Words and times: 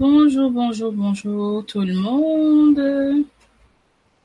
Bonjour, 0.00 0.50
bonjour, 0.50 0.92
bonjour 0.92 1.66
tout 1.66 1.82
le 1.82 1.92
monde. 1.92 3.26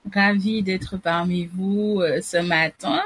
Ravi 0.09 0.63
d'être 0.63 0.95
parmi 0.95 1.47
vous 1.47 2.00
euh, 2.00 2.21
ce 2.21 2.38
matin. 2.38 3.01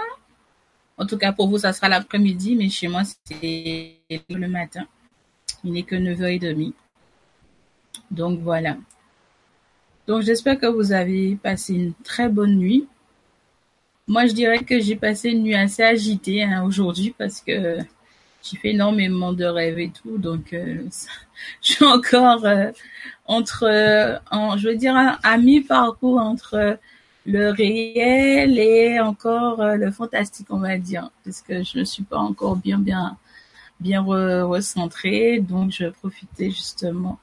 En 0.96 1.08
tout 1.08 1.18
cas, 1.18 1.32
pour 1.32 1.48
vous, 1.48 1.58
ça 1.58 1.74
sera 1.74 1.90
l'après-midi, 1.90 2.56
mais 2.56 2.70
chez 2.70 2.88
moi, 2.88 3.02
c'est 3.26 3.98
le 4.30 4.48
matin. 4.48 4.86
Il 5.64 5.74
n'est 5.74 5.82
que 5.82 5.96
9h30. 5.96 6.74
Donc 8.12 8.40
voilà. 8.42 8.78
Donc 10.06 10.22
j'espère 10.22 10.60
que 10.60 10.68
vous 10.68 10.92
avez 10.92 11.38
passé 11.38 11.74
une 11.74 11.96
très 12.04 12.30
bonne 12.30 12.56
nuit. 12.56 12.88
Moi, 14.08 14.28
je 14.28 14.34
dirais 14.34 14.60
que 14.60 14.80
j'ai 14.80 14.96
passé 14.96 15.32
une 15.32 15.42
nuit 15.42 15.56
assez 15.56 15.82
agitée 15.82 16.44
hein, 16.44 16.64
aujourd'hui 16.64 17.16
parce 17.18 17.42
que 17.42 17.80
j'ai 18.44 18.58
fait 18.58 18.70
énormément 18.70 19.34
de 19.34 19.46
rêves 19.46 19.80
et 19.80 19.90
tout. 19.90 20.18
Donc 20.18 20.54
euh, 20.54 20.84
je 21.62 21.74
suis 21.74 21.86
encore 21.86 22.46
euh, 22.46 22.72
entre, 23.26 24.20
en, 24.32 24.58
je 24.58 24.70
veux 24.70 24.76
dire, 24.76 24.96
à 25.24 25.38
mi-parcours 25.38 26.20
entre 26.20 26.80
le 27.26 27.52
réel 27.52 28.58
et 28.58 29.00
encore 29.00 29.62
euh, 29.62 29.76
le 29.76 29.92
fantastique, 29.92 30.48
on 30.50 30.60
va 30.60 30.78
dire, 30.78 31.12
parce 31.24 31.42
que 31.42 31.64
je 31.64 31.80
ne 31.80 31.84
suis 31.84 32.04
pas 32.04 32.18
encore 32.18 32.56
bien, 32.56 32.80
bien, 32.80 33.18
bien 33.80 34.02
recentrée. 34.02 35.40
Donc, 35.40 35.72
je 35.72 35.88
profitais 35.88 36.50
justement 36.50 37.20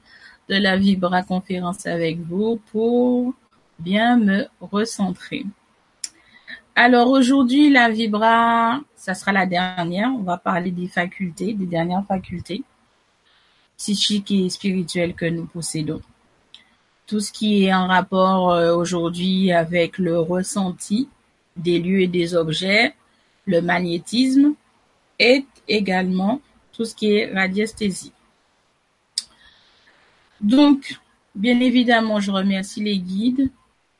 de 0.49 0.55
la 0.55 0.77
Vibra 0.77 1.23
conférence 1.23 1.85
avec 1.87 2.19
vous 2.19 2.61
pour 2.71 3.33
bien 3.79 4.17
me 4.17 4.47
recentrer. 4.61 5.45
Alors 6.79 7.09
aujourd'hui, 7.09 7.71
la 7.71 7.89
Vibra, 7.89 8.81
ça 8.95 9.15
sera 9.15 9.31
la 9.31 9.47
dernière. 9.47 10.11
On 10.13 10.21
va 10.21 10.37
parler 10.37 10.69
des 10.69 10.87
facultés, 10.87 11.53
des 11.53 11.65
dernières 11.65 12.05
facultés 12.05 12.61
psychiques 13.77 14.29
et 14.29 14.47
spirituelles 14.47 15.15
que 15.15 15.25
nous 15.25 15.47
possédons 15.47 16.01
tout 17.07 17.19
ce 17.19 17.31
qui 17.31 17.63
est 17.63 17.73
en 17.73 17.87
rapport 17.87 18.51
euh, 18.51 18.75
aujourd'hui 18.75 19.51
avec 19.51 19.97
le 19.97 20.19
ressenti 20.19 21.09
des 21.55 21.79
lieux 21.79 22.01
et 22.01 22.07
des 22.07 22.35
objets, 22.35 22.93
le 23.47 23.59
magnétisme 23.59 24.53
et 25.17 25.45
également 25.67 26.41
tout 26.73 26.85
ce 26.85 26.93
qui 26.93 27.11
est 27.11 27.33
radiesthésie. 27.33 28.11
Donc, 30.41 30.99
bien 31.33 31.59
évidemment, 31.59 32.19
je 32.19 32.29
remercie 32.29 32.83
les 32.83 32.99
guides, 32.99 33.49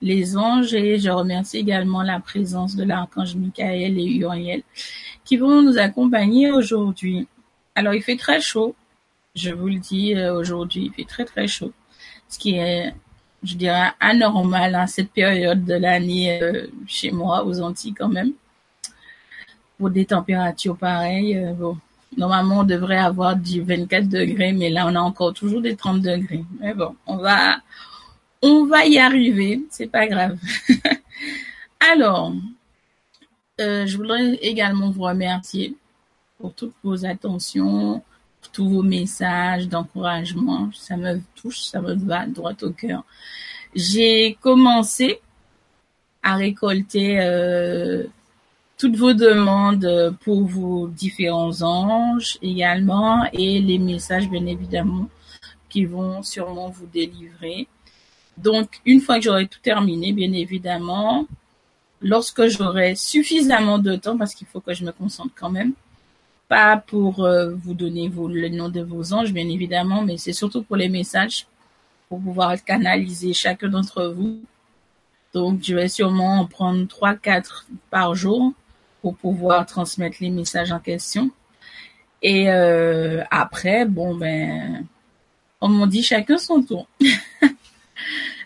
les 0.01 0.37
anges 0.37 0.73
et 0.73 0.99
je 0.99 1.09
remercie 1.09 1.57
également 1.57 2.03
la 2.03 2.19
présence 2.19 2.75
de 2.75 2.83
l'archange 2.83 3.35
Michael 3.35 3.97
et 3.97 4.15
Uriel 4.15 4.63
qui 5.25 5.37
vont 5.37 5.61
nous 5.61 5.77
accompagner 5.77 6.51
aujourd'hui. 6.51 7.27
Alors, 7.75 7.93
il 7.93 8.01
fait 8.01 8.17
très 8.17 8.41
chaud. 8.41 8.75
Je 9.35 9.51
vous 9.51 9.67
le 9.67 9.79
dis 9.79 10.15
euh, 10.15 10.35
aujourd'hui, 10.35 10.85
il 10.85 10.93
fait 10.93 11.07
très 11.07 11.25
très 11.25 11.47
chaud 11.47 11.73
ce 12.29 12.37
qui 12.39 12.55
est, 12.55 12.93
je 13.43 13.55
dirais, 13.55 13.91
anormal 13.99 14.75
à 14.75 14.87
cette 14.87 15.11
période 15.11 15.63
de 15.65 15.73
l'année 15.73 16.41
euh, 16.41 16.67
chez 16.87 17.11
moi, 17.11 17.45
aux 17.45 17.61
Antilles 17.61 17.93
quand 17.93 18.09
même. 18.09 18.33
Pour 19.77 19.89
des 19.89 20.05
températures 20.05 20.77
pareilles, 20.77 21.37
euh, 21.37 21.53
bon, 21.53 21.77
normalement 22.17 22.59
on 22.59 22.63
devrait 22.63 22.97
avoir 22.97 23.35
du 23.35 23.61
24 23.61 24.09
degrés, 24.09 24.51
mais 24.51 24.69
là 24.69 24.85
on 24.87 24.95
a 24.95 24.99
encore 24.99 25.33
toujours 25.33 25.61
des 25.61 25.75
30 25.75 26.01
degrés. 26.01 26.43
Mais 26.59 26.73
bon, 26.73 26.95
on 27.05 27.17
va, 27.17 27.57
on 28.41 28.65
va 28.65 28.85
y 28.85 28.97
arriver, 28.97 29.61
c'est 29.69 29.87
pas 29.87 30.07
grave. 30.07 30.37
Alors, 31.91 32.33
euh, 33.59 33.85
je 33.85 33.97
voudrais 33.97 34.35
également 34.35 34.91
vous 34.91 35.03
remercier 35.03 35.75
pour 36.37 36.53
toutes 36.53 36.75
vos 36.83 37.05
attentions, 37.05 38.03
tous 38.53 38.69
vos 38.69 38.83
messages 38.83 39.67
d'encouragement. 39.67 40.69
Ça 40.73 40.97
me 40.97 41.21
touche, 41.35 41.61
ça 41.61 41.81
me 41.81 41.95
va 41.95 42.25
droit 42.27 42.53
au 42.61 42.71
cœur. 42.71 43.03
J'ai 43.75 44.37
commencé 44.41 45.19
à 46.23 46.35
récolter 46.35 47.19
euh, 47.19 48.05
toutes 48.77 48.95
vos 48.95 49.13
demandes 49.13 50.15
pour 50.21 50.45
vos 50.45 50.87
différents 50.87 51.61
anges 51.61 52.37
également 52.41 53.25
et 53.33 53.59
les 53.59 53.79
messages 53.79 54.29
bien 54.29 54.45
évidemment 54.45 55.09
qui 55.69 55.85
vont 55.85 56.23
sûrement 56.23 56.69
vous 56.69 56.85
délivrer. 56.87 57.67
Donc, 58.37 58.79
une 58.85 59.01
fois 59.01 59.17
que 59.17 59.23
j'aurai 59.23 59.47
tout 59.47 59.59
terminé, 59.61 60.13
bien 60.13 60.31
évidemment, 60.31 61.25
lorsque 62.01 62.47
j'aurai 62.47 62.95
suffisamment 62.95 63.79
de 63.79 63.95
temps, 63.95 64.17
parce 64.17 64.35
qu'il 64.35 64.47
faut 64.47 64.61
que 64.61 64.73
je 64.73 64.85
me 64.85 64.91
concentre 64.91 65.33
quand 65.35 65.49
même, 65.49 65.73
pas 66.47 66.77
pour 66.77 67.23
euh, 67.25 67.53
vous 67.55 67.73
donner 67.73 68.09
le 68.09 68.49
nom 68.49 68.69
de 68.69 68.81
vos 68.81 69.13
anges, 69.13 69.33
bien 69.33 69.49
évidemment, 69.49 70.03
mais 70.03 70.17
c'est 70.17 70.33
surtout 70.33 70.63
pour 70.63 70.75
les 70.75 70.89
messages, 70.89 71.47
pour 72.09 72.21
pouvoir 72.21 72.63
canaliser 72.63 73.33
chacun 73.33 73.69
d'entre 73.69 74.05
vous. 74.05 74.39
Donc, 75.33 75.61
je 75.63 75.75
vais 75.75 75.89
sûrement 75.89 76.39
en 76.41 76.45
prendre 76.45 76.87
trois, 76.87 77.15
quatre 77.15 77.67
par 77.89 78.15
jour 78.15 78.53
pour 79.01 79.15
pouvoir 79.15 79.65
transmettre 79.65 80.17
les 80.21 80.29
messages 80.29 80.71
en 80.71 80.79
question. 80.79 81.31
Et 82.21 82.49
euh, 82.49 83.23
après, 83.29 83.85
bon, 83.85 84.15
ben, 84.15 84.85
on 85.61 85.71
on 85.81 85.87
dit, 85.87 86.03
chacun 86.03 86.37
son 86.37 86.61
tour. 86.63 86.87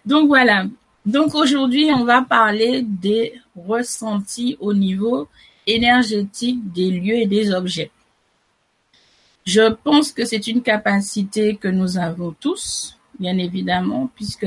Donc 0.06 0.28
voilà. 0.28 0.66
Donc 1.06 1.34
aujourd'hui, 1.35 1.89
on 1.94 2.06
va 2.06 2.22
parler 2.22 2.84
des 2.84 3.34
ressentis 3.56 4.57
au 4.59 4.73
niveau 4.73 5.28
énergétique 5.66 6.72
des 6.72 6.91
lieux 6.91 7.16
et 7.16 7.28
des 7.28 7.51
objets. 7.53 7.91
Je 9.45 9.72
pense 9.72 10.11
que 10.11 10.25
c'est 10.25 10.47
une 10.47 10.61
capacité 10.61 11.56
que 11.56 11.67
nous 11.67 11.97
avons 11.97 12.35
tous, 12.40 12.97
bien 13.19 13.38
évidemment, 13.38 14.09
puisque 14.16 14.45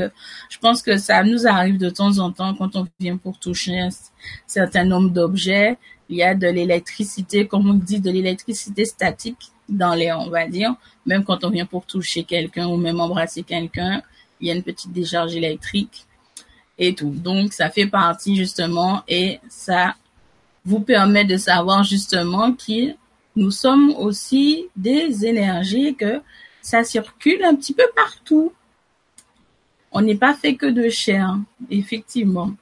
je 0.48 0.58
pense 0.58 0.82
que 0.82 0.96
ça 0.96 1.24
nous 1.24 1.46
arrive 1.46 1.78
de 1.78 1.90
temps 1.90 2.18
en 2.18 2.30
temps 2.30 2.54
quand 2.54 2.76
on 2.76 2.86
vient 3.00 3.16
pour 3.16 3.38
toucher 3.38 3.80
un 3.80 3.88
certain 4.46 4.84
nombre 4.84 5.10
d'objets. 5.10 5.76
Il 6.08 6.16
y 6.16 6.22
a 6.22 6.34
de 6.34 6.46
l'électricité, 6.46 7.48
comme 7.48 7.68
on 7.68 7.74
dit, 7.74 8.00
de 8.00 8.10
l'électricité 8.10 8.84
statique 8.84 9.50
dans 9.68 9.94
l'air, 9.94 10.20
on 10.20 10.30
va 10.30 10.46
dire. 10.46 10.74
Même 11.06 11.24
quand 11.24 11.42
on 11.44 11.50
vient 11.50 11.66
pour 11.66 11.86
toucher 11.86 12.22
quelqu'un 12.22 12.68
ou 12.68 12.76
même 12.76 13.00
embrasser 13.00 13.42
quelqu'un, 13.42 14.02
il 14.44 14.48
y 14.48 14.50
a 14.50 14.54
une 14.54 14.62
petite 14.62 14.92
décharge 14.92 15.34
électrique 15.34 16.04
et 16.76 16.94
tout. 16.94 17.08
Donc, 17.10 17.54
ça 17.54 17.70
fait 17.70 17.86
partie 17.86 18.36
justement 18.36 19.02
et 19.08 19.40
ça 19.48 19.96
vous 20.66 20.80
permet 20.80 21.24
de 21.24 21.38
savoir 21.38 21.82
justement 21.82 22.52
que 22.52 22.94
nous 23.36 23.50
sommes 23.50 23.90
aussi 23.96 24.66
des 24.76 25.24
énergies 25.24 25.94
que 25.94 26.20
ça 26.60 26.84
circule 26.84 27.42
un 27.42 27.54
petit 27.54 27.72
peu 27.72 27.86
partout. 27.96 28.52
On 29.92 30.02
n'est 30.02 30.14
pas 30.14 30.34
fait 30.34 30.56
que 30.56 30.66
de 30.66 30.90
chair, 30.90 31.38
effectivement. 31.70 32.52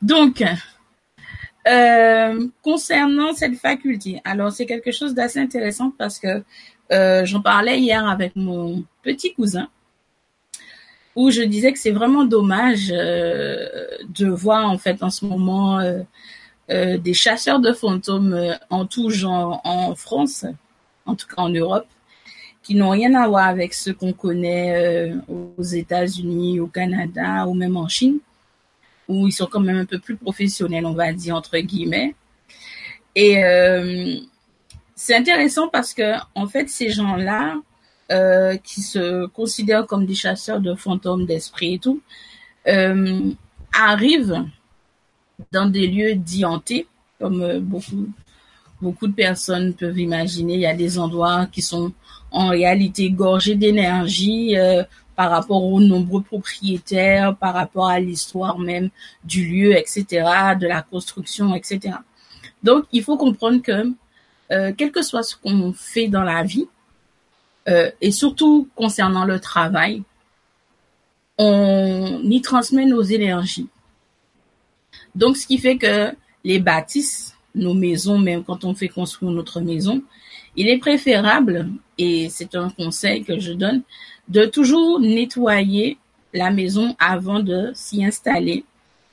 Donc, 0.00 0.42
euh, 1.68 2.48
concernant 2.62 3.32
cette 3.32 3.56
faculté, 3.56 4.20
alors 4.24 4.50
c'est 4.50 4.66
quelque 4.66 4.90
chose 4.90 5.14
d'assez 5.14 5.38
intéressant 5.38 5.92
parce 5.96 6.18
que 6.18 6.42
euh, 6.90 7.24
j'en 7.24 7.42
parlais 7.42 7.78
hier 7.78 8.04
avec 8.08 8.34
mon 8.34 8.84
petit 9.02 9.32
cousin 9.34 9.68
où 11.14 11.30
je 11.30 11.42
disais 11.42 11.72
que 11.72 11.78
c'est 11.78 11.90
vraiment 11.90 12.24
dommage 12.24 12.90
euh, 12.90 13.66
de 14.08 14.28
voir 14.28 14.70
en 14.70 14.78
fait 14.78 15.02
en 15.02 15.10
ce 15.10 15.24
moment 15.26 15.78
euh, 15.78 16.02
euh, 16.70 16.96
des 16.96 17.12
chasseurs 17.12 17.60
de 17.60 17.72
fantômes 17.72 18.32
euh, 18.34 18.54
en 18.70 18.86
tout 18.86 19.10
genre 19.10 19.60
en 19.64 19.94
France, 19.94 20.46
en 21.06 21.14
tout 21.14 21.26
cas 21.26 21.42
en 21.42 21.50
Europe, 21.50 21.86
qui 22.62 22.74
n'ont 22.76 22.90
rien 22.90 23.14
à 23.14 23.28
voir 23.28 23.48
avec 23.48 23.74
ce 23.74 23.90
qu'on 23.90 24.12
connaît 24.12 25.10
euh, 25.10 25.16
aux 25.58 25.62
États-Unis, 25.62 26.60
au 26.60 26.68
Canada 26.68 27.46
ou 27.46 27.54
même 27.54 27.76
en 27.76 27.88
Chine, 27.88 28.18
où 29.08 29.26
ils 29.26 29.32
sont 29.32 29.46
quand 29.46 29.60
même 29.60 29.78
un 29.78 29.84
peu 29.84 29.98
plus 29.98 30.16
professionnels, 30.16 30.86
on 30.86 30.94
va 30.94 31.12
dire 31.12 31.36
entre 31.36 31.58
guillemets. 31.58 32.14
Et 33.14 33.34
c'est 34.94 35.14
intéressant 35.14 35.68
parce 35.68 35.92
que 35.92 36.14
en 36.34 36.46
fait 36.46 36.70
ces 36.70 36.88
gens-là 36.88 37.56
qui 38.64 38.82
se 38.82 39.26
considèrent 39.26 39.86
comme 39.86 40.06
des 40.06 40.14
chasseurs 40.14 40.60
de 40.60 40.74
fantômes, 40.74 41.26
d'esprits 41.26 41.74
et 41.74 41.78
tout, 41.78 42.00
arrivent 43.72 44.44
dans 45.50 45.66
des 45.66 45.86
lieux 45.86 46.14
dits 46.14 46.44
hantés, 46.44 46.86
comme 47.18 47.42
euh, 47.42 47.60
beaucoup, 47.60 48.08
beaucoup 48.80 49.06
de 49.06 49.14
personnes 49.14 49.74
peuvent 49.74 49.98
imaginer. 49.98 50.54
Il 50.54 50.60
y 50.60 50.66
a 50.66 50.74
des 50.74 50.98
endroits 50.98 51.46
qui 51.46 51.62
sont 51.62 51.92
en 52.30 52.48
réalité 52.48 53.10
gorgés 53.10 53.54
d'énergie 53.54 54.56
euh, 54.56 54.84
par 55.16 55.30
rapport 55.30 55.64
aux 55.64 55.80
nombreux 55.80 56.22
propriétaires, 56.22 57.36
par 57.36 57.54
rapport 57.54 57.88
à 57.88 58.00
l'histoire 58.00 58.58
même 58.58 58.90
du 59.24 59.46
lieu, 59.46 59.76
etc., 59.76 60.04
de 60.58 60.66
la 60.66 60.82
construction, 60.82 61.54
etc. 61.54 61.96
Donc, 62.62 62.84
il 62.92 63.02
faut 63.02 63.16
comprendre 63.16 63.60
que, 63.60 63.92
euh, 64.52 64.72
quel 64.76 64.90
que 64.90 65.02
soit 65.02 65.22
ce 65.22 65.36
qu'on 65.36 65.72
fait 65.72 66.08
dans 66.08 66.22
la 66.22 66.42
vie, 66.42 66.66
et 67.66 68.10
surtout 68.10 68.68
concernant 68.74 69.24
le 69.24 69.38
travail, 69.38 70.02
on 71.38 72.20
y 72.24 72.40
transmet 72.42 72.86
nos 72.86 73.02
énergies. 73.02 73.68
Donc, 75.14 75.36
ce 75.36 75.46
qui 75.46 75.58
fait 75.58 75.76
que 75.76 76.12
les 76.44 76.58
bâtisses, 76.58 77.34
nos 77.54 77.74
maisons, 77.74 78.18
même 78.18 78.44
quand 78.44 78.64
on 78.64 78.74
fait 78.74 78.88
construire 78.88 79.32
notre 79.32 79.60
maison, 79.60 80.02
Il 80.56 80.68
est 80.68 80.78
préférable, 80.78 81.70
et 81.96 82.28
c'est 82.28 82.54
un 82.54 82.68
conseil 82.68 83.24
que 83.24 83.38
je 83.38 83.52
donne, 83.52 83.82
de 84.28 84.44
toujours 84.44 85.00
nettoyer 85.00 85.98
la 86.34 86.50
maison 86.50 86.94
avant 86.98 87.40
de 87.40 87.70
s'y 87.74 88.04
installer 88.04 88.64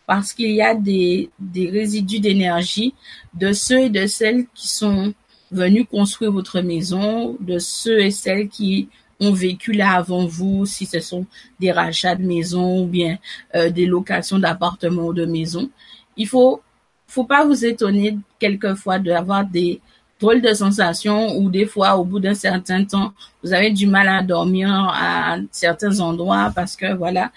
parce 0.05 0.33
qu'il 0.33 0.51
y 0.51 0.61
a 0.61 0.73
des, 0.73 1.29
des 1.39 1.69
résidus 1.69 2.19
d'énergie 2.19 2.93
de 3.35 3.53
ceux 3.53 3.81
et 3.81 3.89
de 3.89 4.07
celles 4.07 4.47
qui 4.55 4.67
sont 4.67 5.13
venus 5.51 5.85
construire 5.89 6.31
votre 6.31 6.61
maison, 6.61 7.35
de 7.39 7.59
ceux 7.59 8.01
et 8.01 8.11
celles 8.11 8.49
qui 8.49 8.89
ont 9.19 9.33
vécu 9.33 9.73
là 9.73 9.93
avant 9.93 10.25
vous, 10.25 10.65
si 10.65 10.85
ce 10.85 10.99
sont 10.99 11.25
des 11.59 11.71
rachats 11.71 12.15
de 12.15 12.23
maisons 12.23 12.83
ou 12.83 12.85
bien 12.85 13.17
euh, 13.55 13.69
des 13.69 13.85
locations 13.85 14.39
d'appartements 14.39 15.07
ou 15.07 15.13
de 15.13 15.25
maisons. 15.25 15.69
Il 16.15 16.27
faut, 16.27 16.61
faut 17.07 17.25
pas 17.25 17.45
vous 17.45 17.65
étonner 17.65 18.17
quelquefois 18.39 18.99
d'avoir 18.99 19.45
des 19.45 19.81
drôles 20.19 20.41
de 20.41 20.53
sensations 20.53 21.37
ou 21.37 21.49
des 21.49 21.65
fois 21.65 21.97
au 21.97 22.03
bout 22.03 22.19
d'un 22.19 22.33
certain 22.33 22.83
temps, 22.83 23.13
vous 23.43 23.53
avez 23.53 23.71
du 23.71 23.87
mal 23.87 24.07
à 24.07 24.21
dormir 24.21 24.69
à 24.71 25.37
certains 25.51 25.99
endroits 25.99 26.51
parce 26.53 26.75
que 26.75 26.93
voilà, 26.93 27.31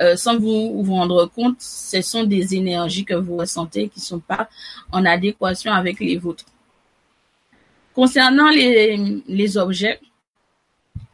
euh, 0.00 0.16
sans 0.16 0.38
vous 0.38 0.82
vous 0.82 0.94
rendre 0.94 1.26
compte, 1.26 1.56
ce 1.58 2.00
sont 2.00 2.24
des 2.24 2.54
énergies 2.54 3.04
que 3.04 3.14
vous 3.14 3.36
ressentez 3.36 3.88
qui 3.88 4.00
sont 4.00 4.20
pas 4.20 4.48
en 4.92 5.04
adéquation 5.04 5.72
avec 5.72 5.98
les 5.98 6.16
vôtres. 6.16 6.44
Concernant 7.98 8.50
les, 8.50 9.58
objets, 9.58 9.98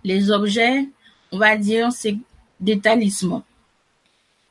les 0.05 0.31
objets, 0.31 0.87
on 1.33 1.39
va 1.39 1.57
dire, 1.57 1.91
c'est 1.91 2.15
des 2.61 2.79
talismans. 2.79 3.43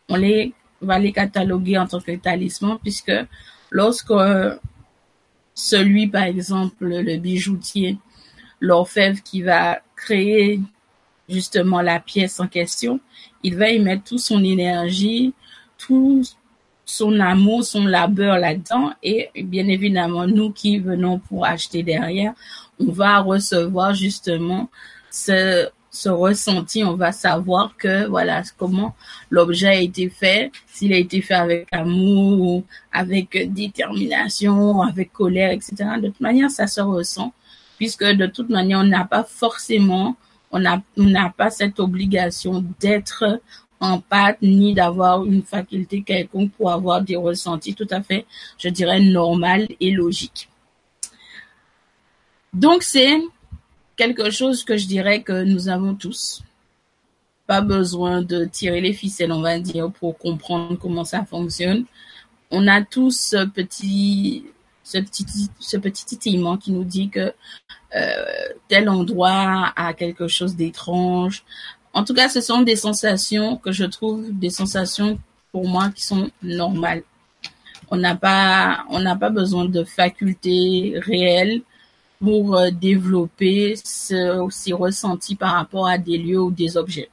On 0.10 0.16
les 0.16 0.52
va 0.82 0.98
les 0.98 1.12
cataloguer 1.12 1.78
en 1.78 1.86
tant 1.86 2.02
que 2.02 2.16
talismans 2.16 2.80
puisque 2.82 3.12
lorsque 3.70 4.16
celui, 5.54 6.08
par 6.08 6.24
exemple, 6.24 6.88
le 6.88 7.18
bijoutier, 7.18 8.00
l'orfèvre 8.60 9.22
qui 9.22 9.44
va 9.44 9.84
créer 9.96 10.60
justement 11.30 11.82
la 11.84 12.00
pièce 12.00 12.40
en 12.40 12.48
question, 12.48 13.00
il 13.44 13.58
va 13.58 13.70
y 13.70 13.78
mettre 13.78 14.06
toute 14.06 14.22
son 14.22 14.44
énergie, 14.44 15.36
tout 15.78 16.24
son 16.94 17.20
amour, 17.20 17.64
son 17.64 17.86
labeur 17.86 18.38
là-dedans 18.38 18.94
et 19.02 19.30
bien 19.44 19.68
évidemment 19.68 20.28
nous 20.28 20.52
qui 20.52 20.78
venons 20.78 21.18
pour 21.18 21.44
acheter 21.44 21.82
derrière, 21.82 22.34
on 22.80 22.92
va 22.92 23.20
recevoir 23.20 23.96
justement 23.96 24.70
ce, 25.10 25.70
ce 25.90 26.10
ressenti, 26.10 26.84
on 26.84 26.94
va 26.94 27.12
savoir 27.12 27.76
que 27.78 28.06
voilà 28.06 28.44
comment 28.58 28.96
l'objet 29.32 29.70
a 29.70 29.82
été 29.82 30.08
fait, 30.08 30.52
s'il 30.68 30.94
a 30.94 30.98
été 30.98 31.22
fait 31.22 31.34
avec 31.34 31.68
amour, 31.72 32.64
avec 32.92 33.52
détermination, 33.52 34.84
avec 34.84 35.12
colère, 35.14 35.50
etc. 35.50 35.74
De 36.00 36.10
toute 36.10 36.22
manière, 36.22 36.52
ça 36.52 36.68
se 36.68 36.82
ressent, 36.82 37.34
puisque 37.78 38.06
de 38.06 38.28
toute 38.28 38.50
manière, 38.50 38.80
on 38.82 38.84
n'a 38.84 39.06
pas 39.06 39.24
forcément, 39.24 40.16
on 40.52 40.60
n'a 40.60 41.34
pas 41.36 41.50
cette 41.50 41.80
obligation 41.80 42.64
d'être 42.80 43.40
en 43.84 44.02
ni 44.42 44.74
d'avoir 44.74 45.26
une 45.26 45.44
faculté 45.44 46.04
quelconque 46.04 46.52
pour 46.54 46.72
avoir 46.72 47.02
des 47.02 47.18
ressentis 47.18 47.76
tout 47.76 47.88
à 47.90 48.02
fait, 48.02 48.26
je 48.58 48.70
dirais, 48.70 49.02
normal 49.02 49.68
et 49.80 49.92
logiques. 49.92 50.50
Donc 52.54 52.84
c'est 52.84 53.18
quelque 53.98 54.30
chose 54.30 54.64
que 54.64 54.78
je 54.78 54.88
dirais 54.88 55.22
que 55.22 55.44
nous 55.44 55.68
avons 55.68 55.96
tous. 55.96 56.44
Pas 57.46 57.60
besoin 57.60 58.22
de 58.22 58.46
tirer 58.46 58.80
les 58.80 58.94
ficelles, 58.94 59.34
on 59.34 59.42
va 59.42 59.60
dire, 59.60 59.92
pour 59.92 60.18
comprendre 60.18 60.78
comment 60.80 61.04
ça 61.04 61.26
fonctionne. 61.26 61.84
On 62.52 62.68
a 62.68 62.84
tous 62.84 63.20
ce 63.32 63.46
petit, 63.46 64.46
ce 64.84 65.00
petit, 65.00 65.26
ce 65.60 65.76
petit 65.76 66.06
titillement 66.06 66.56
qui 66.56 66.72
nous 66.72 66.86
dit 66.86 67.10
que 67.10 67.34
euh, 67.96 68.26
tel 68.70 68.88
endroit 68.88 69.74
a 69.76 69.94
quelque 69.94 70.30
chose 70.30 70.56
d'étrange. 70.56 71.44
En 71.94 72.04
tout 72.04 72.14
cas, 72.14 72.28
ce 72.30 72.42
sont 72.42 72.62
des 72.62 72.76
sensations 72.76 73.58
que 73.58 73.72
je 73.72 73.86
trouve 73.86 74.32
des 74.32 74.50
sensations 74.50 75.20
pour 75.52 75.68
moi 75.68 75.90
qui 75.90 76.04
sont 76.04 76.30
normales. 76.42 77.04
On 77.90 77.98
n'a 77.98 78.16
pas, 78.16 78.86
on 78.90 79.00
n'a 79.00 79.16
pas 79.16 79.30
besoin 79.30 79.66
de 79.66 79.84
facultés 79.84 80.96
réelles 80.98 81.62
pour 82.20 82.56
euh, 82.56 82.72
développer 82.72 83.76
ce, 83.84 84.48
ces 84.50 84.74
ressentis 84.74 85.36
par 85.36 85.54
rapport 85.54 85.88
à 85.88 85.98
des 85.98 86.18
lieux 86.18 86.42
ou 86.42 86.52
des 86.52 86.78
objets. 86.78 87.10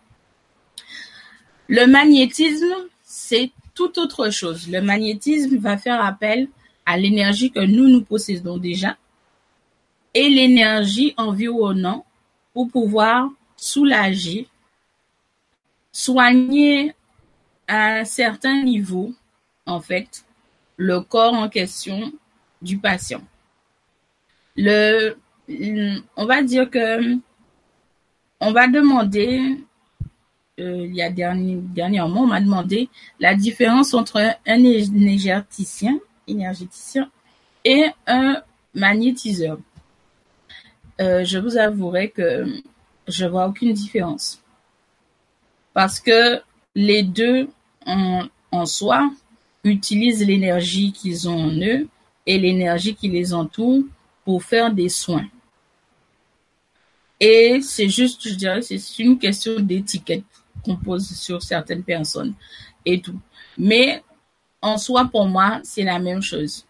Le 1.69 1.87
magnétisme, 1.87 2.75
c'est 3.03 3.51
tout 3.75 3.99
autre 3.99 4.31
chose. 4.31 4.69
Le 4.69 4.81
magnétisme 4.81 5.59
va 5.59 5.77
faire 5.77 6.03
appel 6.05 6.49
à 6.87 6.97
l'énergie 6.97 7.51
que 7.51 7.61
nous, 7.61 7.89
nous 7.89 8.03
possédons 8.03 8.57
déjà 8.57 8.97
et 10.15 10.29
l'énergie 10.29 11.15
environnante 11.17 12.05
pour 12.53 12.69
pouvoir 12.71 13.31
soulager, 13.57 14.49
soigner 15.93 16.95
à 17.69 18.01
un 18.01 18.05
certain 18.05 18.63
niveau, 18.63 19.15
en 19.67 19.81
fait, 19.81 20.25
le 20.77 21.01
corps 21.01 21.35
en 21.35 21.49
question 21.49 22.13
du 22.63 22.79
patient 22.79 23.23
le, 24.57 25.17
on 26.17 26.27
va 26.27 26.43
dire 26.43 26.71
que 26.71 27.17
on 28.41 28.53
va 28.53 28.69
demander, 28.69 29.59
euh, 30.59 30.87
il 30.87 30.95
y 30.95 31.03
a 31.03 31.11
dernièrement, 31.11 32.23
on 32.23 32.27
m'a 32.27 32.41
demandé 32.41 32.89
la 33.19 33.35
différence 33.35 33.93
entre 33.93 34.17
un 34.47 34.65
énergéticien, 34.65 35.99
énergéticien 36.27 37.11
et 37.65 37.87
un 38.07 38.43
magnétiseur. 38.75 39.59
Euh, 41.01 41.25
je 41.25 41.39
vous 41.39 41.57
avouerai 41.59 42.11
que 42.11 42.47
je 43.09 43.27
vois 43.27 43.47
aucune 43.47 43.73
différence. 43.73 44.40
Parce 45.81 45.99
que 45.99 46.43
les 46.75 47.03
deux 47.03 47.49
en, 47.87 48.67
soi 48.67 49.11
utilisent 49.65 50.23
l'énergie 50.27 50.93
qu'ils 50.93 51.27
ont 51.27 51.45
en 51.45 51.53
eux 51.53 51.89
et 52.27 52.39
l'énergie 52.39 52.95
qui 52.95 53.09
les 53.09 53.33
entoure 53.33 53.85
pour 54.27 54.45
faire 54.45 54.71
des 54.75 54.91
soins. 54.91 55.25
Et 57.19 57.63
c'est 57.63 57.89
juste, 57.89 58.29
je 58.29 58.35
dirais, 58.35 58.61
c'est 58.61 58.99
une 58.99 59.19
question 59.19 59.59
d'étiquette 59.59 60.25
qu'on 60.63 60.77
pose 60.77 61.09
sur 61.19 61.43
certaines 61.43 61.83
personnes 61.83 62.35
et 62.85 63.01
tout. 63.01 63.19
Mais 63.57 64.03
en 64.61 64.77
soi, 64.77 65.07
pour 65.07 65.25
moi, 65.29 65.61
c'est 65.65 65.85
la 65.85 65.99
même 65.99 66.21
chose. 66.21 66.67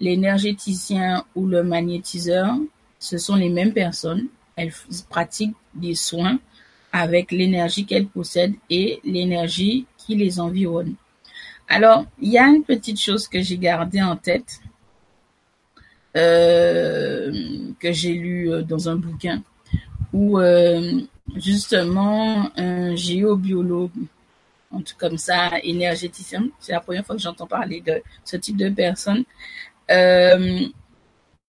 L'énergéticien 0.00 1.24
ou 1.36 1.46
le 1.46 1.62
magnétiseur, 1.62 2.56
ce 2.98 3.16
sont 3.16 3.36
les 3.36 3.48
mêmes 3.48 3.72
personnes. 3.72 4.26
Elles 4.56 4.72
pratiquent 5.08 5.54
des 5.72 5.94
soins 5.94 6.40
avec 6.92 7.30
l'énergie 7.32 7.86
qu'elles 7.86 8.06
possèdent 8.06 8.54
et 8.68 9.00
l'énergie 9.04 9.86
qui 9.96 10.16
les 10.16 10.40
environne. 10.40 10.94
Alors, 11.68 12.04
il 12.20 12.30
y 12.30 12.38
a 12.38 12.48
une 12.48 12.64
petite 12.64 13.00
chose 13.00 13.28
que 13.28 13.40
j'ai 13.40 13.56
gardée 13.56 14.02
en 14.02 14.16
tête 14.16 14.60
euh, 16.16 17.30
que 17.78 17.92
j'ai 17.92 18.14
lu 18.14 18.50
euh, 18.50 18.62
dans 18.62 18.88
un 18.88 18.96
bouquin 18.96 19.44
où 20.12 20.40
euh, 20.40 21.02
justement 21.36 22.50
un 22.56 22.96
géobiologue, 22.96 23.92
en 24.72 24.80
tout 24.80 24.94
comme 24.98 25.18
ça, 25.18 25.52
énergéticien, 25.62 26.48
c'est 26.58 26.72
la 26.72 26.80
première 26.80 27.06
fois 27.06 27.14
que 27.14 27.22
j'entends 27.22 27.46
parler 27.46 27.80
de 27.80 28.02
ce 28.24 28.36
type 28.36 28.56
de 28.56 28.70
personne, 28.70 29.22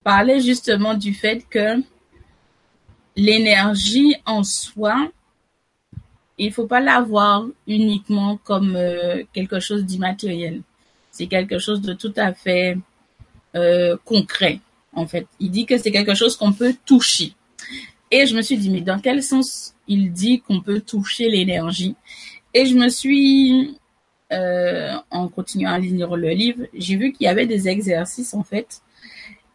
parlait 0.03 0.39
justement 0.41 0.93
du 0.93 1.15
fait 1.15 1.43
que 1.49 1.81
l'énergie 3.15 4.15
en 4.27 4.43
soi, 4.43 5.09
il 6.37 6.51
faut 6.51 6.67
pas 6.67 6.79
la 6.79 7.01
voir 7.01 7.45
uniquement 7.67 8.37
comme 8.43 8.75
euh, 8.75 9.23
quelque 9.33 9.59
chose 9.59 9.85
d'immatériel. 9.85 10.61
C'est 11.11 11.27
quelque 11.27 11.59
chose 11.59 11.81
de 11.81 11.93
tout 11.93 12.13
à 12.15 12.33
fait 12.33 12.77
euh, 13.55 13.97
concret, 14.05 14.59
en 14.93 15.05
fait. 15.05 15.27
Il 15.39 15.51
dit 15.51 15.65
que 15.65 15.77
c'est 15.77 15.91
quelque 15.91 16.15
chose 16.15 16.37
qu'on 16.37 16.53
peut 16.53 16.75
toucher. 16.85 17.33
Et 18.09 18.25
je 18.25 18.35
me 18.35 18.41
suis 18.41 18.57
dit, 18.57 18.69
mais 18.69 18.81
dans 18.81 18.99
quel 18.99 19.21
sens 19.23 19.75
il 19.87 20.11
dit 20.11 20.41
qu'on 20.41 20.61
peut 20.61 20.81
toucher 20.81 21.29
l'énergie? 21.29 21.95
Et 22.53 22.65
je 22.65 22.75
me 22.75 22.89
suis, 22.89 23.77
euh, 24.31 24.93
en 25.09 25.27
continuant 25.27 25.71
à 25.71 25.79
lire 25.79 26.15
le 26.15 26.29
livre, 26.29 26.63
j'ai 26.73 26.95
vu 26.95 27.11
qu'il 27.13 27.25
y 27.25 27.29
avait 27.29 27.45
des 27.45 27.67
exercices, 27.69 28.33
en 28.33 28.43
fait, 28.43 28.81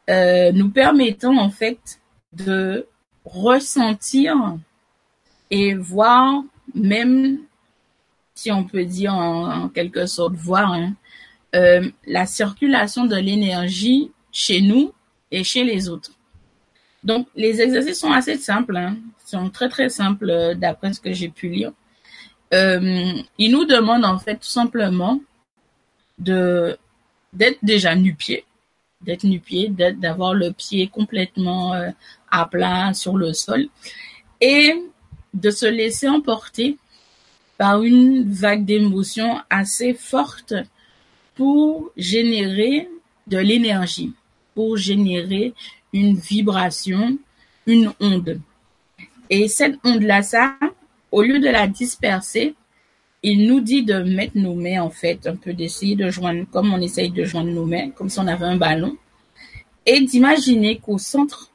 nous 0.09 0.71
permettant, 0.71 1.37
en 1.37 1.51
fait, 1.51 2.01
de 2.33 2.87
ressentir 3.25 4.57
et 5.51 5.75
voir, 5.75 6.43
même 6.75 7.39
si 8.37 8.53
on 8.53 8.65
peut 8.65 8.85
dire 8.85 9.15
en, 9.15 9.69
quelque 9.69 10.07
sorte 10.07 10.35
voir, 10.35 10.73
hein, 10.73 10.95
euh, 11.55 11.91
la 12.07 12.27
circulation 12.27 13.07
de 13.07 13.17
l'énergie 13.17 14.13
chez 14.31 14.61
nous 14.61 14.93
et 15.31 15.43
chez 15.43 15.65
les 15.65 15.89
autres. 15.89 16.13
Donc, 17.03 17.29
les 17.35 17.61
exercices 17.61 18.01
sont 18.01 18.13
assez 18.13 18.37
simples, 18.37 18.77
hein, 18.77 18.97
sont 19.25 19.49
très 19.49 19.69
très 19.69 19.89
simples 19.89 20.31
euh, 20.31 20.55
d'après 20.55 20.93
ce 20.93 21.01
que 21.01 21.13
j'ai 21.13 21.29
pu 21.29 21.49
lire. 21.49 21.73
Euh, 22.53 23.13
ils 23.39 23.51
nous 23.51 23.65
demandent 23.65 24.05
en 24.05 24.19
fait 24.19 24.37
tout 24.37 24.55
simplement 24.61 25.21
de 26.19 26.77
d'être 27.33 27.59
déjà 27.63 27.95
nu-pied, 27.95 28.45
d'être 29.01 29.25
nu-pied, 29.25 29.69
d'avoir 29.69 30.33
le 30.33 30.53
pied 30.53 30.87
complètement 30.89 31.75
à 32.31 32.47
plat 32.47 32.95
sur 32.95 33.17
le 33.17 33.33
sol 33.35 33.67
et 34.41 34.75
de 35.37 35.51
se 35.51 35.67
laisser 35.67 36.09
emporter 36.09 36.77
par 37.59 37.83
une 37.83 38.31
vague 38.31 38.65
d'émotions 38.65 39.39
assez 39.51 39.95
forte 39.95 40.55
pour 41.35 41.91
générer 41.97 42.89
de 43.27 43.39
l'énergie, 43.39 44.13
pour 44.55 44.77
générer 44.77 45.53
une 45.93 46.17
vibration, 46.17 47.19
une 47.67 47.93
onde. 48.01 48.41
Et 49.29 49.49
cette 49.49 49.79
onde-là, 49.85 50.23
ça, 50.23 50.57
au 51.11 51.23
lieu 51.23 51.39
de 51.39 51.49
la 51.49 51.67
disperser, 51.67 52.55
il 53.23 53.47
nous 53.47 53.61
dit 53.61 53.83
de 53.83 54.03
mettre 54.03 54.37
nos 54.37 54.55
mains, 54.55 54.83
en 54.83 54.91
fait, 54.91 55.27
un 55.27 55.37
peu 55.37 55.53
d'essayer 55.53 55.97
de 55.97 56.11
joindre, 56.11 56.45
comme 56.51 56.73
on 56.73 56.81
essaye 56.81 57.11
de 57.11 57.25
joindre 57.25 57.51
nos 57.51 57.67
mains, 57.67 57.91
comme 57.91 58.09
si 58.09 58.19
on 58.21 58.27
avait 58.27 58.45
un 58.45 58.57
ballon, 58.57 58.97
et 59.85 60.01
d'imaginer 60.01 60.79
qu'au 60.79 60.99
centre, 60.99 61.51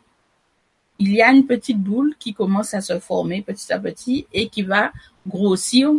il 1.01 1.13
y 1.13 1.21
a 1.23 1.31
une 1.31 1.47
petite 1.47 1.79
boule 1.79 2.13
qui 2.19 2.31
commence 2.31 2.75
à 2.75 2.81
se 2.81 2.99
former 2.99 3.41
petit 3.41 3.73
à 3.73 3.79
petit 3.79 4.27
et 4.31 4.49
qui 4.49 4.61
va 4.61 4.91
grossir, 5.27 5.89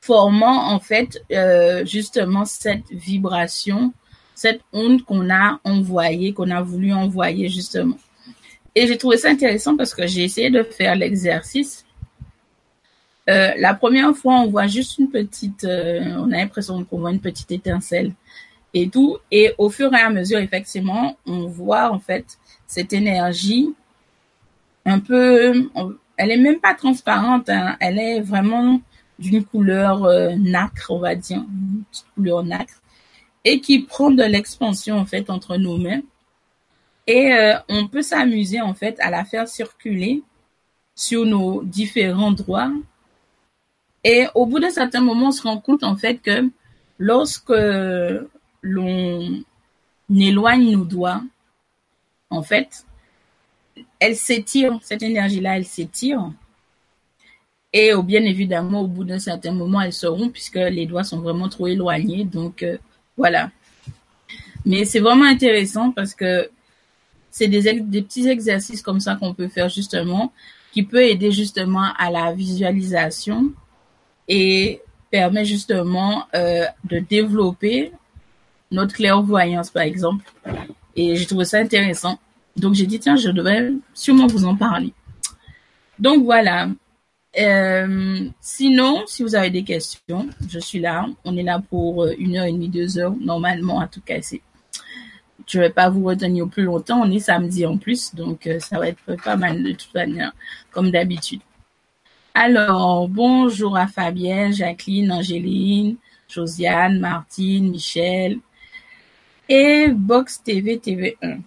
formant 0.00 0.72
en 0.72 0.80
fait 0.80 1.22
euh, 1.30 1.84
justement 1.86 2.44
cette 2.44 2.90
vibration, 2.90 3.92
cette 4.34 4.60
onde 4.72 5.04
qu'on 5.04 5.30
a 5.30 5.60
envoyée, 5.62 6.32
qu'on 6.32 6.50
a 6.50 6.62
voulu 6.62 6.92
envoyer 6.92 7.48
justement. 7.48 7.96
Et 8.74 8.88
j'ai 8.88 8.98
trouvé 8.98 9.18
ça 9.18 9.30
intéressant 9.30 9.76
parce 9.76 9.94
que 9.94 10.04
j'ai 10.08 10.24
essayé 10.24 10.50
de 10.50 10.64
faire 10.64 10.96
l'exercice. 10.96 11.84
Euh, 13.30 13.52
la 13.56 13.74
première 13.74 14.16
fois, 14.16 14.40
on 14.40 14.48
voit 14.48 14.66
juste 14.66 14.98
une 14.98 15.10
petite, 15.10 15.62
euh, 15.62 16.00
on 16.18 16.32
a 16.32 16.38
l'impression 16.38 16.82
qu'on 16.84 16.98
voit 16.98 17.12
une 17.12 17.20
petite 17.20 17.52
étincelle 17.52 18.12
et 18.74 18.88
tout. 18.88 19.18
Et 19.30 19.52
au 19.58 19.70
fur 19.70 19.94
et 19.94 20.00
à 20.00 20.10
mesure, 20.10 20.40
effectivement, 20.40 21.16
on 21.24 21.46
voit 21.46 21.92
en 21.92 22.00
fait 22.00 22.24
cette 22.66 22.92
énergie 22.92 23.72
un 24.84 25.00
peu, 25.00 25.70
elle 26.16 26.30
est 26.30 26.38
même 26.38 26.60
pas 26.60 26.74
transparente, 26.74 27.48
hein. 27.48 27.76
elle 27.80 27.98
est 27.98 28.20
vraiment 28.20 28.80
d'une 29.18 29.44
couleur 29.44 30.04
euh, 30.04 30.34
nacre, 30.36 30.90
on 30.90 30.98
va 30.98 31.14
dire, 31.14 31.38
une 31.38 31.84
couleur 32.14 32.42
nacre, 32.42 32.82
et 33.44 33.60
qui 33.60 33.80
prend 33.80 34.10
de 34.10 34.22
l'expansion 34.22 34.96
en 34.98 35.06
fait 35.06 35.30
entre 35.30 35.56
nos 35.56 35.78
mains. 35.78 36.02
Et 37.06 37.32
euh, 37.32 37.54
on 37.68 37.88
peut 37.88 38.02
s'amuser 38.02 38.60
en 38.60 38.74
fait 38.74 38.98
à 39.00 39.10
la 39.10 39.24
faire 39.24 39.48
circuler 39.48 40.22
sur 40.94 41.24
nos 41.24 41.62
différents 41.62 42.32
doigts. 42.32 42.72
Et 44.04 44.26
au 44.34 44.46
bout 44.46 44.60
d'un 44.60 44.70
certain 44.70 45.00
moment, 45.00 45.28
on 45.28 45.32
se 45.32 45.42
rend 45.42 45.58
compte 45.58 45.84
en 45.84 45.96
fait 45.96 46.18
que 46.18 46.50
lorsque 46.98 47.52
l'on 48.62 49.42
éloigne 50.10 50.72
nos 50.72 50.84
doigts, 50.84 51.22
en 52.30 52.42
fait, 52.42 52.84
elle 54.02 54.16
s'étire, 54.16 54.78
cette 54.82 55.02
énergie-là, 55.02 55.56
elle 55.56 55.64
s'étire. 55.64 56.32
Et 57.72 57.92
bien 58.04 58.22
évidemment, 58.24 58.80
au 58.82 58.86
bout 58.88 59.04
d'un 59.04 59.20
certain 59.20 59.52
moment, 59.52 59.80
elle 59.80 59.92
se 59.92 60.06
rompt 60.06 60.32
puisque 60.32 60.56
les 60.56 60.86
doigts 60.86 61.04
sont 61.04 61.20
vraiment 61.20 61.48
trop 61.48 61.68
éloignés. 61.68 62.24
Donc, 62.24 62.64
euh, 62.64 62.76
voilà. 63.16 63.50
Mais 64.66 64.84
c'est 64.84 64.98
vraiment 64.98 65.24
intéressant 65.24 65.92
parce 65.92 66.14
que 66.14 66.50
c'est 67.30 67.46
des, 67.46 67.80
des 67.80 68.02
petits 68.02 68.28
exercices 68.28 68.82
comme 68.82 69.00
ça 69.00 69.14
qu'on 69.14 69.34
peut 69.34 69.48
faire 69.48 69.68
justement, 69.68 70.32
qui 70.72 70.82
peut 70.82 71.02
aider 71.02 71.30
justement 71.30 71.88
à 71.96 72.10
la 72.10 72.32
visualisation 72.32 73.52
et 74.28 74.80
permet 75.10 75.44
justement 75.44 76.26
euh, 76.34 76.64
de 76.84 76.98
développer 76.98 77.92
notre 78.72 78.94
clairvoyance, 78.94 79.70
par 79.70 79.84
exemple. 79.84 80.24
Et 80.96 81.14
j'ai 81.14 81.26
trouvé 81.26 81.44
ça 81.44 81.58
intéressant. 81.58 82.18
Donc 82.56 82.74
j'ai 82.74 82.86
dit, 82.86 82.98
tiens, 82.98 83.16
je 83.16 83.30
devrais 83.30 83.72
sûrement 83.94 84.26
vous 84.26 84.44
en 84.44 84.56
parler. 84.56 84.92
Donc 85.98 86.24
voilà. 86.24 86.68
Euh, 87.40 88.28
sinon, 88.40 89.04
si 89.06 89.22
vous 89.22 89.34
avez 89.34 89.50
des 89.50 89.64
questions, 89.64 90.28
je 90.48 90.58
suis 90.58 90.80
là. 90.80 91.06
On 91.24 91.36
est 91.36 91.42
là 91.42 91.62
pour 91.70 92.04
euh, 92.04 92.14
une 92.18 92.36
heure 92.36 92.44
et 92.44 92.52
demie, 92.52 92.68
deux 92.68 92.98
heures, 92.98 93.14
normalement, 93.18 93.76
en 93.76 93.86
tout 93.86 94.02
cas. 94.02 94.18
Je 95.46 95.58
vais 95.58 95.70
pas 95.70 95.88
vous 95.88 96.04
retenir 96.04 96.46
plus 96.48 96.64
longtemps. 96.64 97.00
On 97.02 97.10
est 97.10 97.20
samedi 97.20 97.64
en 97.64 97.78
plus, 97.78 98.14
donc 98.14 98.46
euh, 98.46 98.58
ça 98.60 98.78
va 98.78 98.88
être 98.88 99.16
pas 99.24 99.36
mal 99.36 99.62
de 99.62 99.72
toute 99.72 99.94
manière, 99.94 100.32
comme 100.70 100.90
d'habitude. 100.90 101.40
Alors, 102.34 103.08
bonjour 103.08 103.76
à 103.76 103.86
Fabienne, 103.86 104.52
Jacqueline, 104.52 105.12
Angéline, 105.12 105.96
Josiane, 106.28 106.98
Martine, 106.98 107.70
Michel 107.70 108.38
et 109.48 109.88
Box 109.88 110.42
TV 110.42 110.76
TV1. 110.76 111.40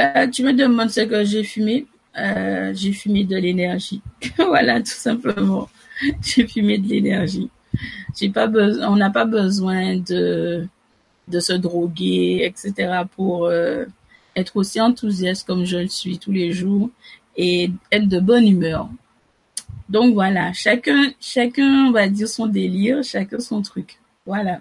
Euh, 0.00 0.26
tu 0.28 0.42
me 0.42 0.52
demandes 0.52 0.90
ce 0.90 1.02
que 1.02 1.24
j'ai 1.24 1.44
fumé. 1.44 1.86
Euh, 2.18 2.72
j'ai 2.74 2.92
fumé 2.92 3.24
de 3.24 3.36
l'énergie. 3.36 4.00
voilà, 4.38 4.80
tout 4.80 4.86
simplement. 4.86 5.68
J'ai 6.22 6.46
fumé 6.46 6.78
de 6.78 6.88
l'énergie. 6.88 7.50
J'ai 8.18 8.30
pas 8.30 8.46
besoin, 8.46 8.88
on 8.88 8.96
n'a 8.96 9.10
pas 9.10 9.26
besoin 9.26 9.96
de 9.96 10.66
de 11.28 11.40
se 11.40 11.52
droguer, 11.52 12.42
etc. 12.44 13.02
pour 13.14 13.46
euh, 13.46 13.84
être 14.34 14.56
aussi 14.56 14.80
enthousiaste 14.80 15.46
comme 15.46 15.64
je 15.64 15.76
le 15.76 15.88
suis 15.88 16.18
tous 16.18 16.32
les 16.32 16.52
jours 16.52 16.90
et 17.36 17.70
être 17.92 18.08
de 18.08 18.18
bonne 18.18 18.48
humeur. 18.48 18.88
Donc 19.90 20.14
voilà, 20.14 20.52
chacun, 20.54 21.12
chacun 21.20 21.92
va 21.92 22.08
dire 22.08 22.28
son 22.28 22.46
délire, 22.46 23.04
chacun 23.04 23.40
son 23.40 23.60
truc. 23.60 23.98
Voilà. 24.24 24.60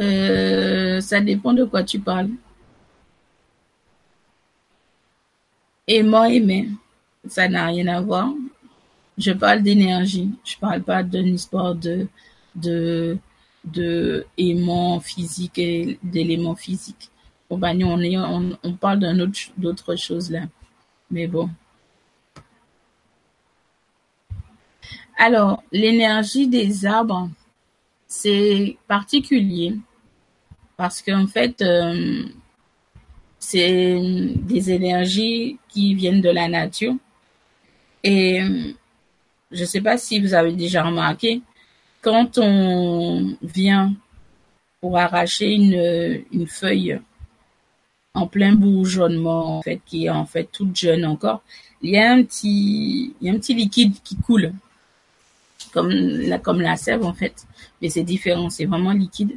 Euh, 0.00 1.00
ça 1.00 1.20
dépend 1.20 1.52
de 1.52 1.64
quoi 1.64 1.82
tu 1.84 2.00
parles. 2.00 2.30
Aimant, 5.86 6.24
aimer, 6.24 6.70
ça 7.28 7.48
n'a 7.48 7.66
rien 7.66 7.86
à 7.88 8.00
voir. 8.00 8.32
Je 9.18 9.32
parle 9.32 9.62
d'énergie. 9.62 10.30
Je 10.44 10.56
parle 10.56 10.82
pas 10.82 11.02
d'une 11.02 11.34
histoire 11.34 11.74
de, 11.74 12.08
de, 12.56 13.18
de 13.64 14.26
aimant 14.36 14.98
physique 15.00 15.58
et 15.58 15.98
d'éléments 16.02 16.56
physiques. 16.56 17.10
Bon, 17.48 17.58
bah, 17.58 17.72
on, 17.74 18.00
est, 18.00 18.16
on, 18.16 18.58
on 18.62 18.72
parle 18.74 19.00
d'un 19.00 19.20
autre, 19.20 19.38
d'autres 19.56 19.94
choses 19.96 20.30
là. 20.30 20.42
Mais 21.10 21.26
bon. 21.26 21.48
Alors, 25.16 25.62
l'énergie 25.70 26.48
des 26.48 26.86
arbres, 26.86 27.28
c'est 28.14 28.76
particulier 28.86 29.74
parce 30.76 31.02
qu'en 31.02 31.26
fait, 31.26 31.60
euh, 31.62 32.22
c'est 33.38 33.98
des 34.36 34.70
énergies 34.70 35.58
qui 35.68 35.94
viennent 35.94 36.20
de 36.20 36.30
la 36.30 36.48
nature. 36.48 36.94
Et 38.04 38.40
je 39.50 39.60
ne 39.60 39.66
sais 39.66 39.80
pas 39.80 39.98
si 39.98 40.20
vous 40.20 40.32
avez 40.32 40.52
déjà 40.52 40.84
remarqué, 40.84 41.42
quand 42.02 42.38
on 42.38 43.36
vient 43.42 43.94
pour 44.80 44.96
arracher 44.96 45.50
une, 45.52 46.24
une 46.32 46.46
feuille 46.46 47.00
en 48.14 48.28
plein 48.28 48.54
bourgeonnement, 48.54 49.58
en 49.58 49.62
fait, 49.62 49.80
qui 49.84 50.06
est 50.06 50.10
en 50.10 50.24
fait 50.24 50.48
toute 50.52 50.76
jeune 50.76 51.04
encore, 51.04 51.42
il 51.82 51.90
y 51.90 51.98
a 51.98 52.12
un 52.12 52.22
petit, 52.22 53.14
il 53.20 53.26
y 53.26 53.28
a 53.28 53.32
un 53.32 53.38
petit 53.38 53.54
liquide 53.54 53.94
qui 54.04 54.16
coule 54.16 54.52
comme 55.74 55.90
la, 55.90 56.38
comme 56.38 56.60
la 56.60 56.76
sève 56.76 57.04
en 57.04 57.12
fait, 57.12 57.46
mais 57.82 57.90
c'est 57.90 58.04
différent, 58.04 58.48
c'est 58.48 58.64
vraiment 58.64 58.92
liquide. 58.92 59.32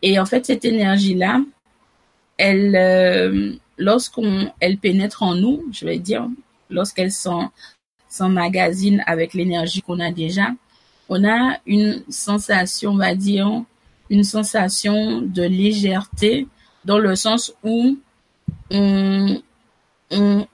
Et 0.00 0.18
en 0.18 0.24
fait, 0.24 0.46
cette 0.46 0.64
énergie-là, 0.64 1.42
elle, 2.38 2.74
euh, 2.74 3.52
lorsqu'on, 3.76 4.50
elle 4.58 4.78
pénètre 4.78 5.22
en 5.22 5.34
nous, 5.34 5.62
je 5.70 5.84
vais 5.84 5.98
dire, 5.98 6.26
lorsqu'elle 6.70 7.12
s'emmagasine 8.08 9.04
avec 9.06 9.34
l'énergie 9.34 9.82
qu'on 9.82 10.00
a 10.00 10.10
déjà, 10.10 10.48
on 11.10 11.22
a 11.28 11.58
une 11.66 12.02
sensation, 12.08 12.92
on 12.92 12.96
va 12.96 13.14
dire, 13.14 13.62
une 14.08 14.24
sensation 14.24 15.20
de 15.20 15.42
légèreté 15.42 16.48
dans 16.86 16.98
le 16.98 17.14
sens 17.16 17.54
où 17.62 17.98
on, 18.70 19.42
on, 20.10 20.46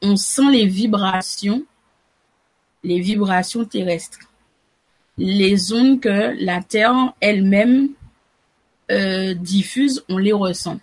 on 0.00 0.16
sent 0.16 0.50
les 0.50 0.66
vibrations 0.66 1.62
les 2.88 3.00
vibrations 3.00 3.64
terrestres, 3.64 4.18
les 5.18 5.72
ondes 5.72 6.00
que 6.00 6.34
la 6.42 6.62
Terre 6.62 7.12
elle-même 7.20 7.90
euh, 8.90 9.34
diffuse, 9.34 10.04
on 10.08 10.16
les 10.16 10.32
ressent. 10.32 10.78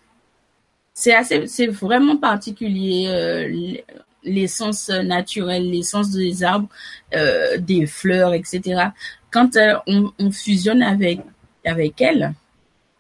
C'est 0.94 1.16
assez, 1.16 1.48
c'est 1.48 1.68
vraiment 1.68 2.18
particulier 2.18 3.08
euh, 3.08 3.76
l'essence 4.24 4.90
naturelle, 4.90 5.70
l'essence 5.72 6.12
des 6.12 6.44
arbres, 6.44 6.70
euh, 7.16 7.58
des 7.58 7.88
fleurs, 7.88 8.34
etc. 8.34 8.90
Quand 9.32 9.58
on, 9.88 10.12
on, 10.20 10.32
fusionne 10.32 10.84
avec 10.84 11.20
avec 11.66 12.00
elles, 12.00 12.34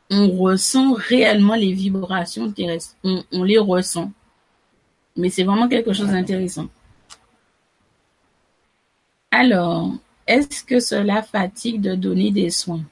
on 0.09 0.29
ressent 0.31 0.93
réellement 0.93 1.55
les 1.55 1.73
vibrations 1.73 2.51
terrestres. 2.51 2.95
On 3.03 3.43
les 3.43 3.59
ressent. 3.59 4.11
Mais 5.15 5.29
c'est 5.29 5.43
vraiment 5.43 5.69
quelque 5.69 5.93
chose 5.93 6.07
d'intéressant. 6.07 6.67
Alors, 9.37 9.91
est-ce 10.27 10.63
que 10.63 10.79
cela 10.79 11.21
fatigue 11.21 11.81
de 11.81 11.93
donner 11.93 12.31
des 12.31 12.49
soins? 12.49 12.85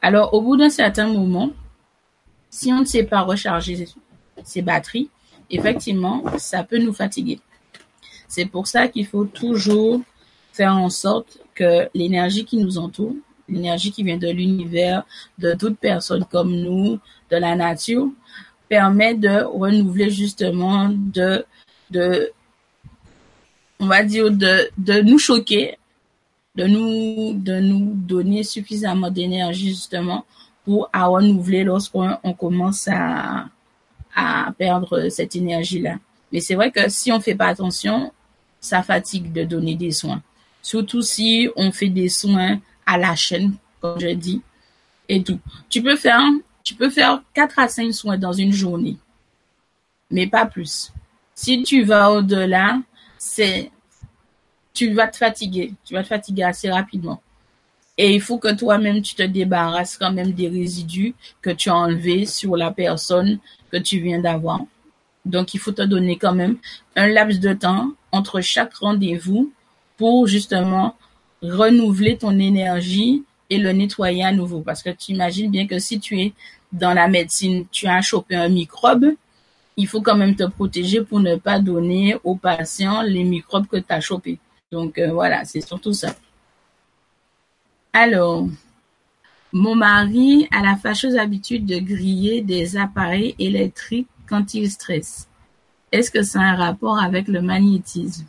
Alors, 0.00 0.32
au 0.32 0.40
bout 0.40 0.56
d'un 0.56 0.70
certain 0.70 1.06
moment, 1.06 1.50
si 2.48 2.72
on 2.72 2.80
ne 2.80 2.86
sait 2.86 3.02
pas 3.02 3.20
recharger 3.20 3.86
ses 4.42 4.62
batteries, 4.62 5.10
effectivement, 5.50 6.24
ça 6.38 6.64
peut 6.64 6.78
nous 6.78 6.94
fatiguer. 6.94 7.40
C'est 8.26 8.46
pour 8.46 8.68
ça 8.68 8.88
qu'il 8.88 9.06
faut 9.06 9.26
toujours 9.26 10.00
faire 10.54 10.74
en 10.74 10.88
sorte 10.88 11.40
que 11.54 11.90
l'énergie 11.92 12.46
qui 12.46 12.56
nous 12.56 12.78
entoure, 12.78 13.14
l'énergie 13.46 13.92
qui 13.92 14.02
vient 14.02 14.16
de 14.16 14.30
l'univers, 14.30 15.04
de 15.36 15.52
toute 15.52 15.78
personne 15.78 16.24
comme 16.24 16.56
nous, 16.56 17.00
de 17.30 17.36
la 17.36 17.54
nature, 17.54 18.08
permet 18.66 19.12
de 19.12 19.42
renouveler 19.42 20.08
justement, 20.08 20.88
de, 20.88 21.44
on 23.78 23.86
va 23.86 24.02
dire, 24.02 24.30
de 24.30 25.02
nous 25.02 25.18
choquer, 25.18 25.76
de 26.54 26.66
nous, 26.66 27.94
donner 27.94 28.42
suffisamment 28.42 29.10
d'énergie 29.10 29.70
justement 29.70 30.24
pour 30.64 30.88
à 30.92 31.06
renouveler 31.06 31.64
lorsqu'on 31.64 32.16
on 32.22 32.34
commence 32.34 32.88
à, 32.90 33.46
perdre 34.58 35.08
cette 35.08 35.34
énergie-là. 35.34 35.96
Mais 36.30 36.40
c'est 36.40 36.54
vrai 36.54 36.70
que 36.70 36.90
si 36.90 37.10
on 37.10 37.20
fait 37.20 37.34
pas 37.34 37.46
attention, 37.46 38.12
ça 38.60 38.82
fatigue 38.82 39.32
de 39.32 39.44
donner 39.44 39.74
des 39.74 39.90
soins. 39.90 40.22
Surtout 40.60 41.00
si 41.00 41.48
on 41.56 41.72
fait 41.72 41.88
des 41.88 42.10
soins 42.10 42.60
à 42.84 42.98
la 42.98 43.16
chaîne, 43.16 43.54
comme 43.80 43.98
je 43.98 44.08
dis, 44.08 44.42
et 45.08 45.22
tout. 45.22 45.38
Tu 45.70 45.82
peux 45.82 45.96
faire, 45.96 46.22
tu 46.62 46.74
peux 46.74 46.90
faire 46.90 47.22
4 47.34 47.58
à 47.58 47.68
5 47.68 47.92
soins 47.92 48.18
dans 48.18 48.32
une 48.32 48.52
journée, 48.52 48.96
mais 50.10 50.26
pas 50.26 50.46
plus. 50.46 50.92
Si 51.34 51.62
tu 51.62 51.82
vas 51.82 52.10
au-delà, 52.12 52.78
c'est, 53.18 53.70
tu 54.74 54.92
vas 54.92 55.08
te 55.08 55.16
fatiguer, 55.16 55.74
tu 55.84 55.94
vas 55.94 56.02
te 56.02 56.08
fatiguer 56.08 56.44
assez 56.44 56.70
rapidement. 56.70 57.20
Et 57.98 58.14
il 58.14 58.20
faut 58.20 58.38
que 58.38 58.54
toi-même, 58.54 59.02
tu 59.02 59.14
te 59.14 59.22
débarrasses 59.22 59.98
quand 59.98 60.12
même 60.12 60.32
des 60.32 60.48
résidus 60.48 61.14
que 61.42 61.50
tu 61.50 61.68
as 61.68 61.76
enlevés 61.76 62.24
sur 62.24 62.56
la 62.56 62.70
personne 62.70 63.38
que 63.70 63.76
tu 63.76 64.00
viens 64.00 64.20
d'avoir. 64.20 64.60
Donc, 65.24 65.54
il 65.54 65.60
faut 65.60 65.72
te 65.72 65.82
donner 65.82 66.16
quand 66.16 66.34
même 66.34 66.56
un 66.96 67.06
laps 67.06 67.38
de 67.38 67.52
temps 67.52 67.90
entre 68.10 68.40
chaque 68.40 68.74
rendez-vous 68.74 69.52
pour 69.98 70.26
justement 70.26 70.96
renouveler 71.42 72.16
ton 72.16 72.38
énergie 72.38 73.22
et 73.50 73.58
le 73.58 73.72
nettoyer 73.72 74.24
à 74.24 74.32
nouveau. 74.32 74.60
Parce 74.60 74.82
que 74.82 74.90
tu 74.90 75.12
imagines 75.12 75.50
bien 75.50 75.66
que 75.66 75.78
si 75.78 76.00
tu 76.00 76.18
es 76.20 76.32
dans 76.72 76.94
la 76.94 77.08
médecine, 77.08 77.66
tu 77.70 77.86
as 77.86 78.00
chopé 78.00 78.34
un 78.34 78.48
microbe, 78.48 79.12
il 79.76 79.86
faut 79.86 80.00
quand 80.00 80.16
même 80.16 80.34
te 80.34 80.44
protéger 80.44 81.02
pour 81.02 81.20
ne 81.20 81.36
pas 81.36 81.58
donner 81.58 82.16
aux 82.24 82.36
patients 82.36 83.02
les 83.02 83.24
microbes 83.24 83.66
que 83.66 83.76
tu 83.76 83.92
as 83.92 84.00
chopés. 84.00 84.38
Donc 84.72 84.98
euh, 84.98 85.12
voilà, 85.12 85.44
c'est 85.44 85.60
surtout 85.60 85.92
ça. 85.92 86.16
Alors, 87.92 88.48
mon 89.52 89.74
mari 89.74 90.48
a 90.50 90.62
la 90.62 90.76
fâcheuse 90.76 91.16
habitude 91.16 91.66
de 91.66 91.78
griller 91.78 92.40
des 92.40 92.78
appareils 92.78 93.34
électriques 93.38 94.08
quand 94.26 94.54
il 94.54 94.70
stresse. 94.70 95.28
Est-ce 95.92 96.10
que 96.10 96.22
ça 96.22 96.40
a 96.40 96.44
un 96.44 96.56
rapport 96.56 96.98
avec 96.98 97.28
le 97.28 97.42
magnétisme? 97.42 98.24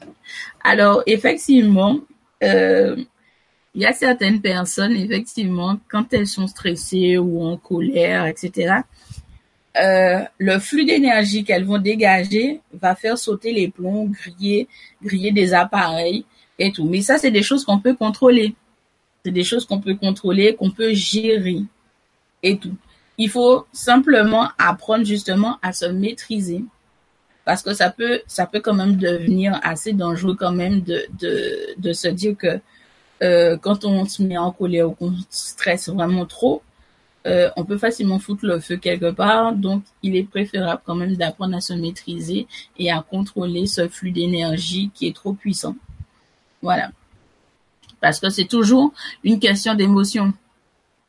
Alors, 0.62 1.02
effectivement, 1.06 2.02
euh, 2.44 2.98
il 3.74 3.82
y 3.82 3.86
a 3.86 3.94
certaines 3.94 4.42
personnes, 4.42 4.98
effectivement, 4.98 5.80
quand 5.90 6.14
elles 6.14 6.28
sont 6.28 6.48
stressées 6.48 7.18
ou 7.18 7.42
en 7.46 7.56
colère, 7.56 8.26
etc., 8.26 8.82
euh, 9.78 10.20
le 10.38 10.60
flux 10.60 10.86
d'énergie 10.86 11.44
qu'elles 11.44 11.66
vont 11.66 11.80
dégager 11.80 12.62
va 12.74 12.96
faire 12.96 13.18
sauter 13.18 13.54
les 13.54 13.70
plombs, 13.70 14.06
griller, 14.06 14.68
griller 15.04 15.32
des 15.32 15.54
appareils 15.54 16.26
et 16.60 16.72
tout. 16.72 16.86
Mais 16.86 17.02
ça, 17.02 17.18
c'est 17.18 17.32
des 17.32 17.44
choses 17.44 17.66
qu'on 17.66 17.80
peut 17.80 17.96
contrôler. 17.96 18.56
C'est 19.26 19.32
des 19.32 19.44
choses 19.44 19.66
qu'on 19.66 19.80
peut 19.80 19.96
contrôler, 19.96 20.56
qu'on 20.56 20.72
peut 20.72 20.94
gérer 20.94 21.62
et 22.44 22.58
tout. 22.58 22.76
Il 23.18 23.30
faut 23.30 23.66
simplement 23.72 24.50
apprendre 24.58 25.06
justement 25.06 25.58
à 25.62 25.72
se 25.72 25.86
maîtriser 25.86 26.64
parce 27.46 27.62
que 27.62 27.74
ça 27.74 27.90
peut 27.90 28.22
ça 28.28 28.46
peut 28.46 28.60
quand 28.60 28.74
même 28.74 28.96
devenir 28.98 29.60
assez 29.64 29.94
dangereux 29.94 30.36
quand 30.36 30.52
même 30.52 30.82
de 30.82 31.06
de, 31.20 31.76
de 31.78 31.94
se 31.94 32.08
dire 32.08 32.36
que 32.38 32.60
euh, 33.22 33.58
quand 33.58 33.86
on 33.86 34.06
se 34.06 34.24
met 34.24 34.38
en 34.38 34.52
colère 34.52 34.90
ou 34.90 34.94
qu'on 34.94 35.14
stresse 35.30 35.90
vraiment 35.90 36.26
trop, 36.26 36.62
euh, 37.26 37.50
on 37.56 37.66
peut 37.66 37.78
facilement 37.78 38.20
foutre 38.20 38.46
le 38.46 38.60
feu 38.60 38.78
quelque 38.78 39.12
part. 39.12 39.54
Donc, 39.54 39.84
il 40.02 40.16
est 40.16 40.24
préférable 40.24 40.82
quand 40.86 40.96
même 40.96 41.16
d'apprendre 41.16 41.56
à 41.56 41.62
se 41.62 41.74
maîtriser 41.74 42.48
et 42.78 42.92
à 42.92 43.02
contrôler 43.02 43.66
ce 43.66 43.88
flux 43.88 44.12
d'énergie 44.12 44.92
qui 44.94 45.08
est 45.08 45.16
trop 45.16 45.34
puissant. 45.34 45.76
Voilà 46.62 46.92
parce 48.04 48.20
que 48.20 48.30
c'est 48.30 48.50
toujours 48.50 48.92
une 49.24 49.40
question 49.40 49.76
d'émotion. 49.76 50.34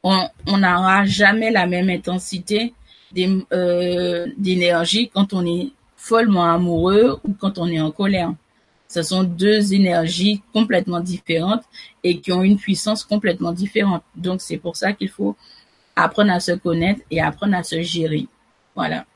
On 0.04 0.28
n'aura 0.46 1.04
jamais 1.04 1.50
la 1.50 1.66
même 1.66 1.90
intensité 1.90 2.72
euh, 3.52 4.26
d'énergie 4.38 5.10
quand 5.12 5.32
on 5.32 5.44
est 5.44 5.72
follement 5.96 6.44
amoureux 6.44 7.18
ou 7.24 7.32
quand 7.32 7.58
on 7.58 7.66
est 7.66 7.80
en 7.80 7.90
colère. 7.90 8.32
Ce 8.86 9.02
sont 9.02 9.24
deux 9.24 9.74
énergies 9.74 10.40
complètement 10.52 11.00
différentes 11.00 11.64
et 12.04 12.20
qui 12.20 12.30
ont 12.30 12.44
une 12.44 12.58
puissance 12.58 13.02
complètement 13.02 13.52
différente. 13.52 14.04
Donc 14.14 14.40
c'est 14.40 14.58
pour 14.58 14.76
ça 14.76 14.92
qu'il 14.92 15.08
faut 15.08 15.34
apprendre 15.96 16.32
à 16.32 16.40
se 16.40 16.52
connaître 16.52 17.00
et 17.10 17.20
apprendre 17.20 17.56
à 17.56 17.62
se 17.62 17.80
gérer. 17.82 18.26
Voilà. 18.74 19.06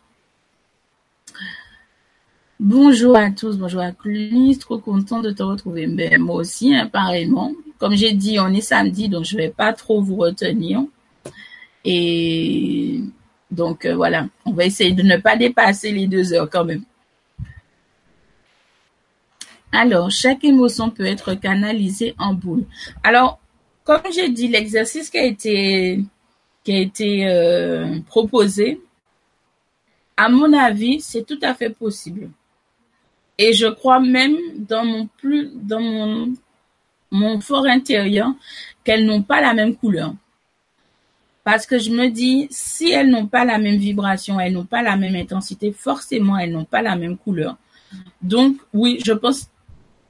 Bonjour 2.61 3.17
à 3.17 3.31
tous, 3.31 3.57
bonjour 3.57 3.81
à 3.81 3.93
Cluny, 3.93 4.59
trop 4.59 4.79
content 4.79 5.21
de 5.21 5.31
te 5.31 5.43
retrouver. 5.43 5.87
Ben, 5.87 6.21
moi 6.21 6.37
aussi, 6.37 6.75
hein, 6.75 6.89
pareillement. 6.89 7.53
Comme 7.79 7.95
j'ai 7.95 8.13
dit, 8.13 8.39
on 8.41 8.49
est 8.49 8.61
samedi, 8.61 9.09
donc 9.09 9.25
je 9.25 9.37
vais 9.37 9.51
pas 9.51 9.73
trop 9.73 10.03
vous 10.03 10.17
retenir. 10.17 10.83
Et 11.85 13.01
donc 13.51 13.85
euh, 13.85 13.95
voilà, 13.95 14.27
on 14.45 14.53
va 14.53 14.65
essayer 14.65 14.93
de 14.93 15.03
ne 15.03 15.17
pas 15.17 15.37
dépasser 15.37 15.93
les 15.93 16.07
deux 16.07 16.33
heures 16.33 16.51
quand 16.51 16.65
même. 16.65 16.83
Alors, 19.71 20.11
chaque 20.11 20.45
émotion 20.45 20.91
peut 20.91 21.05
être 21.05 21.35
canalisée 21.35 22.15
en 22.19 22.35
boule. 22.35 22.65
Alors, 23.05 23.39
comme 23.85 24.03
j'ai 24.13 24.31
dit, 24.31 24.49
l'exercice 24.49 25.11
qui 25.11 25.19
a 25.19 25.25
été 25.25 26.01
a 26.73 26.79
été 26.79 27.29
euh, 27.29 28.01
proposé, 28.07 28.81
à 30.17 30.29
mon 30.29 30.53
avis, 30.53 31.01
c'est 31.01 31.25
tout 31.25 31.39
à 31.43 31.55
fait 31.55 31.71
possible. 31.71 32.31
Et 33.39 33.53
je 33.53 33.67
crois 33.67 34.01
même 34.01 34.37
dans 34.57 34.85
mon 34.85 35.07
plus 35.07 35.51
dans 35.55 35.81
mon 35.81 36.35
mon 37.11 37.41
fort 37.41 37.67
intérieur 37.67 38.35
qu'elles 38.85 39.07
n'ont 39.07 39.23
pas 39.23 39.41
la 39.41 39.55
même 39.55 39.77
couleur. 39.77 40.15
Parce 41.45 41.65
que 41.65 41.79
je 41.79 41.91
me 41.91 42.09
dis, 42.09 42.47
si 42.51 42.91
elles 42.91 43.09
n'ont 43.09 43.27
pas 43.27 43.45
la 43.45 43.59
même 43.59 43.77
vibration, 43.77 44.39
elles 44.39 44.53
n'ont 44.53 44.67
pas 44.67 44.83
la 44.83 44.97
même 44.97 45.15
intensité, 45.15 45.73
forcément, 45.73 46.37
elles 46.37 46.53
n'ont 46.53 46.67
pas 46.67 46.83
la 46.83 46.95
même 46.97 47.17
couleur. 47.17 47.57
Donc, 48.21 48.57
oui, 48.75 48.99
je 49.03 49.13
pense 49.13 49.49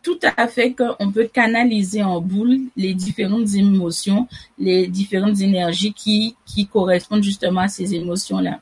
tout 0.02 0.18
à 0.36 0.46
fait 0.46 0.72
qu'on 0.72 1.12
peut 1.12 1.28
canaliser 1.32 2.02
en 2.02 2.20
boule 2.20 2.60
les 2.76 2.94
différentes 2.94 3.54
émotions, 3.54 4.28
les 4.58 4.86
différentes 4.86 5.40
énergies 5.40 5.92
qui, 5.92 6.36
correspondent 6.72 7.22
justement 7.22 7.62
à 7.62 7.68
ces 7.68 7.94
émotions-là. 7.94 8.60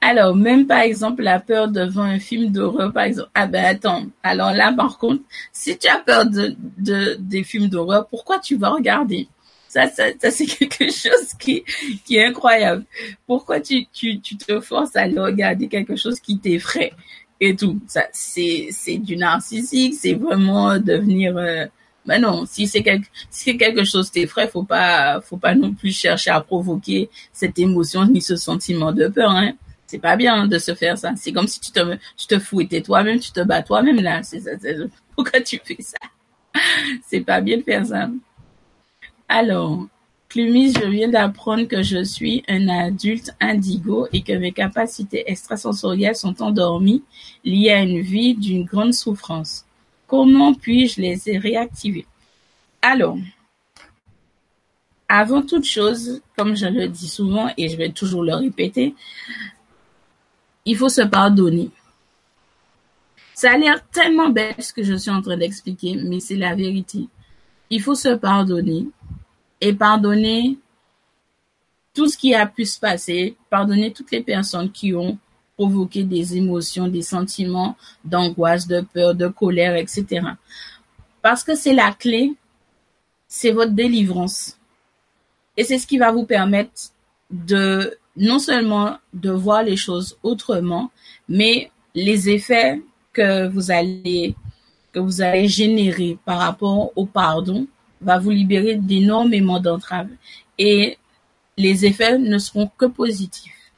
Alors, 0.00 0.34
même 0.36 0.66
par 0.66 0.80
exemple, 0.80 1.22
la 1.22 1.40
peur 1.40 1.68
devant 1.68 2.02
un 2.02 2.18
film 2.18 2.50
d'horreur, 2.52 2.92
par 2.92 3.04
exemple. 3.04 3.30
Ah 3.34 3.46
ben 3.46 3.64
attends, 3.64 4.06
alors 4.22 4.52
là 4.52 4.72
par 4.72 4.98
contre, 4.98 5.22
si 5.52 5.76
tu 5.76 5.88
as 5.88 5.98
peur 5.98 6.26
de, 6.26 6.54
de 6.78 7.16
des 7.18 7.42
films 7.42 7.68
d'horreur, 7.68 8.06
pourquoi 8.06 8.38
tu 8.38 8.56
vas 8.56 8.70
regarder? 8.70 9.28
Ça, 9.68 9.86
ça, 9.86 10.30
c'est 10.30 10.46
quelque 10.68 10.90
chose 10.90 11.34
qui, 11.38 11.62
est 12.10 12.24
incroyable. 12.24 12.84
Pourquoi 13.26 13.60
tu, 13.60 13.86
te 13.86 14.60
forces 14.60 14.96
à 14.96 15.04
regarder 15.04 15.68
quelque 15.68 15.94
chose 15.94 16.18
qui 16.20 16.38
t'effraie? 16.38 16.92
Et 17.40 17.54
tout 17.54 17.80
Ça, 17.86 18.04
c'est, 18.12 18.68
c'est 18.70 18.98
du 18.98 19.16
narcissique, 19.16 19.94
c'est 19.94 20.14
vraiment 20.14 20.78
devenir... 20.78 21.36
Euh, 21.36 21.66
ben 22.06 22.22
non, 22.22 22.46
si 22.46 22.66
c'est 22.66 22.82
quelque, 22.82 23.06
si 23.28 23.58
quelque 23.58 23.84
chose 23.84 24.10
t'effraie, 24.10 24.48
faut 24.48 24.62
pas, 24.62 25.20
faut 25.20 25.36
pas 25.36 25.54
non 25.54 25.74
plus 25.74 25.94
chercher 25.94 26.30
à 26.30 26.40
provoquer 26.40 27.10
cette 27.34 27.58
émotion 27.58 28.06
ni 28.06 28.22
ce 28.22 28.36
sentiment 28.36 28.92
de 28.92 29.08
peur. 29.08 29.30
Hein. 29.30 29.52
C'est 29.86 29.98
pas 29.98 30.16
bien 30.16 30.46
de 30.46 30.58
se 30.58 30.74
faire 30.74 30.96
ça. 30.96 31.12
C'est 31.16 31.32
comme 31.32 31.46
si 31.46 31.60
tu 31.60 31.70
te, 31.70 31.80
tu 32.16 32.26
te 32.26 32.38
fouettais 32.38 32.80
toi-même, 32.80 33.20
tu 33.20 33.30
te 33.30 33.40
bats 33.40 33.62
toi-même 33.62 34.00
là. 34.00 34.22
C'est 34.22 34.40
ça, 34.40 34.52
pourquoi 35.14 35.40
tu 35.42 35.60
fais 35.62 35.76
ça? 35.80 35.98
C'est 37.06 37.20
pas 37.20 37.42
bien 37.42 37.58
de 37.58 37.62
faire 37.62 37.84
ça. 37.84 38.08
Alors, 39.28 39.86
Clumis, 40.28 40.74
je 40.74 40.86
viens 40.86 41.08
d'apprendre 41.08 41.64
que 41.64 41.82
je 41.82 42.04
suis 42.04 42.44
un 42.48 42.68
adulte 42.68 43.34
indigo 43.40 44.08
et 44.12 44.22
que 44.22 44.34
mes 44.34 44.52
capacités 44.52 45.24
extrasensorielles 45.26 46.16
sont 46.16 46.42
endormies 46.42 47.02
liées 47.44 47.70
à 47.70 47.82
une 47.82 48.00
vie 48.00 48.34
d'une 48.34 48.64
grande 48.64 48.92
souffrance. 48.92 49.64
Comment 50.06 50.52
puis-je 50.52 51.00
les 51.00 51.38
réactiver? 51.38 52.06
Alors, 52.82 53.16
avant 55.08 55.40
toute 55.40 55.64
chose, 55.64 56.20
comme 56.36 56.54
je 56.54 56.66
le 56.66 56.88
dis 56.88 57.08
souvent 57.08 57.48
et 57.56 57.70
je 57.70 57.76
vais 57.78 57.90
toujours 57.90 58.22
le 58.22 58.34
répéter, 58.34 58.94
il 60.66 60.76
faut 60.76 60.90
se 60.90 61.00
pardonner. 61.00 61.70
Ça 63.32 63.52
a 63.52 63.56
l'air 63.56 63.82
tellement 63.88 64.28
bête 64.28 64.60
ce 64.60 64.74
que 64.74 64.82
je 64.82 64.94
suis 64.94 65.10
en 65.10 65.22
train 65.22 65.38
d'expliquer, 65.38 65.94
mais 65.94 66.20
c'est 66.20 66.36
la 66.36 66.54
vérité. 66.54 67.08
Il 67.70 67.80
faut 67.80 67.94
se 67.94 68.14
pardonner 68.14 68.88
et 69.60 69.72
pardonner 69.72 70.58
tout 71.94 72.08
ce 72.08 72.16
qui 72.16 72.34
a 72.34 72.46
pu 72.46 72.64
se 72.64 72.78
passer, 72.78 73.36
pardonner 73.50 73.92
toutes 73.92 74.10
les 74.10 74.22
personnes 74.22 74.70
qui 74.70 74.94
ont 74.94 75.18
provoqué 75.56 76.04
des 76.04 76.36
émotions, 76.36 76.86
des 76.86 77.02
sentiments 77.02 77.76
d'angoisse, 78.04 78.68
de 78.68 78.80
peur, 78.80 79.14
de 79.14 79.26
colère, 79.26 79.74
etc. 79.74 80.20
Parce 81.20 81.42
que 81.42 81.56
c'est 81.56 81.74
la 81.74 81.92
clé, 81.92 82.34
c'est 83.26 83.50
votre 83.50 83.72
délivrance. 83.72 84.56
Et 85.56 85.64
c'est 85.64 85.78
ce 85.78 85.86
qui 85.88 85.98
va 85.98 86.12
vous 86.12 86.24
permettre 86.24 86.92
de 87.30 87.98
non 88.16 88.38
seulement 88.38 88.98
de 89.12 89.30
voir 89.30 89.64
les 89.64 89.76
choses 89.76 90.16
autrement, 90.22 90.90
mais 91.28 91.70
les 91.94 92.28
effets 92.30 92.80
que 93.12 93.48
vous 93.48 93.70
allez 93.72 94.36
que 94.92 95.00
vous 95.00 95.20
allez 95.20 95.48
générer 95.48 96.16
par 96.24 96.38
rapport 96.38 96.92
au 96.96 97.04
pardon 97.04 97.66
va 98.00 98.18
vous 98.18 98.30
libérer 98.30 98.76
d'énormément 98.76 99.60
d'entraves 99.60 100.10
et 100.58 100.98
les 101.56 101.86
effets 101.86 102.18
ne 102.18 102.38
seront 102.38 102.70
que 102.76 102.86
positifs. 102.86 103.72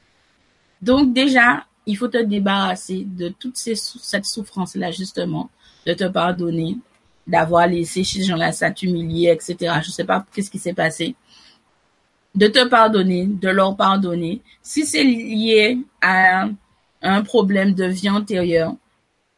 Donc 0.81 1.13
déjà, 1.13 1.65
il 1.85 1.97
faut 1.97 2.07
te 2.07 2.21
débarrasser 2.21 3.05
de 3.05 3.29
toute 3.29 3.57
cette 3.57 4.25
souffrance-là 4.25 4.91
justement, 4.91 5.49
de 5.85 5.93
te 5.93 6.07
pardonner, 6.07 6.77
d'avoir 7.25 7.67
laissé 7.67 8.03
ces 8.03 8.23
gens-là 8.23 8.51
ça 8.51 8.71
t'humilier, 8.71 9.29
etc. 9.29 9.55
Je 9.81 9.87
ne 9.87 9.93
sais 9.93 10.05
pas 10.05 10.25
qu'est-ce 10.33 10.51
qui 10.51 10.59
s'est 10.59 10.73
passé. 10.73 11.15
De 12.33 12.47
te 12.47 12.65
pardonner, 12.67 13.25
de 13.25 13.49
leur 13.49 13.75
pardonner. 13.75 14.41
Si 14.61 14.85
c'est 14.85 15.03
lié 15.03 15.79
à 16.01 16.47
un 17.01 17.21
problème 17.23 17.73
de 17.73 17.85
vie 17.85 18.09
antérieure, 18.09 18.75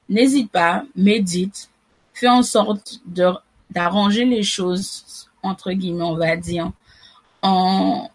N'hésite 0.09 0.51
pas, 0.51 0.83
médite, 0.95 1.69
fais 2.13 2.27
en 2.27 2.43
sorte 2.43 2.99
de 3.05 3.31
d'arranger 3.73 4.25
les 4.25 4.43
choses 4.43 5.27
entre 5.43 5.73
guillemets, 5.73 6.03
on 6.03 6.15
va 6.15 6.37
dire, 6.37 6.71
en 7.41 8.09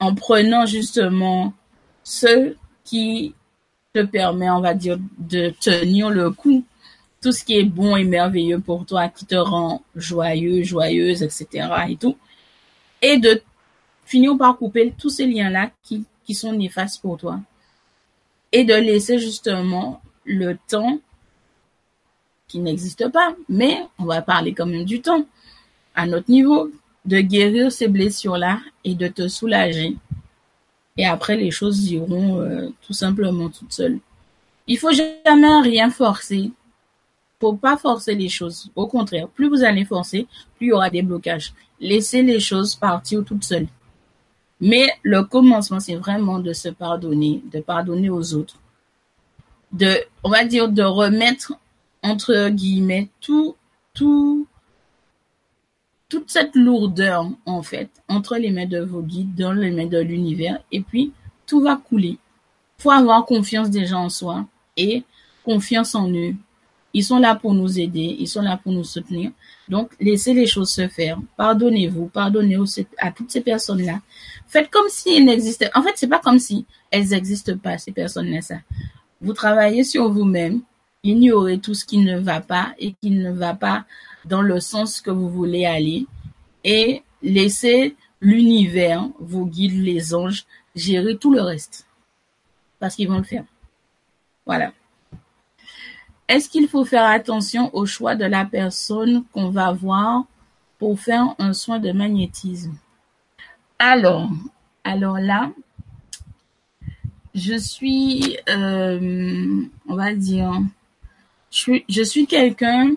en 0.00 0.14
prenant 0.14 0.66
justement 0.66 1.54
ce 2.02 2.56
qui 2.84 3.34
te 3.94 4.02
permet, 4.02 4.50
on 4.50 4.60
va 4.60 4.74
dire, 4.74 4.98
de 5.18 5.50
tenir 5.60 6.10
le 6.10 6.30
coup, 6.30 6.64
tout 7.22 7.32
ce 7.32 7.44
qui 7.44 7.56
est 7.56 7.64
bon 7.64 7.96
et 7.96 8.04
merveilleux 8.04 8.60
pour 8.60 8.84
toi, 8.84 9.08
qui 9.08 9.24
te 9.24 9.36
rend 9.36 9.82
joyeux, 9.94 10.62
joyeuse, 10.62 11.22
etc. 11.22 11.68
et 11.88 11.96
tout, 11.96 12.18
et 13.00 13.18
de 13.18 13.40
finir 14.04 14.36
par 14.36 14.58
couper 14.58 14.92
tous 14.98 15.10
ces 15.10 15.26
liens-là 15.26 15.70
qui, 15.82 16.04
qui 16.24 16.34
sont 16.34 16.52
néfastes 16.52 17.00
pour 17.00 17.16
toi. 17.16 17.40
Et 18.52 18.64
de 18.64 18.74
laisser 18.74 19.18
justement 19.18 20.02
le 20.24 20.58
temps 20.68 20.98
qui 22.48 22.58
n'existe 22.60 23.08
pas, 23.10 23.34
mais 23.48 23.86
on 23.98 24.04
va 24.04 24.22
parler 24.22 24.52
quand 24.52 24.66
même 24.66 24.84
du 24.84 25.00
temps 25.00 25.26
à 25.94 26.06
notre 26.06 26.30
niveau, 26.30 26.70
de 27.04 27.20
guérir 27.20 27.70
ces 27.70 27.88
blessures-là 27.88 28.60
et 28.84 28.94
de 28.94 29.08
te 29.08 29.28
soulager. 29.28 29.96
Et 30.96 31.06
après, 31.06 31.36
les 31.36 31.50
choses 31.50 31.90
iront 31.90 32.40
euh, 32.40 32.68
tout 32.82 32.92
simplement 32.92 33.48
toutes 33.48 33.72
seules. 33.72 33.98
Il 34.66 34.78
faut 34.78 34.92
jamais 34.92 35.60
rien 35.62 35.90
forcer. 35.90 36.50
Faut 37.40 37.54
pas 37.54 37.76
forcer 37.76 38.14
les 38.14 38.28
choses. 38.28 38.70
Au 38.74 38.86
contraire, 38.86 39.28
plus 39.28 39.48
vous 39.48 39.64
allez 39.64 39.84
forcer, 39.84 40.26
plus 40.56 40.68
il 40.68 40.70
y 40.70 40.72
aura 40.72 40.88
des 40.88 41.02
blocages. 41.02 41.52
Laissez 41.80 42.22
les 42.22 42.40
choses 42.40 42.74
partir 42.74 43.24
toutes 43.24 43.44
seules. 43.44 43.66
Mais 44.60 44.88
le 45.02 45.24
commencement, 45.24 45.80
c'est 45.80 45.96
vraiment 45.96 46.38
de 46.38 46.52
se 46.52 46.68
pardonner, 46.68 47.42
de 47.52 47.60
pardonner 47.60 48.08
aux 48.08 48.34
autres, 48.34 48.56
de, 49.72 49.98
on 50.22 50.30
va 50.30 50.44
dire, 50.44 50.68
de 50.68 50.82
remettre 50.82 51.52
entre 52.04 52.50
guillemets 52.50 53.08
tout, 53.20 53.56
tout, 53.94 54.46
toute 56.08 56.30
cette 56.30 56.54
lourdeur 56.54 57.28
en 57.46 57.62
fait 57.62 57.90
entre 58.08 58.36
les 58.36 58.50
mains 58.50 58.66
de 58.66 58.80
vos 58.80 59.02
guides, 59.02 59.34
dans 59.34 59.52
les 59.52 59.70
mains 59.70 59.86
de 59.86 59.98
l'univers, 59.98 60.62
et 60.70 60.82
puis 60.82 61.12
tout 61.46 61.60
va 61.60 61.76
couler. 61.76 62.18
Faut 62.78 62.90
avoir 62.90 63.24
confiance 63.24 63.70
déjà 63.70 63.96
en 63.96 64.10
soi 64.10 64.46
et 64.76 65.02
confiance 65.44 65.94
en 65.94 66.08
eux. 66.10 66.34
Ils 66.92 67.02
sont 67.02 67.18
là 67.18 67.34
pour 67.34 67.54
nous 67.54 67.80
aider, 67.80 68.16
ils 68.20 68.28
sont 68.28 68.42
là 68.42 68.60
pour 68.62 68.70
nous 68.70 68.84
soutenir. 68.84 69.32
Donc, 69.68 69.90
laissez 69.98 70.32
les 70.32 70.46
choses 70.46 70.70
se 70.70 70.86
faire. 70.86 71.18
Pardonnez-vous, 71.36 72.06
pardonnez 72.06 72.56
à 72.98 73.10
toutes 73.10 73.32
ces 73.32 73.40
personnes-là. 73.40 74.00
Faites 74.46 74.70
comme 74.70 74.88
si 74.88 75.16
elles 75.16 75.24
n'existaient. 75.24 75.70
En 75.74 75.82
fait, 75.82 75.94
c'est 75.96 76.06
pas 76.06 76.20
comme 76.20 76.38
si 76.38 76.66
elles 76.92 77.08
n'existent 77.08 77.56
pas, 77.56 77.78
ces 77.78 77.90
personnes-là. 77.90 78.38
Vous 79.20 79.32
travaillez 79.32 79.82
sur 79.82 80.08
vous-même, 80.08 80.60
ignorez 81.04 81.58
tout 81.58 81.74
ce 81.74 81.84
qui 81.84 81.98
ne 81.98 82.18
va 82.18 82.40
pas 82.40 82.74
et 82.78 82.94
qui 83.00 83.10
ne 83.10 83.30
va 83.30 83.54
pas 83.54 83.84
dans 84.24 84.42
le 84.42 84.58
sens 84.58 85.00
que 85.00 85.10
vous 85.10 85.28
voulez 85.28 85.66
aller 85.66 86.06
et 86.64 87.02
laissez 87.22 87.94
l'univers, 88.20 89.06
vos 89.20 89.44
guides, 89.44 89.82
les 89.82 90.14
anges, 90.14 90.46
gérer 90.74 91.16
tout 91.16 91.32
le 91.32 91.42
reste. 91.42 91.86
Parce 92.80 92.96
qu'ils 92.96 93.08
vont 93.08 93.18
le 93.18 93.24
faire. 93.24 93.44
Voilà. 94.46 94.72
Est-ce 96.26 96.48
qu'il 96.48 96.68
faut 96.68 96.86
faire 96.86 97.04
attention 97.04 97.70
au 97.74 97.84
choix 97.84 98.16
de 98.16 98.24
la 98.24 98.46
personne 98.46 99.24
qu'on 99.32 99.50
va 99.50 99.72
voir 99.72 100.24
pour 100.78 100.98
faire 100.98 101.34
un 101.38 101.52
soin 101.52 101.78
de 101.78 101.92
magnétisme? 101.92 102.74
Alors, 103.78 104.30
alors 104.84 105.18
là, 105.18 105.50
je 107.34 107.58
suis, 107.58 108.38
euh, 108.48 109.62
on 109.86 109.96
va 109.96 110.14
dire, 110.14 110.52
je 111.88 112.02
suis, 112.02 112.26
quelqu'un, 112.26 112.90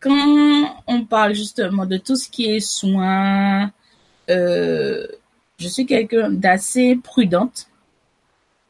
quand 0.00 0.82
on 0.86 1.04
parle 1.04 1.34
justement 1.34 1.84
de 1.84 1.98
tout 1.98 2.16
ce 2.16 2.28
qui 2.28 2.46
est 2.46 2.60
soins, 2.60 3.70
euh, 4.30 5.06
je 5.58 5.68
suis 5.68 5.84
quelqu'un 5.84 6.30
d'assez 6.30 6.96
prudente, 6.96 7.68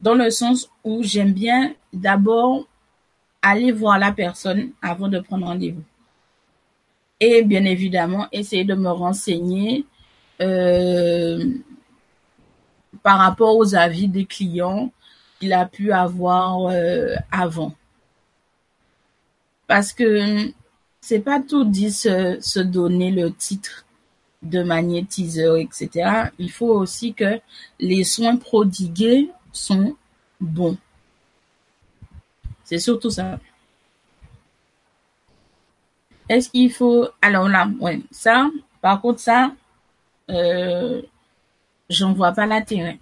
dans 0.01 0.15
le 0.15 0.31
sens 0.31 0.69
où 0.85 1.03
j'aime 1.03 1.33
bien 1.33 1.73
d'abord 1.93 2.67
aller 3.43 3.71
voir 3.71 3.99
la 3.99 4.13
personne 4.13 4.71
avant 4.83 5.09
de 5.09 5.21
prendre 5.21 5.47
rendez-vous. 5.47 5.85
Et 7.21 7.43
bien 7.43 7.65
évidemment, 7.65 8.27
essayer 8.33 8.65
de 8.65 8.75
me 8.75 8.91
renseigner 8.91 9.87
euh, 10.41 11.45
par 13.03 13.19
rapport 13.19 13.57
aux 13.57 13.75
avis 13.75 14.09
des 14.09 14.27
clients 14.27 14.93
qu'il 15.39 15.53
a 15.53 15.65
pu 15.65 15.93
avoir 15.93 16.67
euh, 16.67 17.15
avant 17.31 17.73
parce 19.67 19.93
que 19.93 20.53
c'est 21.01 21.21
pas 21.21 21.41
tout 21.41 21.65
dit 21.65 21.93
se, 21.93 22.61
donner 22.61 23.11
le 23.11 23.33
titre 23.33 23.85
de 24.43 24.63
magnétiseur, 24.63 25.57
etc. 25.57 26.31
Il 26.39 26.51
faut 26.51 26.73
aussi 26.73 27.15
que 27.15 27.41
les 27.81 28.05
soins 28.05 28.37
prodigués 28.37 29.31
sont 29.53 29.97
bons. 30.41 30.77
C'est 32.65 32.79
surtout 32.79 33.11
ça. 33.11 33.39
Est-ce 36.29 36.51
qu'il 36.51 36.73
faut... 36.73 37.09
Alors 37.23 37.49
là, 37.49 37.69
ouais, 37.81 38.01
ça, 38.11 38.51
par 38.81 39.01
contre, 39.01 39.21
ça, 39.21 39.53
euh, 40.31 41.03
j'en 41.89 42.13
vois 42.13 42.33
pas 42.33 42.47
l'intérêt. 42.47 42.99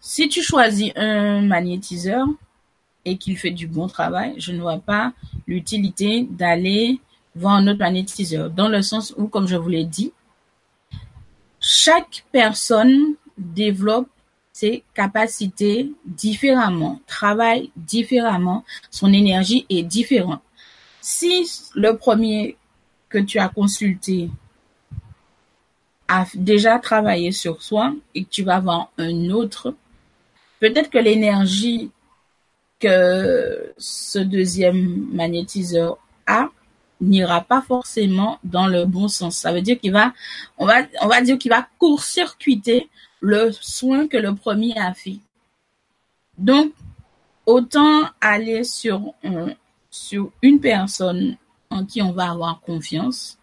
Si 0.00 0.28
tu 0.28 0.42
choisis 0.42 0.90
un 0.96 1.42
magnétiseur, 1.42 2.26
et 3.04 3.16
qu'il 3.16 3.36
fait 3.36 3.50
du 3.50 3.66
bon 3.66 3.88
travail, 3.88 4.34
je 4.38 4.52
ne 4.52 4.60
vois 4.60 4.78
pas 4.78 5.12
l'utilité 5.46 6.26
d'aller 6.30 7.00
voir 7.34 7.54
un 7.54 7.66
autre 7.68 7.78
magnétiseur. 7.78 8.50
Dans 8.50 8.68
le 8.68 8.82
sens 8.82 9.14
où, 9.16 9.26
comme 9.28 9.46
je 9.46 9.56
vous 9.56 9.68
l'ai 9.68 9.84
dit, 9.84 10.12
chaque 11.60 12.24
personne 12.32 13.14
développe 13.36 14.08
ses 14.52 14.84
capacités 14.94 15.92
différemment, 16.04 17.00
travaille 17.06 17.70
différemment, 17.76 18.64
son 18.90 19.12
énergie 19.12 19.64
est 19.70 19.82
différente. 19.82 20.42
Si 21.00 21.48
le 21.74 21.96
premier 21.96 22.56
que 23.08 23.18
tu 23.18 23.38
as 23.38 23.48
consulté 23.48 24.30
a 26.08 26.26
déjà 26.34 26.78
travaillé 26.78 27.32
sur 27.32 27.62
soi 27.62 27.94
et 28.14 28.24
que 28.24 28.28
tu 28.28 28.42
vas 28.42 28.60
voir 28.60 28.90
un 28.98 29.30
autre, 29.30 29.74
peut-être 30.58 30.90
que 30.90 30.98
l'énergie 30.98 31.90
que 32.80 33.72
ce 33.78 34.18
deuxième 34.18 35.08
magnétiseur 35.12 35.98
a 36.26 36.48
n'ira 37.00 37.42
pas 37.42 37.62
forcément 37.62 38.38
dans 38.44 38.66
le 38.66 38.84
bon 38.84 39.08
sens. 39.08 39.36
Ça 39.36 39.52
veut 39.52 39.62
dire 39.62 39.78
qu'il 39.78 39.92
va, 39.92 40.12
on 40.58 40.66
va, 40.66 40.82
on 41.02 41.08
va 41.08 41.20
dire 41.22 41.38
qu'il 41.38 41.50
va 41.50 41.66
court-circuiter 41.78 42.88
le 43.20 43.52
soin 43.52 44.08
que 44.08 44.16
le 44.16 44.34
premier 44.34 44.76
a 44.78 44.92
fait. 44.94 45.18
Donc, 46.36 46.72
autant 47.46 48.04
aller 48.20 48.64
sur, 48.64 49.14
sur 49.90 50.32
une 50.42 50.60
personne 50.60 51.36
en 51.70 51.84
qui 51.84 52.02
on 52.02 52.12
va 52.12 52.30
avoir 52.30 52.60
confiance, 52.60 53.38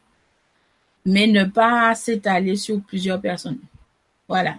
mais 1.05 1.27
ne 1.27 1.45
pas 1.45 1.93
s'étaler 1.95 2.55
sur 2.55 2.81
plusieurs 2.81 3.21
personnes. 3.21 3.59
Voilà. 4.27 4.57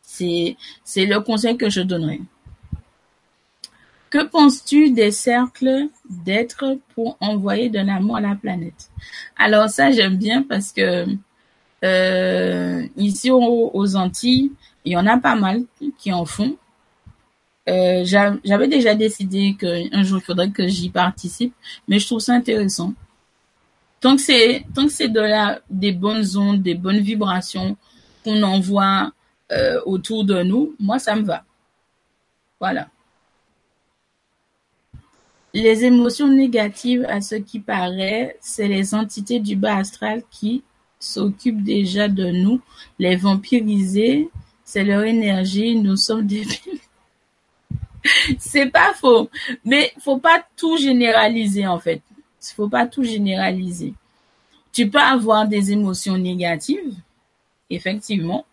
C'est, 0.00 0.56
c'est 0.82 1.06
le 1.06 1.20
conseil 1.20 1.56
que 1.56 1.68
je 1.68 1.80
donnerais. 1.80 2.20
Que 4.14 4.22
penses-tu 4.22 4.92
des 4.92 5.10
cercles 5.10 5.88
d'êtres 6.08 6.78
pour 6.94 7.16
envoyer 7.18 7.68
de 7.68 7.80
l'amour 7.80 8.18
à 8.18 8.20
la 8.20 8.36
planète? 8.36 8.88
Alors 9.36 9.68
ça, 9.68 9.90
j'aime 9.90 10.16
bien 10.16 10.44
parce 10.44 10.70
que 10.70 11.04
euh, 11.84 12.86
ici 12.96 13.32
aux, 13.32 13.96
Antilles, 13.96 14.52
il 14.84 14.92
y 14.92 14.96
en 14.96 15.08
a 15.08 15.18
pas 15.18 15.34
mal 15.34 15.64
qui 15.98 16.12
en 16.12 16.24
font. 16.26 16.56
Euh, 17.68 18.04
j'avais 18.04 18.68
déjà 18.68 18.94
décidé 18.94 19.56
qu'un 19.58 20.04
jour 20.04 20.20
il 20.22 20.24
faudrait 20.24 20.50
que 20.50 20.68
j'y 20.68 20.90
participe, 20.90 21.52
mais 21.88 21.98
je 21.98 22.06
trouve 22.06 22.20
ça 22.20 22.34
intéressant. 22.34 22.94
Tant 24.00 24.14
que 24.14 24.22
c'est 24.22 25.08
de 25.08 25.20
la 25.20 25.60
des 25.68 25.90
bonnes 25.90 26.36
ondes, 26.36 26.62
des 26.62 26.76
bonnes 26.76 27.00
vibrations 27.00 27.76
qu'on 28.22 28.44
envoie 28.44 29.10
euh, 29.50 29.80
autour 29.86 30.22
de 30.22 30.44
nous, 30.44 30.76
moi 30.78 31.00
ça 31.00 31.16
me 31.16 31.24
va. 31.24 31.42
Voilà. 32.60 32.86
Les 35.54 35.84
émotions 35.84 36.26
négatives, 36.26 37.06
à 37.08 37.20
ce 37.20 37.36
qui 37.36 37.60
paraît, 37.60 38.36
c'est 38.40 38.66
les 38.66 38.92
entités 38.92 39.38
du 39.38 39.54
bas 39.54 39.76
astral 39.76 40.24
qui 40.28 40.64
s'occupent 40.98 41.62
déjà 41.62 42.08
de 42.08 42.28
nous, 42.30 42.60
les 42.98 43.14
vampiriser, 43.14 44.30
c'est 44.64 44.82
leur 44.82 45.04
énergie, 45.04 45.76
nous 45.76 45.96
sommes 45.96 46.26
des 46.26 46.42
c'est 48.38 48.66
pas 48.66 48.92
faux, 48.94 49.30
mais 49.64 49.92
faut 50.00 50.18
pas 50.18 50.44
tout 50.56 50.76
généraliser 50.76 51.68
en 51.68 51.78
fait. 51.78 52.02
Faut 52.56 52.68
pas 52.68 52.86
tout 52.86 53.04
généraliser. 53.04 53.94
Tu 54.72 54.90
peux 54.90 54.98
avoir 54.98 55.46
des 55.46 55.70
émotions 55.70 56.18
négatives, 56.18 56.94
effectivement, 57.70 58.44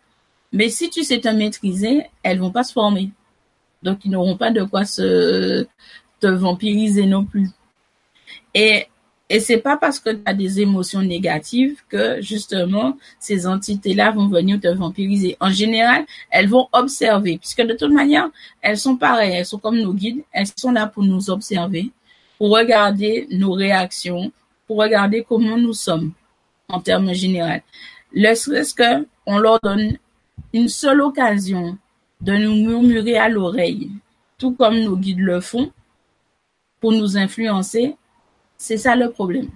mais 0.54 0.70
si 0.70 0.90
tu 0.92 1.04
sais 1.04 1.20
te 1.20 1.30
maîtriser, 1.30 2.04
elles 2.22 2.40
vont 2.40 2.52
pas 2.52 2.64
se 2.64 2.74
former. 2.74 3.10
Donc 3.82 4.06
ils 4.06 4.12
n'auront 4.12 4.38
pas 4.38 4.52
de 4.52 4.64
quoi 4.64 4.86
se 4.86 5.66
te 6.22 6.28
vampiriser 6.28 7.06
non 7.06 7.26
plus. 7.26 7.50
Et 8.54 8.88
et 9.34 9.40
c'est 9.40 9.60
pas 9.60 9.78
parce 9.78 9.98
que 9.98 10.10
tu 10.10 10.22
as 10.26 10.34
des 10.34 10.60
émotions 10.60 11.02
négatives 11.02 11.80
que 11.88 12.22
justement 12.22 12.98
ces 13.18 13.48
entités-là 13.48 14.12
vont 14.12 14.28
venir 14.28 14.60
te 14.60 14.68
vampiriser. 14.68 15.38
En 15.40 15.50
général, 15.50 16.06
elles 16.32 16.50
vont 16.50 16.68
observer, 16.74 17.38
puisque 17.38 17.62
de 17.62 17.74
toute 17.74 17.94
manière, 17.94 18.30
elles 18.62 18.78
sont 18.78 18.98
pareilles, 18.98 19.36
elles 19.38 19.46
sont 19.46 19.58
comme 19.58 19.80
nos 19.80 19.94
guides, 19.94 20.22
elles 20.34 20.48
sont 20.58 20.74
là 20.74 20.86
pour 20.86 21.04
nous 21.04 21.30
observer, 21.30 21.92
pour 22.38 22.50
regarder 22.50 23.26
nos 23.32 23.54
réactions, 23.54 24.34
pour 24.68 24.80
regarder 24.80 25.26
comment 25.26 25.58
nous 25.58 25.74
sommes 25.74 26.12
en 26.68 26.82
termes 26.82 27.14
généraux. 27.14 27.62
Le 28.12 28.76
que 28.76 29.08
on 29.26 29.38
leur 29.38 29.62
donne 29.62 29.98
une 30.52 30.68
seule 30.68 31.00
occasion 31.00 31.78
de 32.20 32.34
nous 32.34 32.56
murmurer 32.68 33.18
à 33.18 33.30
l'oreille, 33.30 33.92
tout 34.38 34.52
comme 34.52 34.78
nos 34.82 34.98
guides 34.98 35.20
le 35.20 35.40
font, 35.40 35.72
pour 36.82 36.92
nous 36.92 37.16
influencer, 37.16 37.96
c'est 38.58 38.78
ça 38.78 38.96
le 38.98 39.10
problème. 39.12 39.50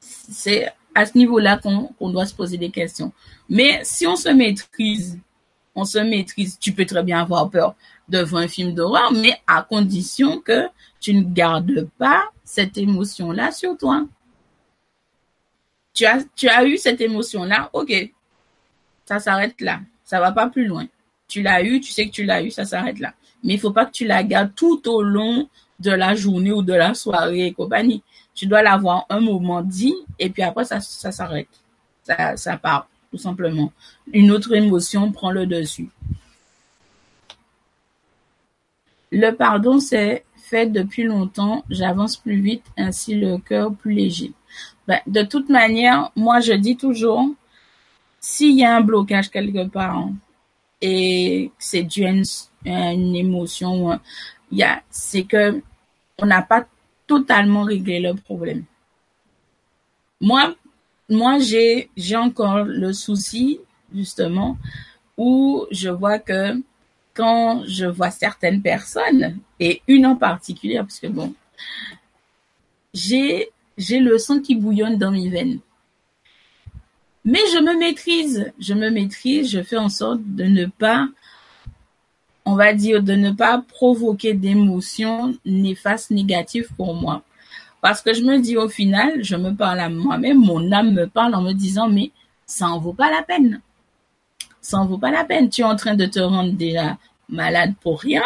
C'est 0.00 0.70
à 0.94 1.06
ce 1.06 1.16
niveau-là 1.16 1.58
qu'on 1.58 2.10
doit 2.10 2.26
se 2.26 2.34
poser 2.34 2.58
des 2.58 2.70
questions. 2.70 3.12
Mais 3.48 3.80
si 3.84 4.06
on 4.06 4.16
se 4.16 4.28
maîtrise, 4.28 5.18
on 5.74 5.84
se 5.84 5.98
maîtrise, 5.98 6.58
tu 6.58 6.72
peux 6.72 6.84
très 6.84 7.02
bien 7.02 7.20
avoir 7.20 7.48
peur 7.48 7.74
devant 8.08 8.38
un 8.38 8.48
film 8.48 8.74
d'horreur, 8.74 9.12
mais 9.12 9.40
à 9.46 9.62
condition 9.62 10.40
que 10.40 10.66
tu 11.00 11.14
ne 11.14 11.22
gardes 11.22 11.88
pas 11.96 12.24
cette 12.44 12.76
émotion-là 12.76 13.52
sur 13.52 13.78
toi. 13.78 14.06
Tu 15.94 16.04
as, 16.04 16.24
tu 16.36 16.48
as 16.48 16.64
eu 16.64 16.76
cette 16.76 17.00
émotion-là, 17.00 17.70
ok, 17.72 18.12
ça 19.04 19.18
s'arrête 19.18 19.60
là, 19.60 19.80
ça 20.04 20.20
va 20.20 20.32
pas 20.32 20.48
plus 20.48 20.66
loin. 20.66 20.86
Tu 21.28 21.42
l'as 21.42 21.62
eu, 21.62 21.80
tu 21.80 21.92
sais 21.92 22.06
que 22.06 22.12
tu 22.12 22.24
l'as 22.24 22.42
eu, 22.42 22.50
ça 22.50 22.64
s'arrête 22.64 22.98
là. 22.98 23.14
Mais 23.44 23.54
il 23.54 23.60
faut 23.60 23.72
pas 23.72 23.86
que 23.86 23.92
tu 23.92 24.06
la 24.06 24.22
gardes 24.22 24.54
tout 24.54 24.86
au 24.88 25.02
long 25.02 25.48
de 25.82 25.90
la 25.90 26.14
journée 26.14 26.52
ou 26.52 26.62
de 26.62 26.72
la 26.72 26.94
soirée 26.94 27.46
et 27.46 27.52
compagnie. 27.52 28.02
Tu 28.34 28.46
dois 28.46 28.62
l'avoir 28.62 29.06
un 29.10 29.20
moment 29.20 29.62
dit 29.62 29.94
et 30.18 30.30
puis 30.30 30.42
après 30.42 30.64
ça, 30.64 30.80
s'arrête. 30.80 31.48
Ça, 32.04 32.36
ça 32.36 32.56
part, 32.56 32.88
tout 33.10 33.18
simplement. 33.18 33.72
Une 34.12 34.30
autre 34.30 34.54
émotion 34.54 35.12
prend 35.12 35.30
le 35.30 35.46
dessus. 35.46 35.90
Le 39.10 39.30
pardon, 39.32 39.78
c'est 39.78 40.24
fait 40.36 40.66
depuis 40.66 41.02
longtemps. 41.02 41.64
J'avance 41.68 42.16
plus 42.16 42.40
vite, 42.40 42.64
ainsi 42.76 43.14
le 43.14 43.38
cœur 43.38 43.74
plus 43.74 43.92
léger. 43.92 44.32
Ben, 44.86 45.00
de 45.06 45.22
toute 45.22 45.48
manière, 45.48 46.10
moi, 46.16 46.40
je 46.40 46.54
dis 46.54 46.76
toujours, 46.76 47.28
s'il 48.20 48.58
y 48.58 48.64
a 48.64 48.76
un 48.76 48.80
blocage 48.80 49.30
quelque 49.30 49.66
part 49.68 50.08
et 50.80 51.50
c'est 51.58 51.84
dû 51.84 52.04
à 52.04 52.10
une, 52.92 53.14
émotion, 53.14 53.98
c'est 54.90 55.22
que 55.24 55.62
on 56.18 56.26
n'a 56.26 56.42
pas 56.42 56.66
totalement 57.06 57.62
réglé 57.62 58.00
le 58.00 58.14
problème. 58.14 58.64
Moi, 60.20 60.54
moi, 61.08 61.38
j'ai, 61.38 62.16
encore 62.16 62.64
le 62.64 62.92
souci, 62.92 63.60
justement, 63.94 64.56
où 65.18 65.66
je 65.70 65.90
vois 65.90 66.18
que 66.18 66.60
quand 67.14 67.64
je 67.66 67.84
vois 67.84 68.10
certaines 68.10 68.62
personnes, 68.62 69.38
et 69.60 69.82
une 69.88 70.06
en 70.06 70.16
particulier, 70.16 70.76
parce 70.76 70.98
que 70.98 71.08
bon, 71.08 71.34
j'ai 72.94 73.50
le 73.78 74.16
sang 74.18 74.40
qui 74.40 74.54
bouillonne 74.54 74.96
dans 74.96 75.10
mes 75.10 75.28
veines. 75.28 75.58
Mais 77.24 77.40
je 77.52 77.58
me 77.58 77.78
maîtrise, 77.78 78.52
je 78.58 78.74
me 78.74 78.90
maîtrise, 78.90 79.50
je 79.50 79.62
fais 79.62 79.76
en 79.76 79.88
sorte 79.88 80.20
de 80.24 80.44
ne 80.44 80.66
pas 80.66 81.08
on 82.44 82.54
va 82.56 82.72
dire, 82.72 83.02
de 83.02 83.14
ne 83.14 83.30
pas 83.30 83.62
provoquer 83.66 84.34
d'émotions 84.34 85.34
néfastes, 85.44 86.10
négatives 86.10 86.68
pour 86.76 86.94
moi. 86.94 87.22
Parce 87.80 88.00
que 88.00 88.14
je 88.14 88.22
me 88.22 88.38
dis 88.38 88.56
au 88.56 88.68
final, 88.68 89.22
je 89.22 89.36
me 89.36 89.54
parle 89.54 89.80
à 89.80 89.88
moi-même, 89.88 90.38
mon 90.38 90.70
âme 90.72 90.92
me 90.92 91.06
parle 91.06 91.34
en 91.34 91.42
me 91.42 91.52
disant, 91.52 91.88
mais 91.88 92.10
ça 92.46 92.68
en 92.68 92.78
vaut 92.78 92.92
pas 92.92 93.10
la 93.10 93.22
peine. 93.22 93.60
Ça 94.60 94.78
en 94.78 94.86
vaut 94.86 94.98
pas 94.98 95.10
la 95.10 95.24
peine. 95.24 95.50
Tu 95.50 95.62
es 95.62 95.64
en 95.64 95.74
train 95.76 95.94
de 95.94 96.06
te 96.06 96.20
rendre 96.20 96.52
déjà 96.52 96.96
malade 97.28 97.74
pour 97.80 98.00
rien. 98.00 98.22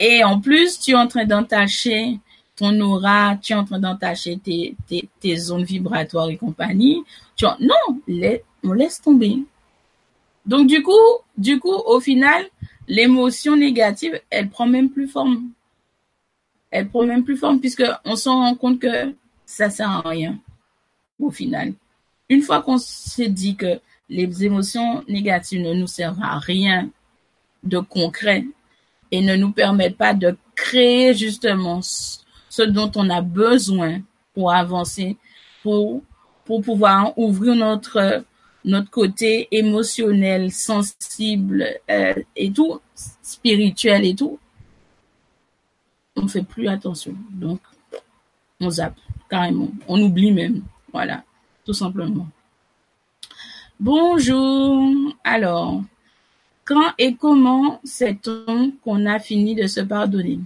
Et 0.00 0.24
en 0.24 0.40
plus, 0.40 0.80
tu 0.80 0.92
es 0.92 0.94
en 0.94 1.06
train 1.06 1.24
d'entacher 1.24 2.18
ton 2.56 2.78
aura, 2.80 3.36
tu 3.42 3.52
es 3.52 3.56
en 3.56 3.64
train 3.64 3.80
d'entacher 3.80 4.38
tes, 4.38 5.36
zones 5.36 5.64
vibratoires 5.64 6.30
et 6.30 6.36
compagnie. 6.36 7.02
Tu 7.36 7.44
non, 7.60 8.00
on 8.62 8.72
laisse 8.72 9.00
tomber. 9.00 9.42
Donc 10.46 10.66
du 10.66 10.82
coup, 10.82 10.92
du 11.36 11.58
coup, 11.58 11.74
au 11.74 12.00
final, 12.00 12.46
l'émotion 12.88 13.56
négative, 13.56 14.20
elle 14.30 14.48
prend 14.48 14.66
même 14.66 14.90
plus 14.90 15.08
forme. 15.08 15.50
Elle 16.70 16.88
prend 16.88 17.06
même 17.06 17.24
plus 17.24 17.36
forme 17.36 17.60
puisque 17.60 17.84
on 18.04 18.16
s'en 18.16 18.40
rend 18.40 18.54
compte 18.54 18.80
que 18.80 19.14
ça 19.46 19.70
sert 19.70 19.90
à 19.90 20.08
rien 20.08 20.38
au 21.20 21.30
final. 21.30 21.74
Une 22.28 22.42
fois 22.42 22.62
qu'on 22.62 22.78
s'est 22.78 23.28
dit 23.28 23.56
que 23.56 23.80
les 24.08 24.44
émotions 24.44 25.04
négatives 25.08 25.62
ne 25.62 25.74
nous 25.74 25.86
servent 25.86 26.22
à 26.22 26.38
rien 26.38 26.90
de 27.62 27.78
concret 27.78 28.44
et 29.10 29.20
ne 29.20 29.36
nous 29.36 29.52
permettent 29.52 29.96
pas 29.96 30.14
de 30.14 30.36
créer 30.54 31.14
justement 31.14 31.80
ce 31.82 32.62
dont 32.62 32.90
on 32.96 33.10
a 33.10 33.20
besoin 33.20 34.00
pour 34.34 34.52
avancer, 34.52 35.16
pour, 35.62 36.02
pour 36.44 36.62
pouvoir 36.62 37.16
ouvrir 37.16 37.54
notre 37.54 38.24
notre 38.64 38.90
côté 38.90 39.48
émotionnel, 39.50 40.50
sensible 40.50 41.66
euh, 41.90 42.14
et 42.34 42.50
tout, 42.50 42.80
spirituel 43.22 44.04
et 44.06 44.14
tout, 44.14 44.38
on 46.16 46.26
fait 46.26 46.42
plus 46.42 46.68
attention. 46.68 47.14
Donc, 47.30 47.60
on 48.60 48.70
zappe 48.70 48.98
carrément. 49.28 49.68
On 49.86 50.00
oublie 50.00 50.32
même. 50.32 50.62
Voilà, 50.92 51.24
tout 51.64 51.72
simplement. 51.72 52.26
Bonjour. 53.78 55.12
Alors, 55.24 55.82
quand 56.64 56.92
et 56.96 57.14
comment 57.16 57.80
sait-on 57.84 58.72
qu'on 58.82 59.04
a 59.06 59.18
fini 59.18 59.54
de 59.54 59.66
se 59.66 59.80
pardonner? 59.80 60.38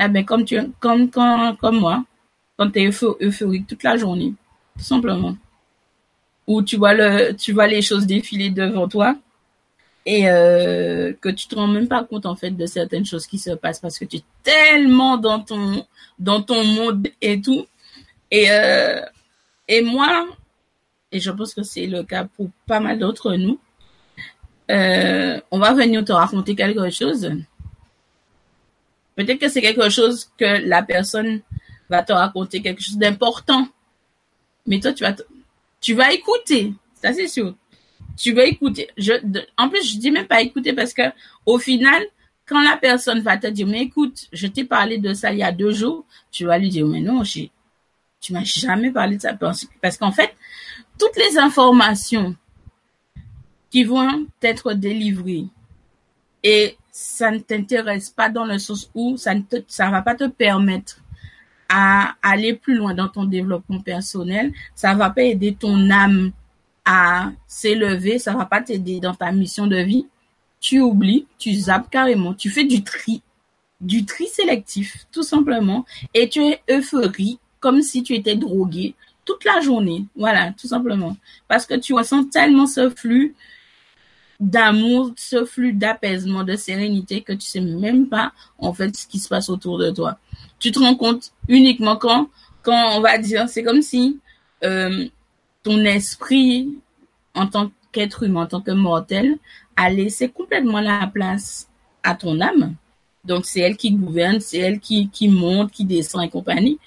Eh 0.00 0.08
ben, 0.08 0.24
comme 0.24 0.44
tu, 0.44 0.58
comme 0.80 1.10
comme 1.10 1.56
comme 1.58 1.78
moi, 1.78 2.04
quand 2.56 2.70
tu 2.70 2.80
es 2.80 2.90
euphorique 3.20 3.68
toute 3.68 3.84
la 3.84 3.96
journée, 3.96 4.34
tout 4.76 4.84
simplement 4.84 5.36
où 6.46 6.62
tu 6.62 6.76
vois 6.76 6.94
le, 6.94 7.32
tu 7.34 7.52
vois 7.52 7.66
les 7.66 7.82
choses 7.82 8.06
défiler 8.06 8.50
devant 8.50 8.88
toi 8.88 9.16
et 10.04 10.28
euh, 10.28 11.12
que 11.20 11.28
tu 11.28 11.46
te 11.46 11.54
rends 11.54 11.68
même 11.68 11.88
pas 11.88 12.04
compte 12.04 12.26
en 12.26 12.34
fait 12.34 12.50
de 12.50 12.66
certaines 12.66 13.04
choses 13.04 13.26
qui 13.26 13.38
se 13.38 13.50
passent 13.50 13.80
parce 13.80 13.98
que 13.98 14.04
tu 14.04 14.16
es 14.16 14.22
tellement 14.42 15.16
dans 15.16 15.40
ton 15.40 15.86
dans 16.18 16.42
ton 16.42 16.64
monde 16.64 17.08
et 17.20 17.40
tout. 17.40 17.66
Et 18.30 18.50
euh, 18.50 19.00
et 19.68 19.82
moi 19.82 20.26
et 21.12 21.20
je 21.20 21.30
pense 21.30 21.54
que 21.54 21.62
c'est 21.62 21.86
le 21.86 22.02
cas 22.02 22.24
pour 22.24 22.50
pas 22.66 22.80
mal 22.80 22.98
d'entre 22.98 23.34
nous 23.34 23.60
euh, 24.70 25.40
on 25.50 25.58
va 25.58 25.74
venir 25.74 26.04
te 26.04 26.12
raconter 26.12 26.54
quelque 26.54 26.88
chose. 26.90 27.30
Peut-être 29.16 29.38
que 29.38 29.48
c'est 29.48 29.60
quelque 29.60 29.90
chose 29.90 30.30
que 30.38 30.66
la 30.66 30.82
personne 30.82 31.42
va 31.90 32.02
te 32.02 32.12
raconter 32.12 32.62
quelque 32.62 32.82
chose 32.82 32.96
d'important. 32.96 33.68
Mais 34.66 34.80
toi 34.80 34.92
tu 34.92 35.04
vas 35.04 35.14
tu 35.82 35.94
vas 35.94 36.12
écouter, 36.12 36.72
ça 36.94 37.12
c'est 37.12 37.28
sûr. 37.28 37.54
Tu 38.16 38.32
vas 38.32 38.44
écouter. 38.44 38.88
Je, 38.96 39.12
en 39.58 39.68
plus, 39.68 39.92
je 39.92 39.98
dis 39.98 40.10
même 40.10 40.26
pas 40.26 40.40
écouter 40.40 40.72
parce 40.72 40.94
que 40.94 41.02
au 41.44 41.58
final, 41.58 42.02
quand 42.46 42.62
la 42.62 42.76
personne 42.76 43.20
va 43.20 43.36
te 43.36 43.48
dire, 43.48 43.66
mais 43.66 43.82
écoute, 43.82 44.28
je 44.32 44.46
t'ai 44.46 44.64
parlé 44.64 44.98
de 44.98 45.12
ça 45.12 45.32
il 45.32 45.38
y 45.38 45.42
a 45.42 45.52
deux 45.52 45.72
jours, 45.72 46.04
tu 46.30 46.46
vas 46.46 46.58
lui 46.58 46.68
dire, 46.68 46.86
mais 46.86 47.00
non, 47.00 47.22
tu 47.22 48.32
m'as 48.32 48.44
jamais 48.44 48.90
parlé 48.90 49.16
de 49.16 49.22
ça. 49.22 49.34
Parce 49.34 49.96
qu'en 49.98 50.12
fait, 50.12 50.34
toutes 50.98 51.16
les 51.16 51.38
informations 51.38 52.36
qui 53.70 53.84
vont 53.84 54.26
être 54.42 54.74
délivrées 54.74 55.46
et 56.42 56.76
ça 56.90 57.30
ne 57.30 57.38
t'intéresse 57.38 58.10
pas 58.10 58.28
dans 58.28 58.44
le 58.44 58.58
sens 58.58 58.90
où 58.94 59.16
ça 59.16 59.34
ne 59.34 59.42
te, 59.42 59.56
ça 59.66 59.90
va 59.90 60.02
pas 60.02 60.14
te 60.14 60.28
permettre 60.28 61.01
à 61.74 62.16
aller 62.22 62.52
plus 62.52 62.74
loin 62.74 62.92
dans 62.92 63.08
ton 63.08 63.24
développement 63.24 63.80
personnel, 63.80 64.52
ça 64.74 64.94
va 64.94 65.08
pas 65.08 65.22
aider 65.22 65.56
ton 65.58 65.88
âme 65.88 66.32
à 66.84 67.32
s'élever, 67.46 68.18
ça 68.18 68.34
va 68.34 68.44
pas 68.44 68.60
t'aider 68.60 69.00
dans 69.00 69.14
ta 69.14 69.32
mission 69.32 69.66
de 69.66 69.78
vie, 69.78 70.06
tu 70.60 70.80
oublies, 70.82 71.26
tu 71.38 71.54
zappes 71.54 71.88
carrément, 71.90 72.34
tu 72.34 72.50
fais 72.50 72.64
du 72.64 72.84
tri, 72.84 73.22
du 73.80 74.04
tri 74.04 74.26
sélectif, 74.26 75.06
tout 75.12 75.22
simplement, 75.22 75.86
et 76.12 76.28
tu 76.28 76.40
es 76.42 76.60
euphorique, 76.70 77.40
comme 77.58 77.80
si 77.80 78.02
tu 78.02 78.14
étais 78.14 78.36
drogué 78.36 78.94
toute 79.24 79.44
la 79.46 79.60
journée, 79.62 80.04
voilà, 80.14 80.52
tout 80.52 80.66
simplement, 80.66 81.16
parce 81.48 81.64
que 81.64 81.74
tu 81.74 81.94
ressens 81.94 82.24
tellement 82.24 82.66
ce 82.66 82.90
flux 82.90 83.34
d'amour, 84.40 85.12
ce 85.16 85.46
flux 85.46 85.72
d'apaisement, 85.72 86.44
de 86.44 86.56
sérénité 86.56 87.22
que 87.22 87.32
tu 87.32 87.46
sais 87.46 87.60
même 87.60 88.08
pas 88.08 88.32
en 88.58 88.74
fait 88.74 88.94
ce 88.94 89.06
qui 89.06 89.20
se 89.20 89.28
passe 89.28 89.48
autour 89.48 89.78
de 89.78 89.90
toi. 89.90 90.18
Tu 90.62 90.70
te 90.70 90.78
rends 90.78 90.94
compte 90.94 91.32
uniquement 91.48 91.96
quand, 91.96 92.28
quand 92.62 92.96
on 92.96 93.00
va 93.00 93.18
dire, 93.18 93.48
c'est 93.48 93.64
comme 93.64 93.82
si 93.82 94.20
euh, 94.62 95.08
ton 95.64 95.84
esprit 95.84 96.78
en 97.34 97.48
tant 97.48 97.72
qu'être 97.90 98.22
humain, 98.22 98.42
en 98.42 98.46
tant 98.46 98.60
que 98.60 98.70
mortel, 98.70 99.38
a 99.76 99.90
laissé 99.90 100.28
complètement 100.28 100.80
la 100.80 101.08
place 101.12 101.68
à 102.04 102.14
ton 102.14 102.40
âme. 102.40 102.76
Donc 103.24 103.44
c'est 103.44 103.58
elle 103.60 103.76
qui 103.76 103.90
gouverne, 103.90 104.38
c'est 104.38 104.58
elle 104.58 104.78
qui, 104.78 105.08
qui 105.08 105.28
monte, 105.28 105.72
qui 105.72 105.84
descend 105.84 106.22
et 106.22 106.28
compagnie. 106.28 106.78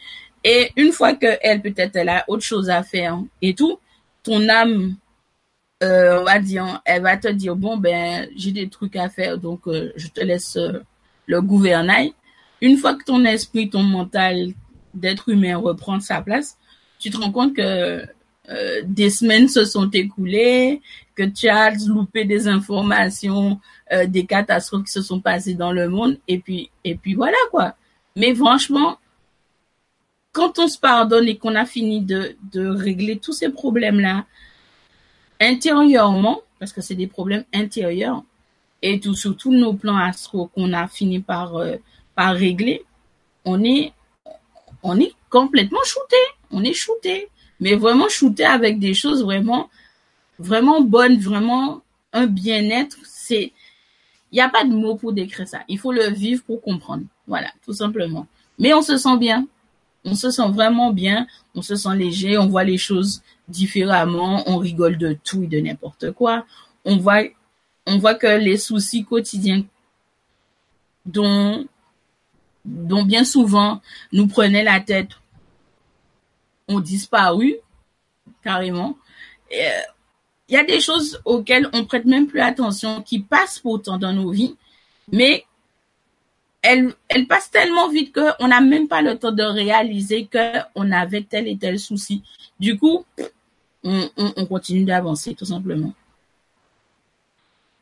Et 0.45 0.71
une 0.77 0.93
fois 0.93 1.13
que 1.13 1.37
elle 1.41 1.61
peut-être 1.61 1.97
elle 1.97 2.09
a 2.09 2.23
autre 2.29 2.43
chose 2.43 2.69
à 2.69 2.81
faire 2.81 3.19
et 3.41 3.53
tout, 3.53 3.77
ton 4.23 4.47
âme 4.47 4.95
euh, 5.83 6.21
on 6.21 6.23
va 6.23 6.39
dire, 6.39 6.81
elle 6.85 7.01
va 7.01 7.17
te 7.17 7.27
dire 7.27 7.57
bon 7.57 7.75
ben 7.75 8.29
j'ai 8.37 8.53
des 8.53 8.69
trucs 8.69 8.95
à 8.95 9.09
faire 9.09 9.37
donc 9.37 9.67
euh, 9.67 9.91
je 9.97 10.07
te 10.07 10.21
laisse 10.21 10.57
le 11.25 11.41
gouvernail. 11.41 12.13
Une 12.65 12.77
fois 12.77 12.95
que 12.95 13.03
ton 13.03 13.23
esprit, 13.25 13.69
ton 13.69 13.83
mental 13.83 14.53
d'être 14.95 15.29
humain 15.29 15.55
reprend 15.57 15.99
sa 15.99 16.21
place, 16.21 16.57
tu 16.97 17.11
te 17.11 17.17
rends 17.17 17.31
compte 17.31 17.55
que 17.55 18.03
des 18.85 19.11
semaines 19.11 19.47
se 19.47 19.65
sont 19.65 19.87
écoulées, 19.91 20.81
que 21.13 21.21
tu 21.21 21.47
as 21.47 21.69
loupé 21.85 22.25
des 22.25 22.47
informations, 22.47 23.59
des 24.07 24.25
catastrophes 24.25 24.85
qui 24.85 24.91
se 24.91 25.03
sont 25.03 25.19
passées 25.19 25.53
dans 25.53 25.71
le 25.71 25.89
monde 25.89 26.17
et 26.27 26.39
puis 26.39 26.71
et 26.83 26.95
puis 26.95 27.13
voilà 27.13 27.37
quoi. 27.51 27.75
Mais 28.15 28.33
franchement, 28.33 28.97
quand 30.31 30.57
on 30.57 30.67
se 30.67 30.79
pardonne 30.79 31.27
et 31.27 31.37
qu'on 31.37 31.53
a 31.53 31.65
fini 31.65 32.01
de, 32.01 32.35
régler 32.55 33.19
tous 33.19 33.33
ces 33.33 33.49
problèmes 33.49 33.99
là, 33.99 34.25
intérieurement, 35.39 36.41
parce 36.57 36.73
que 36.73 36.81
c'est 36.81 36.95
des 36.95 37.07
problèmes 37.07 37.45
intérieurs, 37.53 38.23
et 38.81 38.99
tout, 38.99 39.13
sur 39.13 39.37
tous 39.37 39.53
nos 39.53 39.73
plans 39.73 39.97
astro 39.97 40.47
qu'on 40.47 40.73
a 40.73 40.87
fini 40.87 41.19
par, 41.19 41.57
euh, 41.57 41.75
par 42.15 42.35
régler, 42.35 42.83
on 43.43 43.63
est, 43.63 43.93
on 44.83 44.97
complètement 45.29 45.83
shooté. 45.83 46.15
On 46.51 46.63
est 46.63 46.73
shooté. 46.73 47.29
Mais 47.59 47.75
vraiment 47.75 48.09
shooté 48.09 48.45
avec 48.45 48.79
des 48.79 48.93
choses 48.93 49.23
vraiment, 49.23 49.69
vraiment 50.39 50.81
bonnes, 50.81 51.17
vraiment 51.17 51.81
un 52.13 52.27
bien-être. 52.27 52.97
C'est, 53.03 53.51
il 54.31 54.35
n'y 54.35 54.41
a 54.41 54.49
pas 54.49 54.63
de 54.63 54.73
mots 54.73 54.95
pour 54.95 55.13
décrire 55.13 55.47
ça. 55.47 55.61
Il 55.67 55.79
faut 55.79 55.91
le 55.91 56.09
vivre 56.09 56.43
pour 56.43 56.61
comprendre. 56.61 57.03
Voilà, 57.27 57.51
tout 57.63 57.73
simplement. 57.73 58.27
Mais 58.59 58.73
on 58.73 58.81
se 58.81 58.97
sent 58.97 59.17
bien. 59.17 59.47
On 60.03 60.15
se 60.15 60.31
sent 60.31 60.49
vraiment 60.49 60.91
bien. 60.93 61.27
On 61.55 61.61
se 61.61 61.75
sent 61.75 61.95
léger. 61.95 62.37
On 62.37 62.47
voit 62.47 62.63
les 62.63 62.77
choses 62.77 63.21
différemment, 63.47 64.43
on 64.47 64.57
rigole 64.57 64.97
de 64.97 65.17
tout 65.23 65.43
et 65.43 65.47
de 65.47 65.59
n'importe 65.59 66.11
quoi. 66.11 66.45
On 66.83 66.97
voit, 66.97 67.23
on 67.85 67.97
voit 67.97 68.15
que 68.15 68.27
les 68.27 68.57
soucis 68.57 69.05
quotidiens 69.05 69.63
dont, 71.05 71.65
dont 72.65 73.03
bien 73.03 73.23
souvent 73.23 73.81
nous 74.11 74.27
prenait 74.27 74.63
la 74.63 74.79
tête 74.79 75.09
ont 76.67 76.79
disparu 76.79 77.55
carrément. 78.43 78.97
Il 79.51 79.59
euh, 79.59 79.81
y 80.49 80.57
a 80.57 80.63
des 80.63 80.79
choses 80.79 81.21
auxquelles 81.25 81.69
on 81.73 81.85
prête 81.85 82.05
même 82.05 82.27
plus 82.27 82.41
attention, 82.41 83.01
qui 83.01 83.19
passent 83.19 83.59
pourtant 83.59 83.97
dans 83.97 84.13
nos 84.13 84.31
vies, 84.31 84.55
mais 85.11 85.45
elles, 86.61 86.93
elles 87.09 87.27
passent 87.27 87.51
tellement 87.51 87.89
vite 87.89 88.13
qu'on 88.13 88.47
n'a 88.47 88.61
même 88.61 88.87
pas 88.87 89.01
le 89.01 89.17
temps 89.17 89.31
de 89.31 89.43
réaliser 89.43 90.27
qu'on 90.27 90.91
avait 90.91 91.21
tel 91.21 91.47
et 91.47 91.57
tel 91.57 91.79
souci. 91.79 92.23
Du 92.59 92.77
coup, 92.77 93.05
on, 93.83 94.45
continue 94.47 94.83
d'avancer 94.83 95.35
tout 95.35 95.45
simplement. 95.45 95.93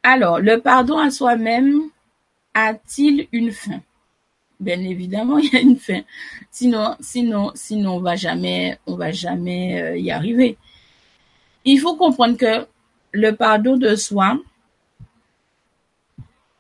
Alors, 0.04 0.40
le 0.40 0.60
pardon 0.60 0.98
à 0.98 1.12
soi-même 1.12 1.84
a-t-il 2.54 3.28
une 3.32 3.52
fin? 3.52 3.80
Bien 4.60 4.80
évidemment, 4.80 5.38
il 5.40 5.52
y 5.52 5.56
a 5.56 5.60
une 5.60 5.78
fin. 5.78 6.02
Sinon, 6.52 6.96
sinon, 7.00 7.52
sinon, 7.56 7.98
on 7.98 8.00
va 8.00 8.16
jamais, 8.16 8.78
on 8.86 8.96
va 8.96 9.12
jamais 9.12 9.82
euh, 9.82 9.98
y 9.98 10.12
arriver. 10.12 10.58
Il 11.66 11.80
faut 11.80 11.96
comprendre 11.96 12.38
que 12.38 12.68
le 13.12 13.32
pardon 13.32 13.78
de 13.78 13.96
soi, 13.96 14.40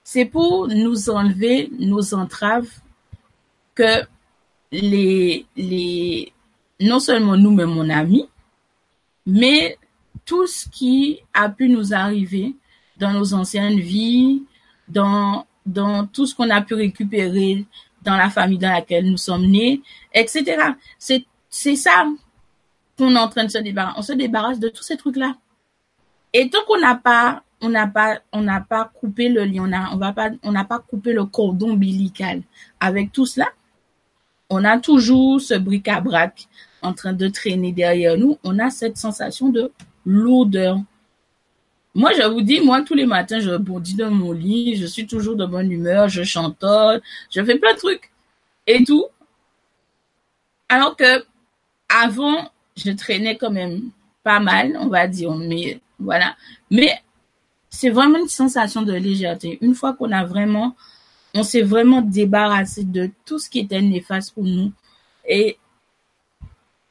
c'est 0.03 0.25
pour 0.25 0.67
nous 0.67 1.09
enlever 1.09 1.69
nos 1.79 2.13
entraves 2.13 2.69
que 3.75 4.03
les, 4.71 5.45
les, 5.55 6.31
non 6.79 6.99
seulement 6.99 7.37
nous-mêmes, 7.37 7.69
mon 7.69 7.89
ami, 7.89 8.27
mais 9.25 9.77
tout 10.25 10.47
ce 10.47 10.69
qui 10.69 11.19
a 11.33 11.49
pu 11.49 11.69
nous 11.69 11.93
arriver 11.93 12.55
dans 12.97 13.11
nos 13.11 13.33
anciennes 13.33 13.79
vies, 13.79 14.43
dans, 14.87 15.45
dans 15.65 16.05
tout 16.05 16.25
ce 16.25 16.35
qu'on 16.35 16.49
a 16.49 16.61
pu 16.61 16.73
récupérer 16.73 17.65
dans 18.03 18.17
la 18.17 18.29
famille 18.29 18.57
dans 18.57 18.71
laquelle 18.71 19.09
nous 19.09 19.17
sommes 19.17 19.45
nés, 19.45 19.81
etc. 20.13 20.57
C'est, 20.99 21.25
ça 21.75 22.05
qu'on 22.97 23.15
est 23.15 23.19
en 23.19 23.29
train 23.29 23.45
de 23.45 23.51
se 23.51 23.59
débarrasser. 23.59 23.99
On 23.99 24.01
se 24.01 24.13
débarrasse 24.13 24.59
de 24.59 24.69
tous 24.69 24.83
ces 24.83 24.97
trucs-là. 24.97 25.35
Et 26.33 26.49
tant 26.49 26.63
qu'on 26.67 26.79
n'a 26.79 26.95
pas, 26.95 27.43
on 27.61 27.69
n'a 27.69 27.87
pas, 27.87 28.91
coupé 28.95 29.29
le 29.29 29.45
lien, 29.45 29.63
on 30.43 30.51
n'a 30.51 30.65
pas 30.65 30.79
coupé 30.79 31.13
le 31.13 31.25
cordon 31.25 31.71
ombilical 31.71 32.41
avec 32.79 33.11
tout 33.11 33.25
cela, 33.25 33.47
on 34.49 34.63
a 34.65 34.77
toujours 34.79 35.41
ce 35.41 35.55
bric-à-brac 35.55 36.47
en 36.81 36.93
train 36.93 37.13
de 37.13 37.27
traîner 37.27 37.71
derrière 37.71 38.17
nous, 38.17 38.37
on 38.43 38.59
a 38.59 38.69
cette 38.69 38.97
sensation 38.97 39.49
de 39.49 39.71
lourdeur. 40.05 40.79
Moi, 41.95 42.11
je 42.13 42.23
vous 42.23 42.41
dis, 42.41 42.59
moi, 42.59 42.81
tous 42.81 42.95
les 42.95 43.05
matins, 43.05 43.39
je 43.39 43.55
bondis 43.55 43.95
dans 43.95 44.09
mon 44.09 44.31
lit, 44.31 44.75
je 44.75 44.85
suis 44.85 45.05
toujours 45.05 45.35
de 45.35 45.45
bonne 45.45 45.71
humeur, 45.71 46.09
je 46.09 46.23
chantonne, 46.23 47.01
je 47.29 47.43
fais 47.43 47.57
plein 47.57 47.73
de 47.73 47.77
trucs 47.77 48.11
et 48.65 48.83
tout. 48.83 49.05
Alors 50.69 50.95
que 50.95 51.23
avant, 51.89 52.49
je 52.75 52.91
traînais 52.91 53.37
quand 53.37 53.51
même 53.51 53.91
pas 54.23 54.39
mal, 54.39 54.75
on 54.79 54.87
va 54.87 55.07
dire, 55.07 55.35
mais 55.35 55.79
voilà. 55.99 56.35
Mais 56.71 56.99
c'est 57.69 57.89
vraiment 57.89 58.19
une 58.19 58.27
sensation 58.27 58.81
de 58.81 58.93
légèreté. 58.93 59.59
Une 59.61 59.75
fois 59.75 59.93
qu'on 59.93 60.11
a 60.11 60.25
vraiment, 60.25 60.75
on 61.35 61.43
s'est 61.43 61.61
vraiment 61.61 62.01
débarrassé 62.01 62.83
de 62.83 63.11
tout 63.25 63.37
ce 63.37 63.49
qui 63.49 63.59
était 63.59 63.81
néfaste 63.81 64.33
pour 64.33 64.43
nous. 64.43 64.71
Et 65.27 65.57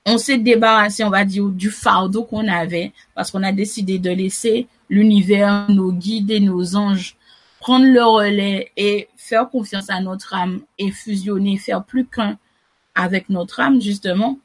on 0.07 0.19
s'est 0.19 0.39
débarrassé, 0.39 1.05
on 1.05 1.11
va 1.11 1.25
dire, 1.25 1.49
du 1.49 1.71
fardeau 1.71 2.25
qu'on 2.25 2.49
avait 2.49 2.93
parce 3.15 3.31
qu'on 3.31 3.43
a 3.43 3.53
décidé 3.53 3.99
de 3.99 4.11
laisser 4.11 4.67
l'univers, 4.91 5.71
nos 5.71 5.93
guides 5.93 6.31
nos 6.43 6.77
anges 6.77 7.17
prendre 7.63 7.87
le 7.87 8.05
relais 8.05 8.73
et 8.77 9.09
faire 9.17 9.49
confiance 9.49 9.89
à 9.89 10.01
notre 10.01 10.35
âme 10.35 10.63
et 10.79 10.91
fusionner, 10.91 11.57
faire 11.59 11.85
plus 11.85 12.05
qu'un 12.05 12.37
avec 12.97 13.29
notre 13.29 13.61
âme, 13.61 13.81
justement. 13.81 14.37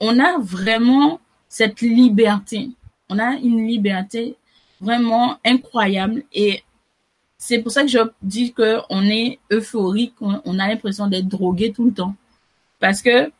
On 0.00 0.18
a 0.18 0.36
vraiment 0.40 1.20
cette 1.48 1.80
liberté. 1.80 2.70
On 3.08 3.20
a 3.20 3.36
une 3.36 3.68
liberté 3.68 4.34
vraiment 4.80 5.38
incroyable 5.44 6.24
et 6.32 6.64
c'est 7.38 7.60
pour 7.60 7.70
ça 7.70 7.82
que 7.82 7.88
je 7.88 8.00
dis 8.20 8.52
que 8.52 8.78
on 8.90 9.04
est 9.04 9.38
euphorique, 9.52 10.14
on 10.20 10.58
a 10.58 10.66
l'impression 10.66 11.06
d'être 11.06 11.28
drogué 11.28 11.72
tout 11.72 11.84
le 11.84 11.92
temps. 11.92 12.16
Parce 12.80 13.00
que 13.00 13.30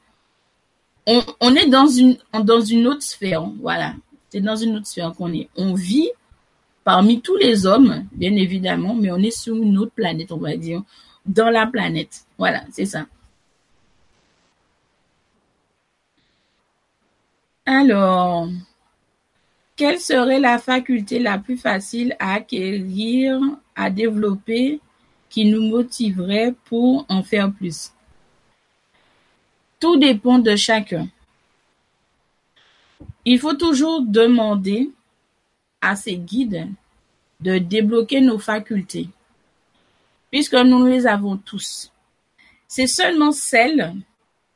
on, 1.07 1.55
est 1.55 1.67
dans 1.67 1.87
une, 1.87 2.17
dans 2.33 2.61
une 2.61 2.87
autre 2.87 3.03
sphère. 3.03 3.43
Voilà. 3.61 3.95
C'est 4.29 4.41
dans 4.41 4.57
une 4.57 4.77
autre 4.77 4.87
sphère 4.87 5.13
qu'on 5.15 5.33
est. 5.33 5.49
On 5.57 5.75
vit 5.75 6.11
parmi 6.85 7.21
tous 7.21 7.37
les 7.37 7.67
hommes, 7.67 8.07
bien 8.13 8.35
évidemment, 8.35 8.95
mais 8.95 9.11
on 9.11 9.19
est 9.19 9.37
sur 9.37 9.57
une 9.57 9.79
autre 9.79 9.93
planète, 9.93 10.33
on 10.33 10.39
va 10.39 10.57
dire, 10.57 10.83
dans 11.27 11.51
la 11.51 11.67
planète. 11.67 12.25
Voilà, 12.39 12.63
c'est 12.71 12.87
ça. 12.87 13.07
Alors, 17.67 18.49
quelle 19.77 20.01
serait 20.01 20.41
la 20.41 20.59
faculté 20.59 21.19
la 21.19 21.39
plus 21.39 21.57
facile 21.57 22.17
à 22.19 22.35
acquérir, 22.35 23.41
à 23.77 23.91
développer 23.91 24.81
qui 25.29 25.45
nous 25.45 25.63
motiverait 25.63 26.55
pour 26.65 27.07
en 27.09 27.23
faire 27.23 27.53
plus? 27.53 27.93
Tout 29.81 29.97
dépend 29.97 30.39
de 30.39 30.57
chacun. 30.57 31.09
Il 33.25 33.39
faut 33.39 33.55
toujours 33.55 34.03
demander 34.03 34.91
à 35.81 35.97
ces 35.97 36.17
guides 36.17 36.69
de 37.41 37.59
débloquer 37.59 38.21
nos 38.21 38.39
facultés, 38.39 39.09
puisque 40.31 40.55
nous 40.55 40.85
les 40.87 41.07
avons 41.07 41.39
tous. 41.39 41.91
C'est 42.69 42.87
seulement 42.87 43.33
celle, 43.33 43.95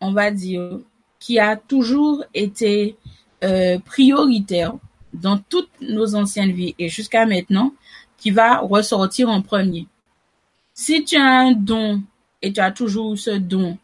on 0.00 0.12
va 0.12 0.30
dire, 0.30 0.80
qui 1.18 1.38
a 1.38 1.56
toujours 1.56 2.22
été 2.34 2.96
euh, 3.42 3.78
prioritaire 3.78 4.74
dans 5.14 5.38
toutes 5.38 5.70
nos 5.80 6.14
anciennes 6.14 6.52
vies 6.52 6.74
et 6.78 6.88
jusqu'à 6.88 7.24
maintenant, 7.24 7.72
qui 8.18 8.30
va 8.30 8.58
ressortir 8.58 9.30
en 9.30 9.40
premier. 9.40 9.86
Si 10.74 11.04
tu 11.04 11.16
as 11.16 11.40
un 11.40 11.52
don 11.52 12.02
et 12.42 12.52
tu 12.52 12.60
as 12.60 12.72
toujours 12.72 13.18
ce 13.18 13.30
don 13.30 13.78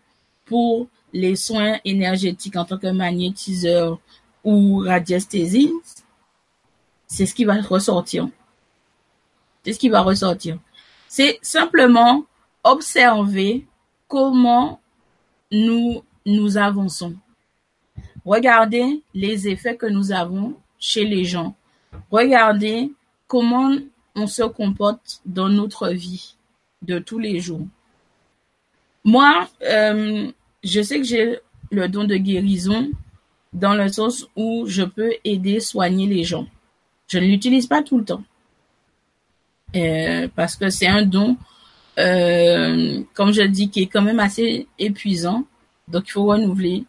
pour 0.44 0.88
les 1.12 1.36
soins 1.36 1.78
énergétiques 1.84 2.56
en 2.56 2.64
tant 2.64 2.78
que 2.78 2.88
magnétiseur 2.88 3.98
ou 4.44 4.78
radiesthésiste, 4.78 6.04
c'est 7.06 7.26
ce 7.26 7.34
qui 7.34 7.44
va 7.44 7.60
ressortir. 7.60 8.28
C'est 9.64 9.72
ce 9.72 9.78
qui 9.78 9.88
va 9.88 10.00
ressortir. 10.00 10.58
C'est 11.08 11.38
simplement 11.42 12.24
observer 12.64 13.66
comment 14.08 14.80
nous 15.50 16.02
nous 16.24 16.56
avançons. 16.56 17.16
Regardez 18.24 19.02
les 19.14 19.48
effets 19.48 19.76
que 19.76 19.86
nous 19.86 20.12
avons 20.12 20.54
chez 20.78 21.04
les 21.04 21.24
gens. 21.24 21.56
Regardez 22.10 22.92
comment 23.26 23.70
on 24.14 24.26
se 24.26 24.42
comporte 24.42 25.20
dans 25.24 25.48
notre 25.48 25.88
vie 25.88 26.36
de 26.82 26.98
tous 26.98 27.18
les 27.18 27.40
jours. 27.40 27.66
Moi, 29.04 29.48
euh, 29.62 30.30
je 30.62 30.82
sais 30.82 30.98
que 30.98 31.06
j'ai 31.06 31.38
le 31.70 31.88
don 31.88 32.04
de 32.04 32.16
guérison 32.16 32.90
dans 33.52 33.74
le 33.74 33.88
sens 33.88 34.26
où 34.36 34.66
je 34.66 34.82
peux 34.82 35.12
aider, 35.24 35.60
soigner 35.60 36.06
les 36.06 36.24
gens. 36.24 36.46
Je 37.08 37.18
ne 37.18 37.26
l'utilise 37.26 37.66
pas 37.66 37.82
tout 37.82 37.98
le 37.98 38.04
temps. 38.04 38.22
Euh, 39.76 40.28
parce 40.34 40.56
que 40.56 40.68
c'est 40.68 40.86
un 40.86 41.02
don, 41.02 41.36
euh, 41.98 43.02
comme 43.14 43.32
je 43.32 43.42
dis, 43.42 43.70
qui 43.70 43.82
est 43.82 43.86
quand 43.86 44.02
même 44.02 44.20
assez 44.20 44.66
épuisant. 44.78 45.44
Donc, 45.88 46.04
il 46.08 46.12
faut 46.12 46.24
renouveler 46.24 46.84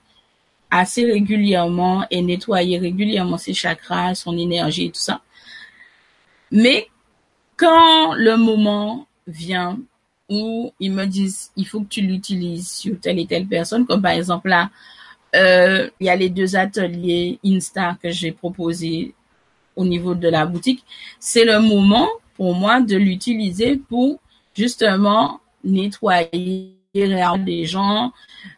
assez 0.69 1.05
régulièrement 1.05 2.05
et 2.09 2.21
nettoyer 2.21 2.77
régulièrement 2.77 3.37
ses 3.37 3.53
chakras, 3.53 4.15
son 4.15 4.37
énergie 4.37 4.85
et 4.85 4.91
tout 4.91 5.01
ça. 5.01 5.21
Mais 6.51 6.87
quand 7.57 8.13
le 8.13 8.37
moment 8.37 9.07
vient 9.27 9.79
où 10.31 10.71
ils 10.79 10.93
me 10.93 11.05
disent 11.05 11.51
il 11.57 11.67
faut 11.67 11.81
que 11.81 11.89
tu 11.89 12.01
l'utilises 12.01 12.69
sur 12.69 12.99
telle 12.99 13.19
et 13.19 13.27
telle 13.27 13.47
personne, 13.47 13.85
comme 13.85 14.01
par 14.01 14.13
exemple 14.13 14.47
là, 14.49 14.69
euh, 15.35 15.89
il 15.99 16.07
y 16.07 16.09
a 16.09 16.15
les 16.15 16.29
deux 16.29 16.55
ateliers 16.55 17.37
Insta 17.45 17.97
que 18.01 18.09
j'ai 18.09 18.31
proposés 18.31 19.13
au 19.75 19.85
niveau 19.85 20.15
de 20.15 20.29
la 20.29 20.45
boutique. 20.45 20.83
C'est 21.19 21.43
le 21.43 21.59
moment 21.59 22.07
pour 22.35 22.55
moi 22.55 22.79
de 22.81 22.95
l'utiliser 22.95 23.75
pour 23.75 24.19
justement 24.55 25.41
nettoyer 25.63 26.77
les 26.93 27.65
gens, 27.65 28.13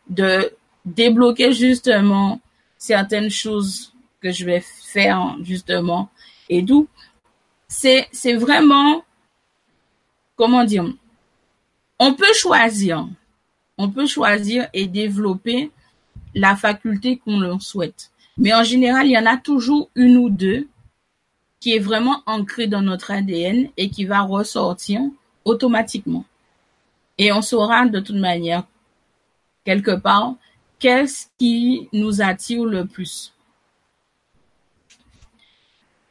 de 0.09 0.53
débloquer 0.86 1.53
justement 1.53 2.39
certaines 2.78 3.30
choses 3.30 3.93
que 4.21 4.32
je 4.32 4.45
vais 4.45 4.63
faire 4.63 5.36
justement 5.41 6.09
et 6.49 6.61
d'où 6.61 6.88
c'est 7.67 8.07
c'est 8.11 8.36
vraiment 8.36 9.03
comment 10.36 10.63
dire 10.63 10.86
on 12.03 12.13
peut 12.13 12.33
choisir. 12.33 13.07
Et 14.73 14.87
développer 14.87 15.71
la 16.35 16.55
faculté 16.55 17.17
qu'on 17.17 17.39
leur 17.39 17.61
souhaite. 17.61 18.11
Mais 18.37 18.53
en 18.53 18.63
général 18.63 19.07
il 19.07 19.11
y 19.11 19.17
en 19.17 19.25
a 19.25 19.37
toujours 19.37 19.89
une 19.95 20.17
ou 20.17 20.29
deux 20.29 20.67
qui 21.59 21.73
est 21.73 21.79
vraiment 21.79 22.21
ancrée 22.25 22.67
dans 22.67 22.81
notre 22.81 23.11
ADN 23.11 23.69
et 23.77 23.89
qui 23.89 24.05
va 24.05 24.21
ressortir 24.21 25.01
automatiquement. 25.45 26.25
Et 27.17 27.31
on 27.31 27.41
saura 27.41 27.85
de 27.85 27.99
toute 27.99 28.17
manière 28.17 28.63
quelque 29.63 29.95
part 29.95 30.35
qu'est-ce 30.79 31.27
qui 31.37 31.87
nous 31.93 32.21
attire 32.21 32.65
le 32.65 32.85
plus. 32.85 33.33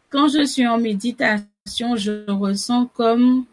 Quand 0.09 0.29
je 0.29 0.45
suis 0.45 0.67
en 0.67 0.79
méditation, 0.79 1.97
je 1.97 2.31
ressens 2.31 2.87
comme 2.95 3.45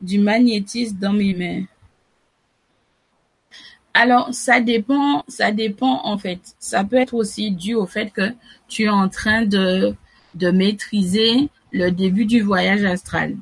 du 0.00 0.18
magnétisme 0.18 0.98
dans 0.98 1.12
mes 1.12 1.34
mains. 1.34 1.64
Alors, 3.94 4.28
ça 4.34 4.60
dépend, 4.60 5.24
ça 5.26 5.52
dépend 5.52 6.02
en 6.04 6.18
fait. 6.18 6.40
Ça 6.58 6.84
peut 6.84 6.96
être 6.96 7.14
aussi 7.14 7.50
dû 7.50 7.74
au 7.74 7.86
fait 7.86 8.10
que 8.10 8.34
tu 8.68 8.84
es 8.84 8.88
en 8.90 9.08
train 9.08 9.42
de, 9.46 9.94
de 10.34 10.50
maîtriser 10.50 11.48
le 11.72 11.90
début 11.90 12.26
du 12.26 12.42
voyage 12.42 12.84
astral. 12.84 13.36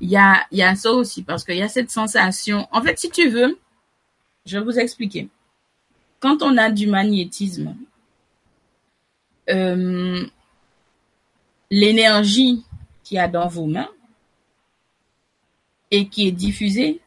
Il 0.00 0.10
y 0.10 0.16
a, 0.16 0.74
ça 0.74 0.92
aussi 0.92 1.22
parce 1.22 1.44
qu'il 1.44 1.56
y 1.56 1.62
a 1.62 1.68
cette 1.68 1.90
sensation. 1.90 2.66
En 2.72 2.82
fait, 2.82 2.98
si 2.98 3.10
tu 3.10 3.28
veux, 3.28 3.58
je 4.46 4.58
vais 4.58 4.64
vous 4.64 4.78
expliquer. 4.78 5.28
Quand 6.20 6.42
on 6.42 6.56
a 6.56 6.70
du 6.70 6.86
magnétisme, 6.86 7.76
euh, 9.50 10.26
l'énergie 11.70 12.64
qu'il 13.02 13.16
y 13.16 13.20
a 13.20 13.28
dans 13.28 13.48
vos 13.48 13.66
mains 13.66 13.88
et 15.94 16.08
qui 16.08 16.26
est 16.26 16.32
diffusée, 16.32 17.00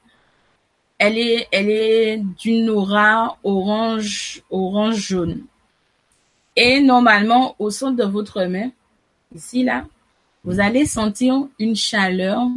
elle 0.97 1.17
est, 1.17 1.47
elle 1.51 1.69
est 1.69 2.23
d'une 2.39 2.69
aura 2.69 3.37
orange, 3.43 4.41
orange 4.49 4.95
jaune. 4.95 5.43
Et 6.55 6.79
normalement, 6.79 7.53
au 7.59 7.69
centre 7.69 7.97
de 7.97 8.09
votre 8.09 8.45
main, 8.45 8.71
ici 9.35 9.63
là, 9.63 9.85
vous 10.45 10.61
allez 10.61 10.85
sentir 10.85 11.47
une 11.59 11.75
chaleur 11.75 12.47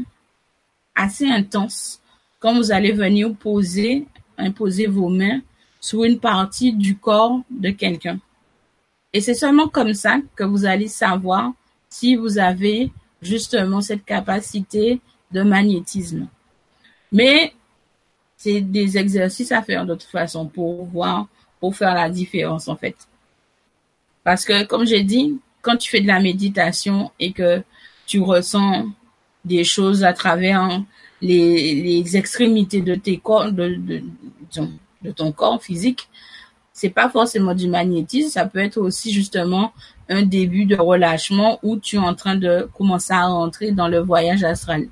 assez 0.94 1.26
intense 1.26 2.00
quand 2.38 2.54
vous 2.54 2.70
allez 2.70 2.92
venir 2.92 3.34
poser 3.34 4.06
imposer 4.38 4.86
vos 4.86 5.08
mains 5.08 5.40
sur 5.80 6.04
une 6.04 6.20
partie 6.20 6.72
du 6.72 6.96
corps 6.96 7.40
de 7.50 7.70
quelqu'un. 7.70 8.20
Et 9.12 9.20
c'est 9.20 9.34
seulement 9.34 9.68
comme 9.68 9.94
ça 9.94 10.18
que 10.36 10.44
vous 10.44 10.64
allez 10.64 10.88
savoir 10.88 11.52
si 11.88 12.14
vous 12.14 12.38
avez 12.38 12.92
justement 13.20 13.80
cette 13.80 14.04
capacité 14.04 15.00
de 15.32 15.42
magnétisme. 15.42 16.26
Mais 17.12 17.52
c'est 18.36 18.60
des 18.60 18.96
exercices 18.96 19.52
à 19.52 19.62
faire 19.62 19.84
de 19.84 19.94
toute 19.94 20.10
façon 20.10 20.46
pour 20.46 20.86
voir, 20.86 21.26
pour 21.60 21.76
faire 21.76 21.94
la 21.94 22.08
différence 22.08 22.68
en 22.68 22.76
fait. 22.76 22.96
Parce 24.24 24.44
que 24.44 24.64
comme 24.64 24.86
j'ai 24.86 25.02
dit, 25.02 25.38
quand 25.62 25.76
tu 25.76 25.90
fais 25.90 26.00
de 26.00 26.06
la 26.06 26.20
méditation 26.20 27.10
et 27.18 27.32
que 27.32 27.62
tu 28.06 28.20
ressens 28.20 28.86
des 29.44 29.64
choses 29.64 30.04
à 30.04 30.12
travers 30.12 30.82
les, 31.20 32.16
extrémités 32.16 32.80
de 32.80 32.94
tes 32.94 33.18
corps, 33.18 33.50
ton 35.16 35.32
corps 35.32 35.62
physique, 35.62 36.08
c'est 36.72 36.90
pas 36.90 37.10
forcément 37.10 37.54
du 37.54 37.68
magnétisme, 37.68 38.30
ça 38.30 38.46
peut 38.46 38.58
être 38.58 38.78
aussi 38.78 39.12
justement 39.12 39.72
un 40.08 40.22
début 40.22 40.64
de 40.64 40.76
relâchement 40.76 41.58
où 41.62 41.76
tu 41.78 41.96
es 41.96 41.98
en 41.98 42.14
train 42.14 42.36
de 42.36 42.68
commencer 42.76 43.12
à 43.12 43.26
rentrer 43.26 43.70
dans 43.72 43.88
le 43.88 43.98
voyage 43.98 44.44
astral. 44.44 44.88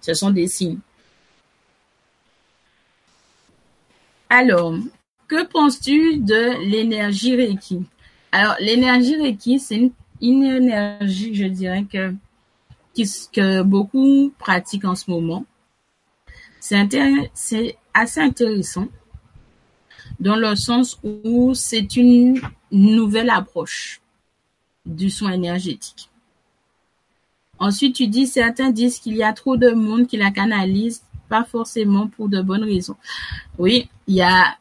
Ce 0.00 0.14
sont 0.14 0.30
des 0.30 0.46
signes. 0.46 0.78
Alors, 4.28 4.74
que 5.28 5.44
penses-tu 5.44 6.18
de 6.18 6.68
l'énergie 6.68 7.34
Reiki? 7.34 7.84
Alors, 8.32 8.54
l'énergie 8.60 9.16
Reiki, 9.16 9.58
c'est 9.58 9.90
une, 10.20 10.44
énergie, 10.44 11.34
je 11.34 11.46
dirais 11.46 11.84
que 11.90 12.14
que 13.32 13.62
beaucoup 13.62 14.32
pratiquent 14.38 14.84
en 14.84 14.94
ce 14.94 15.10
moment. 15.10 15.44
C'est 16.60 17.78
assez 17.94 18.20
intéressant 18.20 18.88
dans 20.18 20.36
le 20.36 20.54
sens 20.54 20.98
où 21.02 21.54
c'est 21.54 21.96
une 21.96 22.40
nouvelle 22.70 23.30
approche 23.30 24.00
du 24.84 25.08
soin 25.08 25.32
énergétique. 25.32 26.09
Ensuite, 27.60 27.94
tu 27.94 28.06
dis, 28.06 28.26
certains 28.26 28.70
disent 28.70 28.98
qu'il 28.98 29.14
y 29.14 29.22
a 29.22 29.34
trop 29.34 29.58
de 29.58 29.70
monde 29.70 30.06
qui 30.06 30.16
la 30.16 30.30
canalise, 30.30 31.02
pas 31.28 31.44
forcément 31.44 32.08
pour 32.08 32.30
de 32.30 32.40
bonnes 32.40 32.64
raisons. 32.64 32.96
Oui, 33.58 33.90
il 34.06 34.14
y 34.14 34.22
a, 34.22 34.56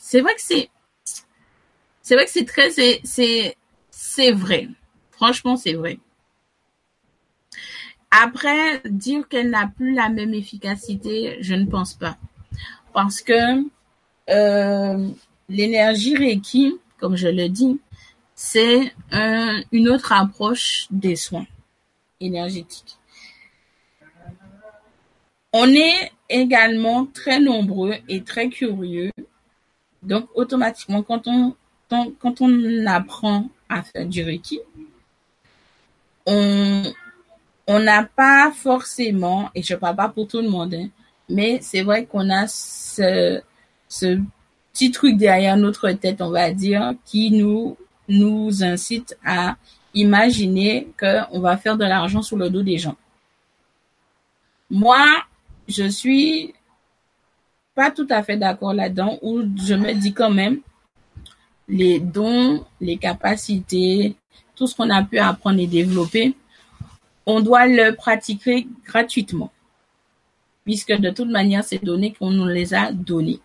c'est 0.00 0.20
vrai 0.20 0.34
que 0.34 0.42
c'est, 0.42 0.68
c'est 2.02 2.16
vrai 2.16 2.24
que 2.24 2.32
c'est 2.32 2.44
très, 2.44 2.70
c'est, 2.70 3.00
c'est, 3.90 4.32
vrai. 4.32 4.68
Franchement, 5.12 5.56
c'est 5.56 5.74
vrai. 5.74 6.00
Après, 8.10 8.82
dire 8.84 9.28
qu'elle 9.28 9.50
n'a 9.50 9.68
plus 9.68 9.94
la 9.94 10.08
même 10.08 10.34
efficacité, 10.34 11.38
je 11.40 11.54
ne 11.54 11.66
pense 11.66 11.94
pas. 11.94 12.16
Parce 12.92 13.20
que 13.20 13.62
euh, 14.30 15.08
l'énergie 15.48 16.16
Reiki, 16.16 16.74
comme 16.98 17.14
je 17.14 17.28
le 17.28 17.48
dis, 17.48 17.78
c'est 18.34 18.92
un, 19.12 19.60
une 19.70 19.88
autre 19.88 20.12
approche 20.12 20.88
des 20.90 21.14
soins 21.14 21.46
énergétiques. 22.20 22.96
On 25.52 25.68
est 25.68 26.12
également 26.28 27.06
très 27.06 27.40
nombreux 27.40 27.94
et 28.08 28.22
très 28.22 28.48
curieux. 28.48 29.10
Donc, 30.02 30.28
automatiquement, 30.34 31.02
quand 31.02 31.26
on, 31.26 31.54
quand 31.88 32.40
on 32.40 32.86
apprend 32.86 33.48
à 33.68 33.82
faire 33.82 34.06
du 34.06 34.22
Reiki, 34.22 34.60
on, 36.26 36.82
on 37.66 37.80
n'a 37.80 38.04
pas 38.04 38.52
forcément, 38.52 39.50
et 39.54 39.62
je 39.62 39.74
parle 39.74 39.96
pas 39.96 40.08
pour 40.08 40.28
tout 40.28 40.40
le 40.40 40.48
monde, 40.48 40.74
hein, 40.74 40.88
mais 41.28 41.58
c'est 41.62 41.82
vrai 41.82 42.04
qu'on 42.06 42.30
a 42.30 42.46
ce, 42.46 43.40
ce 43.88 44.20
petit 44.72 44.90
truc 44.90 45.16
derrière 45.16 45.56
notre 45.56 45.90
tête, 45.92 46.20
on 46.20 46.30
va 46.30 46.52
dire, 46.52 46.94
qui 47.04 47.30
nous, 47.30 47.76
nous 48.08 48.62
incite 48.62 49.16
à 49.24 49.56
imaginer 49.96 50.88
qu'on 51.00 51.40
va 51.40 51.56
faire 51.56 51.76
de 51.76 51.84
l'argent 51.84 52.22
sur 52.22 52.36
le 52.36 52.50
dos 52.50 52.62
des 52.62 52.78
gens. 52.78 52.96
Moi, 54.70 55.04
je 55.66 55.88
suis 55.88 56.54
pas 57.74 57.90
tout 57.90 58.06
à 58.10 58.22
fait 58.22 58.36
d'accord 58.36 58.74
là-dedans, 58.74 59.18
où 59.22 59.42
je 59.56 59.74
me 59.74 59.92
dis 59.94 60.12
quand 60.12 60.30
même, 60.30 60.60
les 61.68 61.98
dons, 61.98 62.64
les 62.80 62.96
capacités, 62.96 64.14
tout 64.54 64.66
ce 64.66 64.76
qu'on 64.76 64.90
a 64.90 65.02
pu 65.02 65.18
apprendre 65.18 65.58
et 65.60 65.66
développer, 65.66 66.34
on 67.26 67.40
doit 67.40 67.66
le 67.66 67.94
pratiquer 67.94 68.68
gratuitement, 68.84 69.50
puisque 70.64 70.92
de 70.92 71.10
toute 71.10 71.28
manière, 71.28 71.64
ces 71.64 71.78
données 71.78 72.12
qu'on 72.12 72.30
nous 72.30 72.46
les 72.46 72.72
a 72.74 72.92
données. 72.92 73.40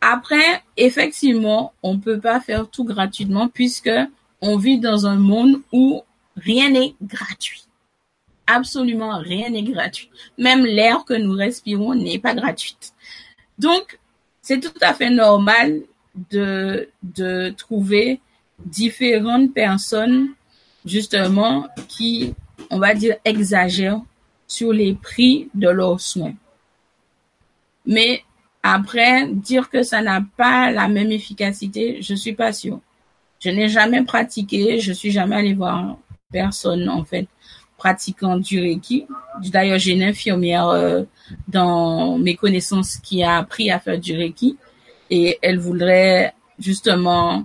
Après, 0.00 0.62
effectivement, 0.76 1.72
on 1.82 1.98
peut 1.98 2.20
pas 2.20 2.40
faire 2.40 2.68
tout 2.68 2.84
gratuitement 2.84 3.48
puisque 3.48 3.90
on 4.44 4.58
vit 4.58 4.78
dans 4.78 5.06
un 5.06 5.16
monde 5.16 5.62
où 5.72 6.02
rien 6.36 6.70
n'est 6.70 6.94
gratuit. 7.02 7.64
Absolument 8.46 9.18
rien 9.18 9.48
n'est 9.48 9.62
gratuit. 9.62 10.10
Même 10.38 10.66
l'air 10.66 11.04
que 11.06 11.14
nous 11.14 11.32
respirons 11.32 11.94
n'est 11.94 12.18
pas 12.18 12.34
gratuit. 12.34 12.76
Donc, 13.58 13.98
c'est 14.42 14.60
tout 14.60 14.78
à 14.82 14.92
fait 14.92 15.08
normal 15.08 15.80
de, 16.30 16.88
trouver 17.56 18.20
différentes 18.58 19.54
personnes, 19.54 20.28
justement, 20.84 21.66
qui, 21.88 22.34
on 22.70 22.78
va 22.78 22.94
dire, 22.94 23.16
exagèrent 23.24 24.02
sur 24.46 24.72
les 24.74 24.94
prix 24.94 25.48
de 25.54 25.70
leurs 25.70 26.00
soins. 26.00 26.34
Mais 27.86 28.22
après, 28.62 29.26
dire 29.28 29.70
que 29.70 29.82
ça 29.82 30.02
n'a 30.02 30.22
pas 30.36 30.70
la 30.70 30.86
même 30.88 31.12
efficacité, 31.12 32.02
je 32.02 32.14
suis 32.14 32.34
pas 32.34 32.52
sûre. 32.52 32.80
Je 33.44 33.50
n'ai 33.50 33.68
jamais 33.68 34.02
pratiqué, 34.02 34.80
je 34.80 34.92
suis 34.94 35.10
jamais 35.10 35.36
allée 35.36 35.52
voir 35.52 35.98
personne, 36.32 36.88
en 36.88 37.04
fait, 37.04 37.28
pratiquant 37.76 38.38
du 38.38 38.58
Reiki. 38.58 39.06
D'ailleurs, 39.50 39.78
j'ai 39.78 39.92
une 39.92 40.02
infirmière 40.02 40.68
euh, 40.68 41.02
dans 41.48 42.16
mes 42.16 42.36
connaissances 42.36 42.96
qui 42.96 43.22
a 43.22 43.36
appris 43.36 43.70
à 43.70 43.78
faire 43.78 43.98
du 43.98 44.16
Reiki 44.16 44.56
et 45.10 45.38
elle 45.42 45.58
voudrait 45.58 46.32
justement 46.58 47.44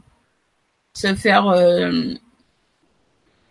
se 0.93 1.13
faire 1.15 1.49
euh, 1.49 2.13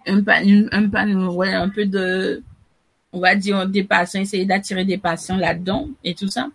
un, 0.07 0.23
un, 0.27 0.95
un 0.95 1.69
peu 1.69 1.85
de, 1.85 2.43
on 3.13 3.21
va 3.21 3.35
dire, 3.35 3.67
des 3.69 3.85
patients, 3.85 4.23
essayer 4.23 4.47
d'attirer 4.47 4.87
des 4.87 4.97
patients 4.97 5.37
là-dedans 5.37 5.87
et 6.03 6.15
tout 6.15 6.29
ça. 6.29 6.49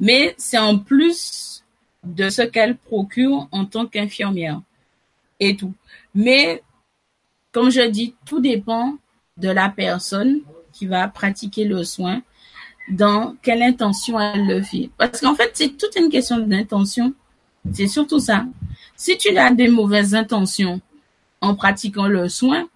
Mais 0.00 0.34
c'est 0.38 0.58
en 0.58 0.76
plus 0.76 1.62
de 2.02 2.30
ce 2.30 2.42
qu'elle 2.42 2.76
procure 2.76 3.46
en 3.52 3.64
tant 3.64 3.86
qu'infirmière 3.86 4.60
et 5.40 5.56
tout. 5.56 5.74
Mais, 6.14 6.62
comme 7.52 7.70
je 7.70 7.82
dis, 7.82 8.14
tout 8.24 8.40
dépend 8.40 8.96
de 9.36 9.48
la 9.50 9.68
personne 9.68 10.40
qui 10.72 10.86
va 10.86 11.08
pratiquer 11.08 11.64
le 11.64 11.84
soin, 11.84 12.22
dans 12.88 13.36
quelle 13.42 13.62
intention 13.62 14.18
elle 14.20 14.46
le 14.46 14.62
fait. 14.62 14.90
Parce 14.96 15.20
qu'en 15.20 15.34
fait, 15.34 15.50
c'est 15.54 15.76
toute 15.76 15.96
une 15.96 16.08
question 16.08 16.38
d'intention. 16.38 17.14
C'est 17.72 17.88
surtout 17.88 18.20
ça. 18.20 18.46
Si 18.96 19.18
tu 19.18 19.36
as 19.36 19.52
des 19.52 19.68
mauvaises 19.68 20.14
intentions 20.14 20.80
en 21.40 21.54
pratiquant 21.54 22.06
le 22.06 22.28
soin, 22.28 22.68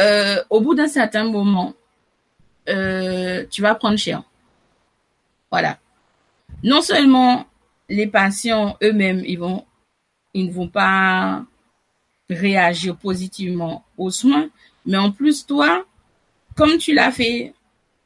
euh, 0.00 0.42
au 0.50 0.60
bout 0.60 0.74
d'un 0.74 0.88
certain 0.88 1.24
moment, 1.24 1.74
euh, 2.68 3.44
tu 3.50 3.60
vas 3.60 3.74
prendre 3.74 3.98
cher. 3.98 4.22
Voilà. 5.50 5.78
Non 6.62 6.80
seulement 6.80 7.46
les 7.88 8.06
patients 8.06 8.76
eux-mêmes, 8.82 9.22
ils 9.26 9.38
vont, 9.38 9.64
ils 10.34 10.46
ne 10.46 10.52
vont 10.52 10.68
pas 10.68 11.44
réagir 12.30 12.96
positivement 12.96 13.84
aux 13.98 14.10
soins, 14.10 14.48
mais 14.86 14.96
en 14.96 15.10
plus, 15.10 15.46
toi, 15.46 15.84
comme 16.56 16.78
tu 16.78 16.94
l'as 16.94 17.12
fait 17.12 17.54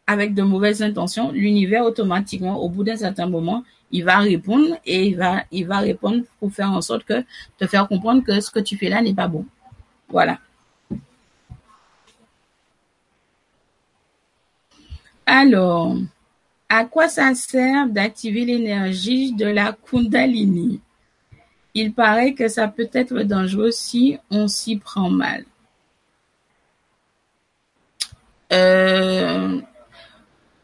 avec 0.07 0.35
de 0.35 0.43
mauvaises 0.43 0.83
intentions, 0.83 1.33
l'univers 1.33 1.85
automatiquement, 1.85 2.62
au 2.62 2.68
bout 2.68 2.85
d'un 2.85 2.97
certain 2.97 3.27
moment, 3.27 3.64
il 3.91 4.05
va 4.05 4.18
répondre 4.18 4.77
et 4.85 5.07
il 5.07 5.16
va, 5.16 5.79
répondre 5.79 6.24
pour 6.39 6.53
faire 6.53 6.70
en 6.72 6.81
sorte 6.81 7.05
que, 7.05 7.24
te 7.59 7.66
faire 7.66 7.89
comprendre 7.89 8.22
que 8.24 8.41
ce 8.41 8.51
que 8.51 8.61
tu 8.61 8.77
fais 8.77 8.89
là 8.89 9.01
n'est 9.03 9.14
pas 9.14 9.29
bon. 9.29 9.45
Voilà. 10.09 10.39
Alors, 15.24 15.97
à 16.68 16.85
quoi 16.85 17.09
ça 17.09 17.35
sert 17.35 17.89
d'activer 17.89 18.45
l'énergie 18.45 19.33
de 19.33 19.47
la 19.47 19.72
Kundalini? 19.72 20.81
Il 21.79 21.93
paraît 21.93 22.33
que 22.33 22.49
ça 22.49 22.68
peut 22.68 22.89
être 22.95 23.20
dangereux 23.24 23.70
si 23.70 24.16
on 24.31 24.49
s'y 24.49 24.79
prend 24.79 25.11
mal. 25.11 25.45
Euh, 28.51 29.61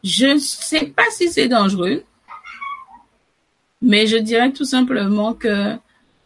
je 0.03 0.39
sais 0.39 0.87
pas 0.87 1.05
si 1.11 1.31
c'est 1.31 1.47
dangereux, 1.47 2.03
mais 3.79 4.07
je 4.07 4.17
dirais 4.17 4.51
tout 4.53 4.65
simplement 4.65 5.35
que 5.35 5.77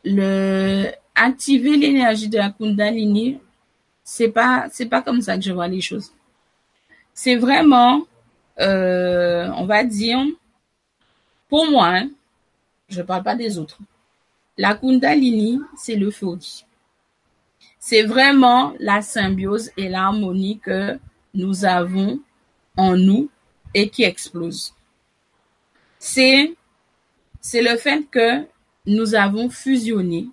le 0.05 0.85
activer 1.15 1.75
l'énergie 1.75 2.29
de 2.29 2.37
la 2.37 2.51
Kundalini, 2.51 3.39
c'est 4.05 4.29
pas 4.29 4.69
pas 4.89 5.01
comme 5.01 5.19
ça 5.19 5.35
que 5.35 5.43
je 5.43 5.51
vois 5.51 5.67
les 5.67 5.81
choses. 5.81 6.13
C'est 7.13 7.35
vraiment, 7.35 8.03
euh, 8.61 9.49
on 9.57 9.65
va 9.65 9.83
dire, 9.83 10.19
pour 11.49 11.69
moi, 11.69 11.87
hein, 11.87 12.09
je 12.87 13.01
parle 13.01 13.23
pas 13.23 13.35
des 13.35 13.57
autres. 13.57 13.79
La 14.57 14.75
Kundalini, 14.75 15.59
c'est 15.75 15.95
l'euphorie. 15.95 16.65
C'est 17.79 18.03
vraiment 18.03 18.73
la 18.79 19.01
symbiose 19.01 19.71
et 19.77 19.87
l'harmonie 19.87 20.59
que 20.59 20.97
nous 21.33 21.63
avons 21.63 22.19
en 22.75 22.97
nous 22.97 23.29
et 23.73 23.89
qui 23.89 24.03
explose. 24.03 24.73
C'est, 25.99 26.55
c'est 27.39 27.61
le 27.61 27.77
fait 27.77 28.09
que 28.09 28.45
nous 28.85 29.15
avons 29.15 29.49
fusionné 29.49 30.27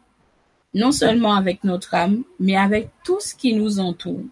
non 0.74 0.90
seulement 0.90 1.34
avec 1.34 1.62
notre 1.62 1.94
âme, 1.94 2.24
mais 2.40 2.56
avec 2.56 2.90
tout 3.04 3.20
ce 3.20 3.34
qui 3.34 3.54
nous 3.54 3.78
entoure. 3.78 4.24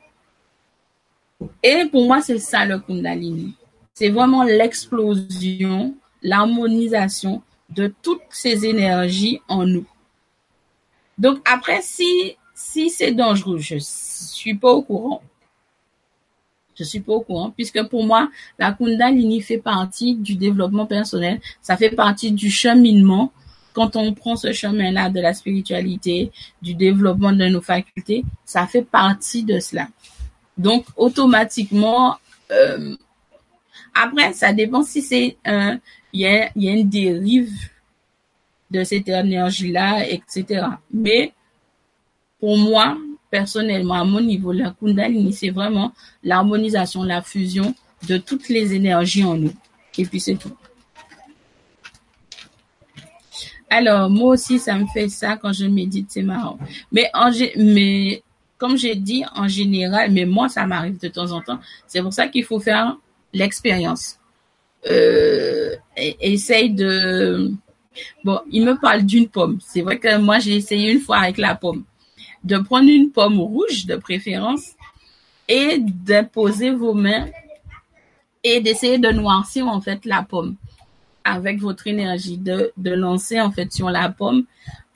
Et 1.63 1.85
pour 1.91 2.07
moi, 2.07 2.21
c'est 2.21 2.39
ça 2.39 2.65
le 2.65 2.79
Kundalini. 2.79 3.55
C'est 3.95 4.09
vraiment 4.09 4.43
l'explosion, 4.43 5.95
l'harmonisation 6.23 7.43
de 7.75 7.93
toutes 8.03 8.23
ces 8.31 8.67
énergies 8.67 9.41
en 9.49 9.67
nous. 9.67 9.87
Donc 11.19 11.39
après, 11.51 11.81
si, 11.83 12.37
c'est 12.55 13.13
dangereux, 13.13 13.59
je 13.59 13.77
suis 13.79 14.55
pas 14.55 14.73
au 14.73 14.83
courant. 14.83 15.23
Je 16.75 16.85
suis 16.85 17.01
pas 17.01 17.13
au 17.13 17.21
courant, 17.21 17.51
puisque 17.51 17.83
pour 17.89 18.05
moi, 18.05 18.31
la 18.59 18.73
Kundalini 18.73 19.43
fait 19.43 19.59
partie 19.59 20.15
du 20.15 20.37
développement 20.37 20.87
personnel. 20.87 21.41
Ça 21.61 21.77
fait 21.77 21.91
partie 21.91 22.33
du 22.33 22.51
cheminement. 22.51 23.31
Quand 23.75 23.97
on 23.97 24.13
prend 24.15 24.37
ce 24.37 24.53
chemin-là 24.53 25.11
de 25.11 25.21
la 25.21 25.33
spiritualité, 25.35 26.33
du 26.61 26.75
développement 26.75 27.33
de 27.33 27.47
nos 27.47 27.61
facultés, 27.61 28.25
ça 28.45 28.67
fait 28.67 28.83
partie 28.83 29.45
de 29.45 29.61
cela. 29.61 29.89
Donc, 30.59 30.87
automatiquement, 30.97 32.17
euh, 32.51 32.97
après, 33.95 34.33
ça 34.33 34.53
dépend 34.53 34.83
si 34.83 35.03
c'est 35.03 35.37
un, 35.45 35.79
il 36.13 36.21
y 36.21 36.27
a, 36.27 36.51
une 36.55 36.89
dérive 36.89 37.53
de 38.71 38.85
cette 38.85 39.09
énergie-là, 39.09 40.09
etc. 40.09 40.67
Mais, 40.93 41.33
pour 42.41 42.57
moi, 42.57 42.97
personnellement, 43.31 43.95
à 43.95 44.05
mon 44.05 44.21
niveau, 44.21 44.53
la 44.53 44.75
Kundalini, 44.79 45.33
c'est 45.33 45.51
vraiment 45.51 45.93
l'harmonisation, 46.23 47.03
la 47.03 47.23
fusion 47.23 47.75
de 48.09 48.19
toutes 48.19 48.49
les 48.49 48.75
énergies 48.75 49.25
en 49.25 49.37
nous. 49.37 49.53
Et 49.97 50.05
puis 50.05 50.21
c'est 50.21 50.35
tout. 50.35 50.53
Alors, 53.71 54.11
moi 54.11 54.35
aussi, 54.35 54.59
ça 54.59 54.77
me 54.77 54.87
fait 54.87 55.09
ça 55.09 55.37
quand 55.37 55.53
je 55.53 55.65
médite, 55.65 56.11
c'est 56.11 56.23
marrant. 56.23 56.59
Mais, 56.91 57.09
en, 57.15 57.31
mais 57.57 58.23
comme 58.59 58.77
j'ai 58.77 58.97
dit, 58.97 59.25
en 59.35 59.49
général, 59.49 60.13
mais 60.13 60.27
moi, 60.27 60.51
ça 60.51 60.67
m'arrive 60.67 61.01
de 61.01 61.09
temps 61.09 61.33
en 61.33 61.41
temps. 61.41 61.59
C'est 61.87 62.03
pour 62.03 62.13
ça 62.13 62.29
qu'il 62.29 62.45
faut 62.45 62.61
faire 62.61 62.99
l'expérience. 63.33 64.19
Euh, 64.91 65.77
essaye 65.97 66.71
de... 66.71 67.53
Bon, 68.25 68.41
il 68.51 68.65
me 68.65 68.79
parle 68.81 69.03
d'une 69.03 69.29
pomme. 69.29 69.59
C'est 69.61 69.83
vrai 69.83 69.99
que 69.99 70.19
moi, 70.19 70.39
j'ai 70.39 70.57
essayé 70.57 70.93
une 70.93 71.01
fois 71.01 71.19
avec 71.19 71.39
la 71.39 71.55
pomme 71.55 71.85
de 72.45 72.59
prendre 72.59 72.89
une 72.89 73.11
pomme 73.11 73.39
rouge 73.39 73.87
de 73.87 73.97
préférence 73.97 74.73
et 75.49 75.79
d'imposer 75.79 76.71
vos 76.71 76.95
mains 76.95 77.27
et 78.43 78.61
d'essayer 78.61 78.99
de 78.99 79.11
noircir 79.11 79.69
en 79.69 79.81
fait 79.81 80.05
la 80.05 80.23
pomme 80.23 80.57
avec 81.25 81.61
votre 81.61 81.87
énergie, 81.87 82.39
de, 82.39 82.73
de 82.77 82.91
lancer 82.91 83.41
en 83.41 83.53
fait 83.53 83.73
sur 83.73 83.91
la 83.91 84.09
pomme 84.09 84.45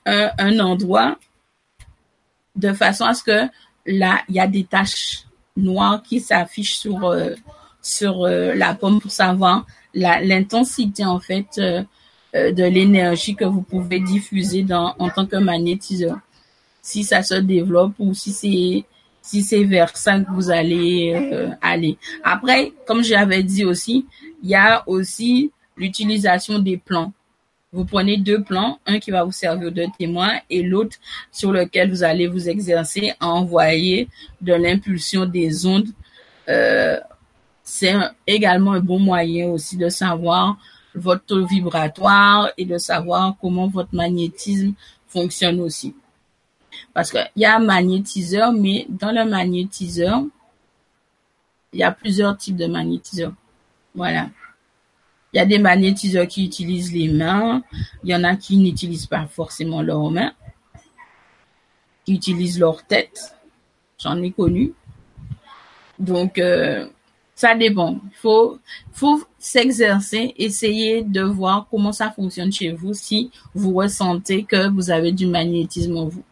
un, 0.07 0.31
un 0.39 0.59
endroit 0.59 1.19
de 2.57 2.73
façon 2.73 3.05
à 3.05 3.15
ce 3.15 3.23
que 3.23 3.49
là, 3.87 4.23
il 4.29 4.35
y 4.35 4.41
a 4.41 4.49
des 4.49 4.65
taches 4.65 5.27
noires 5.57 6.03
qui 6.03 6.21
s'affichent 6.21 6.79
sur 6.79 7.05
euh, 7.05 7.35
sur 7.87 8.25
euh, 8.25 8.55
la 8.55 8.75
pomme 8.75 9.01
pour 9.01 9.11
savoir 9.11 9.67
l'intensité 9.95 11.05
en 11.05 11.21
fait 11.21 11.59
euh, 11.59 11.83
de 12.33 12.65
l'énergie 12.65 13.35
que 13.35 13.45
vous 13.45 13.63
pouvez 13.63 14.01
diffuser 14.01 14.63
dans 14.63 14.95
en 14.99 15.09
tant 15.09 15.27
que 15.27 15.37
magnétiseur. 15.37 16.19
Si 16.83 17.05
ça 17.05 17.23
se 17.23 17.35
développe 17.35 17.95
ou 17.99 18.13
si 18.15 18.33
c'est 18.33 18.85
si 19.23 19.43
c'est 19.43 19.65
vers 19.65 19.97
ça 19.97 20.21
que 20.21 20.31
vous 20.31 20.51
allez 20.51 21.57
aller. 21.61 21.99
Après, 22.23 22.73
comme 22.87 23.03
j'avais 23.03 23.43
dit 23.43 23.65
aussi, 23.65 24.07
il 24.41 24.51
y 24.51 24.55
a 24.55 24.85
aussi 24.87 25.51
l'utilisation 25.77 26.61
des 26.61 26.77
plans. 26.77 27.13
Vous 27.73 27.85
prenez 27.85 28.17
deux 28.17 28.43
plans, 28.43 28.79
un 28.87 28.99
qui 28.99 29.11
va 29.11 29.25
vous 29.25 29.33
servir 29.33 29.71
de 29.71 29.87
témoin 29.99 30.33
et 30.49 30.63
l'autre 30.63 30.97
sur 31.31 31.53
lequel 31.53 31.91
vous 31.91 32.05
allez 32.05 32.27
vous 32.27 32.49
exercer 32.49 33.13
à 33.21 33.29
envoyer 33.29 34.09
de 34.41 34.55
l'impulsion 34.55 35.27
des 35.27 35.67
ondes. 35.67 35.89
Euh, 36.49 36.99
c'est 37.67 37.97
également 38.29 38.75
un 38.75 38.81
bon 38.81 39.01
moyen 39.01 39.49
aussi 39.49 39.77
de 39.77 39.89
savoir 39.89 40.57
votre 40.95 41.25
taux 41.25 41.45
vibratoire 41.45 42.49
et 42.57 42.65
de 42.65 42.79
savoir 42.79 43.37
comment 43.41 43.67
votre 43.67 43.93
magnétisme 43.93 44.73
fonctionne 45.09 45.61
aussi. 45.61 45.93
Parce 46.95 47.11
qu'il 47.11 47.29
y 47.35 47.45
a 47.45 47.57
un 47.57 47.65
magnétiseur, 47.65 48.53
mais 48.53 48.87
dans 48.89 49.11
le 49.11 49.29
magnétiseur, 49.29 50.23
il 51.73 51.81
y 51.81 51.83
a 51.83 51.91
plusieurs 51.91 52.37
types 52.37 52.57
de 52.57 52.69
magnétiseurs. 52.69 53.35
Voilà. 53.97 54.31
Il 55.33 55.39
y 55.39 55.41
a 55.41 55.45
des 55.45 55.59
magnétiseurs 55.59 56.29
qui 56.29 56.45
utilisent 56.45 56.93
les 56.93 57.09
mains. 57.09 57.65
Il 58.05 58.11
y 58.11 58.15
en 58.15 58.23
a 58.23 58.37
qui 58.37 58.59
n'utilisent 58.59 59.07
pas 59.07 59.27
forcément 59.27 59.83
leurs 59.83 60.09
mains, 60.09 60.33
qui 62.05 62.15
utilisent 62.15 62.61
leur 62.61 62.85
tête. 62.85 63.35
J'en 63.99 64.23
ai 64.23 64.31
connu. 64.31 64.73
Donc, 65.99 66.39
euh, 66.39 66.89
ça 67.37 67.55
dépend. 67.55 68.01
Il 68.03 68.17
faut, 68.17 68.59
faut 68.93 69.23
s'exercer, 69.39 70.35
essayer 70.39 71.05
de 71.05 71.21
voir 71.21 71.69
comment 71.71 71.93
ça 71.93 72.11
fonctionne 72.11 72.51
chez 72.51 72.73
vous 72.73 72.95
si 72.95 73.31
vous 73.55 73.75
ressentez 73.75 74.43
que 74.43 74.69
vous 74.71 74.91
avez 74.91 75.13
du 75.13 75.27
magnétisme 75.27 75.97
en 75.99 76.07
vous. 76.07 76.25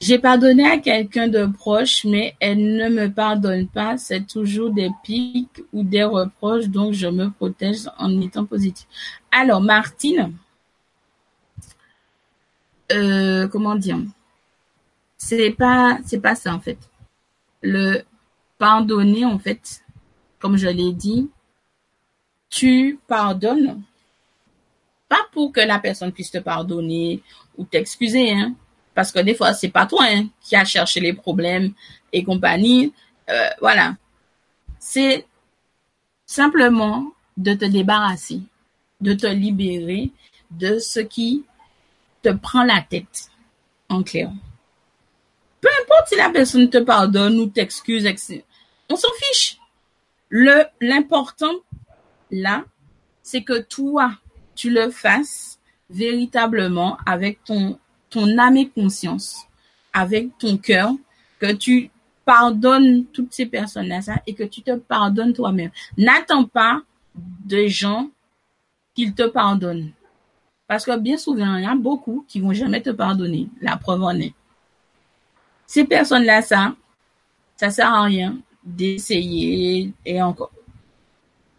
J'ai 0.00 0.18
pardonné 0.18 0.68
à 0.68 0.76
quelqu'un 0.76 1.28
de 1.28 1.46
proche, 1.46 2.04
mais 2.04 2.36
elle 2.38 2.76
ne 2.76 2.90
me 2.90 3.10
pardonne 3.10 3.66
pas. 3.66 3.96
C'est 3.96 4.26
toujours 4.26 4.70
des 4.70 4.90
pics 5.02 5.62
ou 5.72 5.82
des 5.82 6.04
reproches, 6.04 6.66
donc 6.66 6.92
je 6.92 7.06
me 7.06 7.30
protège 7.30 7.88
en 7.96 8.20
étant 8.20 8.44
positif. 8.44 8.86
Alors, 9.32 9.62
Martine, 9.62 10.34
euh, 12.92 13.48
comment 13.48 13.76
dire? 13.76 13.98
C'est 15.16 15.52
pas, 15.52 15.98
c'est 16.04 16.20
pas 16.20 16.34
ça 16.34 16.54
en 16.54 16.60
fait. 16.60 16.78
Le 17.62 18.04
pardonner 18.58 19.24
en 19.24 19.38
fait, 19.38 19.82
comme 20.38 20.56
je 20.56 20.68
l'ai 20.68 20.92
dit, 20.92 21.28
tu 22.50 22.98
pardonnes 23.06 23.82
pas 25.08 25.26
pour 25.32 25.52
que 25.52 25.60
la 25.60 25.78
personne 25.78 26.12
puisse 26.12 26.30
te 26.30 26.38
pardonner 26.38 27.22
ou 27.56 27.64
t'excuser, 27.64 28.32
hein 28.32 28.54
parce 28.94 29.10
que 29.12 29.18
des 29.18 29.34
fois 29.34 29.52
c'est 29.52 29.68
pas 29.68 29.86
toi 29.86 30.04
hein, 30.08 30.28
qui 30.40 30.56
a 30.56 30.64
cherché 30.64 31.00
les 31.00 31.12
problèmes 31.12 31.72
et 32.12 32.24
compagnie. 32.24 32.92
Euh, 33.28 33.48
voilà, 33.60 33.96
c'est 34.78 35.26
simplement 36.26 37.12
de 37.36 37.54
te 37.54 37.64
débarrasser, 37.64 38.40
de 39.00 39.14
te 39.14 39.26
libérer 39.26 40.10
de 40.50 40.78
ce 40.78 41.00
qui 41.00 41.44
te 42.22 42.30
prend 42.30 42.64
la 42.64 42.80
tête, 42.80 43.30
en 43.88 44.02
clair. 44.02 44.30
Peu 45.64 45.70
importe 45.82 46.08
si 46.08 46.16
la 46.16 46.28
personne 46.28 46.68
te 46.68 46.76
pardonne 46.76 47.40
ou 47.40 47.46
t'excuse, 47.46 48.06
on 48.90 48.96
s'en 48.96 49.08
fiche. 49.18 49.56
L'important 50.30 51.54
là, 52.30 52.66
c'est 53.22 53.42
que 53.42 53.62
toi 53.62 54.12
tu 54.54 54.68
le 54.68 54.90
fasses 54.90 55.58
véritablement 55.88 56.98
avec 57.06 57.38
ton 57.44 57.78
âme 58.38 58.58
et 58.58 58.68
conscience, 58.68 59.46
avec 59.94 60.36
ton 60.36 60.58
cœur, 60.58 60.92
que 61.38 61.50
tu 61.52 61.90
pardonnes 62.26 63.06
toutes 63.06 63.32
ces 63.32 63.46
personnes-là 63.46 64.00
et 64.26 64.34
que 64.34 64.44
tu 64.44 64.60
te 64.60 64.76
pardonnes 64.76 65.32
toi-même. 65.32 65.70
N'attends 65.96 66.44
pas 66.44 66.82
des 67.14 67.70
gens 67.70 68.10
qu'ils 68.94 69.14
te 69.14 69.26
pardonnent. 69.26 69.92
Parce 70.66 70.84
que 70.84 70.98
bien 70.98 71.16
souvent, 71.16 71.56
il 71.56 71.64
y 71.64 71.66
a 71.66 71.74
beaucoup 71.74 72.26
qui 72.28 72.40
vont 72.40 72.52
jamais 72.52 72.82
te 72.82 72.90
pardonner. 72.90 73.48
La 73.62 73.78
preuve 73.78 74.02
en 74.02 74.18
est. 74.20 74.34
Ces 75.66 75.84
personnes-là, 75.84 76.42
ça, 76.42 76.74
ça 77.56 77.70
sert 77.70 77.92
à 77.92 78.02
rien 78.02 78.36
d'essayer 78.62 79.92
et 80.04 80.22
encore. 80.22 80.50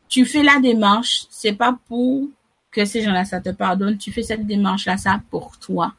Tu 0.08 0.26
fais 0.26 0.44
la 0.44 0.60
démarche, 0.60 1.26
c'est 1.30 1.54
pas 1.54 1.78
pour 1.88 2.28
que 2.72 2.86
ces 2.86 3.02
gens-là, 3.02 3.26
ça 3.26 3.42
te 3.42 3.50
pardonne. 3.50 3.98
Tu 3.98 4.12
fais 4.12 4.24
cette 4.24 4.46
démarche-là, 4.46 4.98
ça 4.98 5.22
pour 5.30 5.58
toi 5.58 5.94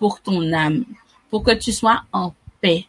pour 0.00 0.20
ton 0.20 0.52
âme, 0.52 0.84
pour 1.28 1.44
que 1.44 1.52
tu 1.52 1.70
sois 1.70 2.02
en 2.12 2.32
paix. 2.60 2.86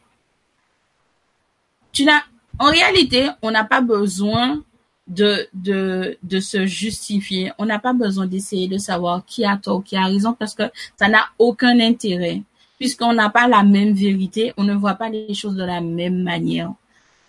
Tu 1.91 2.05
n'as, 2.05 2.23
en 2.57 2.71
réalité, 2.71 3.29
on 3.43 3.51
n'a 3.51 3.65
pas 3.65 3.81
besoin 3.81 4.63
de, 5.07 5.47
de, 5.53 6.17
de 6.23 6.39
se 6.39 6.65
justifier. 6.65 7.51
On 7.57 7.65
n'a 7.65 7.79
pas 7.79 7.91
besoin 7.93 8.25
d'essayer 8.25 8.69
de 8.69 8.77
savoir 8.77 9.25
qui 9.25 9.43
a 9.45 9.57
tort, 9.57 9.83
qui 9.83 9.97
a 9.97 10.05
raison, 10.05 10.33
parce 10.33 10.55
que 10.55 10.63
ça 10.97 11.09
n'a 11.09 11.25
aucun 11.37 11.79
intérêt. 11.81 12.41
Puisqu'on 12.81 13.13
n'a 13.13 13.29
pas 13.29 13.47
la 13.47 13.61
même 13.61 13.93
vérité, 13.93 14.53
on 14.57 14.63
ne 14.63 14.73
voit 14.73 14.95
pas 14.95 15.07
les 15.07 15.35
choses 15.35 15.53
de 15.53 15.63
la 15.63 15.81
même 15.81 16.23
manière. 16.23 16.73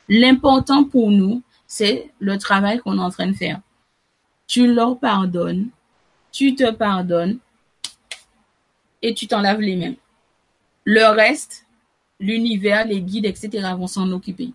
L'important 0.08 0.82
pour 0.82 1.10
nous, 1.10 1.42
c'est 1.66 2.10
le 2.20 2.38
travail 2.38 2.78
qu'on 2.78 2.96
est 2.96 3.02
en 3.02 3.10
train 3.10 3.26
de 3.26 3.34
faire. 3.34 3.60
Tu 4.46 4.72
leur 4.72 4.98
pardonnes, 4.98 5.68
tu 6.30 6.54
te 6.54 6.70
pardonnes, 6.70 7.36
et 9.02 9.12
tu 9.12 9.26
t'en 9.26 9.42
laves 9.42 9.60
les 9.60 9.76
mains. 9.76 9.94
Le 10.84 11.04
reste, 11.14 11.66
l'univers, 12.18 12.86
les 12.86 13.02
guides, 13.02 13.26
etc. 13.26 13.74
vont 13.76 13.86
s'en 13.86 14.10
occuper. 14.10 14.54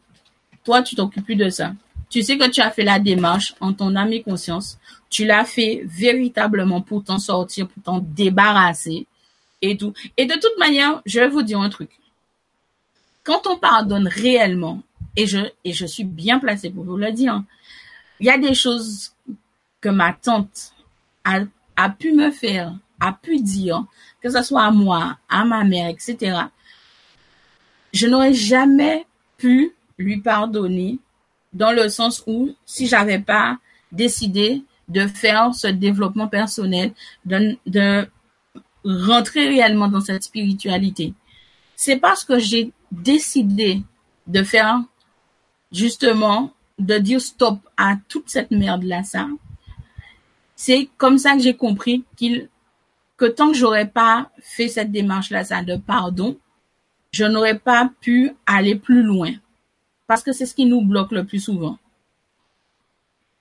Toi, 0.63 0.81
tu 0.81 0.95
t'occupes 0.95 1.25
plus 1.25 1.35
de 1.35 1.49
ça. 1.49 1.73
Tu 2.09 2.23
sais 2.23 2.39
que 2.39 2.49
tu 2.49 2.59
as 2.59 2.71
fait 2.71 2.83
la 2.83 2.97
démarche 2.97 3.53
en 3.61 3.71
ton 3.71 3.95
âme 3.95 4.13
et 4.13 4.23
conscience. 4.23 4.79
Tu 5.11 5.25
l'as 5.25 5.45
fait 5.45 5.83
véritablement 5.85 6.81
pour 6.81 7.03
t'en 7.03 7.19
sortir, 7.19 7.67
pour 7.67 7.83
t'en 7.83 7.99
débarrasser 7.99 9.05
et 9.61 9.75
de 9.75 10.33
toute 10.33 10.57
manière, 10.59 11.01
je 11.05 11.19
vais 11.19 11.29
vous 11.29 11.41
dire 11.41 11.59
un 11.59 11.69
truc. 11.69 11.91
Quand 13.23 13.47
on 13.47 13.57
pardonne 13.57 14.07
réellement, 14.07 14.81
et 15.15 15.25
je, 15.25 15.85
suis 15.85 16.03
bien 16.03 16.39
placée 16.39 16.69
pour 16.69 16.83
vous 16.83 16.97
le 16.97 17.11
dire, 17.11 17.43
il 18.19 18.27
y 18.27 18.29
a 18.29 18.37
des 18.37 18.53
choses 18.53 19.11
que 19.81 19.89
ma 19.89 20.13
tante 20.13 20.73
a, 21.23 21.89
pu 21.89 22.13
me 22.13 22.31
faire, 22.31 22.73
a 22.99 23.11
pu 23.13 23.39
dire, 23.39 23.83
que 24.21 24.29
ce 24.29 24.43
soit 24.43 24.63
à 24.63 24.71
moi, 24.71 25.17
à 25.27 25.43
ma 25.43 25.63
mère, 25.63 25.89
etc., 25.89 26.37
je 27.93 28.05
n'aurais 28.05 28.33
jamais 28.33 29.05
pu 29.37 29.73
lui 29.97 30.21
pardonner 30.21 30.99
dans 31.53 31.71
le 31.71 31.89
sens 31.89 32.23
où 32.27 32.53
si 32.65 32.87
j'avais 32.87 33.19
pas 33.19 33.57
décidé 33.91 34.63
de 34.87 35.07
faire 35.07 35.53
ce 35.55 35.67
développement 35.67 36.27
personnel, 36.27 36.93
de 37.25 38.07
rentrer 38.87 39.47
réellement 39.47 39.87
dans 39.87 40.01
cette 40.01 40.23
spiritualité. 40.23 41.13
C'est 41.75 41.97
parce 41.97 42.23
que 42.23 42.39
j'ai 42.39 42.71
décidé 42.91 43.83
de 44.27 44.43
faire 44.43 44.81
justement, 45.71 46.53
de 46.79 46.97
dire 46.97 47.21
stop 47.21 47.59
à 47.75 47.95
toute 48.07 48.29
cette 48.29 48.51
merde-là, 48.51 49.03
ça. 49.03 49.27
C'est 50.55 50.89
comme 50.97 51.17
ça 51.17 51.35
que 51.35 51.41
j'ai 51.41 51.55
compris 51.55 52.03
qu'il 52.15 52.49
que 53.17 53.25
tant 53.25 53.51
que 53.51 53.57
j'aurais 53.57 53.87
pas 53.87 54.29
fait 54.39 54.67
cette 54.67 54.91
démarche-là, 54.91 55.43
ça 55.43 55.63
de 55.63 55.75
pardon, 55.75 56.37
je 57.11 57.25
n'aurais 57.25 57.57
pas 57.57 57.91
pu 57.99 58.31
aller 58.45 58.75
plus 58.75 59.01
loin. 59.01 59.31
Parce 60.05 60.23
que 60.23 60.31
c'est 60.31 60.45
ce 60.45 60.53
qui 60.53 60.65
nous 60.65 60.81
bloque 60.81 61.11
le 61.11 61.25
plus 61.25 61.39
souvent. 61.39 61.79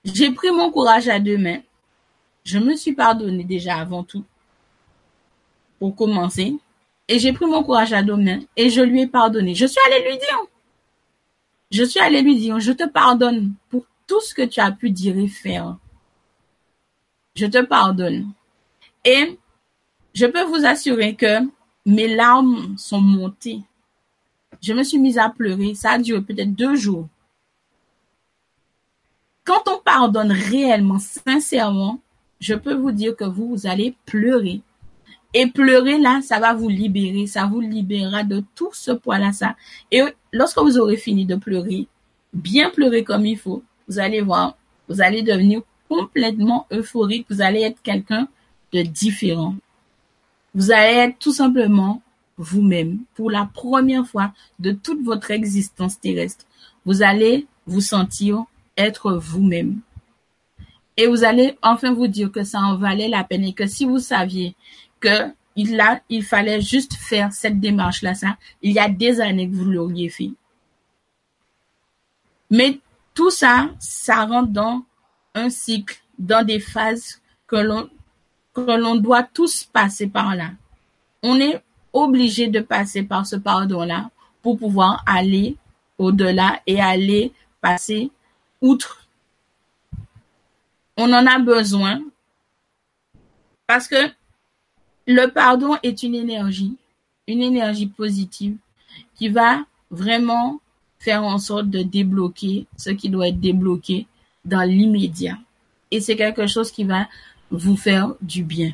J'ai 0.03 0.31
pris 0.31 0.51
mon 0.51 0.71
courage 0.71 1.07
à 1.07 1.19
deux 1.19 1.37
mains. 1.37 1.61
Je 2.43 2.57
me 2.57 2.75
suis 2.75 2.93
pardonné 2.93 3.43
déjà 3.43 3.77
avant 3.77 4.03
tout. 4.03 4.25
Pour 5.79 5.95
commencer. 5.95 6.55
Et 7.07 7.19
j'ai 7.19 7.33
pris 7.33 7.45
mon 7.45 7.63
courage 7.63 7.93
à 7.93 8.03
deux 8.03 8.17
et 8.55 8.69
je 8.69 8.81
lui 8.81 9.01
ai 9.03 9.07
pardonné. 9.07 9.55
Je 9.55 9.65
suis 9.65 9.79
allée 9.87 10.09
lui 10.09 10.17
dire. 10.17 10.39
Je 11.71 11.83
suis 11.83 11.99
allée 11.99 12.21
lui 12.21 12.37
dire, 12.37 12.59
je 12.59 12.71
te 12.71 12.87
pardonne 12.87 13.53
pour 13.69 13.85
tout 14.07 14.21
ce 14.21 14.33
que 14.33 14.41
tu 14.41 14.59
as 14.59 14.71
pu 14.71 14.89
dire 14.89 15.17
et 15.17 15.27
faire. 15.27 15.77
Je 17.35 17.45
te 17.45 17.63
pardonne. 17.63 18.31
Et 19.05 19.37
je 20.13 20.25
peux 20.25 20.43
vous 20.43 20.65
assurer 20.65 21.15
que 21.15 21.39
mes 21.85 22.13
larmes 22.13 22.75
sont 22.77 23.01
montées. 23.01 23.61
Je 24.61 24.73
me 24.73 24.83
suis 24.83 24.99
mise 24.99 25.17
à 25.17 25.29
pleurer. 25.29 25.75
Ça 25.75 25.91
a 25.91 25.99
duré 25.99 26.21
peut-être 26.21 26.53
deux 26.53 26.75
jours. 26.75 27.07
quand 29.45 29.63
on 29.67 29.79
pardonne 29.79 30.31
réellement, 30.31 30.99
sincèrement, 30.99 32.01
je 32.41 32.53
peux 32.53 32.73
vous 32.73 32.91
dire 32.91 33.15
que 33.15 33.23
vous 33.23 33.65
allez 33.65 33.95
pleurer. 34.05 34.61
Et 35.33 35.47
pleurer 35.47 35.97
là, 35.97 36.21
ça 36.23 36.39
va 36.39 36.53
vous 36.53 36.69
libérer, 36.69 37.27
ça 37.27 37.45
vous 37.45 37.59
libérera 37.59 38.23
de 38.23 38.43
tout 38.55 38.71
ce 38.73 38.91
poids-là, 38.91 39.33
ça. 39.33 39.55
Et 39.91 40.01
lorsque 40.31 40.59
vous 40.59 40.77
aurez 40.77 40.97
fini 40.97 41.25
de 41.25 41.35
pleurer, 41.35 41.87
bien 42.33 42.69
pleurer 42.69 43.03
comme 43.03 43.25
il 43.25 43.37
faut, 43.37 43.63
vous 43.87 43.99
allez 43.99 44.21
voir, 44.21 44.57
vous 44.87 45.01
allez 45.01 45.21
devenir 45.21 45.61
complètement 45.89 46.65
euphorique, 46.71 47.25
vous 47.29 47.41
allez 47.41 47.61
être 47.61 47.81
quelqu'un 47.81 48.27
de 48.73 48.81
différent. 48.81 49.55
Vous 50.53 50.71
allez 50.71 50.97
être 50.97 51.19
tout 51.19 51.33
simplement 51.33 52.01
vous-même 52.37 52.99
pour 53.15 53.31
la 53.31 53.49
première 53.53 54.07
fois 54.07 54.31
de 54.59 54.71
toute 54.71 55.03
votre 55.03 55.31
existence 55.31 55.99
terrestre. 55.99 56.45
Vous 56.85 57.01
allez 57.01 57.47
vous 57.65 57.81
sentir 57.81 58.45
être 58.77 59.13
vous-même. 59.13 59.79
Et 60.95 61.07
vous 61.07 61.23
allez 61.23 61.57
enfin 61.61 61.93
vous 61.93 62.07
dire 62.07 62.31
que 62.31 62.43
ça 62.43 62.59
en 62.59 62.75
valait 62.75 63.09
la 63.09 63.23
peine 63.23 63.43
et 63.43 63.53
que 63.53 63.67
si 63.67 63.85
vous 63.85 63.99
saviez 63.99 64.55
que 64.99 65.31
il, 65.55 65.79
a, 65.81 66.01
il 66.09 66.23
fallait 66.23 66.61
juste 66.61 66.93
faire 66.93 67.33
cette 67.33 67.59
démarche-là, 67.59 68.13
ça, 68.13 68.37
il 68.61 68.73
y 68.73 68.79
a 68.79 68.87
des 68.87 69.19
années 69.19 69.49
que 69.49 69.55
vous 69.55 69.65
l'auriez 69.65 70.09
fait. 70.09 70.31
Mais 72.49 72.79
tout 73.13 73.31
ça, 73.31 73.69
ça 73.79 74.25
rentre 74.25 74.51
dans 74.51 74.83
un 75.33 75.49
cycle, 75.49 75.99
dans 76.19 76.45
des 76.45 76.59
phases 76.59 77.21
que 77.47 77.55
l'on, 77.55 77.89
que 78.53 78.61
l'on 78.61 78.95
doit 78.95 79.23
tous 79.23 79.63
passer 79.63 80.07
par 80.07 80.35
là. 80.35 80.51
On 81.23 81.39
est 81.39 81.61
obligé 81.91 82.47
de 82.47 82.59
passer 82.59 83.03
par 83.03 83.25
ce 83.25 83.35
pardon-là 83.35 84.11
pour 84.41 84.59
pouvoir 84.59 85.03
aller 85.07 85.57
au-delà 85.97 86.61
et 86.67 86.79
aller 86.79 87.33
passer 87.59 88.11
outre. 88.61 89.07
On 90.95 91.11
en 91.11 91.25
a 91.25 91.39
besoin 91.39 92.01
parce 93.65 93.87
que 93.87 94.11
le 95.07 95.27
pardon 95.27 95.77
est 95.83 96.03
une 96.03 96.15
énergie, 96.15 96.75
une 97.27 97.41
énergie 97.41 97.87
positive 97.87 98.57
qui 99.15 99.29
va 99.29 99.65
vraiment 99.89 100.59
faire 100.99 101.23
en 101.23 101.37
sorte 101.37 101.69
de 101.69 101.81
débloquer 101.81 102.67
ce 102.75 102.89
qui 102.89 103.09
doit 103.09 103.29
être 103.29 103.39
débloqué 103.39 104.05
dans 104.43 104.63
l'immédiat. 104.63 105.37
Et 105.91 106.01
c'est 106.01 106.17
quelque 106.17 106.47
chose 106.47 106.71
qui 106.71 106.83
va 106.83 107.07
vous 107.49 107.77
faire 107.77 108.13
du 108.21 108.43
bien. 108.43 108.73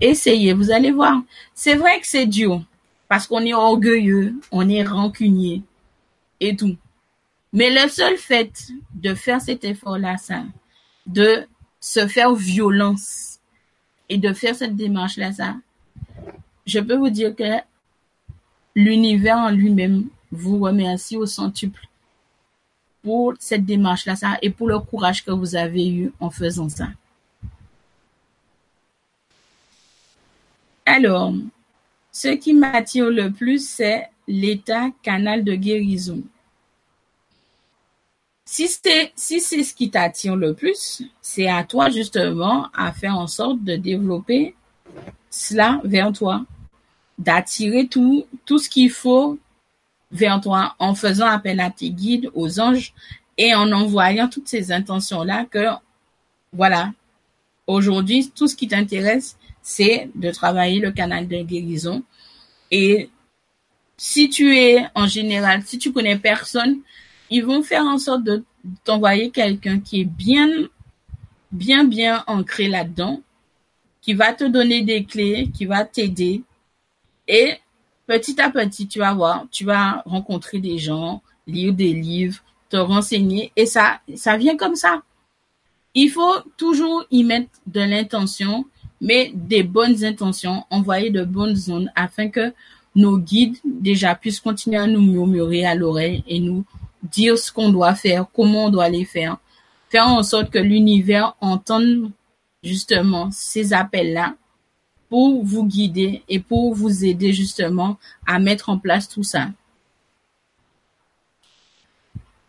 Essayez, 0.00 0.54
vous 0.54 0.70
allez 0.70 0.90
voir. 0.90 1.22
C'est 1.54 1.74
vrai 1.74 2.00
que 2.00 2.06
c'est 2.06 2.26
dur 2.26 2.62
parce 3.08 3.26
qu'on 3.26 3.44
est 3.44 3.54
orgueilleux, 3.54 4.34
on 4.50 4.68
est 4.68 4.82
rancunier 4.82 5.62
et 6.40 6.56
tout. 6.56 6.76
Mais 7.52 7.70
le 7.70 7.88
seul 7.90 8.16
fait 8.16 8.68
de 8.94 9.14
faire 9.14 9.42
cet 9.42 9.64
effort-là, 9.64 10.16
ça, 10.16 10.44
de 11.06 11.46
se 11.80 12.08
faire 12.08 12.34
violence 12.34 13.31
et 14.08 14.18
de 14.18 14.32
faire 14.32 14.54
cette 14.54 14.76
démarche-là, 14.76 15.32
ça, 15.32 15.56
je 16.66 16.80
peux 16.80 16.96
vous 16.96 17.10
dire 17.10 17.34
que 17.34 17.60
l'univers 18.74 19.38
en 19.38 19.50
lui-même 19.50 20.08
vous 20.30 20.58
remercie 20.58 21.16
au 21.16 21.26
centuple 21.26 21.88
pour 23.02 23.34
cette 23.38 23.66
démarche-là, 23.66 24.16
ça, 24.16 24.38
et 24.42 24.50
pour 24.50 24.68
le 24.68 24.78
courage 24.78 25.24
que 25.24 25.32
vous 25.32 25.56
avez 25.56 25.88
eu 25.88 26.12
en 26.20 26.30
faisant 26.30 26.68
ça. 26.68 26.88
Alors, 30.86 31.34
ce 32.12 32.28
qui 32.28 32.54
m'attire 32.54 33.10
le 33.10 33.30
plus, 33.30 33.66
c'est 33.66 34.08
l'état 34.28 34.90
canal 35.02 35.42
de 35.42 35.54
guérison. 35.54 36.22
Si 38.52 38.68
c'est 38.68 39.12
ce 39.16 39.72
qui 39.72 39.88
t'attire 39.88 40.36
le 40.36 40.52
plus, 40.52 41.00
c'est 41.22 41.48
à 41.48 41.64
toi 41.64 41.88
justement 41.88 42.68
à 42.74 42.92
faire 42.92 43.16
en 43.16 43.26
sorte 43.26 43.64
de 43.64 43.76
développer 43.76 44.54
cela 45.30 45.80
vers 45.84 46.12
toi, 46.12 46.44
d'attirer 47.16 47.86
tout 47.86 48.26
tout 48.44 48.58
ce 48.58 48.68
qu'il 48.68 48.90
faut 48.90 49.38
vers 50.10 50.38
toi 50.42 50.74
en 50.78 50.94
faisant 50.94 51.28
appel 51.28 51.60
à 51.60 51.70
tes 51.70 51.88
guides, 51.88 52.30
aux 52.34 52.60
anges 52.60 52.92
et 53.38 53.54
en 53.54 53.72
envoyant 53.72 54.28
toutes 54.28 54.48
ces 54.48 54.70
intentions 54.70 55.24
là 55.24 55.46
que 55.50 55.68
voilà. 56.52 56.92
Aujourd'hui, 57.66 58.30
tout 58.34 58.48
ce 58.48 58.54
qui 58.54 58.68
t'intéresse, 58.68 59.38
c'est 59.62 60.10
de 60.14 60.30
travailler 60.30 60.78
le 60.78 60.92
canal 60.92 61.26
de 61.26 61.40
guérison 61.40 62.02
et 62.70 63.08
si 63.96 64.28
tu 64.28 64.58
es 64.58 64.84
en 64.94 65.06
général, 65.06 65.62
si 65.64 65.78
tu 65.78 65.90
connais 65.90 66.18
personne 66.18 66.80
ils 67.32 67.44
vont 67.44 67.62
faire 67.62 67.84
en 67.84 67.98
sorte 67.98 68.24
de 68.24 68.44
t'envoyer 68.84 69.30
quelqu'un 69.30 69.80
qui 69.80 70.02
est 70.02 70.04
bien, 70.04 70.48
bien, 71.50 71.84
bien 71.84 72.22
ancré 72.26 72.68
là-dedans, 72.68 73.22
qui 74.02 74.12
va 74.12 74.34
te 74.34 74.44
donner 74.44 74.82
des 74.82 75.04
clés, 75.04 75.48
qui 75.52 75.64
va 75.64 75.86
t'aider. 75.86 76.42
Et 77.26 77.54
petit 78.06 78.38
à 78.38 78.50
petit, 78.50 78.86
tu 78.86 78.98
vas 78.98 79.14
voir, 79.14 79.46
tu 79.50 79.64
vas 79.64 80.02
rencontrer 80.04 80.58
des 80.58 80.76
gens, 80.76 81.22
lire 81.46 81.72
des 81.72 81.94
livres, 81.94 82.42
te 82.68 82.76
renseigner, 82.76 83.50
et 83.56 83.64
ça, 83.64 84.00
ça 84.14 84.36
vient 84.36 84.58
comme 84.58 84.76
ça. 84.76 85.02
Il 85.94 86.10
faut 86.10 86.36
toujours 86.58 87.06
y 87.10 87.24
mettre 87.24 87.50
de 87.66 87.80
l'intention, 87.80 88.66
mais 89.00 89.32
des 89.34 89.62
bonnes 89.62 90.04
intentions, 90.04 90.64
envoyer 90.68 91.08
de 91.08 91.24
bonnes 91.24 91.56
zones 91.56 91.90
afin 91.94 92.28
que 92.28 92.52
nos 92.94 93.16
guides 93.16 93.56
déjà 93.64 94.14
puissent 94.14 94.40
continuer 94.40 94.76
à 94.76 94.86
nous 94.86 95.00
murmurer 95.00 95.64
à 95.64 95.74
l'oreille 95.74 96.22
et 96.26 96.38
nous 96.38 96.64
dire 97.02 97.38
ce 97.38 97.52
qu'on 97.52 97.70
doit 97.70 97.94
faire, 97.94 98.26
comment 98.32 98.66
on 98.66 98.70
doit 98.70 98.88
les 98.88 99.04
faire, 99.04 99.38
faire 99.88 100.08
en 100.08 100.22
sorte 100.22 100.50
que 100.50 100.58
l'univers 100.58 101.36
entende 101.40 102.10
justement 102.62 103.30
ces 103.30 103.72
appels-là 103.72 104.36
pour 105.08 105.44
vous 105.44 105.66
guider 105.66 106.22
et 106.28 106.40
pour 106.40 106.74
vous 106.74 107.04
aider 107.04 107.32
justement 107.32 107.98
à 108.26 108.38
mettre 108.38 108.70
en 108.70 108.78
place 108.78 109.08
tout 109.08 109.22
ça. 109.22 109.48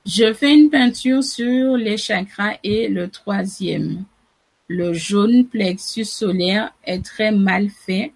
Je 0.06 0.34
fais 0.34 0.54
une 0.54 0.70
peinture 0.70 1.24
sur 1.24 1.78
les 1.78 1.97
chakras 1.97 2.58
et 2.64 2.88
le 2.89 3.10
troisième. 3.10 4.04
Le 4.68 4.93
jaune 4.93 5.45
plexus 5.45 6.06
solaire 6.06 6.74
est 6.84 7.04
très 7.04 7.32
mal 7.32 7.70
fait. 7.70 8.14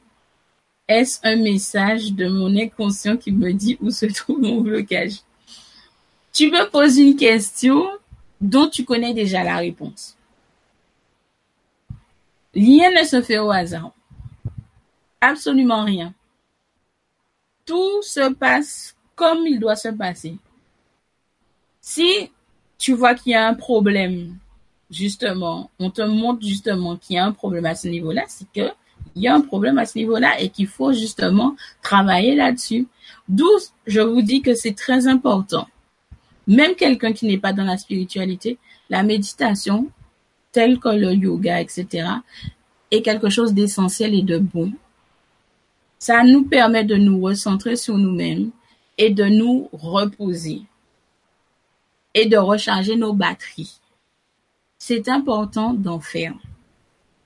Est-ce 0.87 1.19
un 1.23 1.35
message 1.35 2.13
de 2.13 2.27
mon 2.27 2.55
inconscient 2.57 3.17
qui 3.17 3.31
me 3.31 3.51
dit 3.53 3.77
où 3.81 3.89
se 3.89 4.05
trouve 4.05 4.41
mon 4.41 4.61
blocage? 4.61 5.19
Tu 6.37 6.51
me 6.51 6.69
poses 6.69 6.99
une 6.99 7.15
question 7.15 7.89
dont 8.39 8.67
tu 8.69 8.85
connais 8.85 9.15
déjà 9.15 9.43
la 9.43 9.57
réponse. 9.57 10.15
Rien 12.53 12.91
ne 12.91 13.03
se 13.03 13.23
fait 13.23 13.39
au 13.39 13.49
hasard. 13.49 13.91
Absolument 15.19 15.83
rien. 15.83 16.13
Tout 17.65 18.03
se 18.03 18.31
passe 18.33 18.95
comme 19.15 19.47
il 19.47 19.59
doit 19.59 19.75
se 19.75 19.87
passer. 19.87 20.37
Si 21.81 22.29
tu 22.77 22.93
vois 22.93 23.15
qu'il 23.15 23.31
y 23.31 23.35
a 23.35 23.47
un 23.47 23.55
problème, 23.55 24.37
justement, 24.91 25.71
on 25.79 25.89
te 25.89 26.03
montre 26.03 26.45
justement 26.45 26.97
qu'il 26.97 27.15
y 27.15 27.19
a 27.19 27.25
un 27.25 27.31
problème 27.31 27.65
à 27.65 27.73
ce 27.73 27.87
niveau-là, 27.87 28.25
c'est 28.27 28.45
que 28.53 28.69
il 29.15 29.23
y 29.23 29.27
a 29.27 29.33
un 29.33 29.41
problème 29.41 29.79
à 29.79 29.87
ce 29.87 29.97
niveau-là 29.97 30.39
et 30.39 30.49
qu'il 30.49 30.67
faut 30.67 30.93
justement 30.93 31.55
travailler 31.81 32.35
là-dessus. 32.35 32.85
D'où 33.27 33.49
je 33.87 34.01
vous 34.01 34.21
dis 34.21 34.43
que 34.43 34.53
c'est 34.53 34.75
très 34.75 35.07
important 35.07 35.67
même 36.47 36.75
quelqu'un 36.75 37.11
qui 37.11 37.27
n'est 37.27 37.37
pas 37.37 37.53
dans 37.53 37.65
la 37.65 37.77
spiritualité, 37.77 38.57
la 38.89 39.03
méditation, 39.03 39.89
telle 40.51 40.79
que 40.79 40.89
le 40.89 41.13
yoga, 41.13 41.61
etc., 41.61 42.07
est 42.89 43.01
quelque 43.01 43.29
chose 43.29 43.53
d'essentiel 43.53 44.15
et 44.15 44.21
de 44.21 44.37
bon. 44.37 44.71
Ça 45.99 46.23
nous 46.23 46.45
permet 46.45 46.85
de 46.85 46.95
nous 46.95 47.19
recentrer 47.19 47.75
sur 47.75 47.97
nous-mêmes 47.97 48.51
et 48.97 49.09
de 49.09 49.25
nous 49.25 49.69
reposer 49.73 50.61
et 52.13 52.25
de 52.25 52.37
recharger 52.37 52.95
nos 52.95 53.13
batteries. 53.13 53.79
C'est 54.77 55.09
important 55.09 55.73
d'en 55.73 55.99
faire. 55.99 56.33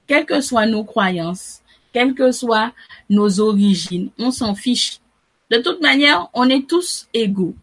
Quelles 0.08 0.26
que 0.26 0.42
soient 0.42 0.66
nos 0.66 0.84
croyances, 0.84 1.62
quelles 1.94 2.16
que 2.16 2.32
soient 2.32 2.74
nos 3.10 3.40
origines, 3.40 4.10
on 4.18 4.32
s'en 4.32 4.56
fiche. 4.56 5.00
De 5.52 5.58
toute 5.58 5.82
manière, 5.82 6.30
on 6.34 6.50
est 6.50 6.68
tous 6.68 7.08
égaux 7.14 7.56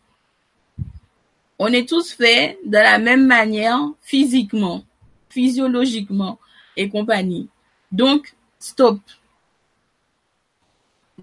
on 1.58 1.66
est 1.68 1.88
tous 1.88 2.12
faits 2.12 2.58
de 2.64 2.76
la 2.76 2.98
même 2.98 3.26
manière 3.26 3.80
physiquement, 4.00 4.84
physiologiquement 5.28 6.38
et 6.76 6.88
compagnie. 6.88 7.48
Donc, 7.90 8.34
stop. 8.58 9.00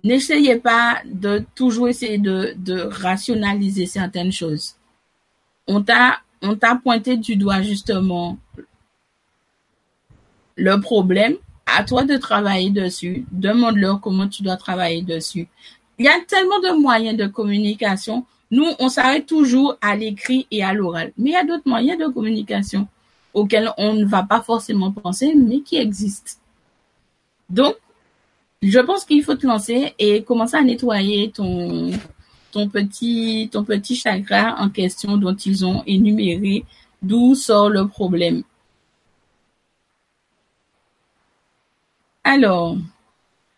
N'essayez 0.03 0.57
pas 0.57 1.01
de 1.05 1.43
toujours 1.55 1.87
essayer 1.87 2.17
de, 2.17 2.81
rationaliser 2.89 3.85
certaines 3.85 4.31
choses. 4.31 4.75
On 5.67 5.81
t'a, 5.81 6.19
on 6.41 6.55
t'a 6.55 6.75
pointé 6.75 7.17
du 7.17 7.37
doigt 7.37 7.61
justement 7.61 8.37
le 10.55 10.79
problème. 10.79 11.35
À 11.65 11.83
toi 11.83 12.03
de 12.03 12.15
travailler 12.17 12.69
dessus. 12.69 13.25
Demande-leur 13.31 13.99
comment 13.99 14.27
tu 14.27 14.43
dois 14.43 14.55
travailler 14.55 15.01
dessus. 15.01 15.47
Il 15.97 16.05
y 16.05 16.09
a 16.09 16.19
tellement 16.27 16.59
de 16.59 16.79
moyens 16.79 17.17
de 17.17 17.25
communication 17.25 18.25
Nous, 18.51 18.67
on 18.79 18.89
s'arrête 18.89 19.25
toujours 19.25 19.77
à 19.81 19.95
l'écrit 19.95 20.47
et 20.51 20.63
à 20.63 20.73
l'oral. 20.73 21.11
Mais 21.17 21.31
il 21.31 21.33
y 21.33 21.37
a 21.37 21.43
d'autres 21.43 21.67
moyens 21.67 21.99
de 21.99 22.07
communication 22.07 22.87
auxquels 23.33 23.71
on 23.77 23.93
ne 23.93 24.05
va 24.05 24.23
pas 24.23 24.41
forcément 24.41 24.91
penser, 24.91 25.33
mais 25.35 25.61
qui 25.61 25.77
existent. 25.77 26.33
Donc, 27.49 27.75
je 28.61 28.79
pense 28.79 29.05
qu'il 29.05 29.23
faut 29.23 29.35
te 29.35 29.45
lancer 29.45 29.93
et 29.99 30.23
commencer 30.23 30.57
à 30.57 30.63
nettoyer 30.63 31.31
ton, 31.31 31.91
petit, 32.71 33.49
ton 33.51 33.63
petit 33.63 34.01
en 34.57 34.69
question 34.69 35.17
dont 35.17 35.35
ils 35.35 35.65
ont 35.65 35.83
énuméré 35.85 36.65
d'où 37.01 37.35
sort 37.35 37.69
le 37.69 37.87
problème. 37.87 38.43
Alors, 42.23 42.77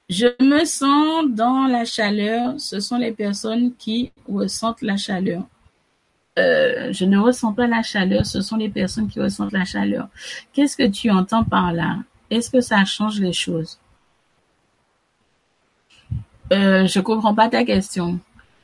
je 0.09 0.27
me 0.41 0.63
sens 0.65 1.25
dans 1.29 1.67
la 1.67 1.85
chaleur. 1.85 2.59
Ce 2.59 2.79
sont 2.79 2.97
les 2.97 3.11
personnes 3.11 3.75
qui 3.75 4.11
ressentent 4.27 4.81
la 4.81 4.97
chaleur. 4.97 5.43
Euh, 6.39 6.93
je 6.93 7.05
ne 7.05 7.17
ressens 7.17 7.53
pas 7.53 7.67
la 7.67 7.83
chaleur. 7.83 8.25
Ce 8.25 8.41
sont 8.41 8.57
les 8.57 8.69
personnes 8.69 9.09
qui 9.09 9.19
ressentent 9.19 9.51
la 9.51 9.65
chaleur. 9.65 10.07
Qu'est-ce 10.53 10.77
que 10.77 10.87
tu 10.87 11.11
entends 11.11 11.43
par 11.43 11.73
là? 11.73 11.97
Est-ce 12.29 12.49
que 12.49 12.61
ça 12.61 12.85
change 12.85 13.19
les 13.19 13.33
choses? 13.33 13.79
Euh, 16.53 16.87
Je 16.87 16.99
comprends 16.99 17.35
pas 17.35 17.49
ta 17.49 17.63
question. 17.65 18.19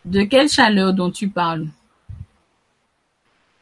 De 0.06 0.24
quelle 0.24 0.50
chaleur 0.50 0.94
dont 0.94 1.12
tu 1.12 1.30
parles? 1.30 1.68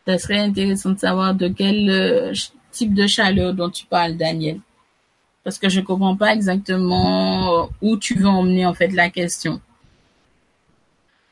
Ça 0.07 0.17
serait 0.17 0.39
intéressant 0.39 0.91
de 0.91 0.99
savoir 0.99 1.33
de 1.35 1.47
quel 1.47 1.89
euh, 1.89 2.33
type 2.71 2.93
de 2.93 3.07
chaleur 3.07 3.53
dont 3.53 3.69
tu 3.69 3.85
parles, 3.85 4.17
Daniel 4.17 4.59
parce 5.43 5.57
que 5.57 5.69
je 5.69 5.81
comprends 5.81 6.15
pas 6.15 6.33
exactement 6.33 7.63
euh, 7.63 7.67
où 7.81 7.97
tu 7.97 8.15
veux 8.15 8.27
emmener 8.27 8.65
en 8.65 8.73
fait 8.73 8.89
la 8.89 9.09
question. 9.09 9.61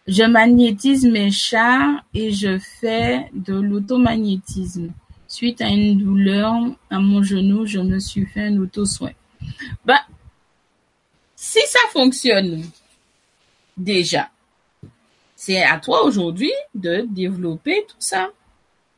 Je 0.07 0.23
magnétise 0.23 1.05
mes 1.05 1.29
chats 1.31 2.01
et 2.13 2.31
je 2.31 2.57
fais 2.57 3.29
de 3.33 3.53
l'automagnétisme. 3.53 4.91
Suite 5.27 5.61
à 5.61 5.67
une 5.67 5.99
douleur 5.99 6.55
à 6.89 6.99
mon 6.99 7.21
genou, 7.21 7.67
je 7.67 7.79
me 7.79 7.99
suis 7.99 8.25
fait 8.25 8.45
un 8.47 8.57
auto-soin. 8.57 9.11
Bah, 9.85 10.01
si 11.35 11.59
ça 11.67 11.79
fonctionne 11.91 12.63
déjà, 13.77 14.29
c'est 15.35 15.63
à 15.63 15.79
toi 15.79 16.03
aujourd'hui 16.03 16.51
de 16.73 17.05
développer 17.07 17.85
tout 17.87 17.95
ça 17.99 18.29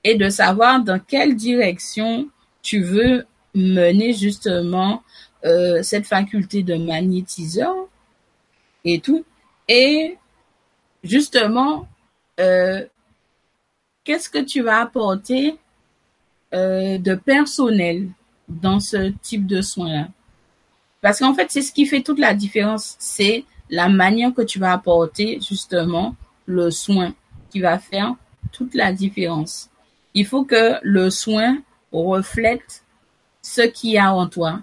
et 0.03 0.15
de 0.15 0.29
savoir 0.29 0.81
dans 0.81 0.99
quelle 0.99 1.35
direction 1.35 2.29
tu 2.63 2.81
veux 2.81 3.25
mener 3.53 4.13
justement 4.13 5.03
euh, 5.45 5.81
cette 5.83 6.05
faculté 6.05 6.63
de 6.63 6.75
magnétiseur 6.75 7.75
et 8.85 8.99
tout. 8.99 9.25
Et 9.67 10.17
justement, 11.03 11.87
euh, 12.39 12.85
qu'est-ce 14.03 14.29
que 14.29 14.39
tu 14.39 14.61
vas 14.61 14.81
apporter 14.81 15.57
euh, 16.53 16.97
de 16.97 17.15
personnel 17.15 18.09
dans 18.47 18.79
ce 18.79 19.11
type 19.21 19.47
de 19.47 19.61
soins-là? 19.61 20.07
Parce 21.01 21.19
qu'en 21.19 21.33
fait, 21.33 21.47
c'est 21.49 21.61
ce 21.61 21.71
qui 21.71 21.85
fait 21.85 22.01
toute 22.01 22.19
la 22.19 22.33
différence. 22.33 22.95
C'est 22.99 23.45
la 23.69 23.89
manière 23.89 24.33
que 24.33 24.41
tu 24.41 24.59
vas 24.59 24.73
apporter 24.73 25.39
justement 25.41 26.15
le 26.45 26.69
soin 26.69 27.13
qui 27.49 27.59
va 27.59 27.79
faire 27.79 28.15
toute 28.51 28.75
la 28.75 28.93
différence. 28.93 29.69
Il 30.13 30.25
faut 30.25 30.43
que 30.43 30.75
le 30.83 31.09
soin 31.09 31.57
reflète 31.91 32.83
ce 33.41 33.61
qui 33.61 33.91
y 33.91 33.97
a 33.97 34.13
en 34.13 34.27
toi. 34.27 34.61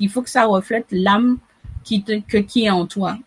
il 0.00 0.08
faut 0.08 0.22
que 0.22 0.30
ça 0.30 0.46
reflète 0.46 0.86
l'âme 0.90 1.38
qui, 1.82 2.02
que, 2.02 2.38
qui 2.38 2.64
est 2.64 2.70
en 2.70 2.86
toi. 2.86 3.18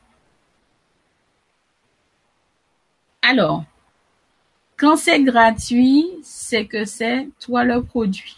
Alors, 3.22 3.64
quand 4.78 4.96
c'est 4.96 5.22
gratuit, 5.24 6.06
c'est 6.24 6.66
que 6.66 6.86
c'est 6.86 7.30
toi 7.40 7.64
le 7.64 7.84
produit. 7.84 8.38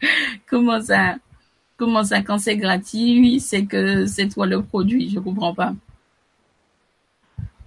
comment 0.48 0.80
ça? 0.80 1.16
Comment 1.76 2.04
ça, 2.04 2.22
quand 2.22 2.38
c'est 2.38 2.56
gratuit, 2.56 3.40
c'est 3.40 3.64
que 3.64 4.06
c'est 4.06 4.28
toi 4.28 4.46
le 4.46 4.62
produit? 4.62 5.10
Je 5.10 5.18
comprends 5.18 5.54
pas. 5.54 5.74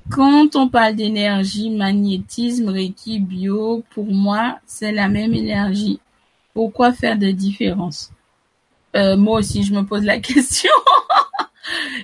Quand 0.09 0.55
on 0.55 0.69
parle 0.69 0.95
d'énergie, 0.95 1.69
magnétisme, 1.69 2.69
Reiki, 2.69 3.19
bio, 3.19 3.83
pour 3.89 4.05
moi, 4.05 4.59
c'est 4.65 4.93
la 4.93 5.09
même 5.09 5.33
énergie. 5.33 5.99
Pourquoi 6.57 6.91
faire 6.91 7.19
des 7.19 7.33
différences? 7.33 8.09
Euh, 8.95 9.15
Moi 9.15 9.41
aussi, 9.41 9.61
je 9.61 9.71
me 9.71 9.83
pose 9.83 10.03
la 10.03 10.19
question. 10.19 10.71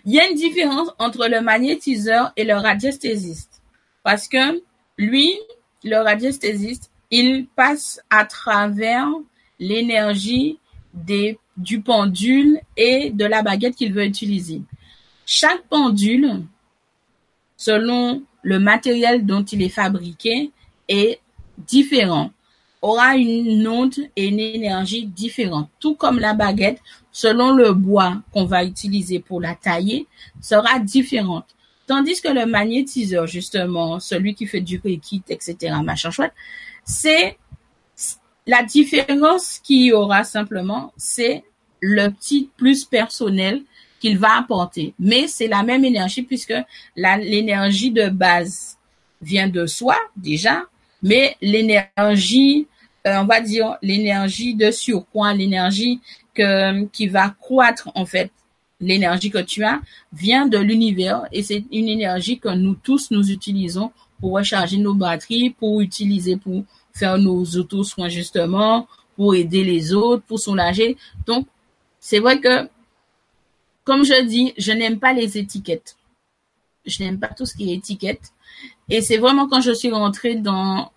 Il 0.06 0.14
y 0.14 0.20
a 0.20 0.30
une 0.30 0.36
différence 0.36 0.89
entre 0.99 1.28
le 1.28 1.41
magnétiseur 1.41 2.32
et 2.38 2.43
le 2.43 2.54
radiesthésiste. 2.54 3.64
Parce 4.04 4.28
que 4.28 4.62
lui, 4.99 5.34
le 5.84 5.97
radiesthésiste, 5.97 6.91
il 7.10 7.47
passe 7.47 7.99
à 8.12 8.26
travers 8.26 9.08
l'énergie 9.58 10.60
du 10.93 11.82
pendule 11.82 12.60
et 12.78 13.10
de 13.10 13.26
la 13.26 13.41
baguette 13.41 13.76
qu'il 13.76 13.91
veut 13.91 14.06
utiliser. 14.06 14.62
Chaque 15.26 15.64
pendule, 15.64 16.43
selon 17.58 18.22
le 18.43 18.60
matériel 18.60 19.26
dont 19.26 19.43
il 19.43 19.64
est 19.64 19.70
fabriqué, 19.70 20.51
est 20.88 21.20
différent 21.58 22.30
aura 22.84 23.16
une 23.16 23.66
onde 23.66 23.96
et 24.16 24.28
une 24.28 24.42
énergie 24.42 25.06
différente. 25.06 25.70
Tout 25.80 25.96
comme 25.96 26.20
la 26.20 26.34
baguette, 26.34 26.80
selon 27.12 27.54
le 27.54 27.72
bois 27.74 28.22
qu'on 28.34 28.44
va 28.44 28.66
utiliser 28.66 29.20
pour 29.20 29.42
la 29.42 29.56
tailler, 29.56 30.06
sera 30.42 30.80
différente. 30.80 31.46
Tandis 31.88 32.22
que 32.22 32.28
le 32.28 32.46
magnétiseur, 32.46 33.26
justement, 33.26 34.00
celui 34.00 34.36
qui 34.36 34.46
fait 34.46 34.60
du 34.60 34.82
reiki, 34.84 35.24
etc., 35.30 35.76
machin 35.82 36.12
chouette, 36.12 36.34
c'est 36.84 37.38
la 38.46 38.64
différence 38.64 39.60
qu'il 39.60 39.84
y 39.84 39.94
aura 39.94 40.26
simplement, 40.26 40.92
c'est 40.98 41.46
le 41.80 42.10
petit 42.10 42.50
plus 42.58 42.84
personnel 42.84 43.64
qu'il 44.02 44.18
va 44.18 44.38
apporter. 44.38 44.94
Mais 45.00 45.28
c'est 45.28 45.48
la 45.48 45.64
même 45.64 45.86
énergie 45.86 46.24
puisque 46.24 46.54
l'énergie 46.96 47.92
de 47.92 48.10
base 48.10 48.78
vient 49.22 49.48
de 49.48 49.66
soi 49.66 49.96
déjà, 50.18 50.64
mais 51.02 51.38
l'énergie 51.42 52.68
euh, 53.06 53.18
on 53.18 53.26
va 53.26 53.41
dire, 53.41 53.78
l'énergie 53.82 54.56
de 54.56 54.72
surpoids, 54.72 55.34
l'énergie 55.34 55.99
que, 56.34 56.86
qui 56.86 57.08
va 57.08 57.36
croître, 57.39 57.89
en 57.95 58.06
fait, 58.06 58.32
l'énergie 58.80 59.30
que 59.30 59.39
tu 59.39 59.64
as 59.64 59.80
vient 60.12 60.47
de 60.47 60.58
l'univers 60.58 61.24
et 61.32 61.41
c'est 61.41 61.64
une 61.72 61.88
énergie 61.88 62.39
que 62.39 62.49
nous 62.49 62.76
tous 62.76 63.12
nous 63.12 63.32
utilisons 63.32 63.91
pour 64.20 64.34
recharger 64.34 64.78
nos 64.78 64.93
batteries, 64.93 65.51
pour 65.51 65.82
utiliser 65.82 66.38
pour 66.38 66.64
faire 66.93 67.18
nos 67.18 67.43
auto-soins 67.43 68.10
justement, 68.10 68.88
pour 69.16 69.36
aider 69.36 69.64
les 69.64 69.93
autres, 69.93 70.24
pour 70.24 70.39
soulager. 70.39 70.97
Donc, 71.26 71.47
c'est 71.99 72.20
vrai 72.20 72.39
que, 72.39 72.70
comme 73.84 74.04
je 74.04 74.22
dis, 74.24 74.54
je 74.58 74.72
n'aime 74.72 74.99
pas 74.99 75.14
les 75.14 75.38
étiquettes. 75.38 75.97
Je 76.86 77.04
n'aime 77.04 77.20
pas 77.20 77.30
tout 77.30 77.45
ce 77.45 77.56
qui 77.56 77.72
est 77.72 77.76
étiquette. 77.76 78.32
Et 78.89 79.01
c'est 79.01 79.18
vraiment 79.18 79.47
quand 79.47 79.62
je 79.62 79.72
suis 79.72 79.91
rentrée 79.91 80.36
dans 80.36 80.91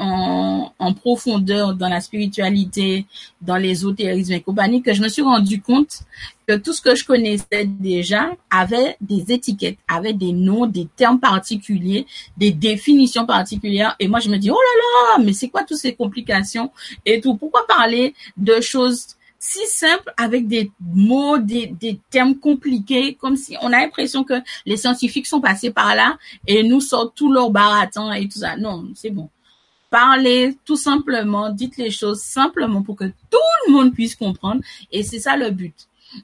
en, 0.00 0.94
profondeur 0.94 1.74
dans 1.74 1.88
la 1.88 2.00
spiritualité, 2.00 3.06
dans 3.40 3.56
l'ésotérisme 3.56 4.32
et 4.32 4.40
compagnie, 4.40 4.82
que 4.82 4.92
je 4.92 5.02
me 5.02 5.08
suis 5.08 5.22
rendu 5.22 5.60
compte 5.60 6.00
que 6.46 6.56
tout 6.56 6.72
ce 6.72 6.80
que 6.80 6.94
je 6.94 7.04
connaissais 7.04 7.64
déjà 7.64 8.32
avait 8.50 8.96
des 9.00 9.32
étiquettes, 9.32 9.78
avait 9.86 10.12
des 10.12 10.32
noms, 10.32 10.66
des 10.66 10.88
termes 10.96 11.20
particuliers, 11.20 12.06
des 12.36 12.50
définitions 12.50 13.24
particulières. 13.24 13.94
Et 14.00 14.08
moi, 14.08 14.20
je 14.20 14.30
me 14.30 14.36
dis, 14.36 14.50
oh 14.50 14.54
là 14.54 15.18
là, 15.18 15.24
mais 15.24 15.32
c'est 15.32 15.48
quoi 15.48 15.62
toutes 15.62 15.78
ces 15.78 15.94
complications 15.94 16.70
et 17.06 17.20
tout? 17.20 17.36
Pourquoi 17.36 17.66
parler 17.66 18.14
de 18.36 18.60
choses 18.60 19.16
si 19.38 19.66
simples 19.66 20.12
avec 20.18 20.48
des 20.48 20.70
mots, 20.80 21.38
des, 21.38 21.66
des 21.66 21.98
termes 22.10 22.36
compliqués, 22.36 23.14
comme 23.14 23.36
si 23.36 23.56
on 23.62 23.68
a 23.68 23.80
l'impression 23.80 24.22
que 24.22 24.34
les 24.66 24.76
scientifiques 24.76 25.26
sont 25.26 25.40
passés 25.40 25.70
par 25.70 25.94
là 25.94 26.18
et 26.46 26.62
nous 26.62 26.80
sortent 26.80 27.14
tout 27.14 27.32
leur 27.32 27.50
baratin 27.50 28.12
et 28.12 28.28
tout 28.28 28.40
ça? 28.40 28.56
Non, 28.56 28.88
c'est 28.94 29.10
bon. 29.10 29.30
Parlez 29.90 30.56
tout 30.64 30.76
simplement, 30.76 31.50
dites 31.50 31.76
les 31.76 31.90
choses 31.90 32.20
simplement 32.20 32.82
pour 32.82 32.94
que 32.94 33.04
tout 33.30 33.38
le 33.66 33.72
monde 33.72 33.92
puisse 33.92 34.14
comprendre. 34.14 34.62
Et 34.92 35.02
c'est 35.02 35.18
ça 35.18 35.36
le 35.36 35.50
but. 35.50 35.74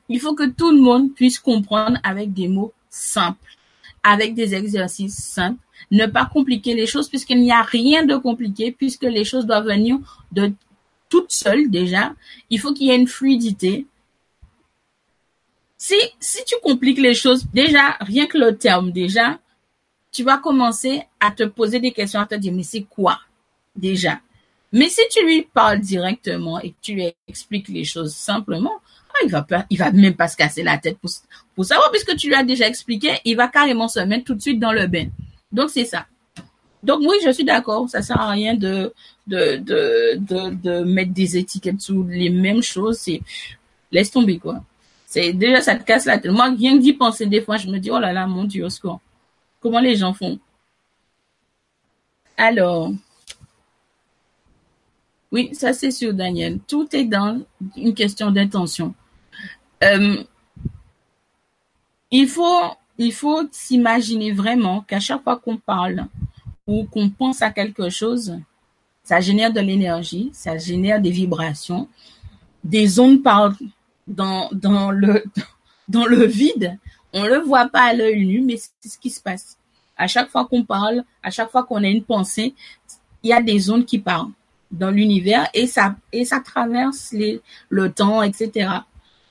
Il 0.08 0.20
faut 0.20 0.34
que 0.34 0.48
tout 0.48 0.70
le 0.70 0.80
monde 0.80 1.12
puisse 1.14 1.40
comprendre 1.40 1.98
avec 2.04 2.32
des 2.32 2.46
mots 2.46 2.72
simples, 2.88 3.56
avec 4.04 4.34
des 4.34 4.54
exercices 4.54 5.16
simples. 5.16 5.58
Ne 5.90 6.06
pas 6.06 6.26
compliquer 6.26 6.74
les 6.74 6.86
choses 6.86 7.08
puisqu'il 7.08 7.40
n'y 7.40 7.52
a 7.52 7.62
rien 7.62 8.04
de 8.04 8.16
compliqué 8.16 8.72
puisque 8.72 9.02
les 9.02 9.24
choses 9.24 9.46
doivent 9.46 9.66
venir 9.66 9.98
de 10.32 10.52
toutes 11.08 11.32
seules 11.32 11.68
déjà. 11.68 12.14
Il 12.50 12.60
faut 12.60 12.72
qu'il 12.72 12.86
y 12.86 12.90
ait 12.90 12.96
une 12.96 13.08
fluidité. 13.08 13.86
Si, 15.76 15.96
si 16.20 16.44
tu 16.44 16.54
compliques 16.62 16.98
les 16.98 17.14
choses, 17.14 17.46
déjà, 17.52 17.96
rien 18.00 18.26
que 18.26 18.38
le 18.38 18.56
terme, 18.56 18.92
déjà, 18.92 19.38
tu 20.10 20.22
vas 20.22 20.38
commencer 20.38 21.02
à 21.20 21.30
te 21.30 21.42
poser 21.42 21.80
des 21.80 21.92
questions, 21.92 22.20
à 22.20 22.26
te 22.26 22.34
dire, 22.34 22.52
mais 22.52 22.62
c'est 22.62 22.84
quoi? 22.84 23.18
Déjà. 23.76 24.20
Mais 24.72 24.88
si 24.88 25.00
tu 25.10 25.24
lui 25.24 25.42
parles 25.42 25.80
directement 25.80 26.60
et 26.60 26.70
que 26.70 26.76
tu 26.82 26.94
lui 26.94 27.14
expliques 27.28 27.68
les 27.68 27.84
choses 27.84 28.14
simplement, 28.14 28.74
ah, 29.10 29.24
il 29.24 29.30
va 29.30 29.46
il 29.70 29.78
va 29.78 29.90
même 29.92 30.14
pas 30.14 30.28
se 30.28 30.36
casser 30.36 30.62
la 30.62 30.76
tête 30.78 30.98
pour, 30.98 31.10
pour 31.54 31.64
savoir 31.64 31.90
puisque 31.90 32.16
tu 32.16 32.28
lui 32.28 32.34
as 32.34 32.44
déjà 32.44 32.66
expliqué, 32.66 33.12
il 33.24 33.36
va 33.36 33.48
carrément 33.48 33.88
se 33.88 34.00
mettre 34.00 34.24
tout 34.24 34.34
de 34.34 34.42
suite 34.42 34.60
dans 34.60 34.72
le 34.72 34.86
bain. 34.86 35.06
Donc 35.52 35.70
c'est 35.70 35.84
ça. 35.84 36.06
Donc 36.82 37.00
oui, 37.00 37.16
je 37.24 37.30
suis 37.30 37.44
d'accord. 37.44 37.88
Ça 37.88 38.02
sert 38.02 38.20
à 38.20 38.30
rien 38.30 38.54
de 38.54 38.92
de, 39.26 39.56
de 39.56 40.50
de 40.50 40.84
mettre 40.84 41.12
des 41.12 41.36
étiquettes 41.36 41.80
sous 41.80 42.04
les 42.04 42.30
mêmes 42.30 42.62
choses. 42.62 43.08
Laisse 43.92 44.10
tomber 44.10 44.38
quoi. 44.38 44.62
C'est 45.06 45.32
déjà 45.32 45.60
ça 45.60 45.76
te 45.76 45.84
casse 45.84 46.04
la 46.04 46.18
tête. 46.18 46.32
Moi, 46.32 46.50
rien 46.58 46.76
que 46.76 46.82
d'y 46.82 46.92
penser 46.92 47.26
des 47.26 47.40
fois, 47.40 47.56
je 47.56 47.68
me 47.68 47.78
dis 47.78 47.90
oh 47.90 47.98
là 47.98 48.12
là, 48.12 48.26
mon 48.26 48.44
Dieu, 48.44 48.64
au 48.64 48.70
secours. 48.70 49.00
Comment 49.60 49.80
les 49.80 49.96
gens 49.96 50.12
font? 50.12 50.38
Alors, 52.36 52.92
oui, 55.36 55.50
ça 55.52 55.74
c'est 55.74 55.90
sûr, 55.90 56.14
Daniel. 56.14 56.60
Tout 56.66 56.88
est 56.96 57.04
dans 57.04 57.42
une 57.76 57.92
question 57.92 58.30
d'intention. 58.30 58.94
Euh, 59.84 60.24
il 62.10 62.26
faut, 62.26 62.62
il 62.96 63.12
faut 63.12 63.42
s'imaginer 63.50 64.32
vraiment 64.32 64.80
qu'à 64.80 64.98
chaque 64.98 65.22
fois 65.22 65.36
qu'on 65.36 65.58
parle 65.58 66.06
ou 66.66 66.86
qu'on 66.86 67.10
pense 67.10 67.42
à 67.42 67.50
quelque 67.50 67.90
chose, 67.90 68.34
ça 69.02 69.20
génère 69.20 69.52
de 69.52 69.60
l'énergie, 69.60 70.30
ça 70.32 70.56
génère 70.56 71.02
des 71.02 71.10
vibrations, 71.10 71.86
des 72.64 72.98
ondes 72.98 73.22
parlent 73.22 73.56
dans, 74.06 74.48
dans 74.52 74.90
le, 74.90 75.22
dans 75.88 76.06
le 76.06 76.24
vide. 76.24 76.78
On 77.12 77.26
le 77.26 77.40
voit 77.40 77.68
pas 77.68 77.82
à 77.82 77.92
l'œil 77.92 78.24
nu, 78.24 78.40
mais 78.40 78.56
c'est 78.56 78.88
ce 78.88 78.98
qui 78.98 79.10
se 79.10 79.20
passe. 79.20 79.58
À 79.98 80.06
chaque 80.06 80.30
fois 80.30 80.46
qu'on 80.46 80.64
parle, 80.64 81.04
à 81.22 81.30
chaque 81.30 81.50
fois 81.50 81.64
qu'on 81.64 81.84
a 81.84 81.88
une 81.88 82.04
pensée, 82.04 82.54
il 83.22 83.28
y 83.28 83.34
a 83.34 83.42
des 83.42 83.70
ondes 83.70 83.84
qui 83.84 83.98
parlent 83.98 84.32
dans 84.70 84.90
l'univers 84.90 85.48
et 85.54 85.66
ça, 85.66 85.96
et 86.12 86.24
ça 86.24 86.40
traverse 86.40 87.14
le 87.68 87.92
temps, 87.92 88.22
etc. 88.22 88.68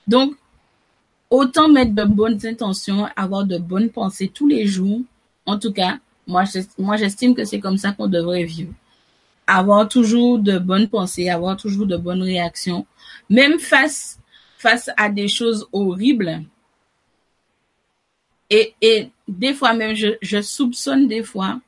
Donc, 0.07 0.35
autant 1.29 1.67
mettre 1.67 1.93
de 1.93 2.03
bonnes 2.03 2.39
intentions, 2.45 3.07
avoir 3.15 3.45
de 3.45 3.57
bonnes 3.57 3.89
pensées 3.89 4.31
tous 4.33 4.47
les 4.47 4.65
jours. 4.65 5.01
En 5.45 5.59
tout 5.59 5.73
cas, 5.73 5.97
moi, 6.27 6.43
moi, 6.77 6.97
j'estime 6.97 7.35
que 7.35 7.45
c'est 7.45 7.59
comme 7.59 7.77
ça 7.77 7.91
qu'on 7.91 8.07
devrait 8.07 8.43
vivre. 8.43 8.73
Avoir 9.47 9.87
toujours 9.87 10.39
de 10.39 10.57
bonnes 10.57 10.87
pensées, 10.87 11.29
avoir 11.29 11.55
toujours 11.57 11.85
de 11.85 11.97
bonnes 11.97 12.23
réactions, 12.23 12.85
même 13.29 13.59
face, 13.59 14.19
face 14.57 14.89
à 14.97 15.09
des 15.09 15.27
choses 15.27 15.67
horribles. 15.71 16.43
Et, 18.49 18.73
et 18.81 19.09
des 19.27 19.53
fois 19.53 19.73
même, 19.73 19.95
je, 19.95 20.15
je 20.21 20.41
soupçonne 20.41 21.07
des 21.07 21.23
fois 21.23 21.59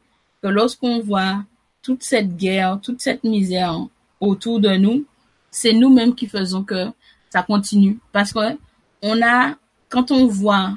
que 0.41 0.47
lorsqu'on 0.47 0.99
voit 1.01 1.43
toute 1.87 2.03
cette 2.03 2.35
guerre, 2.35 2.81
toute 2.83 2.99
cette 2.99 3.23
misère 3.23 3.79
autour 4.19 4.59
de 4.59 4.75
nous, 4.75 5.05
c'est 5.49 5.71
nous-mêmes 5.71 6.15
qui 6.15 6.27
faisons 6.27 6.61
que 6.61 6.87
ça 7.29 7.43
continue. 7.43 7.97
Parce 8.11 8.33
que 8.33 8.57
on 9.01 9.21
a, 9.21 9.55
quand 9.87 10.11
on 10.11 10.27
voit 10.27 10.73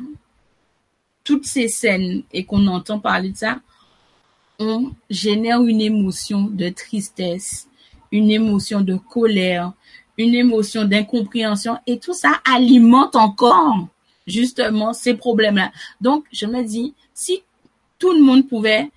toutes 1.25 1.47
ces 1.47 1.67
scènes 1.67 2.23
et 2.33 2.45
qu'on 2.45 2.65
entend 2.69 3.01
parler 3.01 3.31
de 3.31 3.37
ça, 3.37 3.59
on 4.61 4.93
génère 5.11 5.63
une 5.63 5.81
émotion 5.81 6.43
de 6.43 6.69
tristesse, 6.69 7.67
une 8.13 8.31
émotion 8.31 8.81
de 8.81 8.95
colère, 8.95 9.73
une 10.17 10.37
émotion 10.37 10.85
d'incompréhension 10.85 11.77
et 11.89 11.99
tout 11.99 12.15
ça 12.15 12.41
alimente 12.45 13.17
encore 13.17 13.89
justement 14.29 14.93
ces 14.93 15.15
problèmes-là. 15.15 15.73
Donc, 16.01 16.27
je 16.31 16.47
me 16.47 16.63
dis, 16.63 16.95
si 17.15 17.43
tout 17.99 18.13
le 18.13 18.23
monde 18.23 18.47
pouvait 18.47 18.93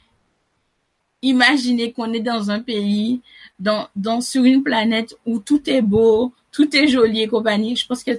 imaginer 1.24 1.92
qu'on 1.92 2.14
est 2.14 2.20
dans 2.20 2.52
un 2.52 2.60
pays, 2.60 3.22
dans, 3.58 3.88
dans, 3.96 4.22
sur 4.22 4.44
une 4.44 4.62
planète 4.62 5.16
où 5.26 5.40
tout 5.40 5.68
est 5.70 5.82
beau, 5.82 6.32
tout 6.52 6.76
est 6.76 6.88
joli 6.88 7.22
et 7.22 7.28
compagnie, 7.28 7.76
je 7.76 7.88
pense 7.88 8.04
que 8.04 8.12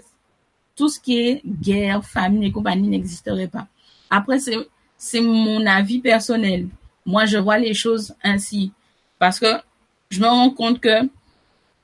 tout 0.74 0.88
ce 0.88 0.98
qui 0.98 1.18
est 1.18 1.42
guerre, 1.44 2.04
famine 2.04 2.42
et 2.42 2.50
compagnie 2.50 2.88
n'existerait 2.88 3.46
pas. 3.46 3.68
Après, 4.10 4.38
c'est 4.96 5.20
mon 5.20 5.64
avis 5.66 6.00
personnel. 6.00 6.66
Moi, 7.06 7.26
je 7.26 7.38
vois 7.38 7.58
les 7.58 7.74
choses 7.74 8.14
ainsi. 8.24 8.72
Parce 9.18 9.38
que 9.38 9.46
je 10.10 10.20
me 10.20 10.26
rends 10.26 10.50
compte 10.50 10.80
que 10.80 11.08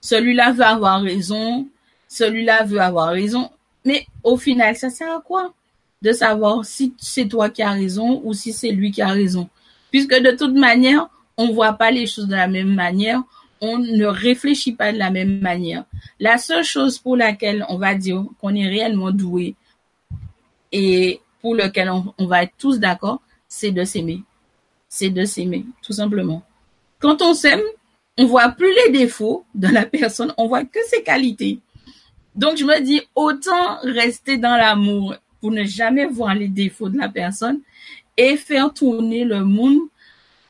celui-là 0.01 0.53
veut 0.53 0.64
avoir 0.64 1.03
raison, 1.03 1.68
celui-là 2.09 2.64
veut 2.64 2.81
avoir 2.81 3.11
raison. 3.11 3.51
Mais 3.85 4.07
au 4.25 4.37
final, 4.37 4.77
ça 4.77 4.91
sert 4.91 5.16
à 5.16 5.21
quoi 5.21 5.53
de 6.03 6.12
savoir 6.12 6.64
si 6.64 6.95
c'est 6.99 7.29
toi 7.29 7.51
qui 7.51 7.62
as 7.62 7.73
raison 7.73 8.23
ou 8.25 8.33
si 8.33 8.53
c'est 8.53 8.73
lui 8.73 8.91
qui 8.91 9.03
a 9.03 9.09
raison? 9.09 9.49
Puisque 9.91 10.14
de 10.14 10.30
toute 10.32 10.55
manière, 10.55 11.09
on 11.36 11.53
voit 11.53 11.72
pas 11.74 11.91
les 11.91 12.07
choses 12.07 12.28
de 12.28 12.34
la 12.34 12.49
même 12.49 12.74
manière, 12.74 13.22
on 13.61 13.78
ne 13.78 14.07
réfléchit 14.07 14.72
pas 14.72 14.93
de 14.93 14.99
la 14.99 15.11
même 15.11 15.41
manière. 15.41 15.84
La 16.18 16.38
seule 16.38 16.64
chose 16.64 16.99
pour 16.99 17.16
laquelle 17.16 17.64
on 17.68 17.78
va 17.78 17.95
dire 17.95 18.24
qu'on 18.41 18.55
est 18.55 18.68
réellement 18.68 19.11
doué 19.11 19.55
et 20.72 21.20
pour 21.41 21.55
lequel 21.55 21.91
on, 21.91 22.26
va 22.26 22.45
être 22.45 22.55
tous 22.59 22.78
d'accord, 22.78 23.20
c'est 23.49 23.70
de 23.70 23.84
s'aimer 23.84 24.22
c'est 24.91 25.09
de 25.09 25.24
s'aimer, 25.24 25.64
tout 25.82 25.95
simplement. 25.95 26.43
Quand 26.99 27.22
on 27.22 27.32
s'aime, 27.32 27.62
on 28.18 28.26
voit 28.26 28.51
plus 28.51 28.74
les 28.84 28.93
défauts 28.93 29.47
de 29.55 29.68
la 29.68 29.86
personne, 29.86 30.34
on 30.36 30.49
voit 30.49 30.64
que 30.64 30.80
ses 30.88 31.03
qualités. 31.03 31.61
Donc 32.34 32.59
je 32.59 32.64
me 32.64 32.80
dis, 32.80 33.01
autant 33.14 33.78
rester 33.82 34.36
dans 34.36 34.57
l'amour 34.57 35.14
pour 35.41 35.53
ne 35.53 35.64
jamais 35.64 36.05
voir 36.07 36.34
les 36.34 36.49
défauts 36.49 36.91
de 36.91 36.99
la 36.99 37.09
personne 37.09 37.61
et 38.21 38.37
faire 38.37 38.73
tourner 38.75 39.25
le 39.25 39.43
monde 39.45 39.81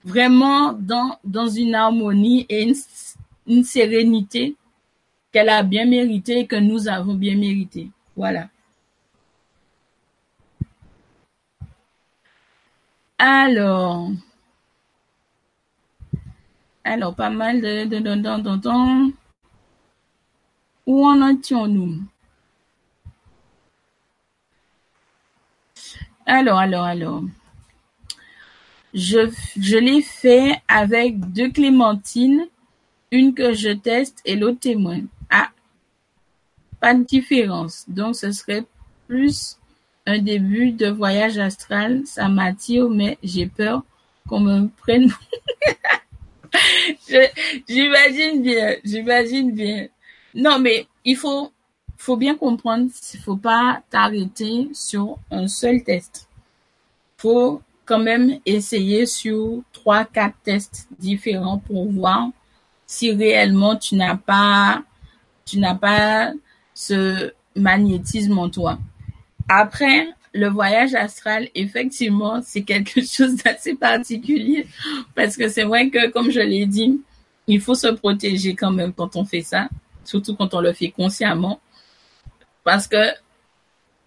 vraiment 0.04 0.72
dans, 0.72 1.18
dans 1.22 1.48
une 1.48 1.76
harmonie 1.76 2.44
et 2.48 2.74
une, 3.46 3.62
sérénité 3.62 4.56
qu'elle 5.30 5.48
a 5.48 5.62
bien 5.62 5.86
mérité 5.86 6.40
et 6.40 6.46
que 6.48 6.56
nous 6.56 6.88
avons 6.88 7.14
bien 7.14 7.36
mérité. 7.36 7.88
Voilà. 8.16 8.48
Alors, 13.18 14.10
alors, 16.82 17.14
pas 17.14 17.30
mal 17.30 17.60
de, 17.60 17.84
de, 17.84 17.98
de, 17.98 18.14
de, 18.16 19.12
Où 20.86 21.06
en 21.06 21.28
étions-nous? 21.28 22.00
Alors, 26.26 26.58
alors, 26.58 26.84
alors. 26.84 27.22
Je, 28.92 29.30
je 29.58 29.76
l'ai 29.76 30.02
fait 30.02 30.60
avec 30.68 31.20
deux 31.32 31.50
clémentines, 31.50 32.46
une 33.10 33.34
que 33.34 33.52
je 33.52 33.70
teste 33.70 34.20
et 34.24 34.36
l'autre 34.36 34.60
témoin. 34.60 35.00
Ah, 35.30 35.50
pas 36.80 36.94
de 36.94 37.04
différence. 37.04 37.84
Donc, 37.88 38.16
ce 38.16 38.32
serait 38.32 38.64
plus 39.06 39.58
un 40.06 40.18
début 40.18 40.72
de 40.72 40.88
voyage 40.88 41.38
astral. 41.38 42.02
Ça 42.04 42.28
m'attire, 42.28 42.88
mais 42.88 43.18
j'ai 43.22 43.46
peur 43.46 43.82
qu'on 44.28 44.40
me 44.40 44.68
prenne. 44.68 45.10
j'imagine 47.68 48.42
bien, 48.42 48.76
j'imagine 48.84 49.52
bien. 49.52 49.88
Non, 50.34 50.58
mais 50.58 50.86
il 51.04 51.16
faut, 51.16 51.52
faut 51.96 52.16
bien 52.16 52.36
comprendre, 52.36 52.90
il 53.14 53.20
faut 53.20 53.36
pas 53.36 53.82
t'arrêter 53.90 54.68
sur 54.72 55.18
un 55.30 55.48
seul 55.48 55.82
test. 55.82 56.28
Faut 57.18 57.62
quand 57.90 57.98
même 57.98 58.38
essayer 58.46 59.04
sur 59.04 59.64
trois, 59.72 60.04
quatre 60.04 60.36
tests 60.44 60.86
différents 61.00 61.58
pour 61.58 61.90
voir 61.90 62.28
si 62.86 63.10
réellement 63.10 63.74
tu 63.74 63.96
n'as 63.96 64.14
pas, 64.14 64.84
tu 65.44 65.58
n'as 65.58 65.74
pas 65.74 66.30
ce 66.72 67.32
magnétisme 67.56 68.38
en 68.38 68.48
toi. 68.48 68.78
Après, 69.48 70.06
le 70.32 70.46
voyage 70.48 70.94
astral, 70.94 71.48
effectivement, 71.56 72.40
c'est 72.44 72.62
quelque 72.62 73.00
chose 73.16 73.34
d'assez 73.42 73.74
particulier 73.74 74.68
parce 75.16 75.36
que 75.36 75.48
c'est 75.48 75.64
vrai 75.64 75.90
que, 75.90 76.10
comme 76.10 76.30
je 76.30 76.38
l'ai 76.38 76.66
dit, 76.66 77.00
il 77.48 77.60
faut 77.60 77.74
se 77.74 77.88
protéger 77.88 78.54
quand 78.54 78.70
même 78.70 78.92
quand 78.92 79.16
on 79.16 79.24
fait 79.24 79.42
ça, 79.42 79.68
surtout 80.04 80.36
quand 80.36 80.54
on 80.54 80.60
le 80.60 80.72
fait 80.72 80.92
consciemment. 80.92 81.60
Parce 82.62 82.86
que, 82.86 83.10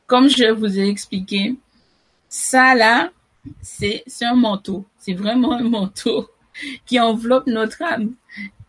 comme 0.08 0.30
je 0.30 0.54
vous 0.54 0.80
ai 0.80 0.88
expliqué, 0.88 1.58
ça 2.30 2.76
là, 2.76 3.12
c'est 3.62 4.04
un 4.22 4.36
manteau. 4.36 4.86
C'est 4.98 5.14
vraiment 5.14 5.54
un 5.54 5.64
manteau 5.64 6.30
qui 6.86 7.00
enveloppe 7.00 7.48
notre 7.48 7.82
âme 7.82 8.14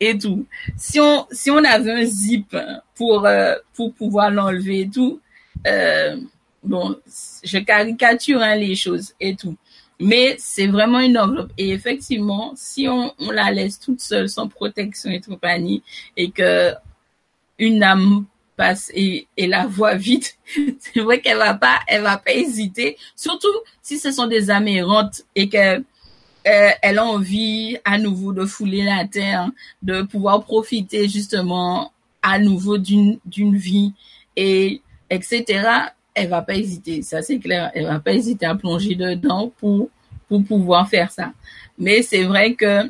et 0.01 0.19
tout. 0.19 0.47
Si 0.77 1.01
on, 1.01 1.27
si 1.31 1.51
avait 1.51 1.93
un 1.93 2.05
zip 2.05 2.57
pour, 2.95 3.27
euh, 3.27 3.55
pour 3.75 3.95
pouvoir 3.95 4.31
l'enlever 4.31 4.81
et 4.81 4.91
tout, 4.91 5.21
euh, 5.67 6.17
bon, 6.63 6.97
je 7.43 7.59
caricature 7.59 8.41
hein, 8.41 8.57
les 8.57 8.75
choses 8.75 9.15
et 9.21 9.37
tout. 9.37 9.57
Mais 10.01 10.35
c'est 10.39 10.67
vraiment 10.67 11.01
une 11.01 11.17
enveloppe. 11.17 11.53
Et 11.57 11.71
effectivement, 11.71 12.53
si 12.57 12.89
on, 12.89 13.13
on, 13.19 13.31
la 13.31 13.51
laisse 13.53 13.79
toute 13.79 14.01
seule, 14.01 14.29
sans 14.29 14.49
protection 14.49 15.11
et 15.11 15.21
compagnie, 15.21 15.83
et 16.17 16.31
que 16.31 16.73
une 17.59 17.83
âme 17.83 18.27
passe 18.57 18.91
et, 18.95 19.27
la 19.39 19.67
voit 19.67 19.95
vite, 19.95 20.39
c'est 20.79 21.01
vrai 21.01 21.21
qu'elle 21.21 21.39
va 21.39 21.55
pas, 21.55 21.81
elle 21.87 22.03
va 22.03 22.17
pas 22.19 22.33
hésiter. 22.33 22.97
Surtout 23.17 23.49
si 23.83 23.99
ce 23.99 24.11
sont 24.11 24.27
des 24.27 24.51
âmes 24.51 24.69
errantes 24.69 25.23
et 25.35 25.49
que 25.49 25.79
euh, 25.79 26.71
elle 26.83 26.99
a 26.99 27.05
envie 27.05 27.79
à 27.85 27.99
nouveau 27.99 28.33
de 28.33 28.45
fouler 28.45 28.83
la 28.83 29.07
terre, 29.07 29.51
de 29.83 30.03
pouvoir 30.03 30.45
profiter 30.45 31.09
justement 31.09 31.93
à 32.23 32.39
nouveau 32.39 32.79
d'une 32.79 33.19
d'une 33.27 33.57
vie 33.57 33.93
et 34.37 34.81
etc 35.11 35.93
elle 36.15 36.29
va 36.29 36.43
pas 36.43 36.55
hésiter, 36.55 37.03
ça 37.03 37.23
c'est 37.23 37.39
clair, 37.39 37.71
elle 37.75 37.87
va 37.87 37.99
pas 37.99 38.13
hésiter 38.13 38.47
à 38.47 38.55
plonger 38.55 38.95
dedans 38.95 39.53
pour 39.59 39.91
pour 40.29 40.45
pouvoir 40.45 40.89
faire 40.89 41.11
ça. 41.11 41.33
Mais 41.77 42.03
c'est 42.03 42.23
vrai 42.23 42.55
que 42.55 42.83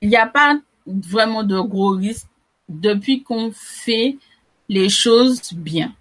il 0.00 0.08
n'y 0.08 0.16
a 0.16 0.26
pas 0.26 0.58
vraiment 0.86 1.42
de 1.42 1.58
gros 1.60 1.90
risques 1.90 2.26
depuis 2.68 3.22
qu'on 3.22 3.52
fait 3.52 4.16
les 4.68 4.88
choses 4.88 5.52
bien. 5.52 5.94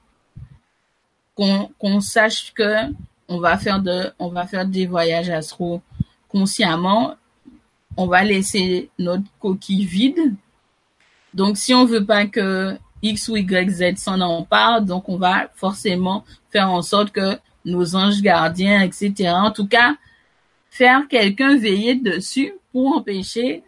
Qu'on 1.36 2.01
sache 2.01 2.53
que 2.53 2.91
on 3.28 3.39
va 3.39 3.57
faire 3.57 3.82
de 3.82 4.11
on 4.20 4.30
va 4.30 4.47
faire 4.47 4.66
des 4.66 4.86
voyages 4.86 5.30
astro 5.30 5.82
consciemment, 6.30 7.16
on 7.97 8.07
va 8.07 8.24
laisser 8.24 8.89
notre 8.99 9.24
coquille 9.39 9.86
vide. 9.86 10.36
Donc 11.34 11.57
si 11.57 11.74
on 11.74 11.86
veut 11.86 12.05
pas 12.05 12.26
que 12.26 12.78
X 13.01 13.28
ou 13.28 13.36
Y, 13.36 13.70
Z 13.70 13.97
s'en 13.97 14.22
empare, 14.22 14.82
donc 14.82 15.09
on 15.09 15.18
va 15.18 15.49
forcément 15.55 16.24
faire 16.51 16.72
en 16.72 16.82
sorte 16.82 17.11
que 17.11 17.38
nos 17.66 17.95
anges 17.95 18.22
gardiens, 18.22 18.82
etc. 18.82 19.30
En 19.30 19.51
tout 19.51 19.68
cas, 19.68 19.95
faire 20.70 21.07
quelqu'un 21.07 21.57
veiller 21.57 21.95
dessus 21.95 22.53
pour 22.72 22.95
empêcher 22.95 23.63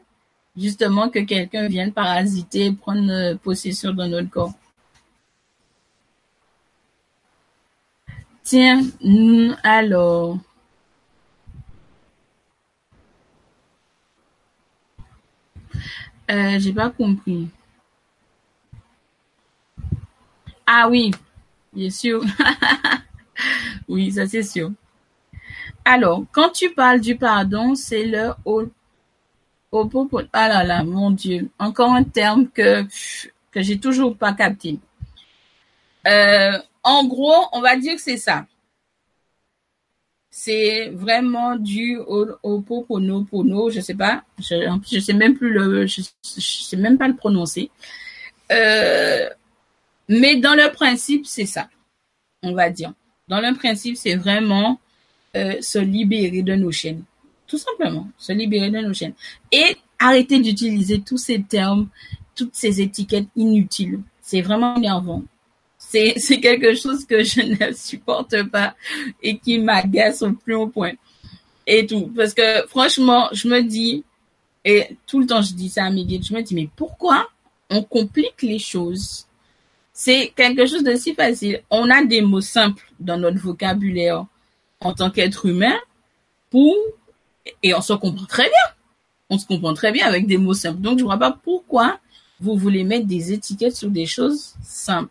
justement 0.58 1.10
que 1.10 1.20
quelqu'un 1.20 1.68
vienne 1.68 1.93
parasiter, 1.93 2.72
prendre 2.72 3.12
euh, 3.12 3.36
possession 3.36 3.93
de 3.93 4.05
notre 4.05 4.30
corps. 4.30 4.53
Tiens, 8.43 8.82
alors. 9.64 10.39
Euh, 16.30 16.60
j'ai 16.60 16.74
pas 16.74 16.89
compris. 16.89 17.49
Ah 20.66 20.88
oui, 20.89 21.12
bien 21.74 21.89
sûr. 21.89 22.22
oui, 23.88 24.12
ça 24.12 24.28
c'est 24.28 24.43
sûr. 24.43 24.72
Alors, 25.86 26.26
quand 26.32 26.49
tu 26.49 26.74
parles 26.74 26.99
du 26.99 27.16
pardon, 27.16 27.76
c'est 27.76 28.05
le 28.05 28.32
ah 29.72 30.47
là 30.47 30.63
là, 30.63 30.84
mon 30.84 31.11
Dieu, 31.11 31.49
encore 31.59 31.91
un 31.91 32.03
terme 32.03 32.47
que 32.49 32.86
que 33.51 33.61
j'ai 33.61 33.80
toujours 33.80 34.15
pas 34.18 34.34
capté. 34.34 34.80
Euh, 36.07 36.57
en 36.84 37.05
gros, 37.05 37.47
on 37.51 37.61
va 37.61 37.76
dire 37.76 37.95
que 37.95 38.01
c'est 38.01 38.18
ça. 38.18 38.45
C'est 40.30 40.89
vraiment 40.89 41.55
dû 41.55 41.97
au, 41.97 42.28
au 42.43 42.61
pono, 42.61 43.70
je 43.72 43.80
sais 43.82 43.95
pas, 43.95 44.24
je, 44.39 44.55
je 44.89 44.99
sais 44.99 45.13
même 45.13 45.36
plus 45.36 45.51
le, 45.51 45.88
je, 45.88 46.01
je 46.24 46.39
sais 46.39 46.78
même 46.78 46.97
pas 46.97 47.07
le 47.07 47.15
prononcer. 47.15 47.72
Euh, 48.51 49.28
mais 50.07 50.38
dans 50.38 50.53
le 50.53 50.72
principe, 50.72 51.26
c'est 51.26 51.47
ça, 51.47 51.70
on 52.43 52.53
va 52.53 52.70
dire. 52.70 52.93
Dans 53.28 53.41
le 53.41 53.55
principe, 53.55 53.97
c'est 53.97 54.15
vraiment 54.15 54.80
euh, 55.36 55.59
se 55.61 55.80
libérer 55.80 56.43
de 56.43 56.55
nos 56.55 56.72
chaînes. 56.72 57.03
Tout 57.48 57.58
simplement, 57.58 58.08
se 58.18 58.34
libérer 58.34 58.70
de 58.70 58.80
nos 58.80 58.93
chaînes. 58.93 59.14
Et 59.52 59.78
arrêter 60.00 60.39
d'utiliser 60.39 61.02
tous 61.02 61.18
ces 61.18 61.41
termes, 61.41 61.88
toutes 62.36 62.56
ces 62.56 62.82
étiquettes 62.82 63.28
inutiles. 63.36 64.02
C'est 64.22 64.41
vraiment 64.41 64.76
énervant. 64.76 65.24
C'est, 65.78 66.14
c'est 66.18 66.39
quelque 66.39 66.76
chose 66.76 67.06
que 67.06 67.24
je 67.24 67.41
ne 67.41 67.74
supporte 67.74 68.43
pas 68.50 68.76
et 69.22 69.38
qui 69.38 69.60
m'agace 69.60 70.22
au 70.22 70.34
plus 70.34 70.56
haut 70.56 70.68
point. 70.68 70.93
Et 71.66 71.86
tout. 71.86 72.12
Parce 72.16 72.34
que 72.34 72.66
franchement, 72.68 73.28
je 73.32 73.48
me 73.48 73.62
dis, 73.62 74.04
et 74.64 74.98
tout 75.06 75.20
le 75.20 75.26
temps 75.26 75.41
je 75.41 75.54
dis 75.54 75.70
ça 75.70 75.86
à 75.86 75.89
mes 75.89 76.06
guides, 76.06 76.26
je 76.26 76.34
me 76.34 76.41
dis, 76.41 76.56
mais 76.56 76.70
pourquoi 76.76 77.28
on 77.70 77.84
complique 77.84 78.41
les 78.41 78.60
choses? 78.60 79.26
C'est 79.91 80.32
quelque 80.36 80.66
chose 80.66 80.84
de 80.84 80.95
si 80.95 81.14
facile. 81.16 81.64
On 81.72 81.89
a 81.89 82.06
des 82.06 82.22
mots 82.22 82.41
simples 82.41 82.91
dans 83.00 83.18
notre 83.18 83.39
vocabulaire 83.39 84.26
en 84.80 84.93
tant 84.93 85.10
qu'être 85.10 85.48
humain 85.48 85.76
pour 86.50 86.76
et 87.64 87.74
on 87.74 87.82
se 87.82 87.93
comprend 87.93 88.26
très 88.26 88.43
bien. 88.43 88.76
On 89.30 89.38
se 89.38 89.45
comprend 89.45 89.74
très 89.74 89.91
bien 89.91 90.08
avec 90.08 90.28
des 90.28 90.38
mots 90.38 90.54
simples. 90.54 90.80
Donc, 90.80 91.00
je 91.00 91.04
vois 91.04 91.18
pas 91.18 91.32
pourquoi 91.32 92.00
vous 92.39 92.56
voulez 92.56 92.84
mettre 92.84 93.08
des 93.08 93.34
étiquettes 93.34 93.76
sur 93.76 93.89
des 93.89 94.06
choses 94.06 94.56
simples. 94.62 95.10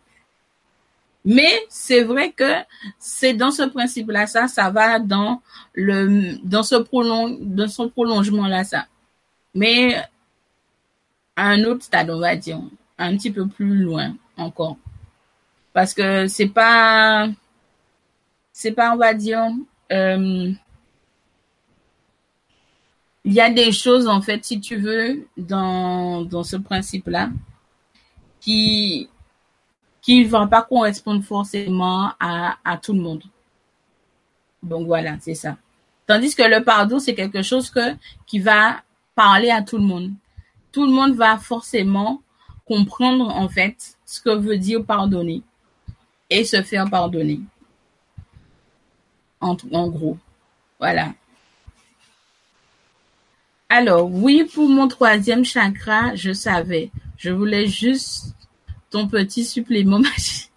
Mais 1.25 1.65
c'est 1.67 2.03
vrai 2.03 2.31
que 2.31 2.53
c'est 2.99 3.33
dans 3.33 3.51
ce 3.51 3.63
principe-là, 3.63 4.27
ça, 4.27 4.47
ça 4.47 4.69
va 4.69 4.97
dans 4.99 5.41
le, 5.73 6.37
dans 6.43 6.63
ce 6.63 6.75
prolong, 6.75 7.37
dans 7.41 7.67
son 7.67 7.89
prolongement-là, 7.89 8.63
ça. 8.63 8.85
Mais 9.53 9.95
à 11.35 11.49
un 11.49 11.63
autre 11.65 11.83
stade, 11.83 12.09
on 12.09 12.19
va 12.19 12.35
dire, 12.35 12.61
un 12.97 13.17
petit 13.17 13.31
peu 13.31 13.45
plus 13.45 13.75
loin 13.83 14.15
encore. 14.37 14.77
Parce 15.73 15.93
que 15.93 16.27
c'est 16.27 16.47
pas, 16.47 17.27
c'est 18.53 18.71
pas, 18.71 18.93
on 18.93 18.97
va 18.97 19.13
dire, 19.13 19.47
euh, 19.91 20.51
il 23.27 23.33
y 23.33 23.41
a 23.41 23.49
des 23.49 23.73
choses, 23.73 24.07
en 24.07 24.21
fait, 24.21 24.45
si 24.45 24.61
tu 24.61 24.77
veux, 24.77 25.27
dans, 25.35 26.21
dans 26.23 26.43
ce 26.43 26.55
principe-là, 26.55 27.29
qui 28.39 29.09
qui 30.01 30.23
ne 30.23 30.29
vont 30.29 30.47
pas 30.47 30.61
correspondre 30.61 31.21
forcément 31.21 32.13
à, 32.21 32.55
à 32.63 32.77
tout 32.77 32.93
le 32.93 33.01
monde. 33.01 33.23
Donc 34.63 34.87
voilà, 34.87 35.17
c'est 35.19 35.35
ça. 35.35 35.57
Tandis 36.05 36.33
que 36.33 36.43
le 36.43 36.63
pardon, 36.63 36.99
c'est 36.99 37.15
quelque 37.15 37.41
chose 37.41 37.69
que, 37.69 37.97
qui 38.25 38.39
va 38.39 38.81
parler 39.13 39.49
à 39.49 39.61
tout 39.61 39.77
le 39.77 39.83
monde. 39.83 40.13
Tout 40.71 40.85
le 40.85 40.93
monde 40.93 41.13
va 41.15 41.37
forcément 41.37 42.21
comprendre, 42.65 43.27
en 43.27 43.49
fait, 43.49 43.97
ce 44.05 44.21
que 44.21 44.29
veut 44.29 44.57
dire 44.57 44.85
pardonner 44.85 45.41
et 46.29 46.45
se 46.45 46.61
faire 46.61 46.89
pardonner. 46.89 47.41
En, 49.41 49.57
en 49.73 49.89
gros. 49.89 50.17
Voilà. 50.79 51.09
Alors, 53.69 54.09
oui, 54.09 54.45
pour 54.53 54.69
mon 54.69 54.87
troisième 54.87 55.43
chakra, 55.43 56.15
je 56.15 56.31
savais. 56.31 56.89
Je 57.17 57.31
voulais 57.31 57.67
juste 57.67 58.35
ton 58.89 59.07
petit 59.07 59.43
supplément 59.43 59.99
magique. 59.99 60.51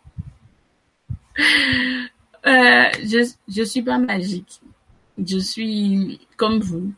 Euh, 2.46 2.84
je, 3.02 3.28
je 3.48 3.62
suis 3.64 3.82
pas 3.82 3.98
magique. 3.98 4.61
Je 5.18 5.38
suis 5.38 6.20
comme 6.36 6.61
vous. 6.61 6.92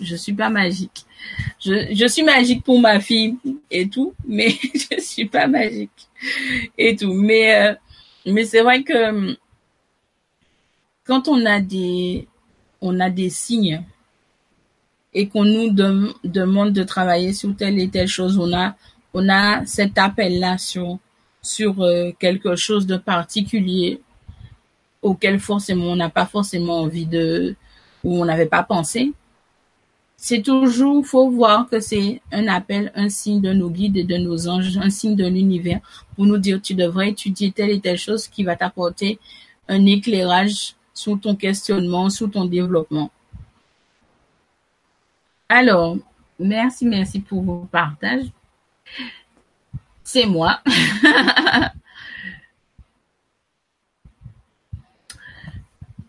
Je 0.00 0.16
suis 0.16 0.34
pas 0.34 0.50
magique. 0.50 1.06
Je, 1.58 1.94
je 1.94 2.06
suis 2.06 2.22
magique 2.22 2.62
pour 2.62 2.78
ma 2.78 3.00
fille 3.00 3.36
et 3.70 3.88
tout, 3.88 4.14
mais 4.26 4.50
je 4.74 5.00
suis 5.00 5.26
pas 5.26 5.46
magique 5.46 6.08
et 6.76 6.94
tout. 6.94 7.14
Mais, 7.14 7.54
euh, 7.54 7.74
mais 8.26 8.44
c'est 8.44 8.60
vrai 8.60 8.82
que 8.82 9.34
quand 11.04 11.28
on 11.28 11.46
a 11.46 11.60
des, 11.60 12.28
on 12.82 13.00
a 13.00 13.08
des 13.08 13.30
signes 13.30 13.82
et 15.14 15.28
qu'on 15.28 15.44
nous 15.44 15.70
demande 15.70 16.72
de 16.72 16.82
travailler 16.82 17.32
sur 17.32 17.54
telle 17.56 17.78
et 17.78 17.88
telle 17.88 18.08
chose, 18.08 18.36
on 18.38 18.52
a, 18.52 18.74
on 19.14 19.28
a 19.28 19.64
cet 19.64 19.96
appel-là 19.96 20.58
sur, 20.58 20.98
sur 21.40 21.80
euh, 21.82 22.10
quelque 22.18 22.56
chose 22.56 22.86
de 22.86 22.96
particulier 22.96 24.00
auquel 25.02 25.38
forcément 25.38 25.92
on 25.92 25.96
n'a 25.96 26.08
pas 26.08 26.26
forcément 26.26 26.80
envie 26.80 27.06
de, 27.06 27.54
ou 28.02 28.20
on 28.20 28.24
n'avait 28.24 28.46
pas 28.46 28.62
pensé. 28.64 29.12
C'est 30.16 30.42
toujours, 30.42 31.06
faut 31.06 31.30
voir 31.30 31.68
que 31.68 31.80
c'est 31.80 32.22
un 32.32 32.48
appel, 32.48 32.90
un 32.94 33.10
signe 33.10 33.42
de 33.42 33.52
nos 33.52 33.68
guides 33.68 33.98
et 33.98 34.04
de 34.04 34.16
nos 34.16 34.48
anges, 34.48 34.78
un 34.78 34.88
signe 34.88 35.14
de 35.14 35.26
l'univers 35.26 35.80
pour 36.16 36.24
nous 36.24 36.38
dire 36.38 36.62
tu 36.62 36.74
devrais 36.74 37.10
étudier 37.10 37.52
telle 37.52 37.70
et 37.70 37.80
telle 37.80 37.98
chose 37.98 38.26
qui 38.26 38.42
va 38.42 38.56
t'apporter 38.56 39.18
un 39.68 39.84
éclairage 39.84 40.74
sur 40.94 41.20
ton 41.20 41.36
questionnement, 41.36 42.08
sur 42.08 42.30
ton 42.30 42.46
développement. 42.46 43.10
Alors, 45.48 45.96
merci, 46.38 46.86
merci 46.86 47.20
pour 47.20 47.42
vos 47.42 47.64
partages. 47.66 48.26
C'est 50.02 50.26
moi. 50.26 50.60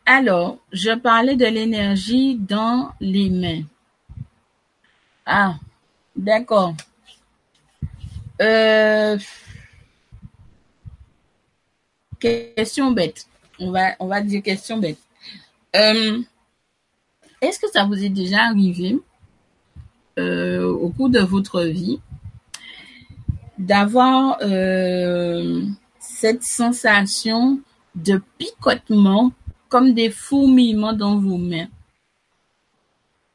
Alors, 0.05 0.59
je 0.71 0.95
parlais 0.95 1.35
de 1.35 1.45
l'énergie 1.45 2.35
dans 2.35 2.93
les 2.99 3.29
mains. 3.29 3.63
Ah, 5.25 5.55
d'accord. 6.15 6.75
Euh, 8.41 9.17
question 12.19 12.91
bête. 12.91 13.27
On 13.59 13.71
va, 13.71 13.95
on 13.99 14.21
dire 14.21 14.43
question 14.43 14.77
bête. 14.77 14.99
Euh, 15.75 16.21
est-ce 17.41 17.59
que 17.59 17.69
ça 17.71 17.85
vous 17.85 18.03
est 18.03 18.09
déjà 18.09 18.43
arrivé 18.43 18.99
euh, 20.17 20.65
au 20.65 20.89
cours 20.89 21.09
de 21.09 21.19
votre 21.19 21.61
vie 21.63 21.99
d'avoir 23.57 24.37
euh, 24.41 25.63
cette 25.99 26.43
sensation 26.43 27.59
de 27.95 28.21
picotement 28.37 29.31
comme 29.69 29.93
des 29.93 30.09
fourmillements 30.09 30.93
dans 30.93 31.17
vos 31.17 31.37
mains 31.37 31.67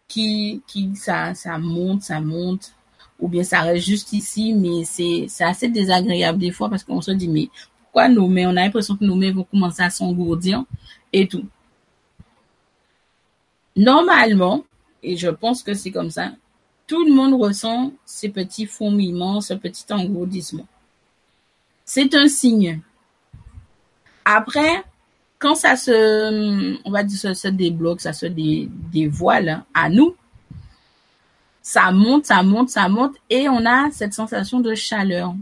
qui 0.08 0.62
qui 0.66 0.94
ça 0.96 1.34
ça 1.34 1.58
monte 1.58 2.02
ça 2.02 2.20
monte. 2.20 2.74
Ou 3.18 3.28
bien 3.28 3.44
ça 3.44 3.60
reste 3.60 3.86
juste 3.86 4.12
ici 4.14 4.54
mais 4.54 4.84
c'est 4.84 5.26
c'est 5.28 5.44
assez 5.44 5.68
désagréable 5.68 6.38
des 6.38 6.50
fois 6.50 6.70
parce 6.70 6.84
qu'on 6.84 7.02
se 7.02 7.10
dit 7.10 7.28
mais 7.28 7.50
pourquoi 7.82 8.08
nos 8.08 8.26
mains 8.28 8.48
on 8.48 8.56
a 8.56 8.64
l'impression 8.64 8.96
que 8.96 9.04
nos 9.04 9.14
mains 9.14 9.32
vont 9.32 9.44
commencer 9.44 9.82
à 9.82 9.90
s'engourdir 9.90 10.64
et 11.12 11.26
tout. 11.28 11.44
Normalement, 13.76 14.64
et 15.02 15.16
je 15.16 15.28
pense 15.28 15.62
que 15.62 15.74
c'est 15.74 15.90
comme 15.90 16.10
ça, 16.10 16.32
tout 16.90 17.04
le 17.04 17.12
monde 17.12 17.40
ressent 17.40 17.92
ces 18.04 18.30
petits 18.30 18.66
fourmillements, 18.66 19.40
ce 19.40 19.54
petit 19.54 19.84
engourdissement. 19.92 20.66
C'est 21.84 22.16
un 22.16 22.26
signe. 22.26 22.80
Après, 24.24 24.82
quand 25.38 25.54
ça 25.54 25.76
se, 25.76 26.76
on 26.84 26.90
va 26.90 27.04
dire, 27.04 27.36
ça 27.36 27.50
débloque, 27.52 28.00
ça 28.00 28.12
se 28.12 28.26
dévoile 28.26 29.62
à 29.72 29.88
nous, 29.88 30.16
ça 31.62 31.92
monte, 31.92 32.26
ça 32.26 32.42
monte, 32.42 32.70
ça 32.70 32.88
monte, 32.88 33.14
et 33.30 33.48
on 33.48 33.64
a 33.66 33.92
cette 33.92 34.12
sensation 34.12 34.58
de 34.58 34.74
chaleur. 34.74 35.32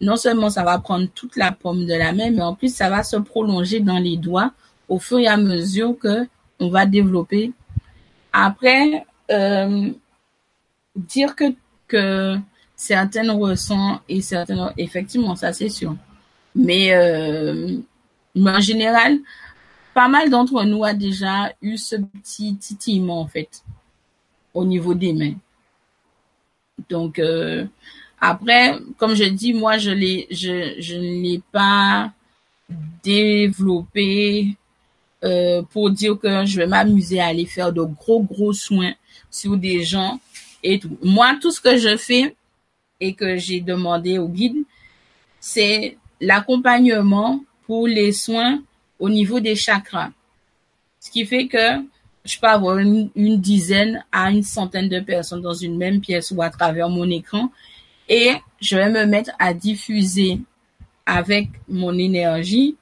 Non 0.00 0.14
seulement 0.14 0.50
ça 0.50 0.62
va 0.62 0.78
prendre 0.78 1.08
toute 1.12 1.34
la 1.34 1.50
pomme 1.50 1.84
de 1.84 1.94
la 1.94 2.12
main, 2.12 2.30
mais 2.30 2.42
en 2.42 2.54
plus 2.54 2.72
ça 2.72 2.88
va 2.88 3.02
se 3.02 3.16
prolonger 3.16 3.80
dans 3.80 3.98
les 3.98 4.16
doigts 4.16 4.52
au 4.88 5.00
fur 5.00 5.18
et 5.18 5.26
à 5.26 5.36
mesure 5.36 5.98
que 5.98 6.28
on 6.60 6.68
va 6.68 6.86
développer. 6.86 7.50
Après, 8.32 9.04
euh, 9.28 9.92
dire 10.96 11.34
que 11.36 11.44
que 11.88 12.36
certaines 12.76 13.30
ressentent 13.30 14.02
et 14.08 14.20
certaines 14.20 14.72
effectivement 14.76 15.36
ça 15.36 15.52
c'est 15.52 15.68
sûr. 15.68 15.94
Mais 16.54 16.92
euh, 16.94 17.78
en 18.36 18.60
général, 18.60 19.18
pas 19.94 20.08
mal 20.08 20.30
d'entre 20.30 20.64
nous 20.64 20.84
a 20.84 20.94
déjà 20.94 21.52
eu 21.60 21.76
ce 21.76 21.96
petit 21.96 22.56
titillement, 22.56 23.20
en 23.20 23.26
fait, 23.26 23.62
au 24.54 24.64
niveau 24.64 24.94
des 24.94 25.12
mains. 25.12 25.34
Donc, 26.88 27.18
euh, 27.18 27.66
après, 28.20 28.78
comme 28.98 29.14
je 29.14 29.24
dis, 29.24 29.52
moi, 29.52 29.78
je 29.78 29.90
l'ai, 29.90 30.26
je, 30.30 30.74
je 30.78 30.94
ne 30.94 31.22
l'ai 31.22 31.42
pas 31.52 32.12
développé 33.02 34.56
euh, 35.24 35.62
pour 35.62 35.90
dire 35.90 36.18
que 36.18 36.44
je 36.46 36.56
vais 36.56 36.66
m'amuser 36.66 37.20
à 37.20 37.26
aller 37.26 37.46
faire 37.46 37.72
de 37.72 37.82
gros, 37.82 38.22
gros 38.22 38.52
soins 38.52 38.94
sur 39.30 39.56
des 39.56 39.82
gens 39.84 40.20
Moi, 41.02 41.36
tout 41.40 41.50
ce 41.50 41.60
que 41.60 41.76
je 41.76 41.96
fais 41.96 42.36
et 43.00 43.14
que 43.14 43.36
j'ai 43.36 43.60
demandé 43.60 44.18
au 44.18 44.28
guide, 44.28 44.64
c'est 45.40 45.96
l'accompagnement 46.20 47.42
pour 47.66 47.86
les 47.86 48.12
soins 48.12 48.62
au 48.98 49.08
niveau 49.08 49.40
des 49.40 49.56
chakras. 49.56 50.10
Ce 51.00 51.10
qui 51.10 51.26
fait 51.26 51.48
que 51.48 51.82
je 52.24 52.38
peux 52.38 52.46
avoir 52.46 52.78
une, 52.78 53.10
dizaine 53.40 54.04
à 54.12 54.30
une 54.30 54.44
centaine 54.44 54.88
de 54.88 55.00
personnes 55.00 55.42
dans 55.42 55.54
une 55.54 55.76
même 55.76 56.00
pièce 56.00 56.30
ou 56.30 56.40
à 56.42 56.50
travers 56.50 56.88
mon 56.88 57.10
écran 57.10 57.50
et 58.08 58.34
je 58.60 58.76
vais 58.76 58.90
me 58.90 59.04
mettre 59.06 59.32
à 59.38 59.54
diffuser 59.54 60.40
avec 61.06 61.48
mon 61.68 61.98
énergie 61.98 62.76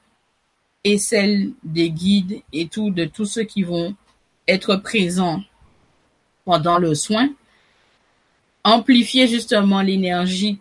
et 0.83 0.97
celle 0.97 1.51
des 1.63 1.89
guides 1.89 2.41
et 2.53 2.67
tout, 2.67 2.91
de 2.91 3.05
tous 3.05 3.25
ceux 3.25 3.43
qui 3.43 3.63
vont 3.63 3.95
être 4.47 4.75
présents 4.75 5.41
pendant 6.45 6.77
le 6.77 6.93
soin, 6.95 7.29
amplifier 8.63 9.27
justement 9.27 9.81
l'énergie 9.81 10.59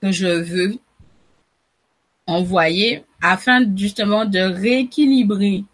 que 0.00 0.12
je 0.12 0.26
veux 0.26 0.78
envoyer 2.26 3.04
afin 3.20 3.64
justement 3.76 4.24
de 4.24 4.38
rééquilibrer 4.38 5.64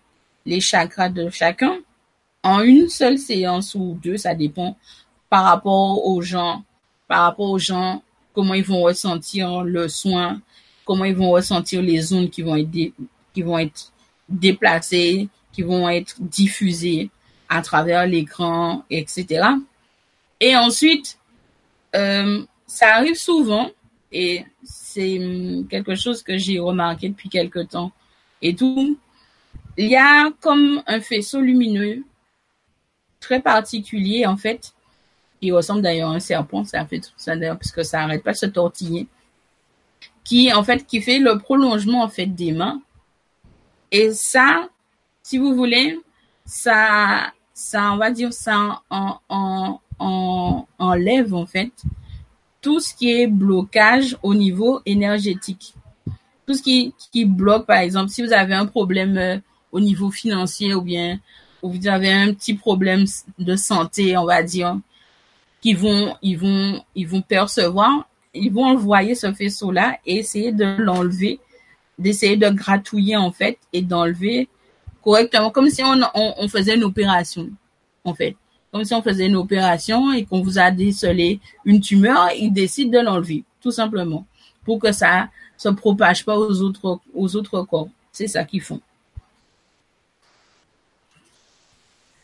les 0.46 0.60
chakras 0.60 1.08
de 1.08 1.28
chacun 1.30 1.78
en 2.42 2.60
une 2.60 2.88
seule 2.88 3.18
séance 3.18 3.74
ou 3.74 3.98
deux, 4.02 4.16
ça 4.16 4.34
dépend 4.34 4.76
par 5.28 5.44
rapport 5.44 6.06
aux 6.06 6.22
gens, 6.22 6.62
par 7.06 7.24
rapport 7.24 7.50
aux 7.50 7.58
gens, 7.58 8.02
comment 8.34 8.54
ils 8.54 8.64
vont 8.64 8.82
ressentir 8.82 9.62
le 9.62 9.88
soin, 9.88 10.40
comment 10.84 11.04
ils 11.04 11.14
vont 11.14 11.30
ressentir 11.30 11.82
les 11.82 12.12
ondes 12.12 12.30
qui 12.30 12.42
vont 12.42 12.56
être, 12.56 12.70
qui 13.34 13.42
vont 13.42 13.58
être 13.58 13.92
déplacées, 14.28 15.28
qui 15.52 15.62
vont 15.62 15.88
être 15.88 16.16
diffusées 16.20 17.10
à 17.48 17.62
travers 17.62 18.06
l'écran, 18.06 18.84
etc. 18.90 19.44
Et 20.40 20.56
ensuite, 20.56 21.17
ça 21.92 22.94
arrive 22.94 23.16
souvent 23.16 23.70
et 24.12 24.44
c'est 24.62 25.18
hum, 25.18 25.66
quelque 25.68 25.94
chose 25.94 26.22
que 26.22 26.36
j'ai 26.36 26.58
remarqué 26.58 27.08
depuis 27.08 27.28
quelque 27.28 27.60
temps 27.60 27.92
et 28.42 28.54
tout. 28.54 28.98
Il 29.76 29.88
y 29.88 29.96
a 29.96 30.30
comme 30.40 30.82
un 30.86 31.00
faisceau 31.00 31.40
lumineux 31.40 32.04
très 33.20 33.40
particulier 33.40 34.26
en 34.26 34.36
fait, 34.36 34.72
qui 35.40 35.52
ressemble 35.52 35.82
d'ailleurs 35.82 36.10
à 36.10 36.14
un 36.14 36.20
serpent, 36.20 36.64
ça 36.64 36.84
fait 36.86 37.00
tout 37.00 37.12
ça 37.16 37.36
d'ailleurs 37.36 37.58
parce 37.58 37.72
que 37.72 37.82
ça 37.82 38.00
arrête 38.00 38.22
pas 38.22 38.32
de 38.32 38.36
se 38.36 38.46
tortiller, 38.46 39.06
qui 40.24 40.52
en 40.52 40.64
fait 40.64 40.86
qui 40.86 41.00
fait 41.00 41.18
le 41.18 41.38
prolongement 41.38 42.02
en 42.02 42.08
fait 42.08 42.26
des 42.26 42.52
mains. 42.52 42.80
Et 43.90 44.12
ça, 44.12 44.68
si 45.22 45.38
vous 45.38 45.54
voulez, 45.54 45.98
ça, 46.44 47.32
ça 47.54 47.92
on 47.92 47.96
va 47.96 48.10
dire 48.10 48.32
ça 48.32 48.82
en, 48.90 49.20
en, 49.28 49.80
en 49.98 50.66
enlève 50.78 51.34
en 51.34 51.46
fait 51.46 51.72
tout 52.60 52.80
ce 52.80 52.94
qui 52.94 53.10
est 53.10 53.26
blocage 53.26 54.16
au 54.22 54.34
niveau 54.34 54.80
énergétique. 54.84 55.74
Tout 56.46 56.54
ce 56.54 56.62
qui, 56.62 57.24
bloque, 57.24 57.66
par 57.66 57.78
exemple, 57.78 58.10
si 58.10 58.22
vous 58.22 58.32
avez 58.32 58.54
un 58.54 58.66
problème 58.66 59.18
euh, 59.18 59.38
au 59.70 59.80
niveau 59.80 60.10
financier 60.10 60.74
ou 60.74 60.80
bien 60.80 61.20
vous 61.62 61.88
avez 61.88 62.10
un 62.10 62.32
petit 62.32 62.54
problème 62.54 63.04
de 63.38 63.56
santé, 63.56 64.16
on 64.16 64.24
va 64.24 64.42
dire, 64.42 64.78
qui 65.60 65.74
vont, 65.74 66.16
ils 66.22 66.38
vont, 66.38 66.82
ils 66.94 67.06
vont 67.06 67.20
percevoir, 67.20 68.08
ils 68.32 68.52
vont 68.52 68.64
envoyer 68.64 69.14
ce 69.14 69.32
faisceau-là 69.32 69.98
et 70.06 70.18
essayer 70.18 70.52
de 70.52 70.64
l'enlever, 70.78 71.38
d'essayer 71.98 72.36
de 72.36 72.48
gratouiller 72.48 73.16
en 73.16 73.32
fait 73.32 73.58
et 73.72 73.82
d'enlever 73.82 74.48
correctement, 75.02 75.50
comme 75.50 75.68
si 75.68 75.82
on 75.84 76.48
faisait 76.48 76.76
une 76.76 76.84
opération, 76.84 77.50
en 78.04 78.14
fait 78.14 78.36
comme 78.78 78.84
si 78.84 78.94
on 78.94 79.02
faisait 79.02 79.26
une 79.26 79.34
opération 79.34 80.12
et 80.12 80.24
qu'on 80.24 80.40
vous 80.40 80.56
a 80.56 80.70
décelé 80.70 81.40
une 81.64 81.80
tumeur, 81.80 82.28
ils 82.38 82.52
décident 82.52 82.96
de 82.96 83.04
l'enlever, 83.04 83.42
tout 83.60 83.72
simplement, 83.72 84.24
pour 84.64 84.78
que 84.78 84.92
ça 84.92 85.30
se 85.56 85.68
propage 85.70 86.24
pas 86.24 86.38
aux 86.38 86.62
autres, 86.62 87.00
aux 87.12 87.34
autres 87.34 87.62
corps. 87.62 87.88
C'est 88.12 88.28
ça 88.28 88.44
qu'ils 88.44 88.60
font. 88.60 88.80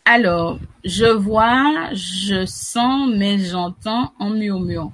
Alors, 0.05 0.61
je 0.85 1.07
vois, 1.07 1.93
je 1.93 2.47
sens, 2.47 3.11
mais 3.17 3.41
j'entends 3.41 4.13
en 4.21 4.31
murmure. 4.31 4.93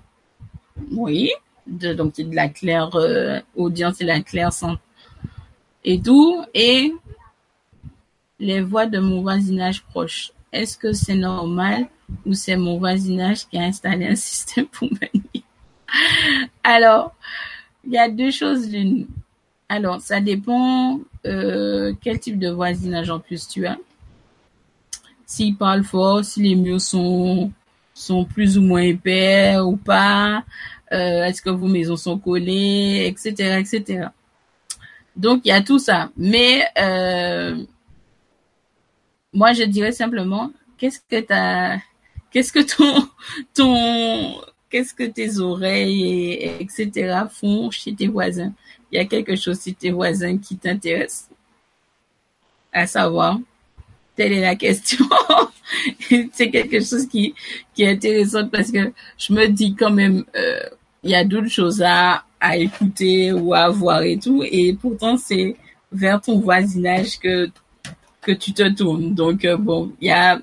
Oui, 0.92 1.30
donc 1.66 2.14
c'est 2.16 2.24
de 2.24 2.34
la 2.34 2.48
claire 2.48 2.88
euh, 2.94 3.38
audience, 3.54 3.96
c'est 3.98 4.04
la 4.04 4.22
claire 4.22 4.50
son 4.50 4.78
et 5.84 6.00
tout, 6.00 6.42
et 6.54 6.94
les 8.38 8.62
voix 8.62 8.86
de 8.86 8.98
mon 8.98 9.20
voisinage 9.20 9.82
proche. 9.82 10.32
Est-ce 10.52 10.76
que 10.76 10.92
c'est 10.92 11.14
normal 11.14 11.86
ou 12.26 12.34
c'est 12.34 12.56
mon 12.56 12.78
voisinage 12.78 13.46
qui 13.48 13.56
a 13.56 13.62
installé 13.62 14.06
un 14.06 14.16
système 14.16 14.66
pour 14.66 14.88
me 14.90 15.30
Alors, 16.64 17.14
il 17.84 17.92
y 17.92 17.98
a 17.98 18.08
deux 18.08 18.30
choses 18.30 18.68
d'une. 18.68 19.06
Alors, 19.68 20.00
ça 20.00 20.20
dépend 20.20 21.00
euh, 21.26 21.92
quel 22.00 22.18
type 22.18 22.38
de 22.38 22.50
voisinage 22.50 23.10
en 23.10 23.20
plus 23.20 23.46
tu 23.46 23.66
as. 23.66 23.78
S'il 25.26 25.56
parle 25.56 25.84
fort, 25.84 26.24
si 26.24 26.42
les 26.42 26.56
murs 26.56 26.80
sont 26.80 27.52
sont 27.94 28.24
plus 28.24 28.56
ou 28.56 28.62
moins 28.62 28.80
épais 28.80 29.58
ou 29.58 29.76
pas, 29.76 30.42
euh, 30.92 31.24
est-ce 31.24 31.42
que 31.42 31.50
vos 31.50 31.68
maisons 31.68 31.96
sont 31.96 32.18
collées, 32.18 33.06
etc., 33.06 33.60
etc. 33.60 34.08
Donc 35.16 35.42
il 35.44 35.48
y 35.48 35.52
a 35.52 35.62
tout 35.62 35.78
ça, 35.78 36.10
mais 36.16 36.64
euh, 36.78 37.62
moi, 39.32 39.52
je 39.52 39.62
dirais 39.64 39.92
simplement, 39.92 40.52
qu'est-ce 40.78 41.00
que 41.08 41.20
ta, 41.20 41.78
qu'est-ce 42.30 42.52
que 42.52 42.60
ton, 42.60 43.08
ton, 43.54 44.40
qu'est-ce 44.68 44.94
que 44.94 45.04
tes 45.04 45.38
oreilles 45.38 46.32
et 46.34 46.62
etc. 46.62 47.24
font 47.30 47.70
chez 47.70 47.94
tes 47.94 48.08
voisins? 48.08 48.52
Il 48.90 48.96
y 48.96 48.98
a 48.98 49.04
quelque 49.04 49.36
chose 49.36 49.62
chez 49.62 49.72
tes 49.72 49.90
voisins 49.90 50.36
qui 50.38 50.56
t'intéresse 50.56 51.28
à 52.72 52.86
savoir? 52.86 53.38
Telle 54.16 54.32
est 54.32 54.40
la 54.40 54.56
question. 54.56 55.06
c'est 56.32 56.50
quelque 56.50 56.80
chose 56.80 57.06
qui, 57.06 57.34
qui 57.74 57.84
est 57.84 57.90
intéressant 57.90 58.48
parce 58.48 58.70
que 58.70 58.92
je 59.18 59.32
me 59.32 59.46
dis 59.46 59.74
quand 59.74 59.90
même, 59.90 60.24
euh, 60.36 60.60
il 61.02 61.10
y 61.10 61.14
a 61.14 61.24
d'autres 61.24 61.48
choses 61.48 61.82
à, 61.82 62.24
à 62.40 62.56
écouter 62.56 63.32
ou 63.32 63.54
à 63.54 63.68
voir 63.68 64.02
et 64.02 64.18
tout. 64.18 64.42
Et 64.44 64.74
pourtant, 64.74 65.16
c'est 65.16 65.56
vers 65.92 66.20
ton 66.20 66.38
voisinage 66.38 67.18
que 67.18 67.50
que 68.20 68.32
tu 68.32 68.52
te 68.52 68.68
tournes. 68.70 69.14
Donc 69.14 69.44
euh, 69.44 69.56
bon, 69.56 69.92
il 70.00 70.08
y 70.08 70.10
a 70.10 70.40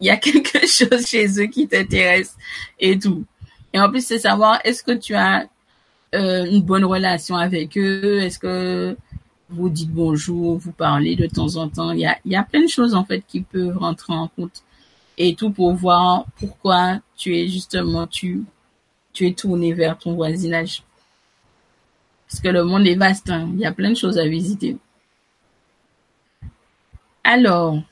y 0.00 0.10
a 0.10 0.16
quelque 0.18 0.66
chose 0.66 1.06
chez 1.06 1.26
eux 1.40 1.46
qui 1.46 1.66
t'intéresse 1.68 2.36
et 2.78 2.98
tout. 2.98 3.24
Et 3.72 3.80
en 3.80 3.90
plus, 3.90 4.04
c'est 4.04 4.18
savoir 4.18 4.60
est-ce 4.64 4.82
que 4.82 4.92
tu 4.92 5.14
as 5.14 5.46
euh, 6.14 6.46
une 6.46 6.62
bonne 6.62 6.84
relation 6.84 7.36
avec 7.36 7.76
eux, 7.76 8.22
est-ce 8.22 8.38
que 8.38 8.96
vous 9.50 9.68
dites 9.68 9.90
bonjour, 9.90 10.58
vous 10.58 10.72
parlez 10.72 11.16
de 11.16 11.26
temps 11.26 11.56
en 11.56 11.68
temps? 11.68 11.90
Il 11.92 12.00
y 12.00 12.06
a, 12.06 12.18
y 12.24 12.36
a 12.36 12.42
plein 12.42 12.62
de 12.62 12.68
choses 12.68 12.94
en 12.94 13.04
fait 13.04 13.22
qui 13.26 13.42
peuvent 13.42 13.76
rentrer 13.76 14.14
en 14.14 14.28
compte 14.28 14.62
et 15.18 15.34
tout 15.34 15.50
pour 15.50 15.74
voir 15.74 16.24
pourquoi 16.38 17.00
tu 17.16 17.36
es 17.36 17.48
justement 17.48 18.06
tu 18.06 18.44
tu 19.12 19.26
es 19.26 19.32
tourné 19.32 19.72
vers 19.72 19.98
ton 19.98 20.14
voisinage. 20.14 20.84
Parce 22.28 22.40
que 22.40 22.48
le 22.48 22.62
monde 22.62 22.86
est 22.86 22.94
vaste, 22.94 23.30
hein. 23.30 23.48
il 23.54 23.60
y 23.60 23.66
a 23.66 23.72
plein 23.72 23.90
de 23.90 23.96
choses 23.96 24.18
à 24.18 24.28
visiter. 24.28 24.76
Alors, 27.30 27.82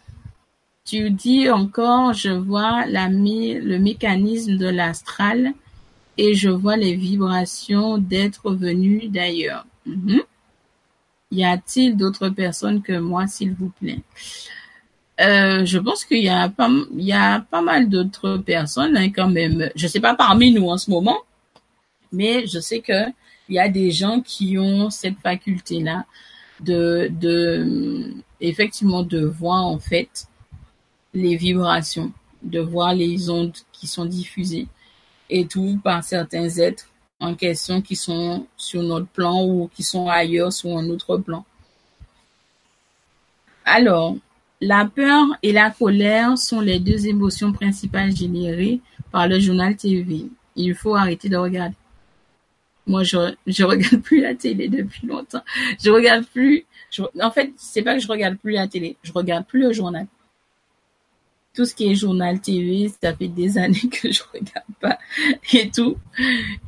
tu 0.86 1.10
dis 1.10 1.50
encore, 1.50 2.14
je 2.14 2.30
vois 2.30 2.86
le 2.86 3.76
mécanisme 3.76 4.56
de 4.56 4.66
l'astral 4.66 5.52
et 6.16 6.32
je 6.32 6.48
vois 6.48 6.78
les 6.78 6.94
vibrations 6.94 7.98
d'être 7.98 8.52
venus 8.52 9.10
d'ailleurs. 9.10 9.66
Mhm. 9.84 10.22
Y 11.32 11.44
a-t-il 11.44 11.98
d'autres 11.98 12.30
personnes 12.30 12.80
que 12.80 12.98
moi, 12.98 13.26
s'il 13.26 13.52
vous 13.52 13.68
plaît? 13.78 14.00
Euh, 15.20 15.66
Je 15.66 15.78
pense 15.80 16.06
qu'il 16.06 16.24
y 16.24 16.30
a 16.30 16.48
pas, 16.48 17.60
mal 17.60 17.90
d'autres 17.90 18.38
personnes 18.38 18.96
hein, 18.96 19.10
quand 19.14 19.28
même. 19.28 19.68
Je 19.76 19.86
sais 19.86 20.00
pas 20.00 20.14
parmi 20.14 20.50
nous 20.50 20.66
en 20.70 20.78
ce 20.78 20.90
moment, 20.90 21.18
mais 22.10 22.46
je 22.46 22.58
sais 22.58 22.80
que 22.80 23.10
il 23.50 23.56
y 23.56 23.58
a 23.58 23.68
des 23.68 23.90
gens 23.90 24.22
qui 24.22 24.56
ont 24.58 24.88
cette 24.88 25.18
faculté-là 25.18 26.06
de, 26.61 27.11
de, 27.11 28.15
effectivement, 28.41 29.03
de 29.03 29.24
voir 29.24 29.65
en 29.65 29.78
fait 29.78 30.27
les 31.15 31.37
vibrations, 31.37 32.12
de 32.43 32.61
voir 32.61 32.95
les 32.95 33.31
ondes 33.31 33.57
qui 33.73 33.87
sont 33.87 34.05
diffusées 34.05 34.69
et 35.28 35.47
tout 35.47 35.78
par 35.83 36.05
certains 36.05 36.49
êtres 36.59 36.89
en 37.19 37.35
question 37.35 37.81
qui 37.81 37.97
sont 37.97 38.47
sur 38.57 38.83
notre 38.83 39.07
plan 39.07 39.45
ou 39.45 39.70
qui 39.74 39.83
sont 39.83 40.09
ailleurs 40.09 40.53
sur 40.53 40.77
un 40.77 40.89
autre 40.91 41.16
plan. 41.16 41.45
Alors, 43.65 44.16
la 44.61 44.85
peur 44.85 45.27
et 45.43 45.53
la 45.53 45.70
colère 45.70 46.39
sont 46.39 46.61
les 46.61 46.78
deux 46.78 47.07
émotions 47.07 47.53
principales 47.53 48.15
générées 48.15 48.81
par 49.11 49.28
le 49.28 49.39
journal 49.41 49.77
TV. 49.77 50.27
Il 50.55 50.74
faut 50.74 50.95
arrêter 50.95 51.28
de 51.28 51.37
regarder. 51.37 51.74
Moi, 52.86 53.02
je, 53.02 53.34
je 53.46 53.64
regarde 53.64 54.00
plus 54.00 54.20
la 54.20 54.34
télé 54.34 54.68
depuis 54.68 55.06
longtemps. 55.06 55.42
Je 55.82 55.90
regarde 55.90 56.24
plus. 56.26 56.64
en 57.20 57.30
fait, 57.30 57.52
c'est 57.56 57.82
pas 57.82 57.94
que 57.94 58.00
je 58.00 58.08
regarde 58.08 58.36
plus 58.36 58.52
la 58.52 58.68
télé. 58.68 58.96
Je 59.02 59.12
regarde 59.12 59.46
plus 59.46 59.60
le 59.60 59.72
journal 59.72 60.06
tout 61.56 61.64
ce 61.64 61.74
qui 61.74 61.90
est 61.90 61.94
journal 61.94 62.38
TV, 62.38 62.92
ça 63.02 63.16
fait 63.16 63.28
des 63.28 63.58
années 63.64 63.88
que 63.90 64.12
je 64.12 64.22
regarde 64.32 64.66
pas 64.80 64.98
et 65.52 65.70
tout. 65.70 65.96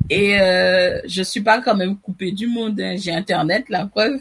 Et 0.09 0.41
euh, 0.41 0.99
je 1.07 1.21
suis 1.21 1.41
pas 1.41 1.61
quand 1.61 1.75
même 1.75 1.95
coupée 1.97 2.31
du 2.31 2.47
monde. 2.47 2.81
Hein. 2.81 2.95
J'ai 2.97 3.13
Internet, 3.13 3.65
la 3.69 3.85
preuve. 3.85 4.19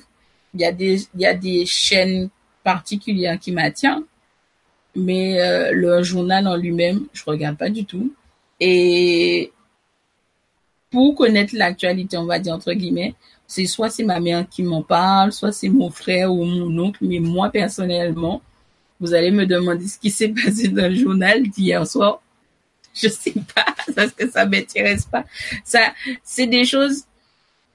Il 0.54 0.60
y 0.60 0.64
a 0.64 0.72
des, 0.72 1.02
il 1.14 1.20
y 1.20 1.26
a 1.26 1.34
des 1.34 1.64
chaînes 1.66 2.28
particulières 2.62 3.38
qui 3.38 3.52
m'attirent, 3.52 4.02
mais 4.94 5.40
euh, 5.40 5.72
le 5.72 6.02
journal 6.02 6.46
en 6.46 6.56
lui-même, 6.56 7.06
je 7.12 7.22
regarde 7.26 7.56
pas 7.56 7.70
du 7.70 7.84
tout. 7.84 8.12
Et 8.60 9.52
pour 10.90 11.14
connaître 11.14 11.54
l'actualité, 11.56 12.16
on 12.16 12.24
va 12.24 12.38
dire 12.38 12.54
entre 12.54 12.72
guillemets, 12.72 13.14
c'est 13.46 13.66
soit 13.66 13.90
c'est 13.90 14.04
ma 14.04 14.20
mère 14.20 14.48
qui 14.48 14.62
m'en 14.62 14.82
parle, 14.82 15.32
soit 15.32 15.52
c'est 15.52 15.68
mon 15.68 15.90
frère 15.90 16.32
ou 16.32 16.44
mon 16.44 16.78
oncle, 16.78 16.98
mais 17.02 17.18
moi 17.18 17.50
personnellement, 17.50 18.42
vous 19.00 19.14
allez 19.14 19.30
me 19.30 19.46
demander 19.46 19.86
ce 19.86 19.98
qui 19.98 20.10
s'est 20.10 20.28
passé 20.28 20.68
dans 20.68 20.88
le 20.90 20.94
journal 20.94 21.42
d'hier 21.42 21.86
soir. 21.86 22.20
Je 22.94 23.08
sais 23.08 23.34
pas, 23.54 23.66
parce 23.94 24.12
que 24.12 24.28
ça 24.28 24.44
m'intéresse 24.44 25.06
pas. 25.06 25.24
Ça, 25.64 25.92
c'est 26.24 26.46
des 26.46 26.64
choses, 26.64 27.04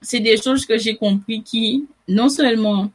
c'est 0.01 0.19
des 0.19 0.41
choses 0.41 0.65
que 0.65 0.77
j'ai 0.77 0.95
compris 0.95 1.43
qui, 1.43 1.87
non 2.07 2.29
seulement 2.29 2.91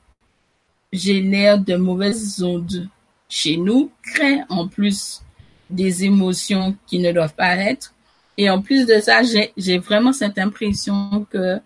génèrent 0.93 1.59
de 1.59 1.77
mauvaises 1.77 2.43
ondes 2.43 2.89
chez 3.29 3.57
nous, 3.57 3.91
créent 4.03 4.45
en 4.49 4.69
plus 4.69 5.23
des 5.71 6.05
émotions 6.05 6.77
qui 6.87 6.99
ne 6.99 7.13
doivent 7.13 7.35
pas 7.35 7.57
être. 7.57 7.95
Et 8.39 8.49
en 8.49 8.63
plus 8.63 8.87
de 8.87 9.01
ça, 9.01 9.21
j'ai 9.57 9.79
vraiment 9.79 10.13
cette 10.13 10.39
impression 10.39 11.27
que 11.29 11.59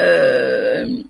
euh, 0.00 1.02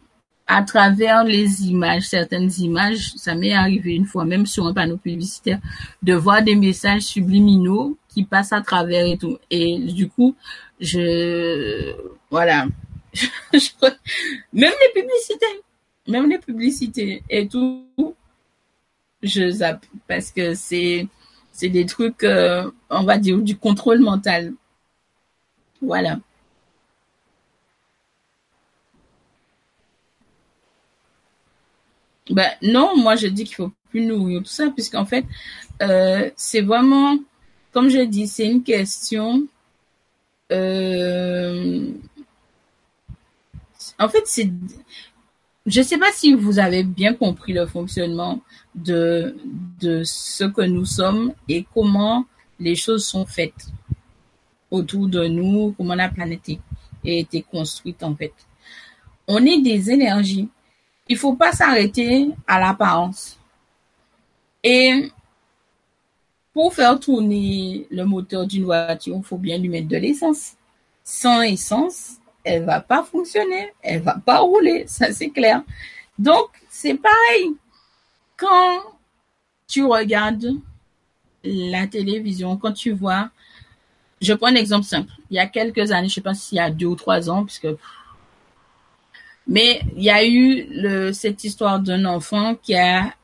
à 0.47 0.63
travers 0.63 1.23
les 1.23 1.67
images, 1.67 2.05
certaines 2.05 2.51
images, 2.59 3.13
ça 3.17 3.35
m'est 3.35 3.53
arrivé 3.53 3.95
une 3.95 4.07
fois, 4.07 4.25
même 4.25 4.47
sur 4.47 4.67
un 4.67 4.73
panneau 4.73 4.97
publicitaire, 4.97 5.61
de 6.03 6.15
voir 6.15 6.43
des 6.43 6.57
messages 6.57 7.03
subliminaux 7.03 7.99
qui 8.09 8.25
passent 8.25 8.55
à 8.55 8.63
travers 8.63 9.05
et 9.05 9.19
tout. 9.19 9.37
Et 9.51 9.79
du 9.79 10.09
coup, 10.09 10.35
je, 10.81 11.95
voilà, 12.31 12.67
même 14.53 14.73
les 14.81 15.03
publicités, 15.03 15.63
même 16.09 16.31
les 16.31 16.39
publicités 16.39 17.23
et 17.29 17.47
tout, 17.49 17.85
je 19.23 19.51
zappe 19.51 19.85
parce 20.09 20.31
que 20.31 20.55
c'est, 20.55 21.07
des 21.61 21.85
trucs, 21.85 22.25
euh, 22.25 22.71
on 22.89 23.03
va 23.03 23.19
dire, 23.19 23.39
du 23.39 23.59
contrôle 23.59 24.01
mental. 24.01 24.55
Voilà. 25.81 26.19
Ben 32.31 32.51
non, 32.63 32.97
moi 32.97 33.17
je 33.17 33.29
dis 33.29 33.45
qu'il 33.45 33.55
faut 33.57 33.73
plus 33.91 34.05
nourrir 34.05 34.41
tout 34.41 34.49
ça, 34.49 34.71
puisqu'en 34.71 35.05
fait, 35.07 35.25
euh, 35.83 36.31
c'est 36.37 36.61
vraiment, 36.61 37.19
comme 37.73 37.89
je 37.89 38.01
dis, 38.01 38.27
c'est 38.27 38.47
une 38.47 38.63
question. 38.63 39.47
Euh, 40.53 41.91
en 43.99 44.09
fait, 44.09 44.23
c'est, 44.27 44.51
je 45.67 45.83
sais 45.83 45.99
pas 45.99 46.13
si 46.13 46.35
vous 46.35 46.59
avez 46.59 46.83
bien 46.85 47.15
compris 47.15 47.53
le 47.53 47.67
fonctionnement 47.67 48.41
de 48.75 49.37
de 49.81 50.03
ce 50.05 50.45
que 50.45 50.63
nous 50.63 50.85
sommes 50.85 51.33
et 51.49 51.67
comment 51.75 52.27
les 52.59 52.75
choses 52.77 53.07
sont 53.07 53.27
faites 53.27 53.67
autour 54.71 55.09
de 55.09 55.27
nous, 55.27 55.75
comment 55.77 55.95
la 55.95 56.09
planète 56.09 56.49
a 56.49 57.11
été 57.11 57.43
construite 57.43 58.03
en 58.03 58.15
fait. 58.15 58.33
On 59.29 59.45
est 59.45 59.61
des 59.61 59.91
énergies 59.91 60.49
il 61.09 61.17
faut 61.17 61.35
pas 61.35 61.53
s'arrêter 61.53 62.31
à 62.47 62.59
l'apparence. 62.59 63.39
Et 64.63 65.11
pour 66.53 66.75
faire 66.75 66.99
tourner 66.99 67.87
le 67.91 68.05
moteur 68.05 68.47
d'une 68.47 68.65
voiture, 68.65 69.17
il 69.17 69.25
faut 69.25 69.39
bien 69.39 69.59
lui 69.59 69.69
mettre 69.69 69.89
de 69.89 69.97
l'essence. 69.97 70.55
Sans 71.05 71.43
essence, 71.43 72.15
elle 72.43 72.65
va 72.65 72.81
pas 72.81 73.05
fonctionner, 73.05 73.73
elle 73.83 74.03
va 74.03 74.15
pas 74.15 74.39
rouler, 74.39 74.85
ça 74.89 75.13
c'est 75.13 75.31
clair. 75.31 75.63
Donc, 76.19 76.49
c'est 76.69 76.95
pareil. 76.95 77.55
Quand 78.37 78.83
tu 79.69 79.85
regardes 79.85 80.57
la 81.45 81.87
télévision, 81.87 82.57
quand 82.57 82.73
tu 82.73 82.91
vois, 82.91 83.31
je 84.21 84.33
prends 84.35 84.49
un 84.49 84.55
exemple 84.55 84.87
simple. 84.87 85.11
Il 85.31 85.37
y 85.37 85.39
a 85.39 85.47
quelques 85.47 85.93
années, 85.93 86.09
je 86.09 86.15
sais 86.15 86.21
pas 86.21 86.35
s'il 86.35 86.57
y 86.57 86.61
a 86.61 86.71
deux 86.71 86.87
ou 86.87 86.97
trois 86.97 87.29
ans, 87.29 87.45
puisque 87.45 87.69
mais 89.47 89.81
il 89.97 90.03
y 90.03 90.11
a 90.11 90.27
eu 90.27 91.13
cette 91.13 91.45
histoire 91.45 91.79
d'un 91.79 92.05
enfant 92.05 92.57
qui 92.57 92.75
a 92.75 93.15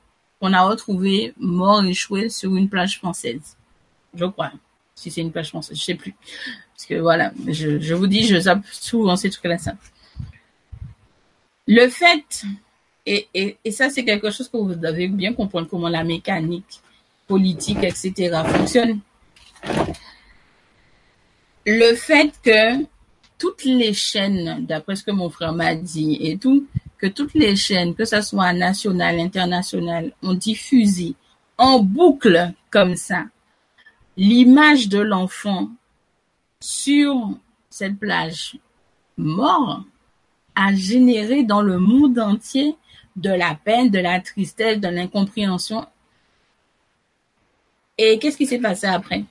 qu'on 0.41 0.53
a 0.53 0.63
retrouvé 0.63 1.35
mort 1.39 1.85
échoué 1.85 2.29
sur 2.29 2.57
une 2.57 2.69
plage 2.69 2.99
française. 2.99 3.57
Je 4.15 4.25
crois. 4.25 4.53
Si 4.95 5.11
c'est 5.11 5.21
une 5.21 5.31
plage 5.31 5.49
française, 5.49 5.79
je 5.79 5.83
sais 5.83 5.95
plus. 5.95 6.15
Parce 6.75 6.87
que 6.87 6.95
voilà, 6.95 7.33
je, 7.47 7.95
vous 7.95 8.09
dis, 8.09 8.27
je 8.27 8.39
zappe 8.39 8.65
souvent 8.73 9.17
ces 9.17 9.31
trucs-là. 9.31 9.59
Ça. 9.59 9.75
Le 11.69 11.89
fait, 11.89 12.45
et 13.07 13.57
ça 13.71 13.89
c'est 13.89 14.05
quelque 14.05 14.31
chose 14.31 14.49
que 14.49 14.57
vous 14.57 14.75
devez 14.75 15.09
bien 15.09 15.33
comprendre 15.33 15.69
comment 15.69 15.89
la 15.89 16.05
mécanique 16.05 16.81
politique, 17.27 17.83
etc. 17.83 18.43
fonctionne. 18.47 19.01
Le 21.67 21.95
fait 21.95 22.33
que 22.43 22.85
toutes 23.39 23.65
les 23.65 23.93
chaînes, 23.93 24.67
d'après 24.67 24.97
ce 24.97 25.05
que 25.05 25.11
mon 25.11 25.31
frère 25.31 25.53
m'a 25.53 25.75
dit 25.75 26.19
et 26.21 26.37
tout, 26.37 26.67
que 26.99 27.07
toutes 27.07 27.35
les 27.35 27.57
chaînes, 27.57 27.95
que 27.95 28.05
ce 28.05 28.21
soit 28.21 28.53
nationales, 28.53 29.19
internationales, 29.19 30.13
ont 30.23 30.35
diffusé 30.35 31.15
en 31.59 31.81
boucle 31.81 32.53
comme 32.71 32.97
ça 32.97 33.25
l'image 34.17 34.89
de 34.89 34.99
l'enfant 34.99 35.71
sur 36.61 37.31
cette 37.71 37.99
plage 37.99 38.57
mort 39.17 39.85
a 40.55 40.75
généré 40.75 41.45
dans 41.45 41.63
le 41.63 41.79
monde 41.79 42.19
entier 42.19 42.77
de 43.17 43.31
la 43.31 43.55
peine, 43.55 43.91
de 43.91 43.99
la 43.99 44.21
tristesse, 44.21 44.81
de 44.81 44.89
l'incompréhension. 44.89 45.87
Et 47.99 48.19
qu'est-ce 48.19 48.37
qui 48.37 48.47
s'est 48.47 48.59
passé 48.59 48.87
après? 48.87 49.25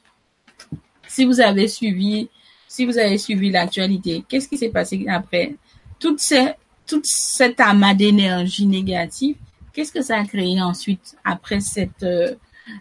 Si 1.12 1.26
vous 1.26 1.42
avez 1.42 1.68
suivi 1.68 2.30
si 2.72 2.86
vous 2.86 2.98
avez 2.98 3.18
suivi 3.18 3.52
l'actualité, 3.52 4.24
qu'est-ce 4.30 4.48
qui 4.48 4.58
s'est 4.58 4.70
passé 4.70 5.06
après? 5.10 5.56
Toute, 6.00 6.22
cet 6.22 7.60
amas 7.60 7.94
d'énergie 7.94 8.66
négative 8.66 9.36
Qu'est-ce 9.74 9.92
que 9.92 10.02
ça 10.02 10.20
a 10.20 10.24
créé 10.24 10.62
ensuite 10.62 11.18
après 11.26 11.60
cette, 11.60 12.04
euh, 12.04 12.36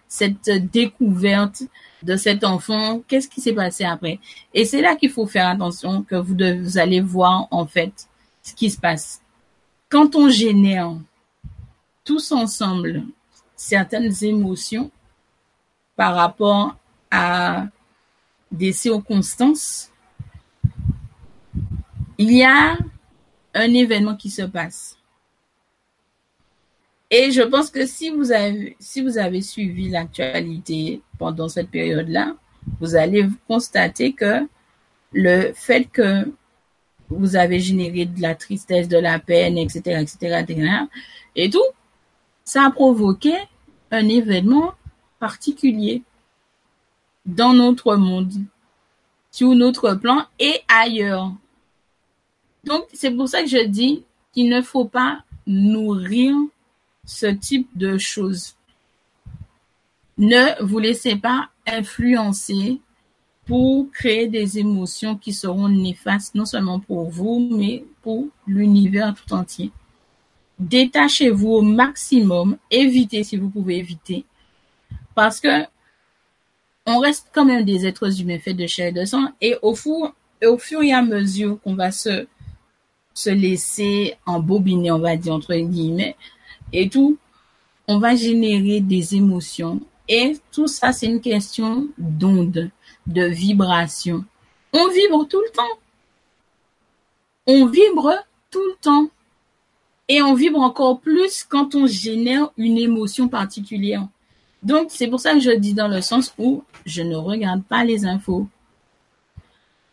cette 0.07 0.48
découverte 0.70 1.65
de 2.05 2.15
cet 2.15 2.44
enfant? 2.44 3.02
Qu'est-ce 3.09 3.28
qui 3.28 3.40
s'est 3.40 3.52
passé 3.52 3.82
après? 3.85 4.20
Et 4.55 4.65
c'est 4.65 4.81
là 4.81 4.94
qu'il 4.94 5.11
faut 5.11 5.27
faire 5.27 5.48
attention 5.48 6.05
que 6.05 6.15
vous 6.15 6.78
allez 6.78 7.01
voir 7.01 7.48
en 7.51 7.66
fait 7.66 8.09
ce 8.43 8.55
qui 8.55 8.70
se 8.70 8.78
passe. 8.78 9.20
Quand 9.89 10.15
on 10.15 10.28
génère 10.28 10.94
tous 12.05 12.31
ensemble 12.31 13.02
certaines 13.57 14.15
émotions 14.23 14.93
par 15.97 16.15
rapport 16.15 16.77
à 17.11 17.66
des 18.51 18.72
circonstances, 18.72 19.90
il 22.18 22.32
y 22.32 22.44
a 22.44 22.77
un 23.55 23.74
événement 23.74 24.16
qui 24.16 24.31
se 24.31 24.43
passe. 24.43 24.98
Et 27.10 27.32
je 27.32 27.43
pense 27.43 27.70
que 27.70 27.86
si 27.86 28.10
vous 28.10 28.31
avez, 28.31 28.77
si 28.78 29.02
vous 29.02 29.18
avez 29.18 29.40
suivi 29.40 29.89
l'actualité 29.89 31.02
pendant 31.18 31.48
cette 31.48 31.70
période-là, 31.70 32.36
vous 32.78 32.94
allez 32.94 33.27
constater 33.48 34.12
que 34.12 34.47
le 35.12 35.52
fait 35.55 35.86
que 35.86 36.31
vous 37.09 37.35
avez 37.35 37.59
généré 37.59 38.05
de 38.05 38.22
la 38.22 38.36
tristesse, 38.36 38.86
de 38.86 38.98
la 38.98 39.18
peine, 39.18 39.59
etc., 39.59 40.01
etc., 40.01 40.44
etc., 40.47 40.70
et 41.35 41.51
tout, 41.51 41.59
ça 42.44 42.66
a 42.66 42.70
provoqué 42.70 43.35
un 43.90 44.09
événement 44.09 44.74
particulier 45.18 46.02
dans 47.27 47.53
notre 47.53 47.97
monde, 47.97 48.33
sur 49.31 49.55
notre 49.55 49.95
plan 49.95 50.27
et 50.39 50.61
ailleurs. 50.69 51.33
Donc, 52.65 52.85
c'est 52.93 53.11
pour 53.11 53.29
ça 53.29 53.43
que 53.43 53.49
je 53.49 53.65
dis 53.65 54.03
qu'il 54.33 54.49
ne 54.51 54.63
faut 54.63 54.85
pas 54.85 55.25
nourrir 55.47 56.37
ce 57.05 57.27
type 57.27 57.69
de 57.77 57.99
choses. 57.99 58.55
Ne 60.19 60.63
vous 60.63 60.79
laissez 60.79 61.17
pas 61.17 61.49
influencer 61.67 62.81
pour 63.47 63.91
créer 63.91 64.29
des 64.29 64.59
émotions 64.59 65.17
qui 65.17 65.33
seront 65.33 65.69
néfastes 65.69 66.35
non 66.35 66.45
seulement 66.45 66.79
pour 66.79 67.11
vous, 67.11 67.49
mais 67.51 67.85
pour 68.03 68.29
l'univers 68.47 69.15
tout 69.15 69.33
entier. 69.33 69.73
Détachez-vous 70.59 71.49
au 71.49 71.63
maximum, 71.63 72.59
évitez 72.71 73.25
si 73.25 73.37
vous 73.39 73.49
pouvez 73.49 73.79
éviter, 73.79 74.25
parce 75.15 75.41
que 75.41 75.65
on 76.91 76.99
reste 76.99 77.29
quand 77.33 77.45
même 77.45 77.65
des 77.65 77.87
êtres 77.87 78.21
humains 78.21 78.39
faits 78.39 78.57
de 78.57 78.67
chair 78.67 78.89
et 78.89 78.93
de 78.93 79.05
sang, 79.05 79.29
et 79.41 79.57
au, 79.62 79.75
fur, 79.75 80.12
et 80.83 80.93
à 80.93 81.03
mesure 81.03 81.59
qu'on 81.62 81.75
va 81.75 81.93
se, 81.93 82.27
se 83.15 83.31
laisser 83.31 84.17
embobiner, 84.27 84.91
on 84.91 84.99
va 84.99 85.17
dire 85.17 85.35
entre 85.35 85.55
guillemets, 85.55 86.17
et 86.73 86.89
tout, 86.89 87.17
on 87.87 87.99
va 87.99 88.15
générer 88.15 88.81
des 88.81 89.15
émotions. 89.15 89.81
Et 90.09 90.37
tout 90.53 90.67
ça, 90.67 90.93
c'est 90.93 91.07
une 91.07 91.21
question 91.21 91.89
d'onde, 91.99 92.71
de 93.07 93.25
vibration. 93.25 94.25
On 94.73 94.89
vibre 94.89 95.27
tout 95.29 95.41
le 95.41 95.51
temps. 95.51 95.79
On 97.47 97.67
vibre 97.67 98.15
tout 98.51 98.62
le 98.65 98.75
temps. 98.81 99.09
Et 100.09 100.23
on 100.23 100.35
vibre 100.35 100.61
encore 100.61 101.01
plus 101.01 101.45
quand 101.45 101.77
on 101.77 101.87
génère 101.87 102.51
une 102.57 102.79
émotion 102.79 103.29
particulière. 103.29 104.09
Donc, 104.62 104.89
c'est 104.91 105.09
pour 105.09 105.20
ça 105.20 105.35
que 105.35 105.41
je 105.41 105.51
dis 105.51 105.74
dans 105.74 105.89
le 105.89 106.01
sens 106.01 106.35
où 106.39 106.62
je 106.85 107.03
ne 107.03 107.16
regarde 107.16 107.62
pas 107.65 107.85
les 107.85 108.05
infos. 108.05 108.47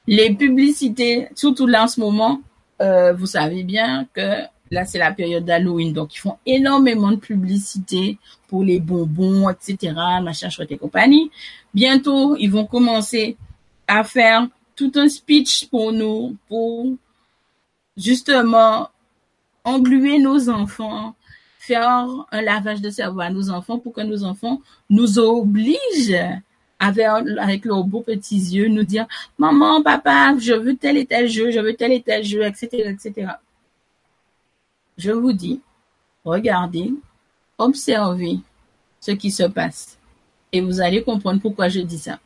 Les 0.08 0.34
publicités, 0.34 1.30
surtout 1.36 1.68
là 1.68 1.84
en 1.84 1.88
ce 1.88 2.00
moment, 2.00 2.42
euh, 2.82 3.14
vous 3.14 3.26
savez 3.26 3.64
bien 3.64 4.08
que 4.14 4.48
Là, 4.70 4.86
c'est 4.86 4.98
la 4.98 5.12
période 5.12 5.46
d'Halloween, 5.46 5.94
donc 5.94 6.16
ils 6.16 6.20
font 6.20 6.38
énormément 6.46 7.12
de 7.12 7.16
publicité 7.18 8.18
pour 8.48 8.64
les 8.64 8.80
bonbons, 8.80 9.50
etc., 9.50 9.94
machin, 10.22 10.50
chouette 10.50 10.72
et 10.72 10.78
compagnie. 10.78 11.32
Bientôt, 11.74 12.36
ils 12.38 12.52
vont 12.52 12.66
commencer 12.66 13.38
à 13.88 14.04
faire 14.04 14.48
tout 14.76 14.92
un 14.96 15.08
speech 15.08 15.68
pour 15.70 15.94
nous, 15.94 16.36
pour 16.50 16.88
justement 17.96 18.90
engluer 19.64 20.20
nos 20.20 20.50
enfants, 20.50 21.16
faire 21.68 22.08
un 22.32 22.42
lavage 22.42 22.82
de 22.82 22.90
cerveau 22.90 23.22
à 23.22 23.30
nos 23.30 23.50
enfants 23.50 23.80
pour 23.80 23.94
que 23.94 24.02
nos 24.02 24.24
enfants 24.24 24.62
nous 24.90 25.20
obligent 25.20 26.42
avec, 26.80 27.66
leurs 27.66 27.84
beaux 27.84 28.02
petits 28.02 28.56
yeux, 28.56 28.68
nous 28.68 28.84
dire, 28.84 29.08
maman, 29.38 29.82
papa, 29.82 30.36
je 30.40 30.54
veux 30.54 30.76
tel 30.76 30.98
et 30.98 31.06
tel 31.06 31.28
jeu, 31.28 31.52
je 31.52 31.60
veux 31.60 31.74
tel 31.74 31.92
et 31.92 32.02
tel 32.02 32.24
jeu, 32.24 32.44
etc., 32.44 32.70
etc 32.88 33.28
je 34.98 35.12
vous 35.12 35.34
dis, 35.34 35.62
regardez, 36.26 36.92
observez 37.58 38.40
ce 39.00 39.12
qui 39.12 39.32
se 39.32 39.44
passe. 39.44 39.98
Et 40.52 40.62
vous 40.62 40.82
allez 40.82 41.04
comprendre 41.04 41.42
pourquoi 41.42 41.70
je 41.70 41.80
dis 41.80 42.00
ça. 42.00 42.20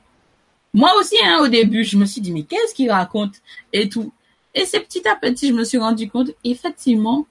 Moi 0.74 0.92
aussi, 1.00 1.16
hein, 1.24 1.40
au 1.42 1.48
début, 1.48 1.84
je 1.84 1.98
me 1.98 2.06
suis 2.06 2.22
dit, 2.22 2.32
mais 2.32 2.44
qu'est-ce 2.44 2.74
qu'il 2.74 2.90
raconte? 2.90 3.36
et 3.74 3.90
tout. 3.90 4.12
Et 4.54 4.66
c'est 4.66 4.82
petit 4.82 5.08
à 5.08 5.16
petit, 5.16 5.50
je 5.50 5.54
me 5.54 5.64
suis 5.64 5.78
rendu 5.78 6.10
compte, 6.10 6.30
effectivement, 6.44 7.26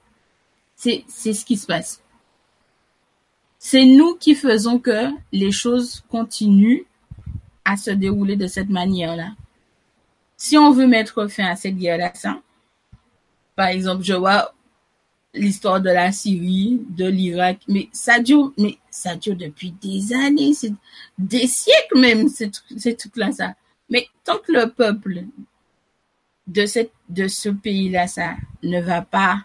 c'est 0.75 1.03
ce 1.07 1.45
qui 1.45 1.57
se 1.57 1.65
passe. 1.65 2.00
C'est 3.63 3.85
nous 3.85 4.15
qui 4.15 4.33
faisons 4.33 4.79
que 4.79 5.11
les 5.31 5.51
choses 5.51 6.03
continuent 6.09 6.81
à 7.63 7.77
se 7.77 7.91
dérouler 7.91 8.35
de 8.35 8.47
cette 8.47 8.69
manière-là. 8.69 9.33
Si 10.35 10.57
on 10.57 10.71
veut 10.71 10.87
mettre 10.87 11.27
fin 11.27 11.45
à 11.45 11.55
cette 11.55 11.77
guerre-là, 11.77 12.11
par 13.55 13.67
exemple, 13.67 14.03
je 14.03 14.13
vois 14.13 14.51
l'histoire 15.35 15.79
de 15.79 15.91
la 15.91 16.11
Syrie, 16.11 16.81
de 16.89 17.05
l'Irak, 17.05 17.59
mais 17.67 17.87
ça 17.91 18.19
dure, 18.19 18.51
mais 18.57 18.79
ça 18.89 19.15
dure 19.15 19.35
depuis 19.35 19.75
des 19.79 20.11
années, 20.11 20.55
c'est 20.55 20.73
des 21.19 21.45
siècles 21.45 21.99
même, 21.99 22.29
c'est 22.29 22.49
tout 22.49 23.11
là 23.15 23.31
ça. 23.31 23.53
Mais 23.91 24.07
tant 24.23 24.39
que 24.39 24.53
le 24.53 24.71
peuple 24.71 25.25
de 26.47 26.65
de 27.09 27.27
ce 27.27 27.49
pays-là, 27.49 28.07
ça 28.07 28.37
ne 28.63 28.81
va 28.81 29.03
pas 29.03 29.43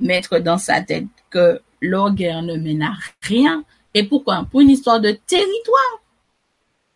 mettre 0.00 0.38
dans 0.38 0.58
sa 0.58 0.82
tête 0.82 1.06
que 1.30 1.62
leur 1.88 2.14
guerre 2.14 2.42
ne 2.42 2.56
mène 2.56 2.82
à 2.82 2.94
rien. 3.22 3.64
Et 3.94 4.04
pourquoi? 4.04 4.46
Pour 4.50 4.60
une 4.60 4.70
histoire 4.70 5.00
de 5.00 5.12
territoire. 5.12 6.00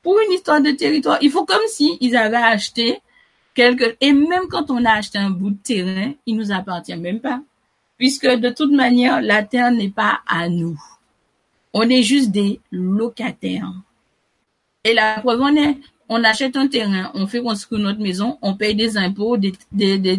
Pour 0.02 0.18
une 0.20 0.32
histoire 0.32 0.60
de 0.60 0.70
territoire. 0.70 1.18
Il 1.22 1.30
faut 1.30 1.44
comme 1.44 1.66
si 1.68 1.96
ils 2.00 2.16
avaient 2.16 2.36
acheté 2.36 3.00
quelque, 3.54 3.96
et 4.00 4.12
même 4.12 4.48
quand 4.48 4.70
on 4.70 4.84
a 4.84 4.92
acheté 4.92 5.18
un 5.18 5.30
bout 5.30 5.50
de 5.50 5.58
terrain, 5.62 6.12
il 6.26 6.36
nous 6.36 6.52
appartient 6.52 6.96
même 6.96 7.20
pas 7.20 7.40
puisque 7.98 8.28
de 8.28 8.48
toute 8.48 8.72
manière, 8.72 9.20
la 9.20 9.42
terre 9.42 9.72
n'est 9.72 9.90
pas 9.90 10.20
à 10.26 10.48
nous. 10.48 10.80
On 11.74 11.82
est 11.90 12.02
juste 12.02 12.30
des 12.30 12.60
locataires. 12.70 13.72
Et 14.84 14.94
la 14.94 15.20
preuve 15.20 15.42
en 15.42 15.54
est, 15.54 15.76
on 16.08 16.24
achète 16.24 16.56
un 16.56 16.68
terrain, 16.68 17.10
on 17.14 17.26
fait 17.26 17.42
construire 17.42 17.82
notre 17.82 18.00
maison, 18.00 18.38
on 18.42 18.54
paye 18.54 18.74
des 18.74 18.96
impôts, 18.96 19.36
des, 19.36 19.52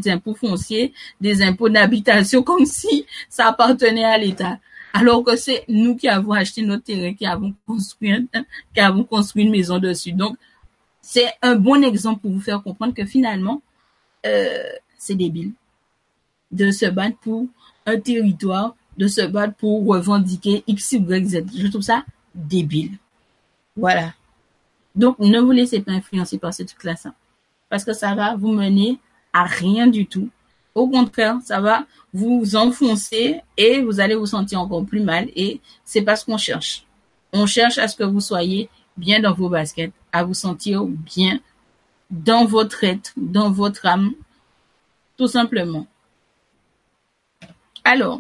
impôts 0.07 0.35
fonciers, 0.35 0.93
des 1.19 1.41
impôts 1.41 1.69
d'habitation, 1.69 2.43
comme 2.49 2.65
si 2.65 3.05
ça 3.29 3.47
appartenait 3.47 4.05
à 4.05 4.17
l'État. 4.17 4.59
Alors 4.93 5.23
que 5.23 5.35
c'est 5.35 5.65
nous 5.67 5.95
qui 5.95 6.07
avons 6.07 6.33
acheté 6.33 6.61
notre 6.61 6.83
terrain, 6.83 7.13
qui 7.13 7.25
avons 7.25 7.53
construit, 7.67 8.27
qui 8.73 8.79
avons 8.79 9.03
construit 9.03 9.43
une 9.43 9.51
maison 9.51 9.77
dessus. 9.77 10.13
Donc, 10.13 10.37
c'est 11.01 11.31
un 11.41 11.55
bon 11.55 11.83
exemple 11.83 12.21
pour 12.21 12.31
vous 12.31 12.41
faire 12.41 12.61
comprendre 12.61 12.93
que 12.93 13.05
finalement, 13.05 13.61
euh, 14.25 14.63
c'est 14.97 15.15
débile 15.15 15.51
de 16.51 16.71
se 16.71 16.87
battre 16.87 17.17
pour 17.17 17.47
un 17.85 17.99
territoire 17.99 18.75
de 18.99 19.07
se 19.07 19.21
battre 19.21 19.55
pour 19.55 19.85
revendiquer 19.87 20.63
X, 20.67 20.91
Y, 20.91 21.25
Z. 21.25 21.45
Je 21.55 21.67
trouve 21.67 21.81
ça 21.81 22.03
débile. 22.35 22.97
Voilà. 23.77 24.13
Donc, 24.95 25.19
ne 25.19 25.39
vous 25.39 25.51
laissez 25.51 25.81
pas 25.81 25.91
influencer 25.91 26.37
par 26.37 26.53
cette 26.53 26.75
classe 26.75 27.07
parce 27.69 27.83
que 27.83 27.93
ça 27.93 28.15
va 28.15 28.35
vous 28.35 28.51
mener 28.51 28.99
à 29.33 29.43
rien 29.43 29.87
du 29.87 30.07
tout. 30.07 30.29
Au 30.75 30.87
contraire, 30.87 31.37
ça 31.43 31.61
va 31.61 31.85
vous 32.13 32.55
enfoncer 32.55 33.41
et 33.57 33.81
vous 33.81 33.99
allez 33.99 34.15
vous 34.15 34.25
sentir 34.25 34.59
encore 34.59 34.85
plus 34.85 35.01
mal 35.01 35.29
et 35.35 35.61
c'est 35.85 36.01
pas 36.01 36.15
ce 36.15 36.25
qu'on 36.25 36.37
cherche. 36.37 36.85
On 37.33 37.45
cherche 37.45 37.77
à 37.77 37.87
ce 37.87 37.95
que 37.95 38.03
vous 38.03 38.21
soyez 38.21 38.69
bien 38.97 39.19
dans 39.19 39.33
vos 39.33 39.49
baskets, 39.49 39.93
à 40.11 40.23
vous 40.23 40.33
sentir 40.33 40.83
bien 40.83 41.39
dans 42.09 42.45
votre 42.45 42.83
être, 42.83 43.13
dans 43.17 43.51
votre 43.51 43.85
âme, 43.85 44.13
tout 45.17 45.27
simplement. 45.27 45.85
Alors, 47.83 48.19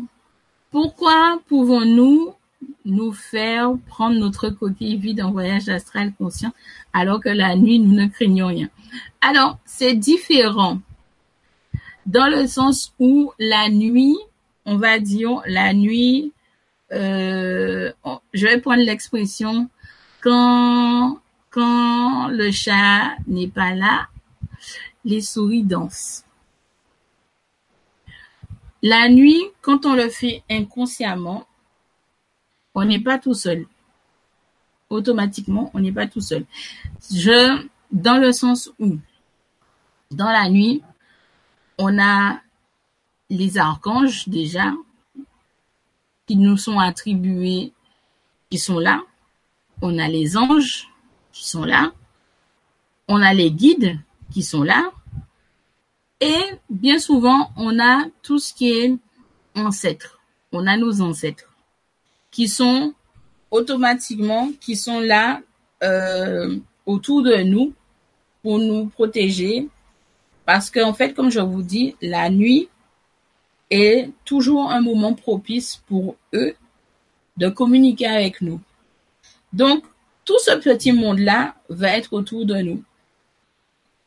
pourquoi 0.71 1.39
pouvons-nous 1.47 2.33
nous 2.89 3.13
faire 3.13 3.71
prendre 3.87 4.17
notre 4.17 4.49
coquille 4.49 4.97
vide 4.97 5.21
en 5.21 5.31
voyage 5.31 5.69
astral 5.69 6.13
conscient 6.17 6.53
alors 6.93 7.19
que 7.21 7.29
la 7.29 7.55
nuit, 7.55 7.79
nous 7.79 7.93
ne 7.93 8.07
craignons 8.07 8.47
rien 8.47 8.69
Alors, 9.21 9.57
c'est 9.65 9.93
différent 9.93 10.79
dans 12.05 12.27
le 12.27 12.47
sens 12.47 12.93
où 12.99 13.31
la 13.37 13.69
nuit, 13.69 14.17
on 14.65 14.77
va 14.77 14.99
dire 14.99 15.41
la 15.45 15.73
nuit, 15.73 16.33
euh, 16.91 17.91
je 18.33 18.47
vais 18.47 18.59
prendre 18.59 18.81
l'expression 18.81 19.69
quand 20.21 21.19
quand 21.51 22.27
le 22.27 22.51
chat 22.51 23.15
n'est 23.27 23.47
pas 23.47 23.73
là, 23.73 24.07
les 25.03 25.21
souris 25.21 25.63
dansent. 25.63 26.23
La 28.81 29.09
nuit, 29.09 29.43
quand 29.61 29.85
on 29.85 29.95
le 29.95 30.09
fait 30.09 30.43
inconsciemment, 30.49 31.45
on 32.75 32.85
n'est 32.85 32.99
pas 32.99 33.19
tout 33.19 33.33
seul. 33.33 33.65
Automatiquement, 34.89 35.69
on 35.73 35.79
n'est 35.79 35.91
pas 35.91 36.07
tout 36.07 36.21
seul. 36.21 36.45
Je, 37.11 37.67
dans 37.91 38.17
le 38.17 38.31
sens 38.31 38.71
où, 38.79 38.97
dans 40.11 40.31
la 40.31 40.49
nuit, 40.49 40.81
on 41.77 41.99
a 41.99 42.41
les 43.29 43.57
archanges 43.57 44.27
déjà 44.27 44.73
qui 46.25 46.35
nous 46.35 46.57
sont 46.57 46.79
attribués, 46.79 47.73
qui 48.49 48.57
sont 48.57 48.79
là. 48.79 49.01
On 49.81 49.97
a 49.97 50.07
les 50.07 50.37
anges 50.37 50.89
qui 51.31 51.47
sont 51.47 51.63
là. 51.63 51.91
On 53.07 53.21
a 53.21 53.33
les 53.33 53.51
guides 53.51 53.99
qui 54.31 54.43
sont 54.43 54.63
là. 54.63 54.91
Et 56.19 56.41
bien 56.69 56.99
souvent, 56.99 57.51
on 57.55 57.79
a 57.79 58.05
tout 58.21 58.39
ce 58.39 58.53
qui 58.53 58.71
est 58.71 58.97
ancêtre. 59.55 60.19
On 60.51 60.67
a 60.67 60.77
nos 60.77 61.01
ancêtres. 61.01 61.48
Qui 62.31 62.47
sont 62.47 62.93
automatiquement, 63.51 64.51
qui 64.59 64.75
sont 64.75 64.99
là 64.99 65.41
euh, 65.83 66.57
autour 66.85 67.23
de 67.23 67.37
nous 67.37 67.73
pour 68.41 68.59
nous 68.59 68.87
protéger. 68.87 69.67
Parce 70.45 70.69
qu'en 70.69 70.93
fait, 70.93 71.13
comme 71.13 71.29
je 71.29 71.39
vous 71.39 71.61
dis, 71.61 71.95
la 72.01 72.29
nuit 72.29 72.69
est 73.69 74.09
toujours 74.25 74.71
un 74.71 74.81
moment 74.81 75.13
propice 75.13 75.81
pour 75.87 76.15
eux 76.33 76.55
de 77.37 77.49
communiquer 77.49 78.07
avec 78.07 78.41
nous. 78.41 78.59
Donc, 79.53 79.83
tout 80.25 80.39
ce 80.39 80.51
petit 80.57 80.91
monde-là 80.91 81.55
va 81.69 81.97
être 81.97 82.13
autour 82.13 82.45
de 82.45 82.55
nous. 82.55 82.83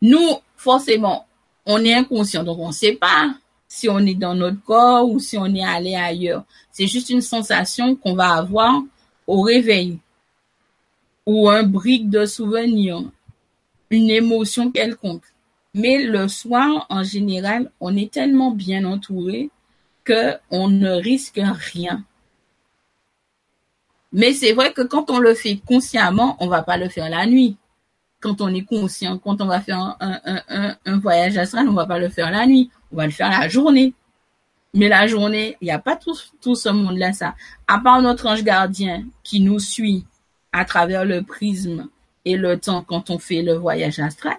Nous, 0.03 0.37
forcément, 0.57 1.27
on 1.65 1.85
est 1.85 1.95
inconscient, 1.95 2.45
donc 2.45 2.59
on 2.59 2.69
ne 2.69 2.73
sait 2.73 2.93
pas 2.93 3.35
si 3.73 3.89
on 3.89 4.01
est 4.01 4.15
dans 4.15 4.35
notre 4.35 4.63
corps 4.63 5.09
ou 5.09 5.19
si 5.19 5.39
on 5.39 5.47
est 5.47 5.65
allé 5.65 5.95
ailleurs. 5.95 6.45
C'est 6.73 6.87
juste 6.87 7.09
une 7.09 7.23
sensation 7.23 7.97
qu'on 7.97 8.15
va 8.15 8.35
avoir 8.35 8.83
au 9.27 9.41
réveil 9.41 9.99
ou 11.25 11.49
un 11.49 11.63
brique 11.63 12.11
de 12.11 12.27
souvenir, 12.27 13.03
une 13.89 14.11
émotion 14.11 14.71
quelconque. 14.71 15.25
Mais 15.73 16.03
le 16.05 16.29
soir, 16.29 16.85
en 16.91 17.03
général, 17.03 17.71
on 17.81 17.97
est 17.97 18.13
tellement 18.13 18.51
bien 18.51 18.85
entouré 18.85 19.49
que 20.05 20.35
on 20.51 20.69
ne 20.69 20.91
risque 20.91 21.41
rien. 21.43 22.05
Mais 24.13 24.35
c'est 24.35 24.53
vrai 24.53 24.75
que 24.75 24.83
quand 24.83 25.09
on 25.11 25.19
le 25.19 25.33
fait 25.33 25.59
consciemment, 25.67 26.37
on 26.41 26.47
va 26.47 26.63
pas 26.63 26.77
le 26.77 26.91
faire 26.91 27.09
la 27.09 27.25
nuit. 27.25 27.57
Quand 28.23 28.41
on 28.41 28.49
est 28.55 28.65
conscient, 28.65 29.19
quand 29.19 29.43
on 29.43 29.47
va 29.47 29.61
faire 29.61 29.97
un, 30.01 30.99
voyage 30.99 31.37
astral, 31.37 31.69
on 31.69 31.75
va 31.75 31.87
pas 31.87 31.99
le 31.99 32.09
faire 32.09 32.31
la 32.31 32.47
nuit. 32.47 32.71
On 32.93 32.97
va 32.97 33.07
le 33.07 33.13
faire 33.13 33.29
la 33.29 33.49
journée. 33.49 33.93
Mais 34.75 34.89
la 34.89 35.07
journée, 35.07 35.57
il 35.61 35.67
n'y 35.67 35.71
a 35.71 35.79
pas 35.79 35.97
tout, 35.97 36.17
tout 36.41 36.55
ce 36.55 36.71
monde-là, 36.71 37.13
ça. 37.13 37.35
À 37.69 37.79
part 37.79 38.01
notre 38.01 38.27
ange 38.27 38.43
gardien 38.43 39.05
qui 39.23 39.41
nous 39.41 39.59
suit 39.59 40.07
à 40.53 40.65
travers 40.65 41.05
le 41.05 41.23
prisme 41.23 41.89
et 42.25 42.37
le 42.37 42.59
temps 42.59 42.83
quand 42.83 43.11
on 43.11 43.19
fait 43.19 43.43
le 43.43 43.55
voyage 43.55 43.99
astral, 43.99 44.37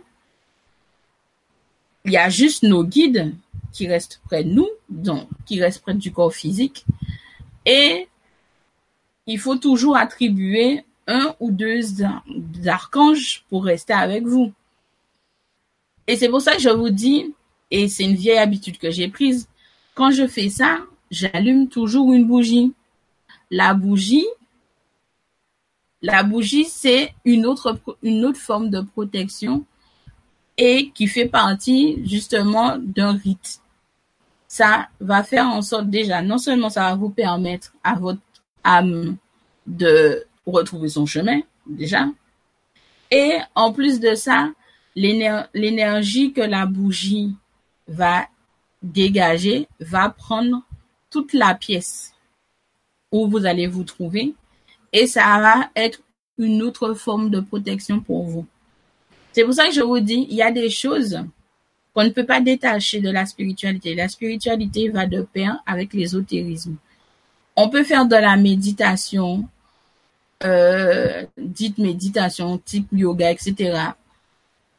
il 2.06 2.14
y 2.14 2.18
a 2.18 2.30
juste 2.30 2.64
nos 2.64 2.84
guides 2.84 3.34
qui 3.72 3.88
restent 3.88 4.22
près 4.26 4.44
de 4.44 4.50
nous, 4.50 4.70
donc 4.90 5.28
qui 5.46 5.62
restent 5.62 5.82
près 5.82 5.94
du 5.94 6.12
corps 6.12 6.34
physique. 6.34 6.86
Et 7.66 8.08
il 9.28 9.40
faut 9.40 9.56
toujours 9.56 9.98
attribuer 9.98 10.86
un 11.08 11.36
ou 11.40 11.52
deux 11.52 11.82
archanges 12.66 13.44
pour 13.50 13.66
rester 13.66 13.94
avec 13.94 14.26
vous. 14.26 14.54
Et 16.08 16.18
c'est 16.18 16.30
pour 16.30 16.42
ça 16.42 16.56
que 16.56 16.62
je 16.62 16.70
vous 16.70 16.90
dis, 16.90 17.34
et 17.72 17.88
c'est 17.88 18.04
une 18.04 18.16
vieille 18.16 18.38
habitude 18.38 18.78
que 18.78 18.92
j'ai 18.92 19.08
prise, 19.08 19.48
quand 19.96 20.12
je 20.12 20.28
fais 20.28 20.50
ça, 20.50 20.80
j'allume 21.12 21.68
toujours 21.68 22.14
une 22.14 22.26
bougie. 22.26 22.74
La 23.52 23.74
bougie, 23.74 24.26
la 26.02 26.24
bougie, 26.24 26.66
c'est 26.66 27.14
une 27.24 27.46
autre, 27.46 27.80
une 28.02 28.26
autre 28.26 28.40
forme 28.40 28.70
de 28.70 28.82
protection 28.82 29.64
et 30.58 30.92
qui 30.92 31.08
fait 31.08 31.28
partie 31.28 32.06
justement 32.06 32.78
d'un 32.78 33.14
rite. 33.14 33.60
Ça 34.48 34.90
va 35.00 35.24
faire 35.24 35.48
en 35.48 35.62
sorte 35.62 35.90
déjà, 35.90 36.22
non 36.22 36.38
seulement 36.38 36.70
ça 36.70 36.90
va 36.90 36.96
vous 36.96 37.10
permettre 37.10 37.74
à 37.84 37.96
votre 37.96 38.22
âme 38.64 39.18
de 39.66 40.26
retrouver 40.46 40.90
son 40.90 41.06
chemin, 41.06 41.42
déjà, 41.66 42.08
et 43.14 43.38
en 43.54 43.72
plus 43.72 44.00
de 44.00 44.16
ça, 44.16 44.50
l'énergie 44.96 46.34
que 46.34 46.42
la 46.42 46.66
bougie 46.66 47.36
va 47.88 48.26
dégager 48.82 49.68
va 49.80 50.10
prendre 50.10 50.64
toute 51.12 51.34
la 51.34 51.54
pièce 51.54 52.14
où 53.12 53.28
vous 53.28 53.46
allez 53.46 53.68
vous 53.68 53.84
trouver 53.84 54.34
et 54.92 55.06
ça 55.06 55.40
va 55.40 55.70
être 55.76 56.02
une 56.40 56.64
autre 56.64 56.96
forme 56.96 57.30
de 57.30 57.40
protection 57.40 58.00
pour 58.00 58.24
vous. 58.24 58.48
C'est 59.32 59.44
pour 59.44 59.54
ça 59.54 59.68
que 59.68 59.74
je 59.74 59.82
vous 59.82 60.00
dis, 60.00 60.26
il 60.30 60.36
y 60.36 60.42
a 60.42 60.52
des 60.52 60.72
choses 60.72 61.20
qu'on 61.94 62.04
ne 62.04 62.10
peut 62.10 62.26
pas 62.26 62.42
détacher 62.42 63.00
de 63.00 63.12
la 63.12 63.28
spiritualité. 63.28 63.94
La 63.94 64.08
spiritualité 64.08 64.90
va 64.90 65.06
de 65.06 65.22
pair 65.22 65.62
avec 65.68 65.94
l'ésotérisme. 65.94 66.78
On 67.56 67.70
peut 67.70 67.84
faire 67.84 68.08
de 68.08 68.16
la 68.16 68.36
méditation, 68.38 69.48
euh, 70.44 71.26
dite 71.38 71.78
méditation, 71.78 72.58
type 72.58 72.88
yoga, 72.92 73.32
etc. 73.32 73.80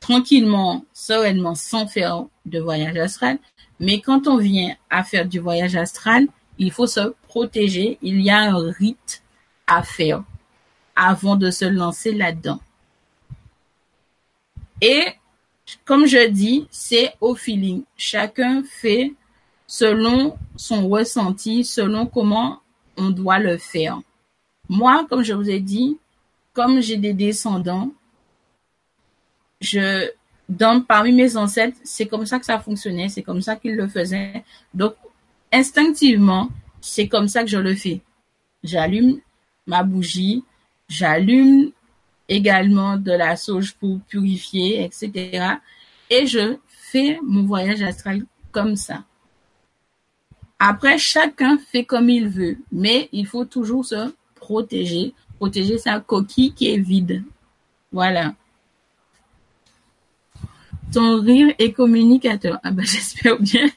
Tranquillement, 0.00 0.84
sereinement, 0.92 1.54
sans 1.54 1.86
faire 1.86 2.24
de 2.46 2.60
voyage 2.60 2.96
astral. 2.96 3.38
Mais 3.80 4.00
quand 4.00 4.26
on 4.26 4.38
vient 4.38 4.74
à 4.90 5.02
faire 5.02 5.26
du 5.26 5.38
voyage 5.38 5.76
astral, 5.76 6.26
il 6.58 6.70
faut 6.70 6.86
se 6.86 7.14
protéger. 7.28 7.98
Il 8.02 8.20
y 8.20 8.30
a 8.30 8.38
un 8.38 8.70
rite 8.70 9.22
à 9.66 9.82
faire 9.82 10.22
avant 10.94 11.36
de 11.36 11.50
se 11.50 11.64
lancer 11.64 12.12
là-dedans. 12.12 12.60
Et 14.80 15.04
comme 15.84 16.06
je 16.06 16.28
dis, 16.28 16.66
c'est 16.70 17.14
au 17.20 17.34
feeling. 17.34 17.84
Chacun 17.96 18.62
fait 18.62 19.14
selon 19.66 20.36
son 20.56 20.88
ressenti, 20.88 21.64
selon 21.64 22.06
comment 22.06 22.60
on 22.96 23.10
doit 23.10 23.38
le 23.38 23.56
faire. 23.56 24.00
Moi, 24.68 25.06
comme 25.08 25.22
je 25.22 25.34
vous 25.34 25.50
ai 25.50 25.60
dit, 25.60 25.98
comme 26.52 26.80
j'ai 26.80 26.96
des 26.96 27.12
descendants, 27.12 27.92
je 29.60 30.10
dans 30.48 30.82
parmi 30.82 31.12
mes 31.12 31.36
ancêtres, 31.36 31.76
c'est 31.84 32.06
comme 32.06 32.26
ça 32.26 32.38
que 32.38 32.44
ça 32.44 32.58
fonctionnait, 32.58 33.08
c'est 33.08 33.22
comme 33.22 33.40
ça 33.40 33.56
qu'ils 33.56 33.76
le 33.76 33.88
faisaient. 33.88 34.44
Donc 34.74 34.94
instinctivement, 35.52 36.50
c'est 36.80 37.08
comme 37.08 37.28
ça 37.28 37.42
que 37.42 37.50
je 37.50 37.58
le 37.58 37.74
fais. 37.74 38.02
J'allume 38.62 39.20
ma 39.66 39.82
bougie, 39.82 40.44
j'allume 40.88 41.70
également 42.28 42.96
de 42.96 43.12
la 43.12 43.36
sauge 43.36 43.74
pour 43.74 44.00
purifier, 44.00 44.84
etc. 44.84 45.54
Et 46.10 46.26
je 46.26 46.56
fais 46.68 47.18
mon 47.22 47.44
voyage 47.44 47.82
astral 47.82 48.24
comme 48.52 48.76
ça. 48.76 49.04
Après, 50.58 50.98
chacun 50.98 51.58
fait 51.58 51.84
comme 51.84 52.08
il 52.08 52.28
veut, 52.28 52.58
mais 52.70 53.08
il 53.12 53.26
faut 53.26 53.44
toujours 53.44 53.84
se 53.84 54.12
protéger, 54.44 55.14
protéger 55.38 55.78
sa 55.78 56.00
coquille 56.00 56.52
qui 56.52 56.70
est 56.70 56.78
vide. 56.78 57.24
Voilà. 57.90 58.34
Ton 60.92 61.22
rire 61.22 61.54
est 61.58 61.72
communicateur. 61.72 62.60
Ah 62.62 62.70
ben 62.70 62.84
j'espère 62.94 63.40
bien. 63.40 63.68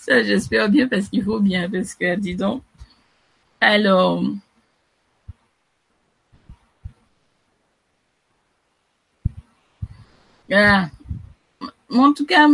Ça 0.00 0.22
j'espère 0.24 0.68
bien 0.68 0.88
parce 0.88 1.08
qu'il 1.08 1.22
faut 1.22 1.40
bien 1.40 1.70
parce 1.70 1.94
que 1.94 2.16
dis 2.16 2.34
donc. 2.34 2.62
Alors. 3.60 4.24
Ah. 10.50 10.88
En 11.90 12.12
tout 12.12 12.26
cas, 12.26 12.48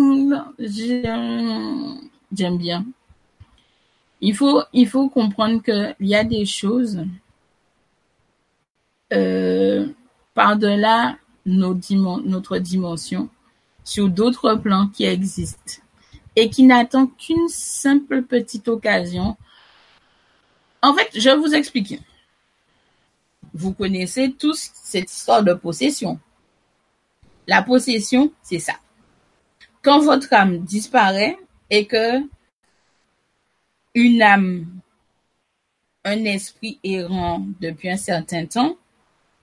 j'aime 0.59 2.59
bien. 2.59 2.85
Il 4.27 4.35
faut, 4.35 4.63
il 4.73 4.89
faut 4.89 5.11
comprendre 5.11 5.63
qu'il 5.63 5.95
y 6.09 6.15
a 6.15 6.25
des 6.25 6.47
choses 6.47 7.05
euh, 9.13 9.87
par-delà 10.33 11.19
notre 11.45 12.57
dimension 12.57 13.29
sur 13.85 14.09
d'autres 14.09 14.55
plans 14.55 14.89
qui 14.89 15.05
existent 15.05 15.83
et 16.37 16.49
qui 16.49 16.63
n'attendent 16.63 17.15
qu'une 17.19 17.49
simple 17.49 18.23
petite 18.23 18.67
occasion. 18.67 19.37
En 20.81 20.95
fait, 20.95 21.11
je 21.15 21.29
vais 21.29 21.37
vous 21.37 21.55
expliquer. 21.55 22.01
Vous 23.53 23.75
connaissez 23.75 24.33
tous 24.33 24.71
cette 24.73 25.13
histoire 25.13 25.43
de 25.43 25.53
possession. 25.53 26.19
La 27.47 27.63
possession, 27.63 28.33
c'est 28.43 28.59
ça. 28.59 28.73
Quand 29.83 30.01
votre 30.01 30.33
âme 30.33 30.61
disparaît 30.61 31.37
et 31.69 31.87
que 31.87 32.23
une 33.95 34.23
âme, 34.23 34.67
un 36.05 36.25
esprit 36.25 36.79
errant 36.85 37.47
depuis 37.61 37.91
un 37.91 37.97
certain 37.97 38.45
temps, 38.47 38.77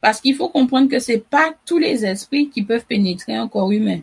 parce 0.01 0.19
qu'il 0.19 0.35
faut 0.35 0.49
comprendre 0.49 0.89
que 0.89 0.99
c'est 0.99 1.23
pas 1.23 1.53
tous 1.65 1.77
les 1.77 2.05
esprits 2.05 2.49
qui 2.49 2.63
peuvent 2.63 2.85
pénétrer 2.85 3.35
un 3.35 3.47
corps 3.47 3.71
humain. 3.71 4.01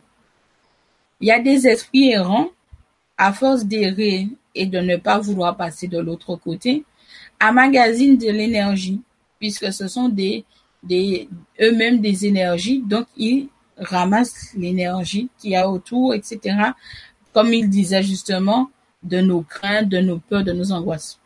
Il 1.20 1.28
y 1.28 1.32
a 1.32 1.40
des 1.40 1.66
esprits 1.66 2.10
errants, 2.10 2.48
à 3.16 3.32
force 3.32 3.64
d'errer 3.64 4.28
et 4.54 4.66
de 4.66 4.78
ne 4.78 4.96
pas 4.96 5.18
vouloir 5.18 5.56
passer 5.56 5.88
de 5.88 5.98
l'autre 5.98 6.36
côté, 6.36 6.84
amagasinent 7.40 8.16
de 8.16 8.30
l'énergie, 8.30 9.02
puisque 9.38 9.72
ce 9.72 9.88
sont 9.88 10.08
des, 10.08 10.44
des 10.82 11.28
eux-mêmes 11.60 12.00
des 12.00 12.26
énergies, 12.26 12.80
donc 12.80 13.06
ils 13.16 13.48
ramassent 13.76 14.54
l'énergie 14.56 15.28
qu'il 15.38 15.50
y 15.50 15.56
a 15.56 15.68
autour, 15.68 16.14
etc. 16.14 16.56
Comme 17.32 17.52
il 17.52 17.68
disait 17.68 18.02
justement, 18.02 18.70
de 19.02 19.20
nos 19.20 19.42
craintes, 19.42 19.88
de 19.88 19.98
nos 19.98 20.18
peurs, 20.18 20.44
de 20.44 20.52
nos 20.52 20.72
angoisses. 20.72 21.18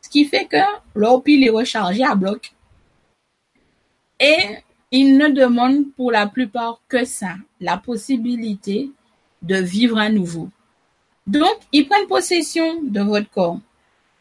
Ce 0.00 0.08
qui 0.08 0.24
fait 0.24 0.46
que 0.46 0.56
leur 0.94 1.22
pile 1.22 1.44
est 1.44 1.50
rechargé 1.50 2.04
à 2.04 2.14
bloc. 2.14 2.52
Et 4.18 4.36
ils 4.90 5.16
ne 5.16 5.28
demandent 5.28 5.90
pour 5.96 6.12
la 6.12 6.26
plupart 6.26 6.80
que 6.88 7.04
ça, 7.04 7.36
la 7.60 7.76
possibilité 7.76 8.90
de 9.42 9.56
vivre 9.56 9.98
à 9.98 10.08
nouveau. 10.08 10.48
Donc, 11.26 11.56
ils 11.72 11.86
prennent 11.86 12.06
possession 12.06 12.82
de 12.82 13.00
votre 13.00 13.30
corps. 13.30 13.58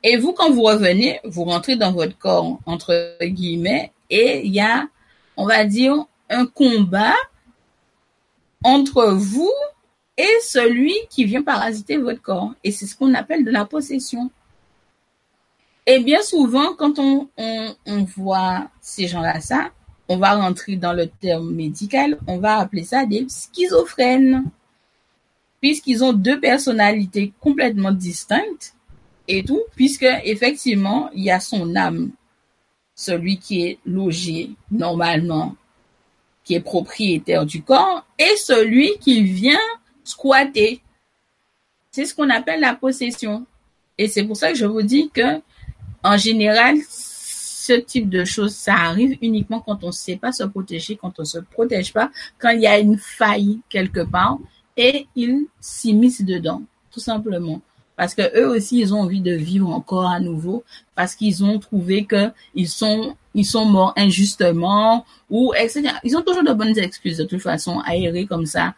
Et 0.03 0.17
vous, 0.17 0.33
quand 0.33 0.51
vous 0.51 0.63
revenez, 0.63 1.19
vous 1.23 1.43
rentrez 1.43 1.75
dans 1.75 1.91
votre 1.91 2.17
corps, 2.17 2.59
entre 2.65 3.17
guillemets, 3.21 3.91
et 4.09 4.45
il 4.45 4.53
y 4.53 4.59
a, 4.59 4.87
on 5.37 5.45
va 5.45 5.65
dire, 5.65 6.05
un 6.29 6.45
combat 6.45 7.13
entre 8.63 9.11
vous 9.11 9.53
et 10.21 10.41
celui 10.43 10.93
qui 11.09 11.25
vient 11.25 11.41
parasiter 11.41 11.97
votre 11.97 12.21
corps. 12.21 12.53
Et 12.63 12.71
c'est 12.71 12.85
ce 12.85 12.95
qu'on 12.95 13.13
appelle 13.15 13.43
de 13.43 13.49
la 13.49 13.65
possession. 13.65 14.29
Et 15.87 15.99
bien 15.99 16.21
souvent, 16.21 16.75
quand 16.75 16.99
on, 16.99 17.27
on, 17.37 18.03
voit 18.03 18.69
ces 18.81 19.07
gens-là, 19.07 19.39
ça, 19.39 19.71
on 20.07 20.17
va 20.17 20.35
rentrer 20.35 20.75
dans 20.75 20.93
le 20.93 21.07
terme 21.07 21.51
médical, 21.55 22.19
on 22.27 22.37
va 22.37 22.59
appeler 22.59 22.83
ça 22.83 23.07
des 23.07 23.25
schizophrènes. 23.27 24.45
Puisqu'ils 25.59 26.03
ont 26.03 26.13
deux 26.13 26.39
personnalités 26.39 27.33
complètement 27.39 27.91
distinctes 27.91 28.75
et 29.27 29.43
tout, 29.43 29.61
puisque 29.75 30.07
effectivement, 30.23 31.09
il 31.15 31.23
y 31.23 31.31
a 31.31 31.39
son 31.39 31.75
âme, 31.75 32.11
celui 32.93 33.37
qui 33.39 33.63
est 33.63 33.79
logé 33.85 34.51
normalement, 34.69 35.55
qui 36.43 36.53
est 36.53 36.61
propriétaire 36.61 37.45
du 37.45 37.63
corps, 37.63 38.05
et 38.19 38.35
celui 38.37 38.91
qui 38.99 39.23
vient 39.23 39.59
squatter. 40.03 40.81
C'est 41.91 42.05
ce 42.05 42.15
qu'on 42.15 42.29
appelle 42.29 42.61
la 42.61 42.75
possession. 42.75 43.45
Et 43.97 44.07
c'est 44.07 44.23
pour 44.23 44.37
ça 44.37 44.51
que 44.51 44.57
je 44.57 44.65
vous 44.65 44.81
dis 44.81 45.09
que 45.13 45.41
en 46.03 46.17
général, 46.17 46.77
ce 46.87 47.73
type 47.73 48.09
de 48.09 48.25
choses, 48.25 48.55
ça 48.55 48.73
arrive 48.73 49.17
uniquement 49.21 49.59
quand 49.59 49.83
on 49.83 49.87
ne 49.87 49.91
sait 49.91 50.15
pas 50.15 50.31
se 50.31 50.43
protéger, 50.43 50.95
quand 50.95 51.13
on 51.19 51.21
ne 51.21 51.27
se 51.27 51.39
protège 51.39 51.93
pas, 51.93 52.09
quand 52.39 52.49
il 52.49 52.61
y 52.61 52.67
a 52.67 52.79
une 52.79 52.97
faille 52.97 53.59
quelque 53.69 54.01
part 54.01 54.39
et 54.75 55.07
ils 55.15 55.45
s'immiscent 55.59 56.23
dedans, 56.23 56.63
tout 56.91 56.99
simplement. 56.99 57.61
Parce 57.95 58.15
que 58.15 58.35
eux 58.35 58.49
aussi, 58.49 58.79
ils 58.79 58.95
ont 58.95 59.01
envie 59.01 59.21
de 59.21 59.33
vivre 59.33 59.69
encore 59.69 60.07
à 60.09 60.19
nouveau, 60.19 60.63
parce 60.95 61.13
qu'ils 61.13 61.43
ont 61.43 61.59
trouvé 61.59 62.05
que 62.05 62.31
ils 62.55 62.67
sont, 62.67 63.15
ils 63.35 63.45
sont 63.45 63.65
morts 63.65 63.93
injustement, 63.95 65.05
ou 65.29 65.53
etc. 65.55 65.89
Ils 66.03 66.17
ont 66.17 66.23
toujours 66.23 66.43
de 66.43 66.53
bonnes 66.53 66.77
excuses 66.79 67.17
de 67.17 67.25
toute 67.25 67.41
façon 67.41 67.83
errer 67.83 68.25
comme 68.25 68.47
ça 68.47 68.73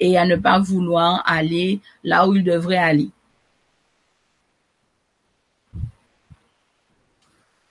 et 0.00 0.16
à 0.18 0.26
ne 0.26 0.36
pas 0.36 0.58
vouloir 0.58 1.22
aller 1.26 1.80
là 2.04 2.28
où 2.28 2.36
ils 2.36 2.44
devraient 2.44 2.76
aller. 2.76 3.10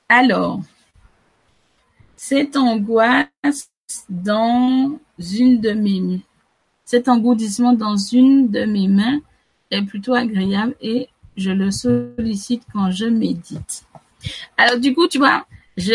Alors, 0.10 0.62
cette 2.16 2.56
angoisse 2.56 3.28
dans 4.10 5.00
une 5.20 5.60
de 5.60 5.72
mes, 5.72 6.22
cet 6.86 7.10
engourdissement 7.10 7.74
dans 7.74 7.98
une 7.98 8.50
de 8.50 8.66
mes 8.66 8.88
mains 8.88 9.20
est 9.72 9.84
plutôt 9.84 10.14
agréable 10.14 10.76
et 10.82 11.10
je 11.36 11.52
le 11.52 11.72
sollicite 11.72 12.64
quand 12.74 12.92
je 12.92 13.06
médite. 13.06 13.86
Alors 14.58 14.80
du 14.80 14.94
coup, 14.94 15.08
tu 15.08 15.18
vois, 15.18 15.46
je, 15.78 15.94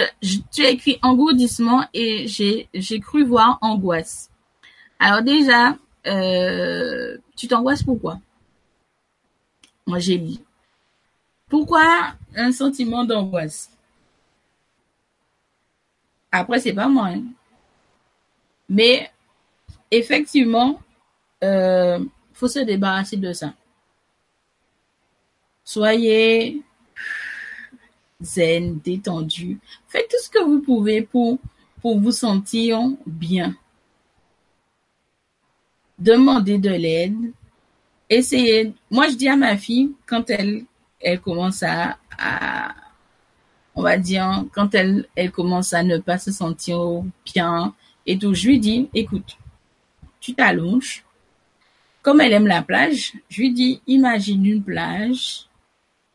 tu 0.53 0.65
as 0.65 0.71
écrit 0.71 0.99
engourdissement 1.03 1.85
et 1.93 2.27
j'ai 2.29 3.01
cru 3.01 3.25
voir 3.25 3.59
angoisse. 3.61 4.31
Alors 4.99 5.23
déjà, 5.23 5.77
euh, 6.07 7.17
tu 7.37 7.49
t'angoisses 7.49 7.83
pourquoi? 7.83 8.21
Moi, 9.87 9.99
j'ai 9.99 10.19
dit. 10.19 10.41
Pourquoi 11.49 12.15
un 12.35 12.53
sentiment 12.53 13.05
d'angoisse? 13.05 13.71
Après, 16.31 16.61
c'est 16.61 16.73
pas 16.73 16.89
moi. 16.89 17.09
Hein. 17.09 17.23
Mais 18.69 19.11
effectivement, 19.91 20.81
euh, 21.45 22.03
faut 22.33 22.49
se 22.49 22.61
débarrasser 22.61 23.17
de 23.17 23.33
ça. 23.33 23.53
Soyez 25.65 26.63
zen, 28.23 28.79
détendu. 28.79 29.59
Faites 29.89 30.09
tout 30.09 30.23
ce 30.23 30.31
que 30.31 30.43
vous 30.43 30.61
pouvez 30.61 31.03
pour 31.03 31.39
vous 31.85 32.13
sentir 32.13 32.81
bien. 33.07 33.55
Demandez 36.03 36.59
de 36.59 36.71
l'aide. 36.71 37.33
Essayez. 38.11 38.73
Moi, 38.91 39.09
je 39.09 39.15
dis 39.15 39.29
à 39.29 39.37
ma 39.37 39.57
fille, 39.57 39.93
quand 40.05 40.29
elle, 40.31 40.65
elle 41.01 41.21
commence 41.21 41.63
à, 41.63 41.97
à, 42.19 42.75
on 43.77 43.83
va 43.83 43.97
dire, 43.99 44.45
quand 44.53 44.75
elle, 44.75 45.07
elle 45.15 45.31
commence 45.31 45.73
à 45.73 45.85
ne 45.85 45.99
pas 45.99 46.19
se 46.19 46.33
sentir 46.33 47.05
bien 47.25 47.73
et 48.05 48.19
tout, 48.19 48.35
je 48.35 48.49
lui 48.49 48.59
dis, 48.59 48.89
écoute, 48.93 49.39
tu 50.19 50.35
t'allonges. 50.35 51.05
Comme 52.03 52.21
elle 52.21 52.33
aime 52.33 52.49
la 52.49 52.63
plage, 52.63 53.13
je 53.29 53.41
lui 53.41 53.53
dis, 53.53 53.81
imagine 53.87 54.45
une 54.45 54.63
plage, 54.65 55.47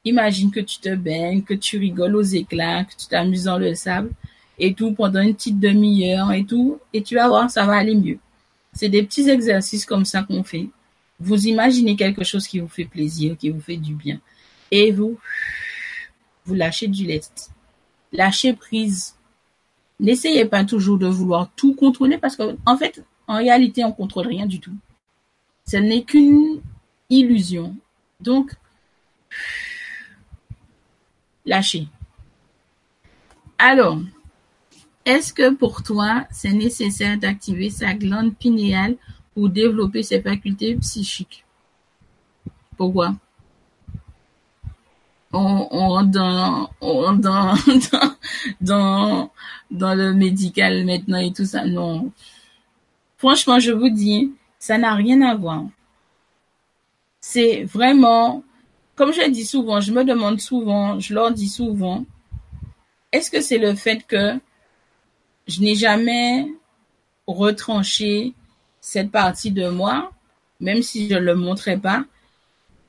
imagine 0.04 0.52
que 0.52 0.60
tu 0.60 0.80
te 0.80 0.94
baignes, 0.94 1.44
que 1.44 1.54
tu 1.54 1.78
rigoles 1.78 2.18
aux 2.18 2.22
éclats, 2.22 2.84
que 2.84 2.96
tu 2.98 3.08
t'amuses 3.08 3.46
dans 3.46 3.58
le 3.58 3.74
sable 3.74 4.12
et 4.60 4.74
tout 4.74 4.92
pendant 4.92 5.22
une 5.22 5.34
petite 5.34 5.62
demi-heure 5.62 6.34
et 6.34 6.44
tout, 6.44 6.78
et 6.92 7.02
tu 7.02 7.16
vas 7.16 7.30
voir, 7.30 7.50
ça 7.50 7.66
va 7.66 7.76
aller 7.78 7.96
mieux. 7.96 8.20
C'est 8.78 8.90
des 8.90 9.02
petits 9.02 9.28
exercices 9.28 9.88
comme 9.88 10.06
ça 10.06 10.22
qu'on 10.22 10.44
fait. 10.44 10.70
Vous 11.20 11.48
imaginez 11.48 11.96
quelque 11.96 12.24
chose 12.24 12.48
qui 12.48 12.60
vous 12.60 12.68
fait 12.68 12.86
plaisir, 12.86 13.36
qui 13.36 13.50
vous 13.50 13.60
fait 13.60 13.78
du 13.78 13.96
bien, 13.96 14.20
et 14.70 14.92
vous 14.92 15.18
vous 16.46 16.54
lâchez 16.54 16.88
du 16.88 17.08
lest. 17.08 17.50
Lâchez 18.12 18.54
prise. 18.54 19.16
N'essayez 20.00 20.46
pas 20.46 20.64
toujours 20.64 21.00
de 21.00 21.08
vouloir 21.08 21.50
tout 21.56 21.74
contrôler 21.74 22.20
parce 22.20 22.36
que, 22.36 22.56
en 22.68 22.78
fait, 22.78 23.04
en 23.28 23.38
réalité, 23.38 23.84
on 23.84 23.92
contrôle 23.92 24.28
rien 24.28 24.46
du 24.46 24.60
tout. 24.60 24.76
Ce 25.66 25.78
n'est 25.78 26.04
qu'une 26.04 26.62
illusion. 27.10 27.76
Donc, 28.20 28.54
lâchez. 31.48 31.88
Alors, 33.58 34.00
est-ce 35.08 35.32
que 35.32 35.54
pour 35.54 35.84
toi, 35.84 36.28
c'est 36.32 36.52
nécessaire 36.52 37.18
d'activer 37.18 37.70
sa 37.70 37.94
glande 37.94 38.36
pinéale 38.36 38.98
pour 39.34 39.50
développer 39.50 40.04
ses 40.04 40.22
facultés 40.22 40.76
psychiques? 40.76 41.46
Pourquoi? 42.76 43.16
on, 45.32 45.90
rentre 45.90 46.12
dans, 46.12 46.70
on 46.82 47.14
dans, 47.16 47.56
dans, 48.62 49.32
dans, 49.72 49.96
le 49.96 50.14
médical 50.14 50.86
maintenant 50.86 51.20
et 51.20 51.32
tout 51.32 51.46
ça. 51.46 51.66
Non. 51.66 52.12
Franchement, 53.18 53.60
je 53.60 53.72
vous 53.72 53.90
dis, 53.90 54.34
ça 54.60 54.78
n'a 54.78 54.94
rien 54.94 55.22
à 55.22 55.36
voir. 55.36 55.64
C'est 57.22 57.64
vraiment, 57.64 58.44
comme 58.96 59.14
je 59.14 59.30
dis 59.30 59.46
souvent, 59.46 59.80
je 59.80 59.92
me 59.92 60.04
demande 60.04 60.40
souvent, 60.40 61.00
je 61.00 61.14
leur 61.14 61.32
dis 61.32 61.50
souvent, 61.50 62.06
est-ce 63.12 63.32
que 63.32 63.42
c'est 63.42 63.58
le 63.58 63.74
fait 63.76 64.06
que 64.06 64.40
je 65.48 65.62
n'ai 65.62 65.76
jamais 65.76 66.48
retranché 67.26 68.34
cette 68.82 69.12
partie 69.12 69.52
de 69.52 69.70
moi, 69.70 70.12
même 70.60 70.82
si 70.82 71.10
je 71.10 71.16
ne 71.16 71.20
le 71.20 71.36
montrais 71.36 71.78
pas, 71.78 72.06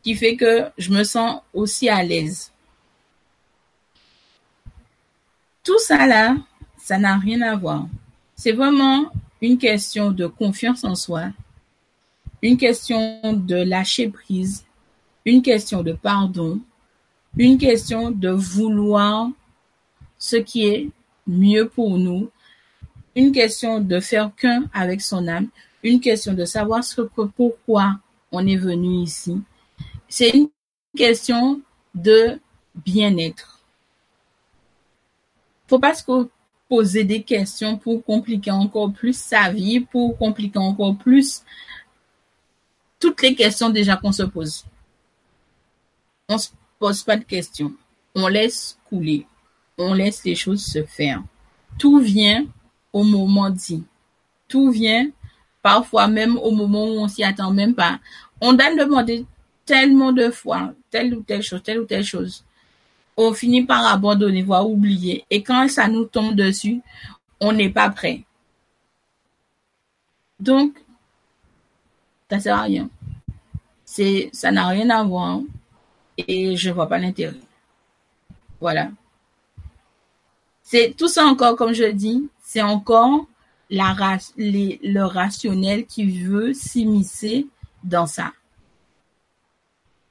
qui 0.02 0.14
fait 0.14 0.36
que 0.36 0.66
je 0.78 0.90
me 0.90 1.04
sens 1.04 1.40
aussi 1.52 1.88
à 1.88 2.02
l'aise. 2.02 2.52
Tout 5.64 5.78
ça 5.78 6.06
là, 6.06 6.36
ça 6.78 6.98
n'a 6.98 7.16
rien 7.16 7.42
à 7.42 7.56
voir. 7.56 7.86
C'est 8.36 8.52
vraiment 8.52 9.10
une 9.42 9.58
question 9.58 10.10
de 10.10 10.26
confiance 10.26 10.84
en 10.84 10.94
soi, 10.94 11.26
une 12.42 12.56
question 12.56 13.20
de 13.34 13.56
lâcher 13.56 14.08
prise, 14.08 14.64
une 15.24 15.42
question 15.42 15.82
de 15.82 15.92
pardon, 15.92 16.60
une 17.36 17.58
question 17.58 18.10
de 18.10 18.30
vouloir 18.30 19.28
ce 20.18 20.36
qui 20.36 20.66
est 20.66 20.88
mieux 21.26 21.68
pour 21.68 21.98
nous, 21.98 22.30
une 23.18 23.32
question 23.32 23.80
de 23.80 23.98
faire 23.98 24.30
qu'un 24.36 24.70
avec 24.72 25.00
son 25.00 25.26
âme, 25.26 25.48
une 25.82 26.00
question 26.00 26.34
de 26.34 26.44
savoir 26.44 26.84
ce 26.84 27.02
que, 27.02 27.22
pourquoi 27.24 27.98
on 28.30 28.46
est 28.46 28.56
venu 28.56 29.02
ici, 29.02 29.42
c'est 30.08 30.30
une 30.30 30.48
question 30.96 31.60
de 31.96 32.38
bien-être. 32.76 33.60
Faut 35.66 35.80
pas 35.80 35.94
se 35.94 36.04
poser 36.68 37.02
des 37.02 37.24
questions 37.24 37.76
pour 37.76 38.04
compliquer 38.04 38.52
encore 38.52 38.92
plus 38.92 39.18
sa 39.18 39.50
vie, 39.50 39.80
pour 39.80 40.16
compliquer 40.16 40.60
encore 40.60 40.96
plus 40.96 41.42
toutes 43.00 43.20
les 43.22 43.34
questions 43.34 43.68
déjà 43.68 43.96
qu'on 43.96 44.12
se 44.12 44.22
pose. 44.22 44.64
On 46.28 46.38
se 46.38 46.50
pose 46.78 47.02
pas 47.02 47.16
de 47.16 47.24
questions. 47.24 47.72
On 48.14 48.28
laisse 48.28 48.78
couler. 48.88 49.26
On 49.76 49.92
laisse 49.92 50.24
les 50.24 50.36
choses 50.36 50.64
se 50.64 50.84
faire. 50.84 51.20
Tout 51.78 51.98
vient 51.98 52.46
au 52.92 53.02
moment 53.02 53.50
dit. 53.50 53.84
Tout 54.48 54.70
vient 54.70 55.08
parfois 55.62 56.08
même 56.08 56.38
au 56.38 56.50
moment 56.50 56.84
où 56.84 57.00
on 57.00 57.08
s'y 57.08 57.22
attend 57.24 57.52
même 57.52 57.74
pas. 57.74 57.98
On 58.40 58.52
doit 58.52 58.74
demander 58.74 59.26
tellement 59.66 60.12
de 60.12 60.30
fois 60.30 60.72
telle 60.90 61.14
ou 61.14 61.22
telle 61.22 61.42
chose, 61.42 61.62
telle 61.62 61.80
ou 61.80 61.84
telle 61.84 62.04
chose. 62.04 62.44
On 63.16 63.32
finit 63.32 63.64
par 63.64 63.84
abandonner, 63.84 64.42
voire 64.42 64.68
oublier. 64.68 65.24
Et 65.28 65.42
quand 65.42 65.68
ça 65.68 65.88
nous 65.88 66.04
tombe 66.04 66.34
dessus, 66.34 66.80
on 67.40 67.52
n'est 67.52 67.68
pas 67.68 67.90
prêt. 67.90 68.22
Donc, 70.40 70.78
ça 72.30 72.38
sert 72.38 72.56
à 72.56 72.62
rien. 72.62 72.88
Ça 73.84 74.50
n'a 74.52 74.68
rien 74.68 74.88
à 74.90 75.02
voir. 75.02 75.40
Et 76.16 76.56
je 76.56 76.70
vois 76.70 76.88
pas 76.88 76.98
l'intérêt. 76.98 77.34
Voilà. 78.60 78.90
C'est 80.62 80.94
tout 80.96 81.08
ça 81.08 81.24
encore, 81.24 81.56
comme 81.56 81.72
je 81.72 81.90
dis, 81.90 82.28
c'est 82.48 82.62
encore 82.62 83.26
le 83.68 85.04
rationnel 85.04 85.84
qui 85.84 86.22
veut 86.22 86.54
s'immiscer 86.54 87.46
dans 87.84 88.06
ça. 88.06 88.32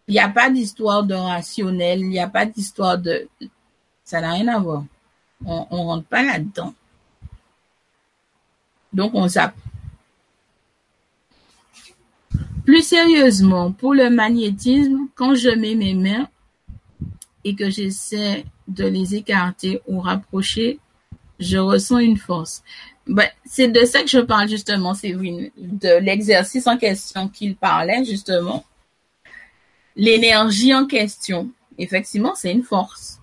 Il 0.07 0.11
n'y 0.11 0.19
a 0.19 0.29
pas 0.29 0.51
d'histoire 0.51 1.03
de 1.03 1.15
rationnel, 1.15 2.01
il 2.01 2.09
n'y 2.09 2.19
a 2.19 2.29
pas 2.29 2.45
d'histoire 2.45 2.99
de... 2.99 3.27
Ça 4.03 4.21
n'a 4.21 4.33
rien 4.33 4.47
à 4.49 4.59
voir. 4.59 4.83
On 5.45 5.65
ne 5.71 5.77
rentre 5.77 6.05
pas 6.05 6.21
là-dedans. 6.21 6.75
Donc, 8.93 9.15
on 9.15 9.27
zappe. 9.27 9.55
Plus 12.65 12.83
sérieusement, 12.83 13.71
pour 13.71 13.95
le 13.95 14.11
magnétisme, 14.11 15.07
quand 15.15 15.33
je 15.33 15.49
mets 15.49 15.73
mes 15.73 15.95
mains 15.95 16.29
et 17.43 17.55
que 17.55 17.71
j'essaie 17.71 18.45
de 18.67 18.85
les 18.85 19.15
écarter 19.15 19.81
ou 19.87 20.01
rapprocher, 20.01 20.79
je 21.39 21.57
ressens 21.57 21.99
une 21.99 22.17
force. 22.17 22.63
Ben, 23.07 23.27
c'est 23.45 23.69
de 23.69 23.85
ça 23.85 24.01
que 24.01 24.09
je 24.09 24.19
parle 24.19 24.49
justement, 24.49 24.93
Séverine, 24.93 25.49
de 25.57 25.97
l'exercice 25.99 26.67
en 26.67 26.77
question 26.77 27.29
qu'il 27.29 27.55
parlait 27.55 28.03
justement. 28.03 28.65
L'énergie 29.95 30.73
en 30.73 30.85
question, 30.85 31.49
effectivement, 31.77 32.35
c'est 32.35 32.51
une 32.51 32.63
force. 32.63 33.19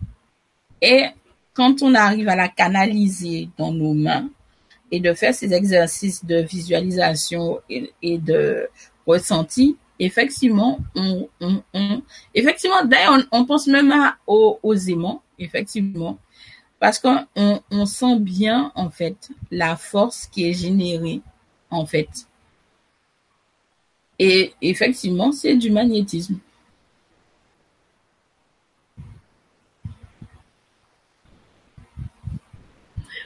Et 0.81 1.05
quand 1.53 1.83
on 1.83 1.95
arrive 1.95 2.29
à 2.29 2.37
la 2.37 2.49
canaliser 2.49 3.49
dans 3.59 3.73
nos 3.73 3.93
mains 3.93 4.29
et 4.91 5.01
de 5.01 5.13
faire 5.13 5.35
ces 5.35 5.53
exercices 5.53 6.25
de 6.25 6.37
visualisation 6.37 7.61
et, 7.69 8.19
de 8.19 8.69
ressenti, 9.07 9.77
effectivement, 9.99 10.79
on, 10.95 11.29
effectivement, 12.35 12.85
d'ailleurs, 12.85 13.19
on, 13.33 13.45
pense 13.45 13.67
même 13.67 13.93
à, 13.93 14.17
aux 14.27 14.75
aimants, 14.75 15.23
effectivement, 15.39 16.19
parce 16.85 16.99
qu'on 16.99 17.27
on 17.71 17.87
sent 17.87 18.19
bien, 18.21 18.71
en 18.75 18.91
fait, 18.91 19.31
la 19.51 19.75
force 19.75 20.27
qui 20.27 20.45
est 20.51 20.53
générée, 20.53 21.23
en 21.71 21.87
fait. 21.87 22.11
Et 24.19 24.53
effectivement, 24.61 25.33
c'est 25.33 25.57
du 25.57 25.71
magnétisme. 25.71 26.39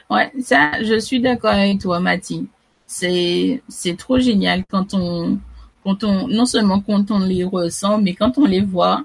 Ouais, 0.09 0.31
ça, 0.41 0.81
je 0.81 0.97
suis 0.97 1.19
d'accord 1.19 1.51
avec 1.51 1.81
toi, 1.81 1.99
Mathie. 1.99 2.47
C'est, 2.87 3.61
c'est 3.67 3.97
trop 3.97 4.19
génial 4.19 4.63
quand 4.71 4.93
on, 4.93 5.37
quand 5.83 6.05
on, 6.05 6.29
non 6.29 6.45
seulement 6.45 6.79
quand 6.79 7.11
on 7.11 7.19
les 7.19 7.43
ressent, 7.43 7.97
mais 7.97 8.13
quand 8.13 8.37
on 8.37 8.45
les 8.45 8.61
voit 8.61 9.03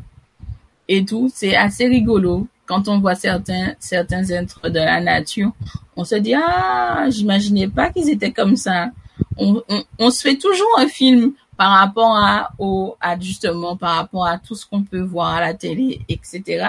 et 0.86 1.04
tout, 1.04 1.28
c'est 1.34 1.56
assez 1.56 1.88
rigolo 1.88 2.46
quand 2.66 2.88
on 2.88 3.00
voit 3.00 3.14
certains, 3.14 3.74
certains 3.78 4.24
êtres 4.24 4.68
de 4.68 4.78
la 4.78 5.00
nature, 5.00 5.52
on 5.96 6.04
se 6.04 6.14
dit, 6.16 6.34
ah, 6.34 7.06
j'imaginais 7.10 7.68
pas 7.68 7.90
qu'ils 7.90 8.10
étaient 8.10 8.32
comme 8.32 8.56
ça. 8.56 8.90
On, 9.36 9.62
on, 9.98 10.10
se 10.10 10.22
fait 10.22 10.36
toujours 10.36 10.78
un 10.78 10.88
film 10.88 11.32
par 11.56 11.70
rapport 11.70 12.16
à, 12.16 12.50
au, 12.58 12.96
à 13.00 13.18
justement, 13.18 13.76
par 13.76 13.96
rapport 13.96 14.26
à 14.26 14.38
tout 14.38 14.54
ce 14.54 14.66
qu'on 14.66 14.82
peut 14.82 15.02
voir 15.02 15.34
à 15.34 15.40
la 15.40 15.54
télé, 15.54 16.00
etc. 16.08 16.68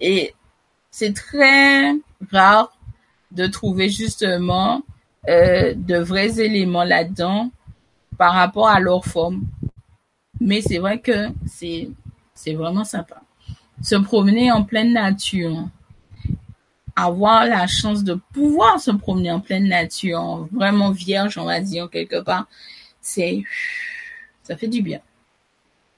Et 0.00 0.34
c'est 0.90 1.14
très 1.14 1.94
rare 2.32 2.76
de 3.32 3.46
trouver 3.46 3.90
justement 3.90 4.82
euh, 5.28 5.74
de 5.76 5.98
vrais 5.98 6.40
éléments 6.40 6.84
là-dedans 6.84 7.50
par 8.16 8.32
rapport 8.34 8.68
à 8.68 8.80
leur 8.80 9.04
forme. 9.04 9.46
Mais 10.40 10.62
c'est 10.62 10.78
vrai 10.78 11.00
que 11.00 11.28
c'est, 11.46 11.90
c'est 12.34 12.54
vraiment 12.54 12.84
sympa 12.84 13.20
se 13.82 13.96
promener 13.96 14.50
en 14.50 14.64
pleine 14.64 14.92
nature, 14.92 15.68
avoir 16.96 17.46
la 17.46 17.66
chance 17.66 18.02
de 18.02 18.14
pouvoir 18.32 18.80
se 18.80 18.90
promener 18.90 19.30
en 19.30 19.40
pleine 19.40 19.68
nature, 19.68 20.48
vraiment 20.52 20.90
vierge, 20.90 21.38
on 21.38 21.44
va 21.44 21.60
dire 21.60 21.88
quelque 21.90 22.20
part, 22.20 22.46
c'est 23.00 23.44
ça 24.42 24.56
fait 24.56 24.68
du 24.68 24.82
bien. 24.82 25.00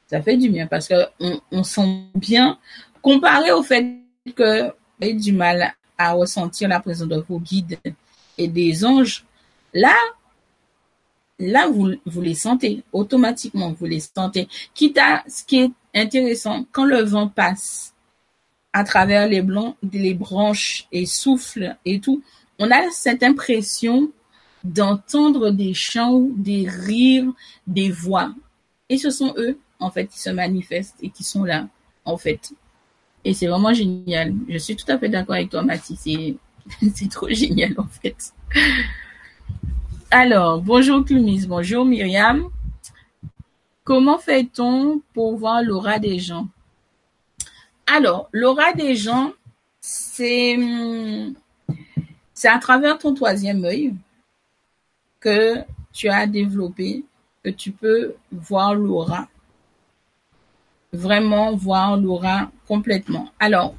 Ça 0.09 0.20
fait 0.20 0.36
du 0.36 0.51
bien 0.51 0.66
parce 0.66 0.89
que 0.89 1.07
on, 1.52 1.62
sent 1.62 2.02
bien 2.16 2.59
comparé 3.01 3.52
au 3.52 3.62
fait 3.62 3.97
que 4.35 4.65
vous 4.65 4.73
avez 5.01 5.15
du 5.15 5.32
mal 5.32 5.73
à 5.97 6.12
ressentir 6.12 6.69
la 6.69 6.81
présence 6.81 7.09
de 7.09 7.24
vos 7.28 7.39
guides 7.39 7.78
et 8.36 8.48
des 8.48 8.85
anges. 8.85 9.24
Là, 9.73 9.94
là 11.41 11.69
vous, 11.69 11.95
vous 12.07 12.21
les 12.21 12.35
sentez 12.35 12.83
automatiquement, 12.93 13.73
vous 13.73 13.87
les 13.87 14.01
sentez. 14.01 14.49
Quitte 14.75 14.99
à 14.99 15.25
ce 15.29 15.45
qui 15.45 15.59
est 15.61 15.71
intéressant, 15.95 16.67
quand 16.71 16.85
le 16.85 17.03
vent 17.03 17.29
passe 17.29 17.95
à 18.73 18.85
travers 18.85 19.27
les, 19.27 19.43
blancs, 19.43 19.77
les 19.93 20.15
branches 20.15 20.87
et 20.93 21.07
souffle 21.07 21.77
et 21.85 21.99
tout, 21.99 22.23
on 22.59 22.71
a 22.71 22.91
cette 22.91 23.23
impression 23.23 24.11
d'entendre 24.62 25.51
des 25.51 25.75
chants, 25.75 26.29
des 26.37 26.69
rires, 26.69 27.33
des 27.67 27.91
voix. 27.91 28.33
Et 28.89 28.99
ce 28.99 29.11
sont 29.11 29.35
eux, 29.39 29.59
en 29.79 29.91
fait, 29.91 30.07
qui 30.07 30.21
se 30.21 30.31
manifestent 30.31 30.99
et 31.03 31.11
qui 31.11 31.25
sont 31.25 31.45
là, 31.45 31.67
en 32.05 32.17
fait. 32.17 32.53
Et 33.25 33.35
c'est 33.35 33.47
vraiment 33.47 33.73
génial. 33.73 34.35
Je 34.49 34.59
suis 34.59 34.77
tout 34.77 34.91
à 34.91 34.99
fait 34.99 35.09
d'accord 35.09 35.37
avec 35.37 35.51
toi, 35.51 35.62
Mathis. 35.62 36.07
C'est 36.95 37.09
trop 37.11 37.29
génial, 37.29 37.75
en 37.79 37.87
fait. 37.87 38.33
Alors, 40.12 40.61
bonjour 40.61 41.05
Clumis, 41.05 41.47
bonjour 41.47 41.85
Myriam. 41.85 42.51
Comment 43.85 44.19
fait-on 44.19 45.01
pour 45.15 45.37
voir 45.37 45.62
l'aura 45.62 46.01
des 46.01 46.19
gens? 46.19 46.49
Alors, 47.87 48.28
l'aura 48.32 48.73
des 48.73 48.97
gens, 48.97 49.32
c'est 49.81 50.59
c'est 52.35 52.49
à 52.49 52.59
travers 52.59 52.99
ton 52.99 53.15
troisième 53.15 53.65
œil 53.65 53.95
que 55.20 55.59
tu 55.93 56.09
as 56.09 56.27
développé, 56.27 57.05
que 57.45 57.51
tu 57.51 57.70
peux 57.70 58.16
voir 58.32 58.74
l'aura. 58.74 59.28
Vraiment 60.93 61.55
voir 61.55 61.97
l'aura 61.97 62.51
complètement. 62.66 63.31
Alors, 63.39 63.77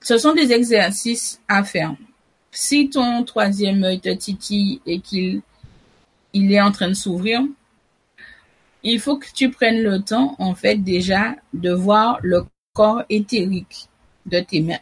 ce 0.00 0.18
sont 0.18 0.34
des 0.34 0.52
exercices 0.52 1.40
à 1.46 1.62
faire. 1.62 1.94
Si 2.58 2.88
ton 2.88 3.22
troisième 3.22 3.84
œil 3.84 4.00
te 4.00 4.08
titille 4.08 4.80
et 4.86 5.00
qu'il 5.00 5.42
il 6.32 6.50
est 6.50 6.60
en 6.62 6.72
train 6.72 6.88
de 6.88 6.94
s'ouvrir, 6.94 7.42
il 8.82 8.98
faut 8.98 9.18
que 9.18 9.26
tu 9.34 9.50
prennes 9.50 9.82
le 9.82 10.00
temps, 10.00 10.36
en 10.38 10.54
fait, 10.54 10.76
déjà, 10.76 11.34
de 11.52 11.70
voir 11.70 12.18
le 12.22 12.46
corps 12.72 13.02
éthérique 13.10 13.88
de 14.24 14.40
tes 14.40 14.62
mains. 14.62 14.78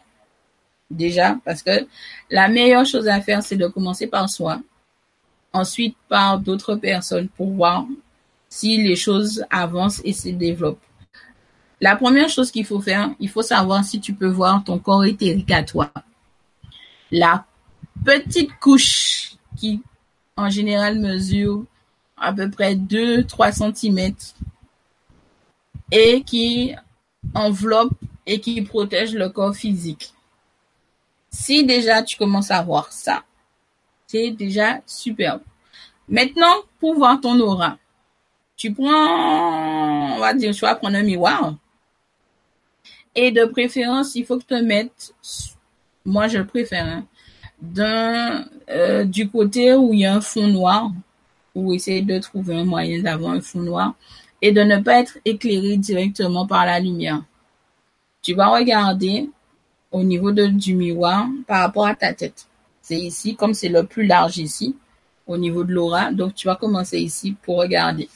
Déjà, 0.89 1.37
parce 1.43 1.63
que 1.63 1.85
la 2.31 2.47
meilleure 2.47 2.85
chose 2.85 3.09
à 3.09 3.19
faire, 3.19 3.43
c'est 3.43 3.57
de 3.57 3.67
commencer 3.67 4.07
par 4.07 4.29
soi, 4.29 4.61
ensuite 5.51 5.97
par 6.07 6.39
d'autres 6.39 6.75
personnes 6.75 7.27
pour 7.27 7.51
voir 7.51 7.85
si 8.47 8.81
les 8.81 8.95
choses 8.95 9.43
avancent 9.49 10.01
et 10.05 10.13
se 10.13 10.29
développent. 10.29 10.79
La 11.81 11.97
première 11.97 12.29
chose 12.29 12.51
qu'il 12.51 12.65
faut 12.65 12.79
faire, 12.79 13.09
il 13.19 13.27
faut 13.27 13.41
savoir 13.41 13.83
si 13.83 13.99
tu 13.99 14.13
peux 14.13 14.29
voir 14.29 14.63
ton 14.63 14.79
corps 14.79 15.03
éthérique 15.03 15.51
à 15.51 15.63
toi. 15.63 15.91
La 17.11 17.45
petite 18.05 18.57
couche 18.59 19.35
qui, 19.57 19.81
en 20.37 20.49
général, 20.49 20.99
mesure 20.99 21.65
à 22.17 22.31
peu 22.31 22.49
près 22.49 22.75
2-3 22.75 23.73
cm 23.73 24.15
et 25.91 26.21
qui 26.23 26.73
enveloppe 27.33 27.93
et 28.25 28.39
qui 28.39 28.61
protège 28.61 29.13
le 29.13 29.29
corps 29.29 29.55
physique. 29.55 30.13
Si 31.29 31.65
déjà 31.65 32.01
tu 32.01 32.15
commences 32.15 32.51
à 32.51 32.61
voir 32.63 32.91
ça, 32.91 33.23
c'est 34.07 34.31
déjà 34.31 34.79
superbe. 34.85 35.41
Maintenant, 36.07 36.55
pour 36.79 36.95
voir 36.95 37.19
ton 37.19 37.39
aura, 37.39 37.77
tu 38.55 38.73
prends, 38.73 40.15
on 40.15 40.19
va 40.19 40.33
dire, 40.33 40.53
tu 40.53 40.61
vas 40.61 40.75
prendre 40.75 40.95
un 40.95 41.03
miroir. 41.03 41.55
Et 43.15 43.31
de 43.31 43.45
préférence, 43.45 44.15
il 44.15 44.25
faut 44.25 44.37
que 44.37 44.41
tu 44.41 44.47
te 44.47 44.61
mettes, 44.61 45.13
moi 46.05 46.27
je 46.27 46.39
préfère, 46.39 46.85
hein, 46.85 47.05
euh, 47.77 49.03
du 49.03 49.29
côté 49.29 49.73
où 49.73 49.93
il 49.93 50.01
y 50.01 50.05
a 50.05 50.15
un 50.15 50.21
fond 50.21 50.47
noir 50.47 50.91
ou 51.53 51.73
essayer 51.73 52.01
de 52.01 52.19
trouver 52.19 52.55
un 52.55 52.65
moyen 52.65 53.01
d'avoir 53.01 53.33
un 53.33 53.41
fond 53.41 53.61
noir 53.61 53.95
et 54.41 54.51
de 54.51 54.61
ne 54.61 54.77
pas 54.79 54.99
être 54.99 55.17
éclairé 55.25 55.77
directement 55.77 56.45
par 56.45 56.65
la 56.65 56.79
lumière. 56.79 57.23
Tu 58.21 58.33
vas 58.33 58.47
regarder 58.47 59.29
au 59.91 60.03
niveau 60.03 60.31
de, 60.31 60.47
du 60.47 60.75
miroir 60.75 61.27
par 61.47 61.61
rapport 61.61 61.85
à 61.87 61.95
ta 61.95 62.13
tête. 62.13 62.47
C'est 62.81 62.97
ici, 62.97 63.35
comme 63.35 63.53
c'est 63.53 63.69
le 63.69 63.85
plus 63.85 64.05
large 64.05 64.37
ici, 64.37 64.75
au 65.25 65.37
niveau 65.37 65.63
de 65.63 65.73
l'aura. 65.73 66.11
Donc, 66.11 66.35
tu 66.35 66.47
vas 66.47 66.55
commencer 66.55 66.99
ici 66.99 67.35
pour 67.41 67.57
regarder. 67.57 68.09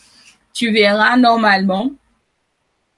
Tu 0.53 0.71
verras 0.71 1.15
normalement, 1.17 1.91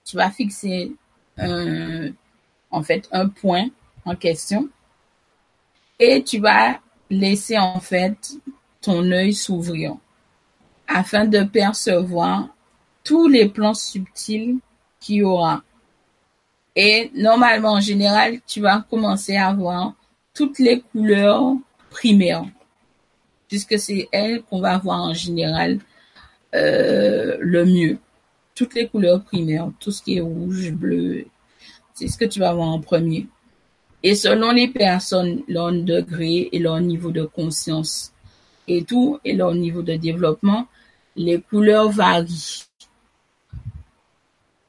tu 0.03 0.17
vas 0.17 0.31
fixer 0.31 0.91
en 1.37 2.83
fait 2.83 3.07
un 3.11 3.27
point 3.29 3.67
en 4.05 4.15
question 4.15 4.69
et 6.01 6.23
tu 6.23 6.39
vas 6.39 6.79
laisser 7.11 7.57
en 7.59 7.79
fait 7.79 8.33
ton 8.81 9.09
œil 9.11 9.33
s'ouvrir 9.33 9.95
afin 10.87 11.25
de 11.25 11.43
percevoir 11.43 12.49
tous 13.03 13.27
les 13.27 13.47
plans 13.47 13.75
subtils 13.75 14.57
qu'il 14.99 15.17
y 15.17 15.23
aura. 15.23 15.63
Et 16.75 17.11
normalement, 17.13 17.73
en 17.73 17.79
général, 17.79 18.39
tu 18.47 18.61
vas 18.61 18.83
commencer 18.89 19.37
à 19.37 19.53
voir 19.53 19.93
toutes 20.33 20.57
les 20.57 20.81
couleurs 20.81 21.53
primaires, 21.91 22.45
puisque 23.47 23.77
c'est 23.77 24.07
elles 24.11 24.41
qu'on 24.43 24.59
va 24.59 24.77
voir 24.79 25.01
en 25.01 25.13
général 25.13 25.79
euh, 26.55 27.37
le 27.39 27.65
mieux. 27.65 27.99
Toutes 28.55 28.73
les 28.73 28.87
couleurs 28.87 29.23
primaires, 29.23 29.69
tout 29.79 29.91
ce 29.91 30.01
qui 30.01 30.17
est 30.17 30.21
rouge, 30.21 30.71
bleu, 30.71 31.25
c'est 31.93 32.07
ce 32.07 32.17
que 32.17 32.25
tu 32.25 32.39
vas 32.39 32.53
voir 32.53 32.69
en 32.69 32.79
premier. 32.79 33.27
Et 34.03 34.15
selon 34.15 34.51
les 34.51 34.67
personnes, 34.67 35.43
leur 35.47 35.71
degré 35.71 36.49
et 36.51 36.59
leur 36.59 36.79
niveau 36.81 37.11
de 37.11 37.23
conscience 37.23 38.11
et 38.67 38.83
tout, 38.83 39.19
et 39.23 39.33
leur 39.33 39.53
niveau 39.53 39.81
de 39.81 39.95
développement, 39.95 40.67
les 41.15 41.41
couleurs 41.41 41.89
varient. 41.89 42.65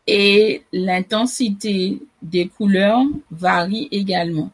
Et 0.06 0.62
l'intensité 0.72 1.98
des 2.20 2.48
couleurs 2.48 3.04
varie 3.30 3.88
également. 3.90 4.50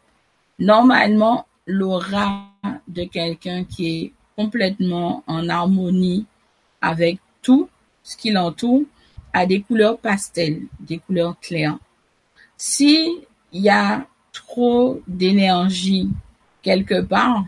Normalement, 0.58 1.46
l'aura 1.66 2.50
de 2.86 3.04
quelqu'un 3.04 3.64
qui 3.64 3.86
est 3.86 4.12
complètement 4.36 5.24
en 5.26 5.48
harmonie 5.48 6.26
avec 6.80 7.18
tout 7.42 7.68
ce 8.02 8.16
qui 8.16 8.30
l'entoure 8.30 8.82
a 9.32 9.46
des 9.46 9.60
couleurs 9.62 9.98
pastel, 9.98 10.62
des 10.80 10.98
couleurs 10.98 11.38
claires. 11.40 11.78
Si 12.56 13.18
il 13.52 13.62
y 13.62 13.68
a 13.68 14.06
d'énergie 15.06 16.08
quelque 16.62 17.00
part, 17.00 17.44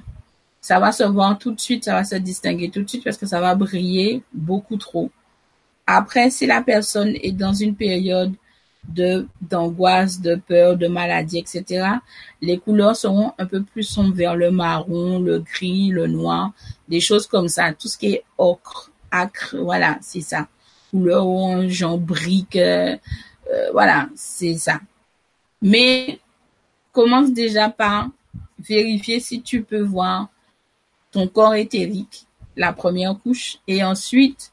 ça 0.60 0.78
va 0.78 0.92
se 0.92 1.04
voir 1.04 1.38
tout 1.38 1.52
de 1.52 1.60
suite, 1.60 1.84
ça 1.84 1.94
va 1.94 2.04
se 2.04 2.16
distinguer 2.16 2.70
tout 2.70 2.82
de 2.82 2.88
suite 2.88 3.04
parce 3.04 3.16
que 3.16 3.26
ça 3.26 3.40
va 3.40 3.54
briller 3.54 4.22
beaucoup 4.32 4.76
trop. 4.76 5.10
Après, 5.86 6.30
si 6.30 6.46
la 6.46 6.62
personne 6.62 7.14
est 7.22 7.32
dans 7.32 7.54
une 7.54 7.74
période 7.74 8.32
de 8.88 9.26
d'angoisse, 9.40 10.20
de 10.20 10.36
peur, 10.36 10.76
de 10.76 10.86
maladie, 10.86 11.38
etc., 11.38 11.86
les 12.40 12.58
couleurs 12.58 12.96
seront 12.96 13.32
un 13.38 13.46
peu 13.46 13.62
plus 13.62 13.82
sombres 13.82 14.14
vers 14.14 14.36
le 14.36 14.50
marron, 14.50 15.18
le 15.18 15.40
gris, 15.40 15.88
le 15.88 16.06
noir, 16.06 16.52
des 16.88 17.00
choses 17.00 17.26
comme 17.26 17.48
ça. 17.48 17.72
Tout 17.72 17.88
ce 17.88 17.98
qui 17.98 18.14
est 18.14 18.24
ocre, 18.38 18.90
acre, 19.10 19.56
voilà, 19.58 19.98
c'est 20.00 20.20
ça. 20.20 20.48
Couleur 20.90 21.26
orange, 21.26 21.82
en 21.82 21.98
brique, 21.98 22.56
euh, 22.56 22.96
euh, 23.52 23.70
voilà, 23.72 24.08
c'est 24.14 24.56
ça. 24.56 24.80
Mais 25.62 26.18
commence 26.92 27.32
déjà 27.32 27.68
par 27.68 28.08
vérifier 28.58 29.20
si 29.20 29.42
tu 29.42 29.62
peux 29.62 29.82
voir 29.82 30.28
ton 31.12 31.26
corps 31.26 31.54
éthérique, 31.54 32.26
la 32.56 32.72
première 32.72 33.18
couche, 33.18 33.58
et 33.66 33.82
ensuite, 33.82 34.52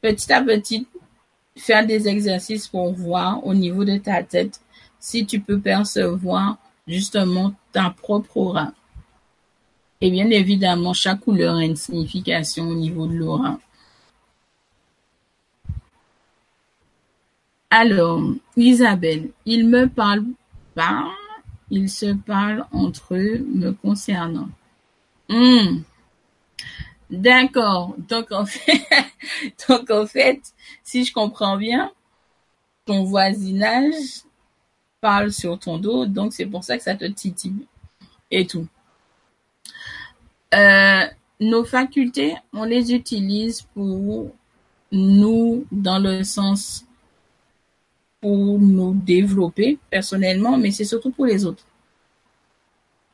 petit 0.00 0.32
à 0.32 0.42
petit, 0.42 0.86
faire 1.56 1.86
des 1.86 2.08
exercices 2.08 2.68
pour 2.68 2.92
voir 2.92 3.44
au 3.44 3.54
niveau 3.54 3.84
de 3.84 3.96
ta 3.96 4.22
tête 4.22 4.60
si 5.00 5.26
tu 5.26 5.40
peux 5.40 5.58
percevoir 5.58 6.58
justement 6.86 7.52
ta 7.72 7.90
propre 7.90 8.36
aura. 8.36 8.72
Et 10.00 10.10
bien 10.10 10.30
évidemment, 10.30 10.92
chaque 10.92 11.20
couleur 11.20 11.56
a 11.56 11.64
une 11.64 11.76
signification 11.76 12.68
au 12.68 12.74
niveau 12.74 13.06
de 13.06 13.14
l'aura. 13.14 13.58
Alors, 17.70 18.22
Isabelle, 18.56 19.30
il 19.44 19.68
me 19.68 19.88
parle 19.88 20.24
pas, 20.74 21.10
ils 21.70 21.90
se 21.90 22.12
parlent 22.14 22.66
entre 22.72 23.14
eux 23.14 23.38
me 23.54 23.72
concernant. 23.72 24.48
Hmm. 25.28 25.82
D'accord. 27.10 27.94
Donc 28.08 28.32
en 28.32 28.46
fait, 28.46 28.86
donc 29.68 29.90
en 29.90 30.06
fait, 30.06 30.40
si 30.82 31.04
je 31.04 31.12
comprends 31.12 31.56
bien, 31.56 31.90
ton 32.84 33.04
voisinage 33.04 34.22
parle 35.00 35.32
sur 35.32 35.58
ton 35.58 35.78
dos, 35.78 36.06
donc 36.06 36.32
c'est 36.32 36.46
pour 36.46 36.64
ça 36.64 36.76
que 36.76 36.82
ça 36.82 36.94
te 36.94 37.04
titille 37.04 37.66
et 38.30 38.46
tout. 38.46 38.66
Euh, 40.54 41.04
nos 41.40 41.64
facultés, 41.64 42.34
on 42.52 42.64
les 42.64 42.92
utilise 42.92 43.62
pour 43.74 44.32
nous 44.90 45.66
dans 45.70 45.98
le 45.98 46.24
sens 46.24 46.84
pour 48.20 48.58
nous 48.58 48.94
développer 48.94 49.78
personnellement, 49.90 50.56
mais 50.56 50.70
c'est 50.70 50.84
surtout 50.84 51.10
pour 51.10 51.26
les 51.26 51.44
autres. 51.44 51.64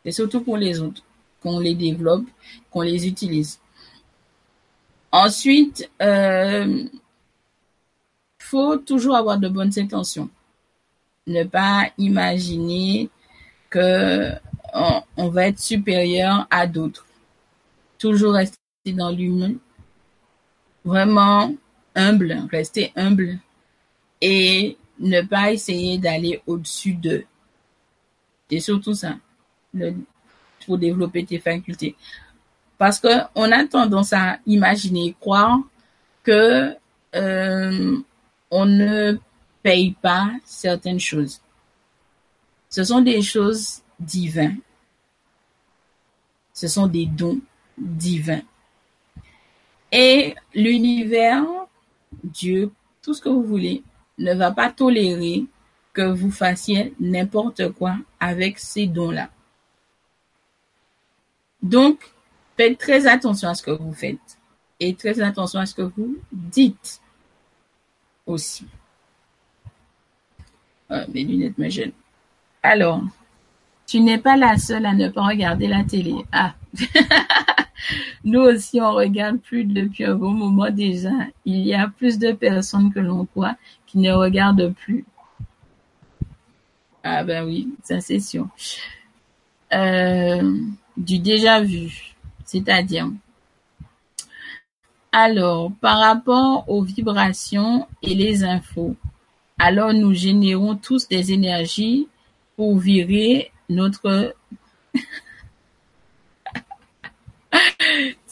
C'est 0.04 0.12
surtout 0.12 0.40
pour 0.42 0.56
les 0.56 0.80
autres 0.80 1.02
qu'on 1.42 1.58
les 1.58 1.74
développe, 1.74 2.24
qu'on 2.70 2.82
les 2.82 3.06
utilise. 3.06 3.58
Ensuite, 5.12 5.88
euh, 6.02 6.84
faut 8.38 8.76
toujours 8.76 9.16
avoir 9.16 9.38
de 9.38 9.48
bonnes 9.48 9.78
intentions. 9.78 10.28
Ne 11.26 11.44
pas 11.44 11.90
imaginer 11.98 13.08
que 13.70 14.32
on, 15.16 15.28
va 15.28 15.46
être 15.48 15.60
supérieur 15.60 16.46
à 16.50 16.66
d'autres. 16.66 17.06
Toujours 17.98 18.34
rester 18.34 18.58
dans 18.86 19.10
l'humain. 19.10 19.54
Vraiment 20.84 21.54
humble, 21.94 22.46
rester 22.50 22.92
humble 22.96 23.38
et 24.20 24.76
ne 24.98 25.22
pas 25.22 25.52
essayer 25.52 25.98
d'aller 25.98 26.42
au-dessus 26.46 26.94
d'eux. 26.94 27.24
C'est 28.50 28.60
surtout 28.60 28.94
ça, 28.94 29.16
pour 30.64 30.78
développer 30.78 31.24
tes 31.24 31.38
facultés. 31.38 31.96
Parce 32.78 33.00
que 33.00 33.08
on 33.34 33.50
a 33.50 33.64
tendance 33.66 34.12
à 34.12 34.38
imaginer, 34.46 35.14
croire 35.18 35.60
que 36.22 36.74
euh, 37.14 37.98
on 38.50 38.66
ne 38.66 39.18
paye 39.62 39.92
pas 40.00 40.30
certaines 40.44 41.00
choses. 41.00 41.40
Ce 42.68 42.84
sont 42.84 43.00
des 43.00 43.22
choses 43.22 43.82
divines. 43.98 44.58
Ce 46.52 46.68
sont 46.68 46.86
des 46.86 47.06
dons 47.06 47.40
divins. 47.78 48.42
Et 49.90 50.34
l'univers, 50.54 51.44
Dieu, 52.22 52.70
tout 53.02 53.14
ce 53.14 53.22
que 53.22 53.28
vous 53.28 53.44
voulez, 53.44 53.82
ne 54.18 54.34
va 54.34 54.50
pas 54.52 54.70
tolérer 54.70 55.44
que 55.92 56.02
vous 56.02 56.30
fassiez 56.30 56.94
n'importe 57.00 57.70
quoi 57.72 57.96
avec 58.20 58.58
ces 58.58 58.86
dons-là. 58.86 59.30
Donc, 61.62 62.14
Faites 62.56 62.78
très 62.78 63.06
attention 63.06 63.48
à 63.48 63.54
ce 63.54 63.62
que 63.62 63.72
vous 63.72 63.92
faites 63.92 64.38
et 64.78 64.94
très 64.94 65.20
attention 65.20 65.58
à 65.58 65.66
ce 65.66 65.74
que 65.74 65.82
vous 65.82 66.16
dites 66.32 67.00
aussi. 68.26 68.66
Ah, 70.88 71.04
mes 71.12 71.24
lunettes 71.24 71.58
me 71.58 71.68
gênent. 71.68 71.92
Alors, 72.62 73.02
tu 73.86 74.00
n'es 74.00 74.18
pas 74.18 74.36
la 74.36 74.56
seule 74.56 74.86
à 74.86 74.94
ne 74.94 75.08
pas 75.08 75.22
regarder 75.22 75.66
la 75.66 75.82
télé. 75.82 76.14
Ah, 76.30 76.54
nous 78.24 78.40
aussi 78.40 78.80
on 78.80 78.92
regarde 78.92 79.38
plus 79.40 79.64
depuis 79.64 80.04
un 80.04 80.14
bon 80.14 80.30
moment 80.30 80.70
déjà. 80.70 81.10
Il 81.44 81.60
y 81.60 81.74
a 81.74 81.88
plus 81.88 82.18
de 82.18 82.32
personnes 82.32 82.92
que 82.92 83.00
l'on 83.00 83.26
croit 83.26 83.56
qui 83.86 83.98
ne 83.98 84.12
regardent 84.12 84.72
plus. 84.72 85.04
Ah 87.02 87.22
ben 87.24 87.44
oui, 87.44 87.68
ça 87.82 88.00
c'est 88.00 88.20
sûr. 88.20 88.48
Euh, 89.72 90.58
du 90.96 91.18
déjà 91.18 91.60
vu. 91.60 92.14
C'est-à-dire, 92.44 93.10
alors, 95.16 95.70
par 95.80 96.00
rapport 96.00 96.68
aux 96.68 96.82
vibrations 96.82 97.86
et 98.02 98.16
les 98.16 98.42
infos, 98.42 98.96
alors 99.60 99.94
nous 99.94 100.12
générons 100.12 100.74
tous 100.74 101.06
des 101.06 101.32
énergies 101.32 102.08
pour 102.56 102.78
virer 102.78 103.52
notre... 103.68 104.34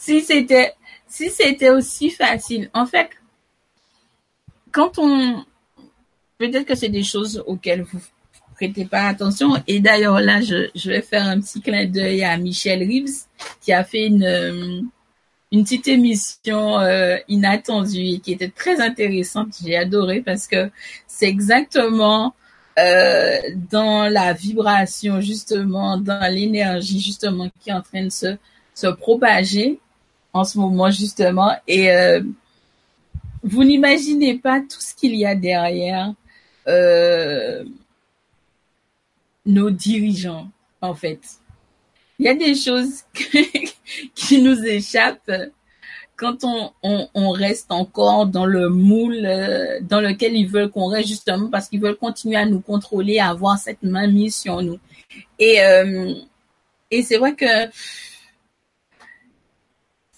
si 0.03 0.21
c'était 0.21 0.73
si 1.07 1.29
c'était 1.29 1.69
aussi 1.69 2.09
facile. 2.09 2.69
En 2.73 2.85
fait, 2.85 3.09
quand 4.71 4.97
on 4.97 5.45
peut-être 6.37 6.65
que 6.65 6.75
c'est 6.75 6.89
des 6.89 7.03
choses 7.03 7.41
auxquelles 7.47 7.83
vous 7.83 8.01
prêtez 8.55 8.85
pas 8.85 9.07
attention. 9.07 9.49
Et 9.67 9.79
d'ailleurs, 9.79 10.19
là, 10.19 10.41
je, 10.41 10.69
je 10.75 10.89
vais 10.89 11.01
faire 11.01 11.25
un 11.25 11.39
petit 11.39 11.61
clin 11.61 11.85
d'œil 11.85 12.23
à 12.23 12.37
Michel 12.37 12.79
Reeves, 12.79 13.25
qui 13.61 13.71
a 13.73 13.83
fait 13.83 14.05
une, 14.07 14.89
une 15.51 15.63
petite 15.63 15.87
émission 15.87 16.79
euh, 16.79 17.17
inattendue 17.27 18.19
qui 18.19 18.33
était 18.33 18.49
très 18.49 18.81
intéressante. 18.81 19.55
J'ai 19.63 19.77
adoré 19.77 20.21
parce 20.21 20.47
que 20.47 20.69
c'est 21.07 21.27
exactement 21.27 22.35
euh, 22.77 23.37
dans 23.71 24.07
la 24.09 24.33
vibration, 24.33 25.21
justement, 25.21 25.97
dans 25.97 26.31
l'énergie, 26.31 26.99
justement, 26.99 27.49
qui 27.59 27.69
est 27.69 27.73
en 27.73 27.81
train 27.81 28.03
de 28.03 28.09
se, 28.09 28.35
se 28.73 28.87
propager 28.87 29.79
en 30.33 30.43
ce 30.43 30.57
moment, 30.57 30.89
justement. 30.91 31.51
Et 31.67 31.91
euh, 31.91 32.21
vous 33.43 33.63
n'imaginez 33.63 34.37
pas 34.37 34.59
tout 34.59 34.81
ce 34.81 34.93
qu'il 34.93 35.15
y 35.15 35.25
a 35.25 35.35
derrière. 35.35 36.13
Euh, 36.67 37.63
nos 39.45 39.69
dirigeants, 39.69 40.49
en 40.81 40.93
fait. 40.93 41.19
Il 42.19 42.25
y 42.25 42.29
a 42.29 42.35
des 42.35 42.55
choses 42.55 43.01
qui 44.15 44.41
nous 44.41 44.63
échappent 44.63 45.31
quand 46.15 46.43
on, 46.43 47.31
reste 47.31 47.71
encore 47.71 48.27
dans 48.27 48.45
le 48.45 48.69
moule 48.69 49.25
euh, 49.25 49.79
dans 49.81 49.99
lequel 49.99 50.35
ils 50.35 50.47
veulent 50.47 50.69
qu'on 50.69 50.87
reste 50.87 51.09
justement 51.09 51.49
parce 51.49 51.67
qu'ils 51.67 51.81
veulent 51.81 51.97
continuer 51.97 52.37
à 52.37 52.45
nous 52.45 52.61
contrôler, 52.61 53.19
à 53.19 53.29
avoir 53.29 53.57
cette 53.57 53.83
main 53.83 54.07
mise 54.07 54.35
sur 54.35 54.61
nous. 54.61 54.79
Et, 55.39 55.61
euh, 55.61 56.13
et 56.91 57.01
c'est 57.01 57.17
vrai 57.17 57.35
que 57.35 57.45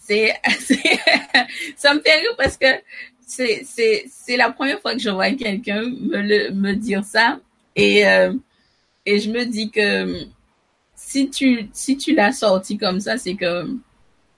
c'est, 0.60 1.00
ça 1.76 1.94
me 1.94 2.00
fait 2.02 2.16
rire 2.16 2.36
parce 2.38 2.58
que 2.58 2.68
c'est, 3.26 3.64
c'est, 3.66 4.06
c'est 4.08 4.38
la 4.38 4.52
première 4.52 4.80
fois 4.82 4.94
que 4.94 5.00
je 5.00 5.10
vois 5.10 5.32
quelqu'un 5.32 5.82
me, 5.82 6.22
le, 6.22 6.52
me 6.52 6.74
dire 6.74 7.04
ça. 7.04 7.40
Et, 7.76 8.08
euh, 8.08 8.34
et 9.06 9.20
je 9.20 9.30
me 9.30 9.46
dis 9.46 9.72
que 9.72 10.26
si 10.96 11.30
tu, 11.30 11.68
si 11.74 11.98
tu 11.98 12.14
l'as 12.14 12.32
sorti 12.32 12.78
comme 12.78 13.00
ça, 13.00 13.18
c'est 13.18 13.36
que 13.36 13.68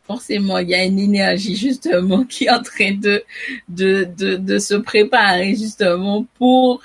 forcément, 0.04 0.58
il 0.58 0.70
y 0.70 0.76
a 0.76 0.86
une 0.86 1.00
énergie 1.00 1.56
justement 1.56 2.24
qui 2.30 2.46
est 2.46 2.50
en 2.50 2.64
train 2.64 2.94
de, 2.94 3.24
de, 3.68 4.06
de, 4.18 4.36
de 4.38 4.58
se 4.58 4.76
préparer 4.76 5.56
justement 5.56 6.26
pour... 6.38 6.82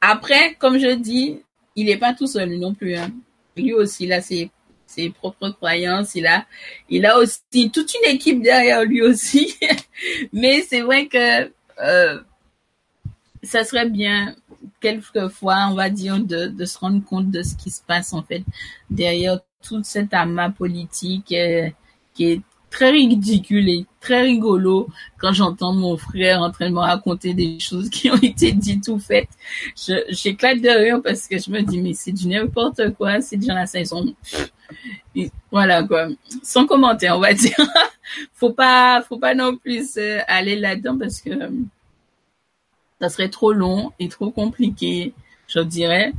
Après, 0.00 0.54
comme 0.58 0.78
je 0.78 0.94
dis, 0.94 1.40
il 1.76 1.86
n'est 1.86 1.98
pas 1.98 2.14
tout 2.14 2.26
seul 2.26 2.58
non 2.58 2.72
plus. 2.72 2.94
Hein. 2.96 3.10
Lui 3.56 3.74
aussi, 3.74 4.04
il 4.04 4.12
a 4.12 4.22
ses, 4.90 5.10
propres 5.10 5.50
croyances. 5.50 6.14
Il 6.14 6.26
a, 6.26 6.46
il 6.88 7.06
a 7.06 7.18
aussi 7.18 7.70
toute 7.70 7.94
une 7.94 8.10
équipe 8.10 8.42
derrière 8.42 8.84
lui 8.84 9.02
aussi. 9.02 9.56
Mais 10.32 10.62
c'est 10.62 10.80
vrai 10.82 11.06
que 11.06 11.50
euh, 11.82 12.20
ça 13.42 13.64
serait 13.64 13.88
bien 13.88 14.36
quelquefois, 14.80 15.68
on 15.70 15.74
va 15.74 15.90
dire, 15.90 16.18
de, 16.18 16.46
de 16.46 16.64
se 16.64 16.78
rendre 16.78 17.04
compte 17.04 17.30
de 17.30 17.42
ce 17.42 17.54
qui 17.56 17.70
se 17.70 17.82
passe 17.82 18.12
en 18.12 18.22
fait 18.22 18.42
derrière 18.90 19.40
tout 19.62 19.82
cet 19.84 20.14
amas 20.14 20.50
politique 20.50 21.32
euh, 21.32 21.68
qui 22.14 22.32
est 22.32 22.42
très 22.70 22.90
ridicule 22.90 23.68
et 23.68 23.84
très 24.00 24.22
rigolo 24.22 24.88
quand 25.18 25.32
j'entends 25.32 25.72
mon 25.72 25.96
frère 25.96 26.40
en 26.40 26.50
train 26.50 26.70
de 26.70 26.74
me 26.74 26.80
raconter 26.80 27.34
des 27.34 27.58
choses 27.58 27.90
qui 27.90 28.10
ont 28.10 28.16
été 28.22 28.52
dites 28.52 28.88
ou 28.88 28.98
faites. 28.98 29.28
J'éclate 30.08 30.60
de 30.60 30.68
rire 30.68 31.00
parce 31.02 31.26
que 31.26 31.38
je 31.38 31.50
me 31.50 31.60
dis, 31.62 31.80
mais 31.80 31.94
c'est 31.94 32.12
du 32.12 32.28
n'importe 32.28 32.94
quoi, 32.94 33.20
c'est 33.20 33.36
déjà 33.36 33.54
la 33.54 33.66
saison. 33.66 34.14
Voilà 35.50 35.82
quoi. 35.82 36.08
Sans 36.42 36.66
commentaire, 36.66 37.16
on 37.16 37.20
va 37.20 37.34
dire. 37.34 37.56
faut 38.34 38.52
pas, 38.52 39.02
faut 39.02 39.18
pas 39.18 39.34
non 39.34 39.56
plus 39.56 39.96
euh, 39.96 40.20
aller 40.28 40.56
là-dedans 40.56 40.96
parce 40.96 41.20
que 41.20 41.30
ça 43.00 43.08
serait 43.08 43.28
trop 43.30 43.52
long 43.52 43.92
et 43.98 44.08
trop 44.08 44.30
compliqué, 44.30 45.12
je 45.48 45.60
dirais. 45.60 46.12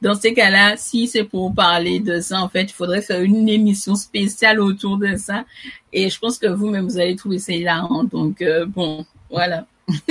Dans 0.00 0.14
ces 0.14 0.32
cas-là, 0.32 0.76
si 0.76 1.08
c'est 1.08 1.24
pour 1.24 1.52
parler 1.52 1.98
de 1.98 2.20
ça, 2.20 2.40
en 2.40 2.48
fait, 2.48 2.64
il 2.64 2.72
faudrait 2.72 3.02
faire 3.02 3.20
une 3.20 3.48
émission 3.48 3.96
spéciale 3.96 4.60
autour 4.60 4.96
de 4.96 5.16
ça. 5.16 5.44
Et 5.92 6.08
je 6.08 6.18
pense 6.18 6.38
que 6.38 6.46
vous-même, 6.46 6.86
vous 6.86 6.98
allez 6.98 7.16
trouver 7.16 7.38
ça 7.38 7.52
hilarant. 7.52 8.04
Donc, 8.04 8.40
euh, 8.40 8.64
bon, 8.64 9.04
voilà. 9.30 9.66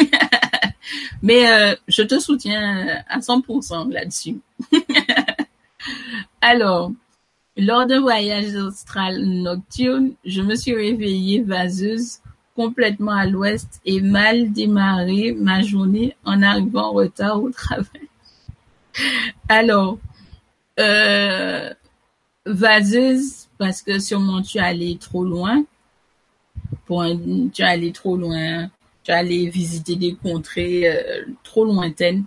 Mais 1.22 1.50
euh, 1.50 1.76
je 1.88 2.02
te 2.04 2.20
soutiens 2.20 3.02
à 3.08 3.20
100% 3.20 3.92
là-dessus. 3.92 4.40
Alors, 6.42 6.92
lors 7.56 7.86
d'un 7.88 8.02
voyage 8.02 8.56
austral 8.56 9.24
nocturne, 9.24 10.12
je 10.26 10.42
me 10.42 10.56
suis 10.56 10.76
réveillée 10.76 11.42
vaseuse 11.42 12.20
complètement 12.56 13.12
à 13.12 13.26
l'ouest 13.26 13.80
et 13.86 14.02
mal 14.02 14.52
démarré 14.52 15.34
ma 15.38 15.62
journée 15.62 16.16
en 16.26 16.42
arrivant 16.42 16.90
en 16.90 16.92
retard 16.92 17.42
au 17.42 17.52
travail. 17.52 18.07
Alors, 19.50 20.00
euh, 20.80 21.74
vaseuse, 22.46 23.48
parce 23.58 23.82
que 23.82 24.00
sûrement 24.00 24.42
tu 24.42 24.58
es 24.58 24.62
allé 24.62 24.98
trop 24.98 25.24
loin. 25.24 25.64
Tu 26.88 27.62
es 27.62 27.66
allé 27.66 27.92
trop 27.92 28.16
loin. 28.16 28.70
Tu 29.04 29.12
es 29.12 29.14
allé 29.14 29.50
visiter 29.50 29.96
des 29.96 30.16
contrées 30.16 30.88
euh, 30.88 31.26
trop 31.44 31.66
lointaines 31.66 32.26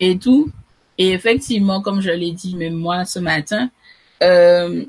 et 0.00 0.18
tout. 0.18 0.50
Et 0.98 1.10
effectivement, 1.10 1.80
comme 1.80 2.00
je 2.00 2.10
l'ai 2.10 2.32
dit 2.32 2.54
même 2.56 2.74
moi 2.74 3.04
ce 3.04 3.18
matin, 3.18 3.70
euh, 4.22 4.84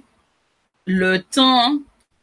le 0.85 1.19
temps 1.19 1.79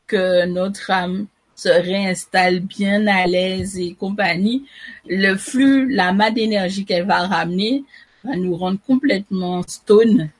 que 0.06 0.46
notre 0.46 0.90
âme 0.90 1.26
se 1.54 1.68
réinstalle 1.68 2.60
bien 2.60 3.06
à 3.06 3.26
l'aise 3.26 3.78
et 3.78 3.94
compagnie, 3.94 4.64
le 5.06 5.36
flux, 5.36 5.92
la 5.92 6.12
masse 6.12 6.34
d'énergie 6.34 6.84
qu'elle 6.84 7.06
va 7.06 7.26
ramener 7.26 7.84
va 8.24 8.36
nous 8.36 8.56
rendre 8.56 8.78
complètement 8.86 9.62
stone 9.62 10.30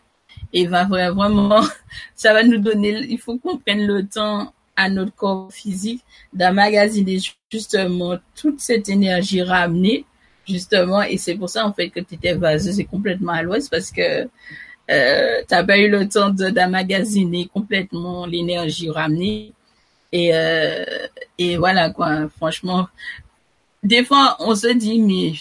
et 0.52 0.66
va 0.66 0.84
vraiment, 0.84 1.62
ça 2.14 2.32
va 2.32 2.42
nous 2.42 2.58
donner, 2.58 3.06
il 3.08 3.18
faut 3.18 3.38
qu'on 3.38 3.58
prenne 3.58 3.86
le 3.86 4.06
temps 4.06 4.52
à 4.76 4.88
notre 4.88 5.14
corps 5.14 5.52
physique 5.52 6.02
d'emmagasiner 6.32 7.18
justement 7.50 8.16
toute 8.34 8.60
cette 8.60 8.88
énergie 8.88 9.42
ramenée, 9.42 10.04
justement, 10.48 11.02
et 11.02 11.18
c'est 11.18 11.34
pour 11.34 11.50
ça, 11.50 11.66
en 11.66 11.72
fait, 11.72 11.90
que 11.90 12.00
tu 12.00 12.14
étais 12.14 12.34
vaseuse 12.34 12.80
et 12.80 12.84
complètement 12.84 13.32
à 13.32 13.42
l'ouest 13.42 13.70
parce 13.70 13.90
que 13.90 14.28
euh, 14.90 15.42
t'as 15.46 15.64
pas 15.64 15.78
eu 15.78 15.88
le 15.88 16.08
temps 16.08 16.30
d'emmagasiner 16.30 17.48
complètement 17.52 18.26
l'énergie 18.26 18.90
ramenée. 18.90 19.52
Et, 20.12 20.30
euh, 20.34 20.84
et 21.38 21.56
voilà, 21.56 21.90
quoi, 21.90 22.28
franchement, 22.36 22.88
des 23.82 24.04
fois, 24.04 24.36
on 24.40 24.54
se 24.54 24.68
dit, 24.68 24.98
mais 25.00 25.34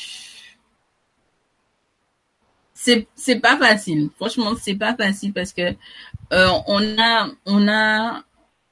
c'est 2.81 3.07
c'est 3.13 3.41
pas 3.41 3.57
facile. 3.57 4.09
Franchement, 4.15 4.53
c'est 4.57 4.75
pas 4.75 4.95
facile 4.95 5.33
parce 5.33 5.51
que 5.51 5.75
euh, 6.31 6.49
on 6.67 6.81
a 6.97 7.29
on 7.45 7.67
a 7.67 8.23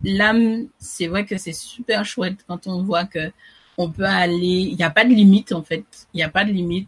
l'âme. 0.01 0.67
C'est 0.79 1.07
vrai 1.07 1.25
que 1.25 1.37
c'est 1.37 1.53
super 1.53 2.05
chouette 2.05 2.37
quand 2.47 2.67
on 2.67 2.83
voit 2.83 3.03
que 3.05 3.31
on 3.77 3.91
peut 3.91 4.05
aller. 4.05 4.59
Il 4.71 4.77
n'y 4.77 4.83
a 4.83 4.89
pas 4.91 5.03
de 5.03 5.09
limite 5.09 5.51
en 5.51 5.61
fait. 5.61 5.83
Il 6.13 6.17
n'y 6.17 6.23
a 6.23 6.29
pas 6.29 6.45
de 6.45 6.51
limite. 6.51 6.87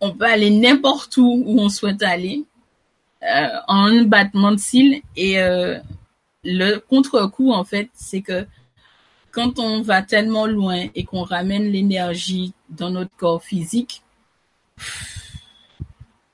On 0.00 0.12
peut 0.12 0.24
aller 0.24 0.50
n'importe 0.50 1.18
où 1.18 1.42
où 1.46 1.60
on 1.60 1.68
souhaite 1.68 2.02
aller 2.02 2.44
euh, 3.24 3.48
en 3.68 3.84
un 3.84 4.04
battement 4.04 4.52
de 4.52 4.58
cils. 4.58 5.02
Et 5.16 5.40
euh, 5.42 5.78
le 6.44 6.78
contre-coup 6.78 7.52
en 7.52 7.64
fait, 7.64 7.90
c'est 7.92 8.22
que 8.22 8.46
quand 9.32 9.58
on 9.58 9.82
va 9.82 10.00
tellement 10.00 10.46
loin 10.46 10.86
et 10.94 11.04
qu'on 11.04 11.24
ramène 11.24 11.64
l'énergie 11.70 12.54
dans 12.70 12.90
notre 12.90 13.14
corps 13.18 13.42
physique, 13.42 14.02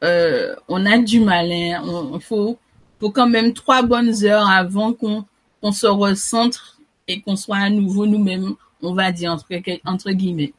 euh, 0.05 0.55
on 0.69 0.85
a 0.87 0.99
du 0.99 1.21
mal. 1.21 1.51
Hein. 1.51 1.83
On, 1.85 2.21
faut, 2.21 2.59
quand 3.01 3.29
même 3.29 3.53
trois 3.53 3.83
bonnes 3.83 4.25
heures 4.25 4.49
avant 4.49 4.93
qu'on 4.93 5.73
se 5.73 5.87
recentre 5.87 6.79
et 7.09 7.21
qu'on 7.21 7.37
soit 7.37 7.57
à 7.57 7.71
nouveau 7.71 8.07
nous-mêmes, 8.07 8.55
on 8.83 8.95
va 8.95 9.13
dire 9.13 9.33
entre, 9.85 10.11
guillemets. 10.11 10.53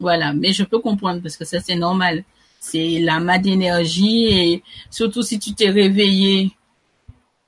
Voilà, 0.00 0.32
mais 0.32 0.52
je 0.52 0.64
peux 0.64 0.78
comprendre 0.80 1.20
parce 1.22 1.36
que 1.36 1.44
ça 1.44 1.60
c'est 1.60 1.76
normal. 1.76 2.24
C'est 2.60 3.00
la 3.00 3.18
main 3.20 3.38
d'énergie 3.38 4.26
et 4.26 4.62
surtout 4.90 5.22
si 5.22 5.38
tu 5.38 5.52
t'es 5.54 5.70
réveillé 5.70 6.52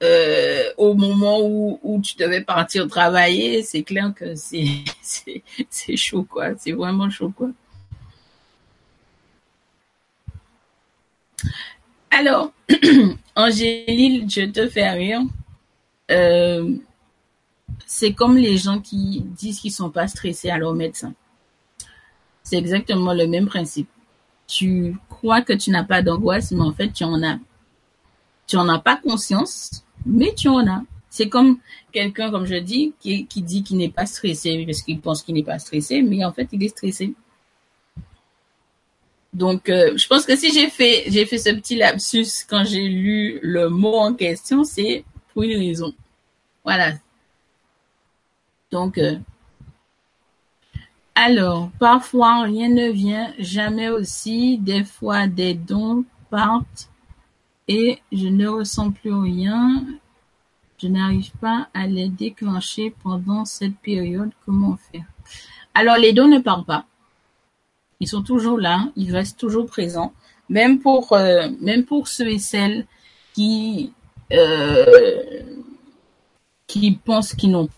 euh, 0.03 0.65
au 0.77 0.95
moment 0.95 1.41
où, 1.41 1.79
où 1.83 2.01
tu 2.01 2.17
devais 2.17 2.43
partir 2.43 2.89
travailler, 2.89 3.63
c'est 3.63 3.83
clair 3.83 4.13
que 4.15 4.35
c'est 4.35 4.85
chaud 5.97 6.25
quoi. 6.25 6.51
C'est 6.59 6.73
vraiment 6.73 7.11
chaud 7.11 7.33
quoi. 7.37 7.51
Alors, 12.11 12.53
Angéline, 13.37 14.31
je 14.31 14.43
te 14.43 14.69
fais 14.69 14.89
rire. 14.91 15.21
Euh, 16.11 16.77
c'est 17.87 18.13
comme 18.13 18.37
les 18.37 18.57
gens 18.57 18.81
qui 18.81 19.21
disent 19.21 19.61
qu'ils 19.61 19.73
sont 19.73 19.91
pas 19.91 20.07
stressés 20.07 20.51
à 20.51 20.59
leur 20.59 20.75
médecin. 20.75 21.15
C'est 22.43 22.57
exactement 22.57 23.15
le 23.15 23.27
même 23.27 23.47
principe. 23.47 23.89
Tu 24.47 24.97
crois 25.09 25.43
que 25.43 25.55
tu 25.55 25.71
n'as 25.71 25.85
pas 25.85 26.03
d'angoisse, 26.03 26.53
mais 26.53 26.61
en 26.61 26.73
fait, 26.73 26.93
tu 26.93 27.05
en 27.05 27.23
as. 27.23 27.39
Tu 28.47 28.57
en 28.57 28.69
as 28.69 28.79
pas 28.79 28.97
conscience, 28.97 29.85
mais 30.05 30.35
tu 30.37 30.49
en 30.49 30.67
as. 30.67 30.83
C'est 31.09 31.29
comme 31.29 31.59
quelqu'un, 31.93 32.31
comme 32.31 32.45
je 32.45 32.57
dis, 32.57 32.93
qui 33.01 33.27
dit 33.43 33.63
qu'il 33.63 33.79
n'est 33.79 33.89
pas 33.89 34.07
stressé 34.07 34.65
parce 34.67 34.83
qu'il 34.83 35.01
pense 35.01 35.23
qu'il 35.23 35.35
n'est 35.35 35.45
pas 35.45 35.59
stressé, 35.59 36.03
mais 36.03 36.25
en 36.25 36.33
fait, 36.33 36.49
il 36.53 36.63
est 36.63 36.69
stressé. 36.69 37.15
Donc, 39.35 39.69
euh, 39.69 39.97
je 39.97 40.07
pense 40.07 40.25
que 40.25 40.37
si 40.37 40.53
j'ai 40.53 40.71
fait, 40.71 41.11
ce 41.11 41.55
petit 41.55 41.75
lapsus 41.75 42.45
quand 42.49 42.65
j'ai 42.65 42.89
lu 42.89 43.41
le 43.43 43.69
mot 43.69 43.97
en 43.97 44.15
question, 44.15 44.63
c'est 44.63 45.05
pour 45.33 45.43
une 45.43 45.59
raison. 45.59 45.93
Voilà. 46.65 46.93
Donc, 48.71 48.97
euh, 48.97 49.17
alors, 51.17 51.71
parfois 51.81 52.43
rien 52.43 52.69
ne 52.69 52.91
vient, 52.91 53.33
jamais 53.39 53.89
aussi. 53.89 54.59
Des 54.59 54.85
fois, 54.85 55.27
des 55.27 55.55
dons 55.55 56.05
partent 56.31 56.89
et 57.67 57.99
je 58.13 58.29
ne 58.29 58.47
ressens 58.47 58.93
plus 58.93 59.13
rien. 59.13 59.85
Je 60.79 60.87
n'arrive 60.87 61.33
pas 61.41 61.69
à 61.75 61.89
les 61.89 62.09
déclencher 62.09 62.95
pendant 63.03 63.45
cette 63.45 63.77
période. 63.79 64.31
Comment 64.45 64.77
faire? 64.77 65.07
Alors, 65.75 65.97
les 65.97 66.13
dons 66.13 66.29
ne 66.29 66.39
partent 66.39 66.67
pas. 66.67 66.87
Ils 68.05 68.09
sont 68.09 68.23
toujours 68.23 68.59
là, 68.59 68.91
ils 68.97 69.11
restent 69.17 69.39
toujours 69.39 69.65
présents, 69.65 70.13
même 70.51 70.79
pour 70.79 71.15
euh, 71.15 71.49
même 71.63 71.87
pour 71.87 72.07
ceux 72.07 72.29
et 72.29 72.39
celles 72.39 72.85
qui 73.33 73.95
euh, 74.31 75.41
qui 76.67 76.93
pensent 76.93 77.33
qu'ils 77.35 77.53
n'ont 77.53 77.71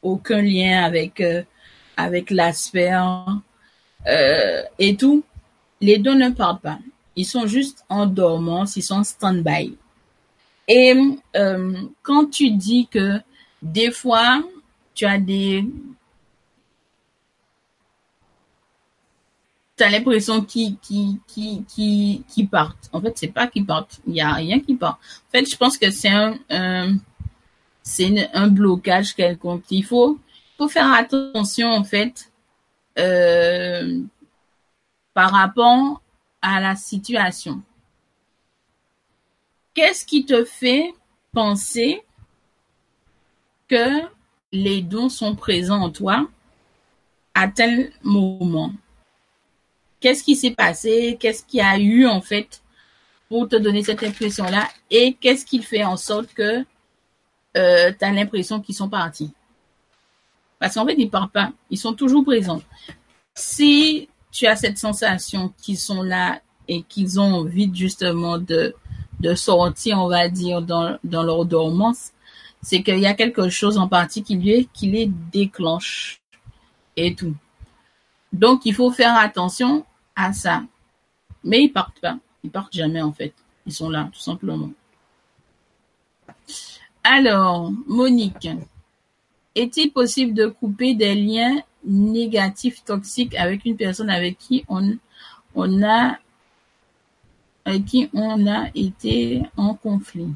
aucun 0.00 0.40
lien 0.40 0.82
avec 0.82 1.20
euh, 1.20 1.42
avec 1.98 2.30
la 2.30 2.54
sphère 2.54 3.26
et 4.78 4.96
tout. 4.96 5.22
Les 5.82 5.98
dons 5.98 6.14
ne 6.14 6.30
parlent 6.30 6.60
pas. 6.60 6.78
Ils 7.14 7.26
sont 7.26 7.46
juste 7.46 7.84
en 7.90 8.06
dormance, 8.06 8.76
ils 8.76 8.82
sont 8.82 9.04
stand-by. 9.04 9.76
Et 10.68 10.94
quand 12.02 12.30
tu 12.30 12.50
dis 12.52 12.88
que 12.90 13.20
des 13.60 13.90
fois, 13.90 14.42
tu 14.94 15.04
as 15.04 15.18
des... 15.18 15.66
Tu 19.76 19.82
as 19.82 19.90
l'impression 19.90 20.44
qu'ils 20.44 20.78
qui, 20.78 21.18
qui, 21.26 21.64
qui, 21.66 22.22
qui 22.28 22.46
partent. 22.46 22.88
En 22.92 23.00
fait, 23.00 23.18
c'est 23.18 23.32
pas 23.32 23.48
qu'ils 23.48 23.66
partent. 23.66 24.00
Il 24.06 24.14
y 24.14 24.20
a 24.20 24.32
rien 24.32 24.60
qui 24.60 24.76
part. 24.76 25.00
En 25.28 25.30
fait, 25.32 25.50
je 25.50 25.56
pense 25.56 25.76
que 25.76 25.90
c'est 25.90 26.10
un, 26.10 26.38
blocage 28.48 29.14
quelconque. 29.14 29.64
Il 29.70 29.84
faut, 29.84 30.18
faut 30.56 30.68
faire 30.68 30.92
attention, 30.92 31.70
en 31.70 31.82
fait, 31.82 32.30
euh, 32.98 34.00
par 35.12 35.32
rapport 35.32 36.00
à 36.40 36.60
la 36.60 36.76
situation. 36.76 37.60
Qu'est-ce 39.74 40.06
qui 40.06 40.24
te 40.24 40.44
fait 40.44 40.94
penser 41.32 42.04
que 43.66 44.02
les 44.52 44.82
dons 44.82 45.08
sont 45.08 45.34
présents 45.34 45.82
en 45.82 45.90
toi 45.90 46.28
à 47.34 47.48
tel 47.48 47.90
moment? 48.04 48.72
Qu'est-ce 50.04 50.22
qui 50.22 50.36
s'est 50.36 50.50
passé? 50.50 51.16
Qu'est-ce 51.18 51.42
qu'il 51.42 51.60
y 51.60 51.62
a 51.62 51.78
eu 51.78 52.06
en 52.06 52.20
fait 52.20 52.62
pour 53.30 53.48
te 53.48 53.56
donner 53.56 53.82
cette 53.82 54.02
impression-là? 54.02 54.68
Et 54.90 55.14
qu'est-ce 55.14 55.46
qui 55.46 55.62
fait 55.62 55.82
en 55.82 55.96
sorte 55.96 56.34
que 56.34 56.62
euh, 57.56 57.90
tu 57.98 58.04
as 58.04 58.12
l'impression 58.12 58.60
qu'ils 58.60 58.74
sont 58.74 58.90
partis? 58.90 59.32
Parce 60.58 60.74
qu'en 60.74 60.84
fait, 60.84 60.96
ils 60.98 61.08
partent 61.08 61.32
pas. 61.32 61.52
Ils 61.70 61.78
sont 61.78 61.94
toujours 61.94 62.22
présents. 62.22 62.60
Si 63.34 64.10
tu 64.30 64.46
as 64.46 64.56
cette 64.56 64.76
sensation 64.76 65.54
qu'ils 65.62 65.78
sont 65.78 66.02
là 66.02 66.42
et 66.68 66.82
qu'ils 66.82 67.18
ont 67.18 67.36
envie 67.36 67.70
justement 67.74 68.36
de 68.36 68.74
de 69.20 69.34
sortir, 69.34 69.98
on 70.00 70.08
va 70.08 70.28
dire, 70.28 70.60
dans, 70.60 70.98
dans 71.02 71.22
leur 71.22 71.46
dormance, 71.46 72.10
c'est 72.60 72.82
qu'il 72.82 72.98
y 72.98 73.06
a 73.06 73.14
quelque 73.14 73.48
chose 73.48 73.78
en 73.78 73.88
particulier 73.88 74.68
qui 74.74 74.90
les 74.90 75.06
déclenche 75.32 76.20
et 76.94 77.14
tout. 77.14 77.34
Donc, 78.34 78.66
il 78.66 78.74
faut 78.74 78.90
faire 78.90 79.16
attention 79.16 79.86
à 80.16 80.32
ça. 80.32 80.64
Mais 81.42 81.62
ils 81.64 81.72
partent 81.72 82.00
pas. 82.00 82.18
Ils 82.42 82.50
partent 82.50 82.74
jamais, 82.74 83.02
en 83.02 83.12
fait. 83.12 83.34
Ils 83.66 83.72
sont 83.72 83.88
là, 83.88 84.08
tout 84.12 84.20
simplement. 84.20 84.70
Alors, 87.02 87.70
Monique, 87.86 88.48
est-il 89.54 89.92
possible 89.92 90.34
de 90.34 90.46
couper 90.46 90.94
des 90.94 91.14
liens 91.14 91.62
négatifs, 91.84 92.84
toxiques 92.84 93.34
avec 93.34 93.64
une 93.64 93.76
personne 93.76 94.10
avec 94.10 94.38
qui 94.38 94.64
on, 94.68 94.98
a 95.82 96.18
avec 97.66 97.84
qui 97.84 98.10
on 98.12 98.46
a 98.46 98.68
été 98.74 99.42
en 99.56 99.74
conflit? 99.74 100.32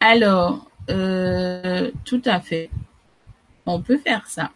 Alors, 0.00 0.70
euh, 0.90 1.90
tout 2.04 2.22
à 2.24 2.40
fait. 2.40 2.68
On 3.64 3.80
peut 3.80 3.98
faire 3.98 4.26
ça. 4.26 4.52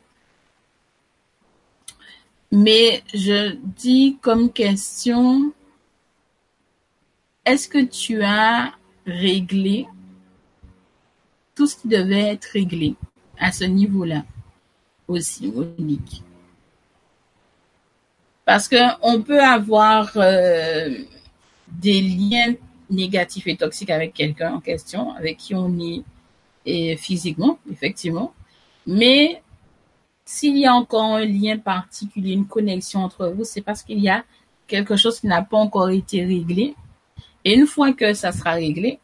Mais 2.51 3.03
je 3.13 3.55
dis 3.55 4.19
comme 4.23 4.51
question, 4.51 5.53
est-ce 7.45 7.69
que 7.69 7.85
tu 7.85 8.23
as 8.23 8.73
réglé 9.07 9.87
tout 11.55 11.67
ce 11.67 11.77
qui 11.77 11.89
devait 11.89 12.33
être 12.33 12.47
réglé 12.47 12.95
à 13.39 13.53
ce 13.53 13.65
niveau-là 13.65 14.25
aussi, 15.07 15.49
Monique? 15.49 16.23
Parce 18.47 18.69
qu'on 18.69 19.23
peut 19.23 19.43
avoir 19.43 20.13
euh, 20.17 20.97
des 21.69 22.01
liens 22.01 22.55
négatifs 22.89 23.47
et 23.47 23.57
toxiques 23.57 23.91
avec 23.91 24.15
quelqu'un 24.15 24.55
en 24.55 24.61
question, 24.61 25.13
avec 25.13 25.37
qui 25.37 25.55
on 25.55 25.79
est 26.65 26.97
physiquement, 26.97 27.59
effectivement. 27.71 28.33
Mais 28.87 29.43
s'il 30.31 30.59
y 30.59 30.67
a 30.67 30.75
encore 30.75 31.15
un 31.15 31.25
lien 31.25 31.57
particulier, 31.57 32.35
une 32.35 32.47
connexion 32.47 33.01
entre 33.01 33.29
vous, 33.29 33.45
c'est 33.45 33.63
parce 33.63 33.83
qu'il 33.83 33.99
y 33.99 34.11
a 34.11 34.27
quelque 34.67 34.95
chose 34.95 35.21
qui 35.21 35.27
n'a 35.27 35.41
pas 35.41 35.57
encore 35.57 35.89
été 35.89 36.23
réglé. 36.23 36.75
Et 37.47 37.55
une 37.55 37.67
fois 37.67 37.95
que 37.95 38.13
ça 38.13 38.31
sera 38.31 38.53
réglé, 38.53 38.99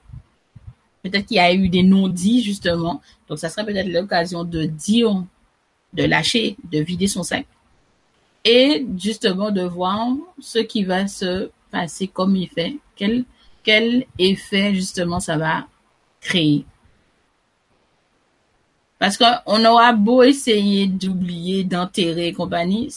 peut-être 1.02 1.24
qu'il 1.24 1.38
y 1.38 1.40
a 1.40 1.54
eu 1.54 1.70
des 1.70 1.82
non-dits, 1.82 2.42
justement. 2.42 3.00
Donc, 3.26 3.38
ça 3.38 3.48
serait 3.48 3.64
peut-être 3.64 3.88
l'occasion 3.88 4.44
de 4.44 4.64
dire, 4.64 5.24
de 5.94 6.04
lâcher, 6.04 6.58
de 6.70 6.80
vider 6.80 7.06
son 7.06 7.22
sac 7.22 7.46
et 8.44 8.84
justement 8.98 9.50
de 9.50 9.62
voir 9.62 10.08
ce 10.38 10.58
qui 10.58 10.84
va 10.84 11.06
se 11.06 11.48
passer 11.70 12.06
comme 12.06 12.36
effet, 12.36 12.76
quel 12.96 14.04
effet 14.18 14.74
justement 14.74 15.20
ça 15.20 15.38
va 15.38 15.66
créer. 16.20 16.66
Parce 18.98 19.16
qu'on 19.16 19.64
aura 19.64 19.92
beau 19.92 20.22
essayer 20.22 20.86
d'oublier, 20.86 21.64
d'enterrer 21.64 22.28
et 22.28 22.32
compagnie, 22.32 22.94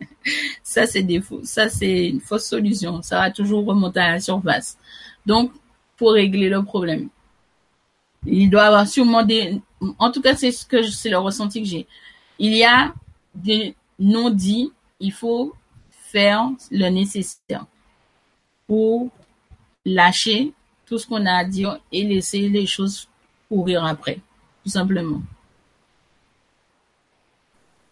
ça 0.62 0.86
c'est 0.86 1.02
des 1.02 1.20
faux, 1.20 1.40
ça 1.44 1.68
c'est 1.68 2.08
une 2.08 2.20
fausse 2.20 2.46
solution. 2.46 3.02
Ça 3.02 3.18
va 3.18 3.30
toujours 3.30 3.64
remonter 3.64 4.00
à 4.00 4.12
la 4.12 4.20
surface. 4.20 4.76
Donc, 5.26 5.52
pour 5.96 6.12
régler 6.12 6.48
le 6.48 6.62
problème, 6.62 7.08
il 8.26 8.50
doit 8.50 8.64
avoir 8.64 8.86
sûrement 8.86 9.22
des, 9.24 9.60
en 9.98 10.10
tout 10.10 10.20
cas 10.20 10.36
c'est 10.36 10.52
ce 10.52 10.64
que 10.66 10.82
c'est 10.82 11.10
le 11.10 11.18
ressenti 11.18 11.62
que 11.62 11.68
j'ai. 11.68 11.86
Il 12.38 12.54
y 12.54 12.64
a 12.64 12.94
des 13.34 13.74
non-dits 13.98 14.72
il 15.00 15.12
faut 15.12 15.54
faire 15.90 16.50
le 16.70 16.88
nécessaire 16.88 17.64
pour 18.66 19.08
lâcher 19.84 20.52
tout 20.86 20.98
ce 20.98 21.06
qu'on 21.06 21.24
a 21.26 21.32
à 21.32 21.44
dire 21.44 21.80
et 21.90 22.04
laisser 22.04 22.48
les 22.48 22.66
choses 22.66 23.08
courir 23.48 23.84
après, 23.84 24.20
tout 24.64 24.70
simplement. 24.70 25.22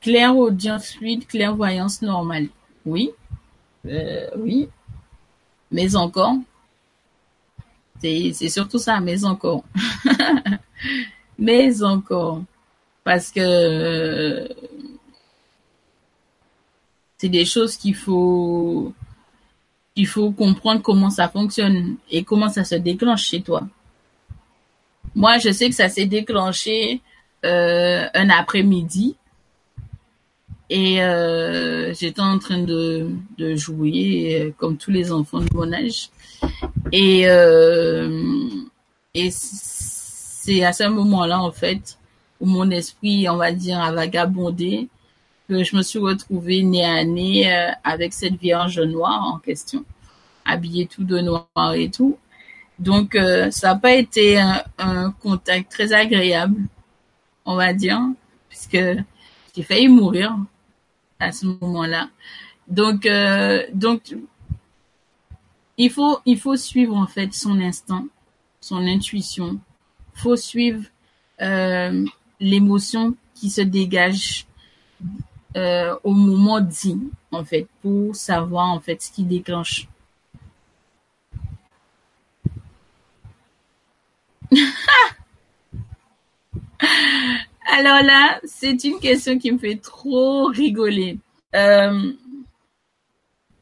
Claire 0.00 0.36
audience 0.36 0.92
fluide, 0.92 1.26
clairvoyance 1.26 2.02
normale. 2.02 2.48
Oui, 2.86 3.10
euh, 3.86 4.28
oui, 4.36 4.68
mais 5.70 5.96
encore. 5.96 6.36
C'est 8.00 8.32
surtout 8.48 8.78
ça, 8.78 9.00
mais 9.00 9.24
encore. 9.24 9.64
mais 11.38 11.82
encore. 11.82 12.44
Parce 13.02 13.32
que 13.32 14.48
c'est 17.16 17.28
des 17.28 17.44
choses 17.44 17.76
qu'il 17.76 17.96
faut 17.96 18.92
il 19.96 20.06
faut 20.06 20.30
comprendre 20.30 20.80
comment 20.80 21.10
ça 21.10 21.28
fonctionne 21.28 21.96
et 22.08 22.22
comment 22.22 22.48
ça 22.48 22.62
se 22.62 22.76
déclenche 22.76 23.24
chez 23.24 23.42
toi. 23.42 23.66
Moi, 25.14 25.38
je 25.38 25.50
sais 25.50 25.68
que 25.68 25.74
ça 25.74 25.88
s'est 25.88 26.06
déclenché 26.06 27.00
euh, 27.44 28.08
un 28.14 28.30
après-midi 28.30 29.14
et 30.68 31.00
euh, 31.00 31.94
j'étais 31.94 32.20
en 32.20 32.40
train 32.40 32.58
de, 32.58 33.10
de 33.38 33.54
jouer 33.54 34.40
euh, 34.40 34.50
comme 34.58 34.76
tous 34.76 34.90
les 34.90 35.12
enfants 35.12 35.38
de 35.38 35.48
mon 35.54 35.72
âge 35.72 36.10
et 36.90 37.22
et 39.14 39.30
c'est 39.30 40.64
à 40.64 40.72
ce 40.72 40.88
moment-là 40.88 41.40
en 41.40 41.52
fait 41.52 41.96
où 42.40 42.46
mon 42.46 42.70
esprit, 42.70 43.28
on 43.28 43.36
va 43.36 43.52
dire, 43.52 43.80
a 43.80 43.92
vagabondé 43.92 44.88
que 45.48 45.62
je 45.62 45.76
me 45.76 45.82
suis 45.82 46.00
retrouvée 46.00 46.64
nez 46.64 46.84
à 46.84 47.04
nez 47.04 47.48
avec 47.84 48.12
cette 48.12 48.34
vierge 48.34 48.80
noire 48.80 49.22
en 49.32 49.38
question, 49.38 49.84
habillée 50.44 50.86
tout 50.86 51.04
de 51.04 51.20
noir 51.20 51.74
et 51.74 51.88
tout. 51.88 52.18
Donc 52.78 53.14
euh, 53.14 53.50
ça 53.50 53.68
n'a 53.68 53.76
pas 53.76 53.94
été 53.94 54.38
un, 54.38 55.10
contact 55.20 55.70
très 55.70 55.92
agréable, 55.92 56.62
on 57.44 57.56
va 57.56 57.72
dire, 57.72 58.00
puisque 58.48 58.78
j'ai 59.54 59.62
failli 59.62 59.88
mourir 59.88 60.36
à 61.18 61.32
ce 61.32 61.46
moment-là. 61.46 62.08
Donc 62.68 63.06
euh, 63.06 63.64
donc 63.72 64.14
il 65.76 65.90
faut 65.90 66.20
il 66.24 66.38
faut 66.38 66.56
suivre 66.56 66.96
en 66.96 67.06
fait 67.06 67.32
son 67.32 67.60
instinct, 67.60 68.06
son 68.60 68.86
intuition. 68.86 69.58
Faut 70.14 70.36
suivre 70.36 70.84
l'émotion 72.40 73.14
qui 73.34 73.50
se 73.50 73.60
dégage 73.60 74.48
euh, 75.56 75.96
au 76.04 76.12
moment 76.12 76.60
dit, 76.60 76.98
en 77.32 77.44
fait, 77.44 77.66
pour 77.82 78.14
savoir 78.14 78.66
en 78.66 78.80
fait 78.80 79.02
ce 79.02 79.10
qui 79.10 79.24
déclenche. 79.24 79.88
Alors 87.70 88.02
là, 88.02 88.40
c'est 88.44 88.84
une 88.84 88.98
question 88.98 89.38
qui 89.38 89.52
me 89.52 89.58
fait 89.58 89.76
trop 89.76 90.46
rigoler. 90.46 91.18
Euh, 91.54 92.12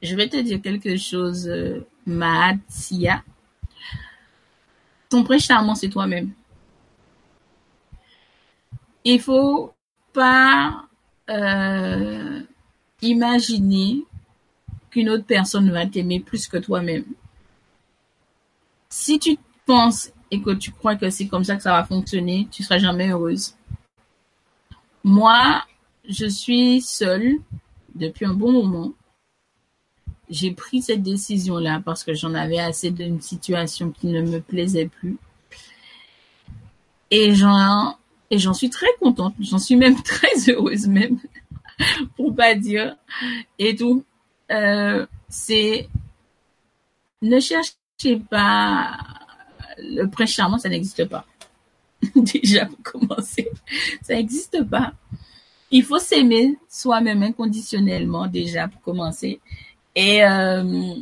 je 0.03 0.15
vais 0.15 0.29
te 0.29 0.37
dire 0.37 0.63
quelque 0.63 0.97
chose, 0.97 1.49
euh, 1.49 1.87
Mahatia. 2.07 3.25
Ton 5.09 5.25
prêt 5.25 5.39
charmant, 5.39 5.75
c'est 5.75 5.89
toi-même. 5.89 6.33
il 9.07 9.21
faut 9.21 9.73
pas 10.13 10.85
euh, 11.31 12.41
imaginer 13.03 14.03
qu'une 14.91 15.09
autre 15.11 15.25
personne 15.25 15.71
va 15.71 15.87
t'aimer 15.87 16.19
plus 16.19 16.49
que 16.49 16.57
toi-même. 16.57 17.05
Si 18.89 19.21
tu 19.21 19.39
penses 19.65 20.11
et 20.31 20.41
que 20.41 20.51
tu 20.51 20.71
crois 20.71 20.97
que 20.97 21.11
c'est 21.11 21.27
comme 21.27 21.45
ça 21.45 21.57
que 21.57 21.63
ça 21.63 21.73
va 21.73 21.85
fonctionner, 21.85 22.49
tu 22.51 22.63
seras 22.63 22.79
jamais 22.79 23.11
heureuse. 23.11 23.55
Moi, 25.05 25.63
je 26.09 26.27
suis 26.27 26.81
seule 26.83 27.37
depuis 27.95 28.27
un 28.27 28.35
bon 28.35 28.53
moment. 28.53 28.93
J'ai 30.29 30.51
pris 30.51 30.83
cette 30.83 31.03
décision-là 31.03 31.81
parce 31.85 32.03
que 32.03 32.15
j'en 32.15 32.35
avais 32.35 32.59
assez 32.59 32.91
d'une 32.91 33.21
situation 33.21 33.91
qui 33.91 34.09
ne 34.09 34.23
me 34.23 34.41
plaisait 34.41 34.89
plus. 34.89 35.17
Et 37.13 37.35
j'en, 37.35 37.97
et 38.31 38.39
j'en 38.39 38.55
suis 38.55 38.71
très 38.71 38.93
contente. 39.01 39.35
J'en 39.39 39.59
suis 39.59 39.77
même 39.77 40.03
très 40.03 40.51
heureuse 40.51 40.89
même, 40.89 41.19
pour 42.17 42.35
pas 42.35 42.55
dire. 42.55 42.97
Et 43.59 43.77
tout, 43.77 44.05
euh, 44.51 45.07
c'est, 45.29 45.89
ne 47.23 47.39
cherchez 47.39 48.17
pas 48.29 48.99
le 49.79 50.07
prince 50.07 50.31
charmant, 50.31 50.59
ça 50.59 50.69
n'existe 50.69 51.07
pas. 51.07 51.25
Déjà, 52.15 52.67
pour 52.67 52.83
commencer, 52.83 53.49
ça 54.03 54.15
n'existe 54.15 54.63
pas. 54.65 54.93
Il 55.71 55.83
faut 55.83 55.99
s'aimer 55.99 56.57
soi-même 56.69 57.23
inconditionnellement, 57.23 58.29
déjà, 58.29 58.69
pour 58.69 58.81
commencer. 58.83 59.41
Et, 59.97 60.25
euh, 60.25 60.95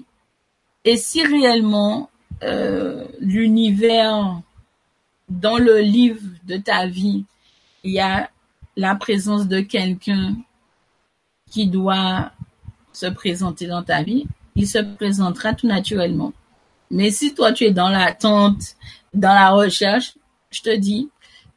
si 0.96 1.22
réellement 1.24 2.08
euh, 2.42 3.04
l'univers, 3.20 4.40
dans 5.28 5.58
le 5.58 5.80
livre 5.80 6.22
de 6.46 6.56
ta 6.56 6.86
vie, 6.86 7.24
il 7.82 7.92
y 7.92 8.00
a 8.00 8.30
la 8.76 8.94
présence 8.94 9.48
de 9.48 9.60
quelqu'un 9.60 10.36
qui 11.50 11.66
doit 11.66 12.32
se 12.92 13.06
présenter 13.06 13.66
dans 13.66 13.82
ta 13.82 14.02
vie, 14.02 14.26
il 14.56 14.66
se 14.66 14.78
présentera 14.78 15.54
tout 15.54 15.66
naturellement. 15.66 16.32
Mais 16.90 17.10
si 17.10 17.34
toi, 17.34 17.52
tu 17.52 17.64
es 17.64 17.70
dans 17.70 17.88
l'attente, 17.88 18.76
dans 19.12 19.34
la 19.34 19.50
recherche, 19.50 20.14
je 20.50 20.62
te 20.62 20.76
dis, 20.76 21.08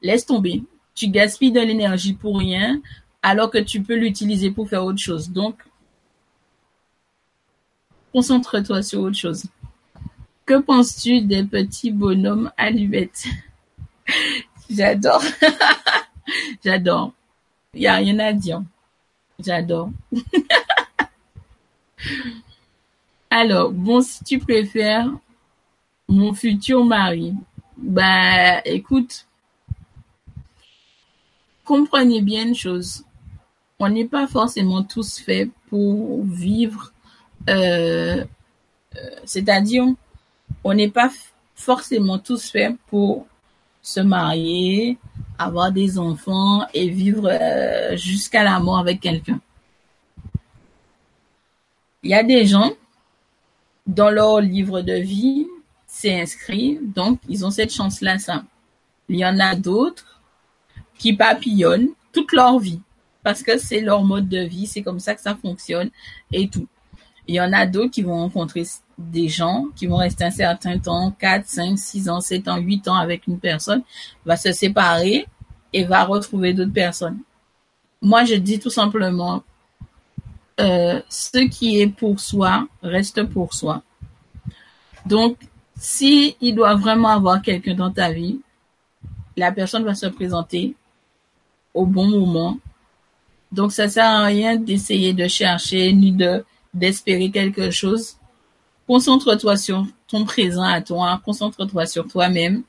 laisse 0.01 0.25
tomber. 0.25 0.63
Tu 0.95 1.07
gaspilles 1.07 1.51
de 1.51 1.59
l'énergie 1.59 2.13
pour 2.13 2.39
rien, 2.39 2.81
alors 3.21 3.51
que 3.51 3.57
tu 3.57 3.81
peux 3.81 3.95
l'utiliser 3.95 4.51
pour 4.51 4.69
faire 4.69 4.83
autre 4.83 4.99
chose. 4.99 5.29
Donc, 5.29 5.59
concentre-toi 8.11 8.81
sur 8.81 9.01
autre 9.01 9.17
chose. 9.17 9.45
Que 10.45 10.59
penses-tu 10.59 11.21
des 11.21 11.43
petits 11.43 11.91
bonhommes 11.91 12.51
allumettes 12.57 13.25
J'adore. 14.69 15.23
J'adore. 16.63 17.13
Il 17.73 17.81
n'y 17.81 17.87
a 17.87 17.95
rien 17.95 18.19
à 18.19 18.33
dire. 18.33 18.63
J'adore. 19.39 19.91
Alors, 23.29 23.71
bon, 23.71 24.01
si 24.01 24.23
tu 24.23 24.39
préfères 24.39 25.11
mon 26.07 26.33
futur 26.33 26.85
mari, 26.85 27.33
bah, 27.75 28.61
écoute, 28.65 29.27
comprenez 31.65 32.21
bien 32.21 32.47
une 32.47 32.55
chose. 32.55 33.03
On 33.79 33.89
n'est 33.89 34.07
pas 34.07 34.27
forcément 34.27 34.81
tous 34.83 35.19
faits 35.19 35.49
pour 35.69 36.23
vivre, 36.23 36.93
euh, 37.49 38.23
euh, 38.95 39.09
c'est-à-dire, 39.25 39.85
on 40.63 40.73
n'est 40.73 40.89
pas 40.89 41.11
forcément 41.53 42.17
tous 42.17 42.49
faits 42.49 42.75
pour 42.87 43.27
se 43.81 43.99
marier, 43.99 44.97
avoir 45.37 45.71
des 45.71 45.99
enfants 45.99 46.65
et 46.73 46.89
vivre 46.89 47.27
euh, 47.29 47.95
jusqu'à 47.97 48.43
la 48.43 48.59
mort 48.59 48.79
avec 48.79 49.01
quelqu'un. 49.01 49.39
Il 52.03 52.11
y 52.11 52.13
a 52.13 52.23
des 52.23 52.45
gens 52.45 52.71
dans 53.87 54.09
leur 54.09 54.41
livre 54.41 54.81
de 54.81 54.93
vie, 54.93 55.47
c'est 55.87 56.19
inscrit, 56.19 56.79
donc 56.81 57.19
ils 57.27 57.45
ont 57.45 57.51
cette 57.51 57.73
chance-là, 57.73 58.19
ça. 58.19 58.43
Il 59.09 59.15
y 59.15 59.25
en 59.25 59.39
a 59.39 59.55
d'autres 59.55 60.21
qui 60.97 61.13
papillonnent 61.13 61.89
toute 62.11 62.33
leur 62.33 62.59
vie 62.59 62.81
parce 63.23 63.43
que 63.43 63.57
c'est 63.57 63.81
leur 63.81 64.03
mode 64.03 64.27
de 64.27 64.39
vie, 64.39 64.67
c'est 64.67 64.81
comme 64.81 64.99
ça 64.99 65.15
que 65.15 65.21
ça 65.21 65.35
fonctionne 65.35 65.89
et 66.31 66.49
tout. 66.49 66.67
Il 67.27 67.35
y 67.35 67.41
en 67.41 67.51
a 67.53 67.65
d'autres 67.65 67.91
qui 67.91 68.01
vont 68.01 68.17
rencontrer 68.17 68.63
des 68.97 69.27
gens 69.27 69.65
qui 69.75 69.85
vont 69.85 69.97
rester 69.97 70.23
un 70.23 70.31
certain 70.31 70.79
temps, 70.79 71.11
4, 71.11 71.45
5, 71.45 71.77
6 71.77 72.09
ans, 72.09 72.21
7 72.21 72.47
ans, 72.47 72.57
8 72.57 72.87
ans 72.87 72.95
avec 72.95 73.27
une 73.27 73.39
personne, 73.39 73.83
va 74.25 74.37
se 74.37 74.51
séparer 74.51 75.27
et 75.73 75.83
va 75.83 76.03
retrouver 76.03 76.53
d'autres 76.53 76.73
personnes. 76.73 77.19
Moi, 78.01 78.23
je 78.25 78.35
dis 78.35 78.59
tout 78.59 78.69
simplement, 78.69 79.43
euh, 80.59 81.01
ce 81.09 81.47
qui 81.47 81.79
est 81.79 81.87
pour 81.87 82.19
soi 82.19 82.67
reste 82.81 83.23
pour 83.23 83.53
soi. 83.53 83.83
Donc, 85.05 85.37
si 85.79 86.35
il 86.41 86.55
doit 86.55 86.75
vraiment 86.75 87.09
avoir 87.09 87.41
quelqu'un 87.41 87.75
dans 87.75 87.91
ta 87.91 88.11
vie, 88.11 88.39
la 89.35 89.51
personne 89.51 89.83
va 89.83 89.93
se 89.93 90.07
présenter 90.07 90.75
au 91.73 91.85
bon 91.85 92.07
moment. 92.07 92.57
Donc, 93.51 93.71
ça 93.71 93.87
sert 93.87 94.09
à 94.09 94.25
rien 94.25 94.55
d'essayer 94.55 95.13
de 95.13 95.27
chercher 95.27 95.93
ni 95.93 96.11
de 96.11 96.43
d'espérer 96.73 97.31
quelque 97.31 97.71
chose. 97.71 98.17
Concentre-toi 98.87 99.57
sur 99.57 99.85
ton 100.07 100.25
présent 100.25 100.63
à 100.63 100.81
toi, 100.81 101.21
concentre-toi 101.23 101.85
sur 101.85 102.07
toi-même. 102.07 102.63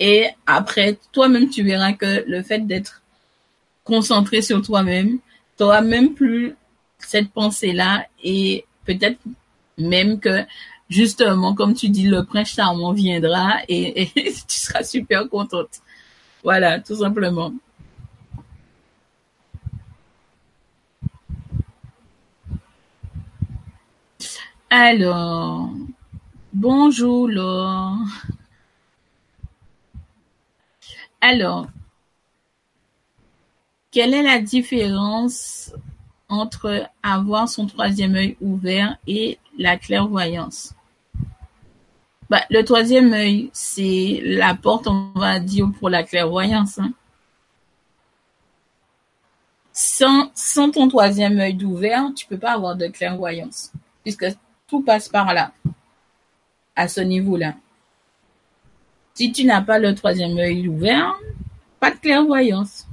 Et 0.00 0.26
après, 0.46 0.98
toi-même, 1.12 1.48
tu 1.48 1.62
verras 1.62 1.92
que 1.92 2.24
le 2.26 2.42
fait 2.42 2.66
d'être 2.66 3.02
concentré 3.84 4.42
sur 4.42 4.62
toi-même, 4.62 5.18
tu 5.56 5.62
n'auras 5.62 5.80
même 5.80 6.14
plus 6.14 6.56
cette 7.06 7.30
pensée-là 7.32 8.06
et 8.22 8.64
peut-être 8.84 9.18
même 9.78 10.20
que 10.20 10.44
justement, 10.88 11.54
comme 11.54 11.74
tu 11.74 11.88
dis, 11.88 12.06
le 12.06 12.24
prince 12.24 12.50
charmant 12.50 12.92
viendra 12.92 13.58
et, 13.68 14.08
tu 14.14 14.56
seras 14.56 14.82
super 14.84 15.28
contente. 15.28 15.80
Voilà, 16.44 16.80
tout 16.80 16.96
simplement. 16.96 17.52
Alors, 24.70 25.70
bonjour 26.52 27.28
Laure. 27.28 27.98
Alors, 31.20 31.68
quelle 33.90 34.14
est 34.14 34.22
la 34.22 34.40
différence 34.40 35.72
entre 36.32 36.88
avoir 37.02 37.48
son 37.48 37.66
troisième 37.66 38.14
œil 38.14 38.36
ouvert 38.40 38.96
et 39.06 39.38
la 39.58 39.76
clairvoyance? 39.76 40.74
Bah, 42.30 42.42
le 42.48 42.62
troisième 42.64 43.12
œil, 43.12 43.50
c'est 43.52 44.20
la 44.24 44.54
porte, 44.54 44.86
on 44.86 45.12
va 45.14 45.38
dire, 45.38 45.70
pour 45.78 45.90
la 45.90 46.02
clairvoyance. 46.02 46.78
Hein. 46.78 46.92
Sans, 49.74 50.30
sans 50.34 50.70
ton 50.70 50.88
troisième 50.88 51.38
œil 51.38 51.62
ouvert, 51.62 52.08
tu 52.16 52.26
peux 52.26 52.38
pas 52.38 52.52
avoir 52.52 52.76
de 52.76 52.86
clairvoyance, 52.86 53.70
puisque 54.02 54.26
tout 54.66 54.80
passe 54.80 55.10
par 55.10 55.34
là, 55.34 55.52
à 56.74 56.88
ce 56.88 57.02
niveau-là. 57.02 57.54
Si 59.12 59.30
tu 59.30 59.44
n'as 59.44 59.60
pas 59.60 59.78
le 59.78 59.94
troisième 59.94 60.38
œil 60.38 60.68
ouvert, 60.68 61.14
pas 61.80 61.90
de 61.90 61.96
clairvoyance. 61.96 62.86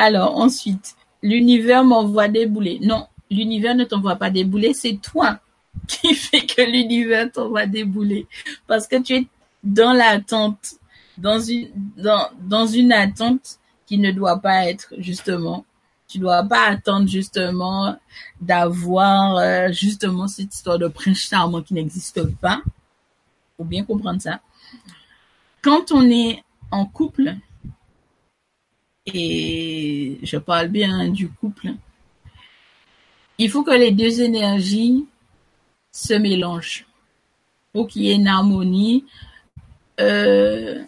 Alors 0.00 0.38
ensuite, 0.38 0.96
l'univers 1.22 1.84
m'envoie 1.84 2.28
des 2.28 2.46
boulets. 2.46 2.78
Non, 2.80 3.06
l'univers 3.30 3.74
ne 3.74 3.84
t'envoie 3.84 4.16
pas 4.16 4.30
des 4.30 4.44
boulets, 4.44 4.72
c'est 4.72 4.94
toi 4.94 5.40
qui 5.86 6.14
fait 6.14 6.46
que 6.46 6.62
l'univers 6.62 7.30
t'envoie 7.30 7.66
des 7.66 7.84
boulets. 7.84 8.26
Parce 8.66 8.86
que 8.86 8.96
tu 8.96 9.14
es 9.14 9.26
dans 9.62 9.92
l'attente, 9.92 10.76
dans 11.18 11.38
une, 11.38 12.92
attente 12.92 13.58
qui 13.84 13.98
ne 13.98 14.10
doit 14.10 14.38
pas 14.38 14.70
être 14.70 14.94
justement 14.96 15.66
tu 16.08 16.18
dois 16.18 16.42
pas 16.42 16.66
attendre 16.66 17.06
justement 17.06 17.96
d'avoir 18.40 19.36
euh, 19.36 19.70
justement 19.70 20.26
cette 20.26 20.52
histoire 20.52 20.78
de 20.78 20.88
prince 20.88 21.18
charmant 21.18 21.62
qui 21.62 21.74
n'existe 21.74 22.24
pas. 22.38 22.62
Faut 23.56 23.64
bien 23.64 23.84
comprendre 23.84 24.20
ça. 24.20 24.40
Quand 25.62 25.92
on 25.92 26.10
est 26.10 26.42
en 26.72 26.84
couple, 26.84 27.36
et 29.14 30.18
je 30.22 30.36
parle 30.36 30.68
bien 30.68 31.08
du 31.08 31.28
couple, 31.28 31.74
il 33.38 33.50
faut 33.50 33.62
que 33.62 33.70
les 33.70 33.90
deux 33.90 34.20
énergies 34.20 35.06
se 35.92 36.14
mélangent. 36.14 36.86
Faut 37.72 37.86
qu'il 37.86 38.02
y 38.02 38.10
ait 38.10 38.16
une 38.16 38.28
harmonie, 38.28 39.04
euh, 40.00 40.82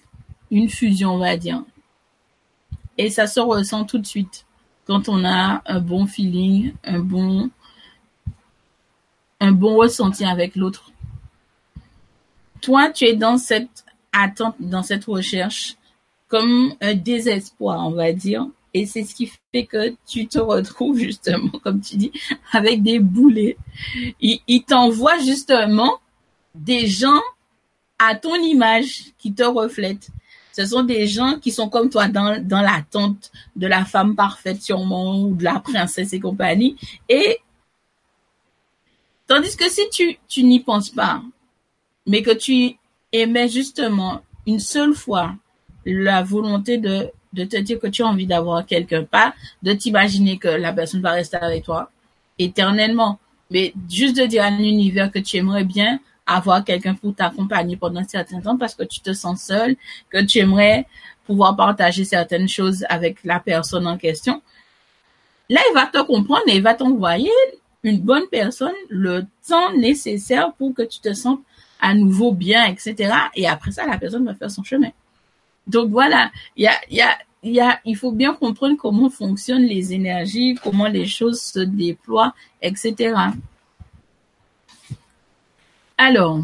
une 0.51 0.69
fusion, 0.69 1.15
on 1.15 1.19
va 1.19 1.37
dire. 1.37 1.63
Et 2.99 3.09
ça 3.09 3.27
se 3.27 3.41
ressent 3.41 3.85
tout 3.85 3.99
de 3.99 4.07
suite 4.07 4.45
quand 4.87 5.09
on 5.09 5.25
a 5.25 5.63
un 5.65 5.81
bon 5.81 6.07
feeling, 6.07 6.75
un 6.85 6.99
bon, 6.99 7.51
un 9.41 9.53
bon 9.53 9.77
ressenti 9.77 10.25
avec 10.25 10.57
l'autre. 10.57 10.93
Toi, 12.61 12.91
tu 12.91 13.05
es 13.05 13.17
dans 13.17 13.39
cette 13.39 13.85
attente, 14.13 14.57
dans 14.61 14.83
cette 14.83 15.05
recherche 15.07 15.77
comme 16.33 16.75
un 16.81 16.95
désespoir, 16.95 17.87
on 17.87 17.91
va 17.91 18.11
dire. 18.15 18.47
Et 18.73 18.87
c'est 18.87 19.05
ce 19.05 19.15
qui 19.15 19.31
fait 19.53 19.67
que 19.67 19.95
tu 20.07 20.27
te 20.27 20.39
retrouves 20.39 20.97
justement, 20.97 21.51
comme 21.63 21.83
tu 21.83 21.97
dis, 21.97 22.13
avec 22.53 22.83
des 22.83 22.99
boulets. 23.01 23.59
Il, 24.19 24.41
il 24.49 24.63
t'envoie 24.63 25.19
justement 25.19 25.99
des 26.55 26.87
gens 26.87 27.21
à 27.99 28.15
ton 28.15 28.35
image 28.37 29.13
qui 29.19 29.35
te 29.35 29.43
reflètent. 29.43 30.09
Ce 30.53 30.65
sont 30.65 30.83
des 30.85 31.07
gens 31.07 31.39
qui 31.39 31.51
sont 31.51 31.69
comme 31.69 31.91
toi 31.91 32.09
dans, 32.09 32.41
l'attente 32.63 33.31
de 33.55 33.67
la 33.67 33.85
femme 33.85 34.17
parfaite 34.17 34.63
sûrement 34.63 35.21
ou 35.21 35.35
de 35.35 35.45
la 35.45 35.61
princesse 35.61 36.15
et 36.15 36.21
compagnie. 36.21 36.77
Et 37.11 37.41
tandis 39.27 39.55
que 39.55 39.69
si 39.69 39.83
tu, 39.91 40.43
n'y 40.43 40.61
penses 40.61 40.89
pas, 40.89 41.23
mais 42.07 42.23
que 42.23 42.33
tu 42.33 42.77
émets 43.13 43.49
justement 43.51 44.23
une 44.47 44.61
seule 44.61 44.95
fois 44.95 45.35
la 45.85 46.23
volonté 46.23 46.79
de, 46.79 47.11
de 47.33 47.45
te 47.45 47.57
dire 47.57 47.79
que 47.79 47.87
tu 47.87 48.03
as 48.03 48.07
envie 48.07 48.27
d'avoir 48.27 48.67
quelqu'un, 48.67 49.05
pas 49.05 49.35
de 49.63 49.73
t'imaginer 49.73 50.39
que 50.39 50.49
la 50.49 50.73
personne 50.73 51.01
va 51.01 51.13
rester 51.13 51.37
avec 51.37 51.65
toi 51.65 51.91
éternellement, 52.39 53.19
mais 53.51 53.73
juste 53.91 54.17
de 54.17 54.25
dire 54.27 54.45
à 54.45 54.51
l'univers 54.51 55.11
que 55.11 55.19
tu 55.19 55.37
aimerais 55.37 55.65
bien 55.65 56.01
avoir 56.27 56.65
quelqu'un 56.65 56.95
pour 56.95 57.15
t'accompagner 57.15 57.77
pendant 57.77 58.01
un 58.01 58.09
certain 58.09 58.41
temps 58.41 58.57
parce 58.57 58.75
que 58.75 58.85
tu 58.85 59.01
te 59.01 59.13
sens 59.13 59.43
seul, 59.43 59.77
que 60.11 60.23
tu 60.23 60.39
aimerais 60.39 60.87
pouvoir 61.27 61.57
partager 61.57 62.05
certaines 62.05 62.49
choses 62.49 62.85
avec 62.89 63.25
la 63.25 63.41
personne 63.41 63.87
en 63.87 63.97
question. 63.97 64.43
Là, 65.49 65.61
il 65.71 65.75
va 65.75 65.87
te 65.87 66.03
comprendre 66.03 66.45
et 66.47 66.57
il 66.57 66.63
va 66.63 66.75
t'envoyer 66.75 67.31
une 67.83 68.01
bonne 68.01 68.27
personne 68.31 68.73
le 68.89 69.27
temps 69.47 69.73
nécessaire 69.75 70.53
pour 70.55 70.75
que 70.75 70.83
tu 70.83 71.01
te 71.01 71.13
sentes 71.13 71.41
à 71.81 71.95
nouveau 71.95 72.33
bien, 72.33 72.65
etc. 72.67 73.13
Et 73.35 73.49
après 73.49 73.73
ça, 73.73 73.87
la 73.87 73.99
personne 73.99 74.25
va 74.25 74.35
faire 74.35 74.51
son 74.51 74.63
chemin. 74.63 74.91
Donc 75.67 75.91
voilà, 75.91 76.31
il 76.57 77.97
faut 77.97 78.13
bien 78.13 78.35
comprendre 78.35 78.77
comment 78.77 79.11
fonctionnent 79.11 79.65
les 79.65 79.93
énergies, 79.93 80.59
comment 80.63 80.89
les 80.89 81.07
choses 81.07 81.41
se 81.41 81.61
déploient, 81.61 82.35
etc. 82.61 83.15
Alors, 85.97 86.43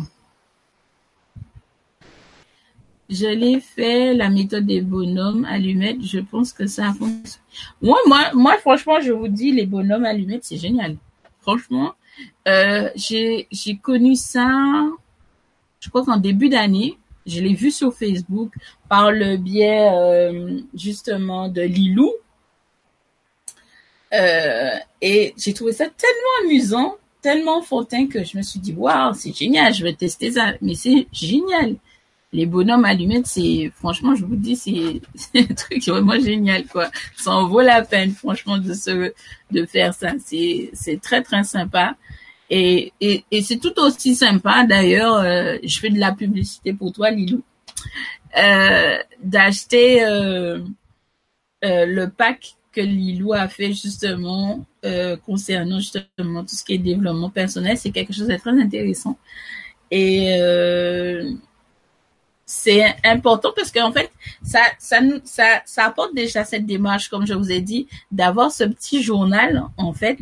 je 3.11 3.27
l'ai 3.27 3.61
fait, 3.61 4.15
la 4.15 4.29
méthode 4.29 4.67
des 4.67 4.83
bonhommes 4.83 5.45
allumettes, 5.47 6.03
je 6.03 6.21
pense 6.21 6.53
que 6.53 6.67
ça 6.67 6.93
fonctionne. 6.93 7.43
Moi, 7.81 7.99
moi, 8.07 8.31
moi, 8.35 8.59
franchement, 8.59 9.01
je 9.01 9.13
vous 9.13 9.29
dis, 9.29 9.53
les 9.53 9.67
bonhommes 9.67 10.05
allumettes, 10.05 10.45
c'est 10.45 10.59
génial. 10.59 10.97
Franchement, 11.41 11.95
euh, 12.47 12.91
j'ai 12.97 13.47
connu 13.83 14.15
ça, 14.15 14.85
je 15.81 15.89
crois 15.89 16.05
qu'en 16.05 16.19
début 16.19 16.51
d'année, 16.51 16.99
je 17.29 17.41
l'ai 17.41 17.55
vu 17.55 17.71
sur 17.71 17.95
Facebook 17.95 18.53
par 18.89 19.13
le 19.13 19.37
biais 19.37 19.91
euh, 19.93 20.61
justement 20.75 21.49
de 21.49 21.63
Lilou. 21.63 22.13
Euh, 24.15 24.71
et 25.03 25.35
j'ai 25.37 25.53
trouvé 25.53 25.73
ça 25.73 25.85
tellement 25.85 26.49
amusant, 26.49 26.97
tellement 27.21 27.59
enfantin 27.59 28.07
que 28.07 28.25
je 28.25 28.37
me 28.37 28.43
suis 28.43 28.59
dit, 28.59 28.73
waouh, 28.73 29.13
c'est 29.15 29.37
génial, 29.37 29.75
je 29.75 29.85
vais 29.85 29.93
tester 29.93 30.33
ça. 30.33 30.55
Mais 30.63 30.75
c'est 30.75 31.07
génial. 31.13 31.77
Les 32.33 32.47
bonhommes 32.47 32.85
allumettes, 32.85 33.27
c'est, 33.27 33.71
franchement, 33.77 34.15
je 34.15 34.25
vous 34.25 34.37
dis, 34.37 34.57
c'est, 34.57 35.01
un 35.39 35.55
truc 35.55 35.87
vraiment 35.87 36.19
génial, 36.19 36.67
quoi. 36.67 36.91
Ça 37.17 37.33
en 37.33 37.49
vaut 37.49 37.61
la 37.61 37.83
peine, 37.83 38.13
franchement, 38.13 38.59
de 38.59 38.75
se, 38.75 39.13
de 39.51 39.67
faire 39.67 39.95
ça. 39.95 40.13
C'est, 40.25 40.71
c'est 40.73 41.01
très, 41.01 41.23
très 41.23 41.45
sympa. 41.45 41.97
Et, 42.51 42.93
et, 43.01 43.25
et 43.31 43.43
c'est 43.43 43.59
tout 43.59 43.79
aussi 43.79 44.15
sympa, 44.15 44.65
d'ailleurs, 44.67 45.17
euh, 45.17 45.57
je 45.63 45.79
fais 45.79 45.91
de 45.91 45.99
la 45.99 46.13
publicité 46.13 46.73
pour 46.73 46.93
toi, 46.93 47.11
Lilou, 47.11 47.43
euh, 48.37 48.99
d'acheter 49.23 50.05
euh, 50.05 50.61
le 51.63 52.07
pack 52.07 52.55
que 52.73 52.81
Lilou 52.81 53.33
a 53.33 53.49
fait 53.49 53.73
justement 53.73 54.65
concernant 55.27 55.79
justement 55.81 56.43
tout 56.45 56.55
ce 56.55 56.65
qui 56.65 56.75
est 56.75 56.79
développement 56.79 57.31
personnel. 57.31 57.77
C'est 57.77 57.91
quelque 57.91 58.15
chose 58.15 58.29
de 58.29 58.37
très 58.37 58.59
intéressant. 58.59 59.19
Et 59.91 60.39
c'est 62.49 62.97
important 63.05 63.53
parce 63.55 63.71
qu'en 63.71 63.93
fait, 63.93 64.11
ça, 64.43 64.61
ça, 64.79 65.01
ça, 65.25 65.61
ça 65.67 65.85
apporte 65.85 66.15
déjà 66.15 66.45
cette 66.45 66.65
démarche, 66.65 67.11
comme 67.11 67.27
je 67.27 67.35
vous 67.35 67.53
ai 67.53 67.61
dit, 67.61 67.87
d'avoir 68.11 68.51
ce 68.51 68.65
petit 68.65 69.03
journal, 69.03 69.65
en 69.77 69.93
fait, 69.93 70.19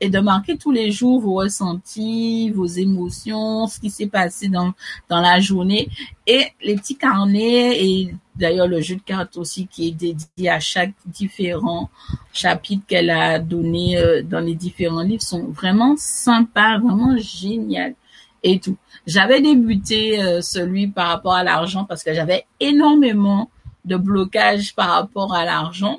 et 0.00 0.10
de 0.10 0.18
marquer 0.18 0.56
tous 0.56 0.72
les 0.72 0.90
jours 0.90 1.20
vos 1.20 1.34
ressentis, 1.34 2.50
vos 2.50 2.66
émotions, 2.66 3.66
ce 3.66 3.80
qui 3.80 3.90
s'est 3.90 4.06
passé 4.06 4.48
dans, 4.48 4.72
dans 5.08 5.20
la 5.20 5.40
journée, 5.40 5.88
et 6.26 6.44
les 6.62 6.76
petits 6.76 6.96
carnets, 6.96 7.84
et 7.84 8.14
d'ailleurs 8.34 8.68
le 8.68 8.80
jeu 8.80 8.96
de 8.96 9.02
cartes 9.02 9.36
aussi 9.36 9.66
qui 9.66 9.88
est 9.88 9.92
dédié 9.92 10.50
à 10.50 10.60
chaque 10.60 10.92
différent 11.06 11.90
chapitre 12.32 12.84
qu'elle 12.86 13.10
a 13.10 13.38
donné 13.38 13.98
euh, 13.98 14.22
dans 14.22 14.40
les 14.40 14.54
différents 14.54 15.02
livres 15.02 15.22
sont 15.22 15.46
vraiment 15.46 15.94
sympas, 15.96 16.78
vraiment 16.78 17.16
génial 17.16 17.94
et 18.42 18.60
tout. 18.60 18.76
J'avais 19.06 19.40
débuté 19.40 20.22
euh, 20.22 20.40
celui 20.40 20.88
par 20.88 21.08
rapport 21.08 21.34
à 21.34 21.44
l'argent 21.44 21.84
parce 21.84 22.02
que 22.02 22.12
j'avais 22.12 22.44
énormément 22.60 23.50
de 23.84 23.96
blocages 23.96 24.74
par 24.74 24.90
rapport 24.90 25.34
à 25.34 25.44
l'argent. 25.44 25.98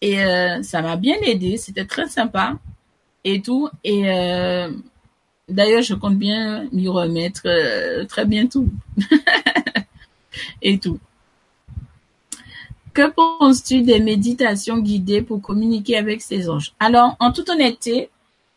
Et 0.00 0.22
euh, 0.22 0.62
ça 0.62 0.82
m'a 0.82 0.96
bien 0.96 1.16
aidé, 1.22 1.56
c'était 1.56 1.86
très 1.86 2.08
sympa 2.08 2.58
et 3.26 3.42
tout. 3.42 3.68
Et 3.84 4.10
euh, 4.10 4.70
d'ailleurs, 5.48 5.82
je 5.82 5.94
compte 5.94 6.16
bien 6.16 6.68
m'y 6.72 6.88
remettre 6.88 7.46
très 8.06 8.24
bientôt. 8.24 8.66
et 10.62 10.78
tout. 10.78 10.98
Que 12.94 13.10
penses-tu 13.10 13.82
des 13.82 14.00
méditations 14.00 14.78
guidées 14.78 15.20
pour 15.20 15.42
communiquer 15.42 15.98
avec 15.98 16.22
ces 16.22 16.48
anges? 16.48 16.72
Alors, 16.78 17.16
en 17.20 17.30
toute 17.32 17.50
honnêteté, 17.50 18.08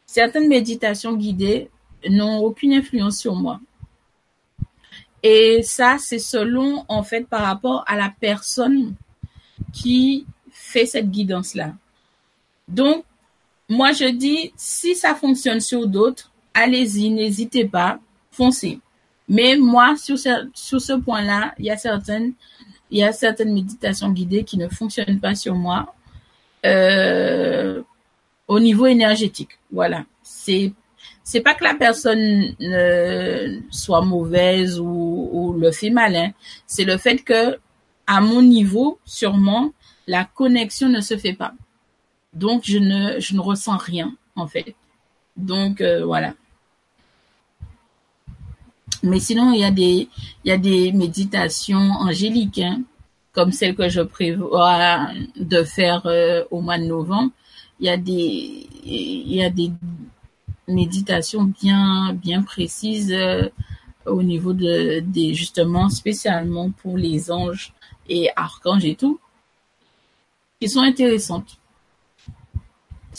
certaines 0.05 0.47
méditations 0.47 1.13
guidées 1.13 1.69
n'ont 2.07 2.37
aucune 2.37 2.73
influence 2.73 3.17
sur 3.17 3.35
moi. 3.35 3.59
Et 5.23 5.61
ça, 5.63 5.97
c'est 5.99 6.19
selon, 6.19 6.85
en 6.87 7.03
fait, 7.03 7.27
par 7.27 7.41
rapport 7.41 7.83
à 7.87 7.97
la 7.97 8.13
personne 8.21 8.95
qui 9.73 10.25
fait 10.51 10.85
cette 10.85 11.09
guidance-là. 11.09 11.73
Donc, 12.69 13.03
moi, 13.69 13.91
je 13.91 14.05
dis, 14.05 14.51
si 14.57 14.95
ça 14.95 15.13
fonctionne 15.13 15.59
sur 15.59 15.87
d'autres, 15.87 16.31
allez-y, 16.55 17.11
n'hésitez 17.11 17.65
pas, 17.65 17.99
foncez. 18.31 18.79
Mais 19.27 19.57
moi, 19.57 19.95
sur 19.95 20.17
ce, 20.17 20.93
point-là, 20.99 21.53
il 21.59 21.65
y 21.65 21.71
a 21.71 21.77
certaines, 21.77 22.33
méditations 23.53 24.09
guidées 24.09 24.43
qui 24.43 24.57
ne 24.57 24.67
fonctionnent 24.67 25.19
pas 25.19 25.35
sur 25.35 25.53
moi 25.53 25.93
euh, 26.65 27.83
au 28.47 28.59
niveau 28.59 28.87
énergétique. 28.87 29.59
Voilà, 29.71 30.03
c'est 30.23 30.73
pas 31.43 31.53
que 31.53 31.63
la 31.63 31.75
personne 31.75 32.55
euh, 32.61 33.59
soit 33.69 34.01
mauvaise 34.01 34.79
ou, 34.79 35.29
ou, 35.31 35.53
le 35.53 35.71
fait 35.71 35.91
malin, 35.91 36.31
c'est 36.65 36.85
le 36.85 36.97
fait 36.97 37.17
que 37.17 37.59
à 38.07 38.19
mon 38.19 38.41
niveau, 38.41 38.99
sûrement, 39.05 39.71
la 40.07 40.25
connexion 40.25 40.89
ne 40.89 41.01
se 41.01 41.15
fait 41.15 41.33
pas. 41.33 41.53
Donc 42.33 42.63
je 42.65 42.77
ne 42.77 43.19
je 43.19 43.35
ne 43.35 43.39
ressens 43.39 43.77
rien 43.77 44.15
en 44.35 44.47
fait. 44.47 44.75
Donc 45.37 45.81
euh, 45.81 46.05
voilà. 46.05 46.33
Mais 49.03 49.19
sinon 49.19 49.51
il 49.53 49.61
y 49.61 49.63
a 49.63 49.71
des 49.71 50.09
il 50.43 50.49
y 50.49 50.51
a 50.51 50.57
des 50.57 50.91
méditations 50.91 51.91
angéliques 51.91 52.59
hein, 52.59 52.81
comme 53.31 53.51
celle 53.51 53.75
que 53.75 53.89
je 53.89 54.01
prévois 54.01 55.07
de 55.35 55.63
faire 55.63 56.05
euh, 56.05 56.43
au 56.51 56.61
mois 56.61 56.77
de 56.77 56.85
novembre. 56.85 57.31
Il 57.79 57.85
y 57.87 57.89
a 57.89 57.97
des 57.97 58.67
il 58.83 59.33
y 59.33 59.43
a 59.43 59.49
des 59.49 59.71
méditation 60.67 61.43
bien 61.43 62.13
bien 62.13 62.43
précise 62.43 63.11
euh, 63.11 63.49
au 64.05 64.23
niveau 64.23 64.53
de 64.53 64.99
des 64.99 65.33
justement 65.33 65.89
spécialement 65.89 66.71
pour 66.71 66.97
les 66.97 67.31
anges 67.31 67.73
et 68.07 68.29
archanges 68.35 68.85
et 68.85 68.95
tout 68.95 69.19
qui 70.59 70.69
sont 70.69 70.81
intéressantes. 70.81 71.58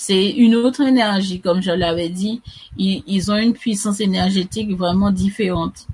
C'est 0.03 0.31
une 0.31 0.55
autre 0.55 0.81
énergie, 0.81 1.43
comme 1.43 1.61
je 1.61 1.73
l'avais 1.73 2.09
dit. 2.09 2.41
Ils, 2.79 3.31
ont 3.31 3.37
une 3.37 3.53
puissance 3.53 4.01
énergétique 4.01 4.75
vraiment 4.75 5.11
différente 5.11 5.87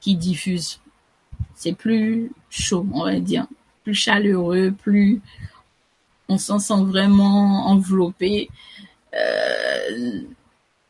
qui 0.00 0.16
diffuse. 0.16 0.80
C'est 1.54 1.72
plus 1.72 2.32
chaud, 2.50 2.84
on 2.92 3.04
va 3.04 3.20
dire, 3.20 3.46
plus 3.84 3.94
chaleureux, 3.94 4.74
plus 4.76 5.20
on 6.28 6.36
s'en 6.36 6.58
sent 6.58 6.82
vraiment 6.82 7.68
enveloppé. 7.68 8.50
Euh, 9.14 10.22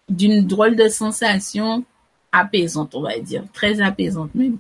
d'une 0.09 0.47
drôle 0.47 0.75
de 0.75 0.89
sensation 0.89 1.85
apaisante, 2.33 2.95
on 2.95 3.03
va 3.03 3.19
dire, 3.19 3.45
très 3.53 3.83
apaisante 3.83 4.35
même. 4.35 4.57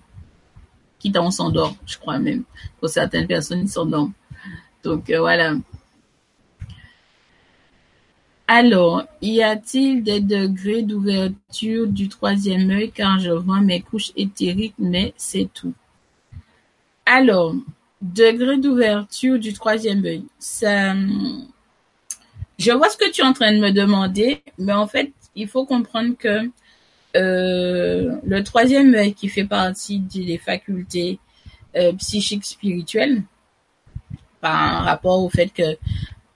Quitte 0.99 1.17
à 1.17 1.23
on 1.23 1.31
s'endort, 1.31 1.75
je 1.87 1.97
crois 1.97 2.19
même. 2.19 2.45
Pour 2.81 2.91
certaines 2.91 3.27
personnes, 3.27 3.61
ils 3.61 3.69
s'endorment. 3.71 4.13
Donc 4.83 5.09
euh, 5.09 5.21
voilà. 5.21 5.55
Alors, 8.47 9.05
y 9.23 9.43
a-t-il 9.43 10.03
des 10.03 10.21
degrés 10.21 10.83
d'ouverture 10.83 11.87
du 11.87 12.09
troisième 12.09 12.71
œil 12.71 12.93
car 12.93 13.19
je 13.19 13.31
vois 13.31 13.61
mes 13.61 13.81
couches 13.81 14.13
éthériques, 14.17 14.75
mais 14.79 15.15
c'est 15.17 15.49
tout. 15.55 15.73
Alors, 17.07 17.55
degré 18.03 18.59
d'ouverture 18.59 19.39
du 19.39 19.55
troisième 19.55 20.05
œil. 20.05 20.25
Ça, 20.39 20.95
je 22.59 22.71
vois 22.73 22.91
ce 22.91 22.99
que 22.99 23.11
tu 23.11 23.23
es 23.23 23.25
en 23.25 23.33
train 23.33 23.53
de 23.53 23.61
me 23.61 23.71
demander, 23.71 24.43
mais 24.59 24.75
en 24.75 24.87
fait, 24.87 25.13
il 25.35 25.49
faut 25.49 25.65
comprendre 25.65 26.15
que 26.19 26.51
euh, 27.17 28.17
le 28.25 28.43
troisième 28.43 28.95
œil 28.95 29.15
qui 29.15 29.29
fait 29.29 29.47
partie 29.47 30.01
des 30.01 30.37
facultés 30.37 31.19
euh, 31.77 31.93
psychiques 31.95 32.45
spirituelles, 32.45 33.23
par 34.45 34.85
rapport 34.85 35.23
au 35.25 35.31
fait 35.31 35.49
que 35.49 35.79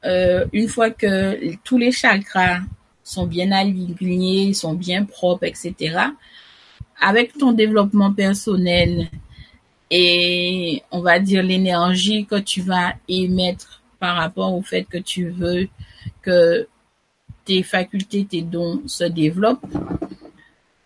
euh, 0.04 0.44
une 0.52 0.68
fois 0.68 0.90
que 0.90 1.54
tous 1.64 1.78
les 1.78 1.92
chakras 1.92 2.60
sont 3.02 3.26
bien 3.26 3.50
alignés, 3.52 4.52
sont 4.52 4.74
bien 4.74 5.04
propres, 5.04 5.44
etc., 5.44 5.98
avec 7.00 7.36
ton 7.38 7.52
développement 7.52 8.12
personnel 8.12 9.08
et 9.90 10.82
on 10.90 11.00
va 11.00 11.18
dire 11.18 11.42
l'énergie 11.42 12.26
que 12.26 12.36
tu 12.36 12.60
vas 12.60 12.94
émettre 13.08 13.82
par 13.98 14.16
rapport 14.16 14.54
au 14.54 14.62
fait 14.62 14.84
que 14.84 14.98
tu 14.98 15.30
veux 15.30 15.68
que 16.22 16.68
tes 17.44 17.62
facultés, 17.62 18.26
tes 18.26 18.42
dons 18.42 18.82
se 18.86 19.04
développent, 19.04 19.64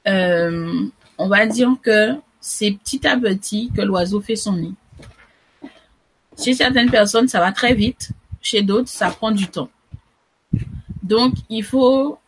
euh, 0.06 0.84
on 1.18 1.28
va 1.28 1.46
dire 1.46 1.70
que 1.82 2.14
c'est 2.40 2.72
petit 2.72 3.06
à 3.06 3.16
petit 3.16 3.70
que 3.74 3.82
l'oiseau 3.82 4.20
fait 4.20 4.36
son 4.36 4.56
nid. 4.56 4.74
Chez 6.42 6.54
certaines 6.54 6.90
personnes, 6.90 7.28
ça 7.28 7.40
va 7.40 7.52
très 7.52 7.74
vite. 7.74 8.12
Chez 8.42 8.62
d'autres, 8.62 8.88
ça 8.88 9.10
prend 9.10 9.30
du 9.30 9.46
temps. 9.46 9.70
Donc, 11.02 11.34
il 11.48 11.64
faut 11.64 12.18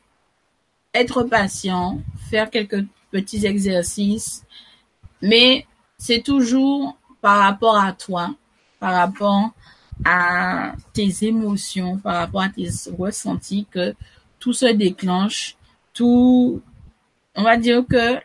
être 0.94 1.24
patient, 1.24 2.00
faire 2.30 2.48
quelques 2.50 2.86
petits 3.10 3.44
exercices, 3.44 4.44
mais 5.20 5.66
c'est 5.98 6.22
toujours 6.22 6.96
par 7.20 7.38
rapport 7.38 7.76
à 7.76 7.92
toi, 7.92 8.34
par 8.78 8.94
rapport 8.94 9.50
à 10.04 10.74
tes 10.92 11.24
émotions, 11.26 11.98
par 11.98 12.14
rapport 12.16 12.42
à 12.42 12.48
tes 12.48 12.68
ressentis 12.98 13.66
que 13.70 13.94
tout 14.38 14.52
se 14.52 14.66
déclenche, 14.66 15.56
tout, 15.92 16.60
on 17.34 17.42
va 17.42 17.56
dire 17.56 17.84
que 17.88 18.20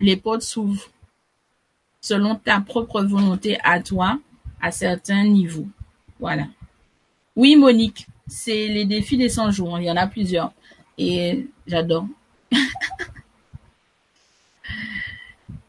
les 0.00 0.16
portes 0.16 0.42
s'ouvrent 0.42 0.90
selon 2.00 2.34
ta 2.34 2.60
propre 2.60 3.02
volonté 3.02 3.58
à 3.62 3.80
toi 3.80 4.18
à 4.60 4.70
certains 4.70 5.24
niveaux. 5.24 5.68
Voilà. 6.20 6.46
Oui, 7.34 7.56
Monique, 7.56 8.06
c'est 8.26 8.68
les 8.68 8.84
défis 8.84 9.16
des 9.16 9.28
100 9.28 9.50
jours. 9.52 9.78
Il 9.78 9.84
y 9.84 9.90
en 9.90 9.96
a 9.96 10.06
plusieurs. 10.06 10.52
Et 10.98 11.46
j'adore. 11.66 12.06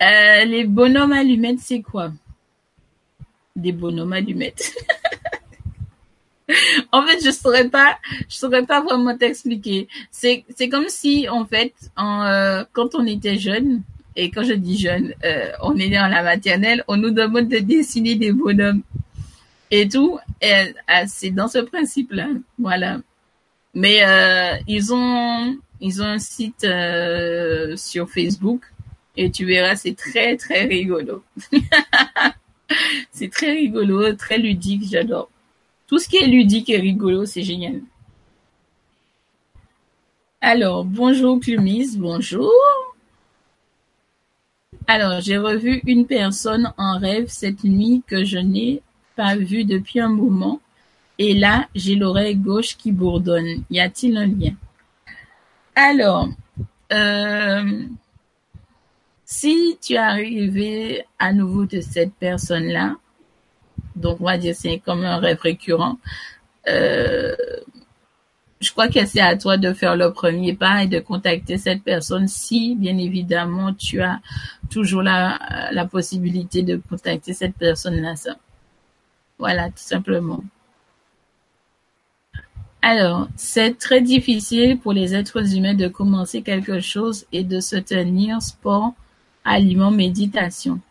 Euh, 0.01 0.43
les 0.43 0.65
bonhommes 0.65 1.13
allumettes, 1.13 1.59
c'est 1.61 1.81
quoi? 1.81 2.11
Des 3.55 3.71
bonhommes 3.71 4.11
allumettes. 4.11 4.75
en 6.91 7.05
fait, 7.05 7.23
je 7.23 7.31
saurais 7.31 7.69
pas, 7.69 7.97
je 8.27 8.35
saurais 8.35 8.65
pas 8.65 8.81
vraiment 8.81 9.17
t'expliquer. 9.17 9.87
C'est, 10.11 10.43
comme 10.69 10.89
si, 10.89 11.29
en 11.29 11.45
fait, 11.45 11.73
en, 11.95 12.23
euh, 12.23 12.63
quand 12.73 12.95
on 12.95 13.07
était 13.07 13.37
jeune, 13.37 13.83
et 14.17 14.29
quand 14.29 14.43
je 14.43 14.53
dis 14.53 14.77
jeune, 14.77 15.13
euh, 15.23 15.51
on 15.61 15.77
est 15.77 15.89
dans 15.89 16.07
la 16.07 16.21
maternelle, 16.21 16.83
on 16.89 16.97
nous 16.97 17.11
demande 17.11 17.47
de 17.47 17.59
dessiner 17.59 18.15
des 18.15 18.33
bonhommes 18.33 18.81
et 19.73 19.87
tout. 19.89 20.19
Ah, 20.87 21.07
c'est 21.07 21.31
dans 21.31 21.47
ce 21.47 21.57
principe-là, 21.57 22.29
voilà. 22.59 22.99
Mais 23.73 24.05
euh, 24.05 24.55
ils 24.67 24.93
ont, 24.93 25.57
ils 25.81 26.01
ont 26.03 26.05
un 26.05 26.19
site 26.19 26.63
euh, 26.63 27.75
sur 27.75 28.07
Facebook 28.07 28.61
et 29.17 29.31
tu 29.31 29.45
verras, 29.45 29.75
c'est 29.75 29.95
très 29.95 30.37
très 30.37 30.65
rigolo. 30.65 31.23
c'est 33.11 33.31
très 33.31 33.53
rigolo, 33.53 34.13
très 34.13 34.37
ludique, 34.37 34.83
j'adore. 34.91 35.29
Tout 35.87 35.97
ce 35.97 36.07
qui 36.07 36.17
est 36.17 36.27
ludique 36.27 36.69
et 36.69 36.77
rigolo, 36.77 37.25
c'est 37.25 37.41
génial. 37.41 37.81
Alors, 40.39 40.85
bonjour 40.85 41.39
Clumis, 41.39 41.97
bonjour. 41.97 42.51
Alors, 44.85 45.19
j'ai 45.21 45.37
revu 45.37 45.81
une 45.87 46.05
personne 46.05 46.73
en 46.77 46.99
rêve 46.99 47.27
cette 47.29 47.63
nuit 47.63 48.03
que 48.05 48.23
je 48.23 48.37
n'ai 48.37 48.83
pas 49.15 49.35
vue 49.35 49.65
depuis 49.65 49.99
un 49.99 50.09
moment. 50.09 50.59
Et 51.19 51.33
là, 51.33 51.67
j'ai 51.75 51.95
l'oreille 51.95 52.35
gauche 52.35 52.75
qui 52.75 52.91
bourdonne. 52.91 53.63
Y 53.69 53.79
a-t-il 53.79 54.17
un 54.17 54.27
lien? 54.27 54.53
Alors, 55.75 56.27
euh, 56.91 57.83
si 59.25 59.77
tu 59.81 59.93
es 59.93 59.97
arrivé 59.97 61.05
à 61.19 61.33
nouveau 61.33 61.65
de 61.65 61.81
cette 61.81 62.13
personne-là, 62.13 62.95
donc 63.95 64.21
on 64.21 64.25
va 64.25 64.37
dire 64.37 64.55
c'est 64.55 64.79
comme 64.79 65.03
un 65.03 65.17
rêve 65.17 65.39
récurrent, 65.39 65.97
euh, 66.67 67.35
je 68.59 68.71
crois 68.71 68.87
que 68.87 69.05
c'est 69.05 69.21
à 69.21 69.35
toi 69.35 69.57
de 69.57 69.73
faire 69.73 69.95
le 69.95 70.13
premier 70.13 70.53
pas 70.53 70.83
et 70.83 70.87
de 70.87 70.99
contacter 70.99 71.57
cette 71.57 71.83
personne 71.83 72.27
si, 72.27 72.75
bien 72.75 72.97
évidemment, 72.97 73.73
tu 73.73 74.01
as 74.01 74.21
toujours 74.69 75.01
la 75.01 75.87
possibilité 75.91 76.63
de 76.63 76.79
contacter 76.89 77.33
cette 77.33 77.55
personne-là. 77.55 78.13
Voilà, 79.39 79.67
tout 79.69 79.77
simplement. 79.77 80.43
Alors, 82.81 83.29
c'est 83.37 83.77
très 83.77 84.01
difficile 84.01 84.77
pour 84.77 84.91
les 84.91 85.15
êtres 85.15 85.55
humains 85.55 85.73
de 85.73 85.87
commencer 85.87 86.41
quelque 86.41 86.81
chose 86.81 87.25
et 87.31 87.43
de 87.43 87.61
se 87.61 87.77
tenir 87.77 88.41
sport, 88.41 88.93
aliment, 89.45 89.89
méditation. 89.89 90.81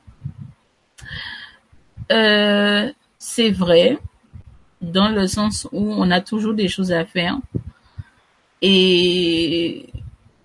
Euh, 2.11 2.91
c'est 3.19 3.51
vrai, 3.51 3.99
dans 4.81 5.11
le 5.11 5.27
sens 5.27 5.69
où 5.71 5.93
on 5.93 6.11
a 6.11 6.21
toujours 6.21 6.55
des 6.55 6.69
choses 6.69 6.93
à 6.93 7.05
faire. 7.05 7.39
Et 8.63 9.87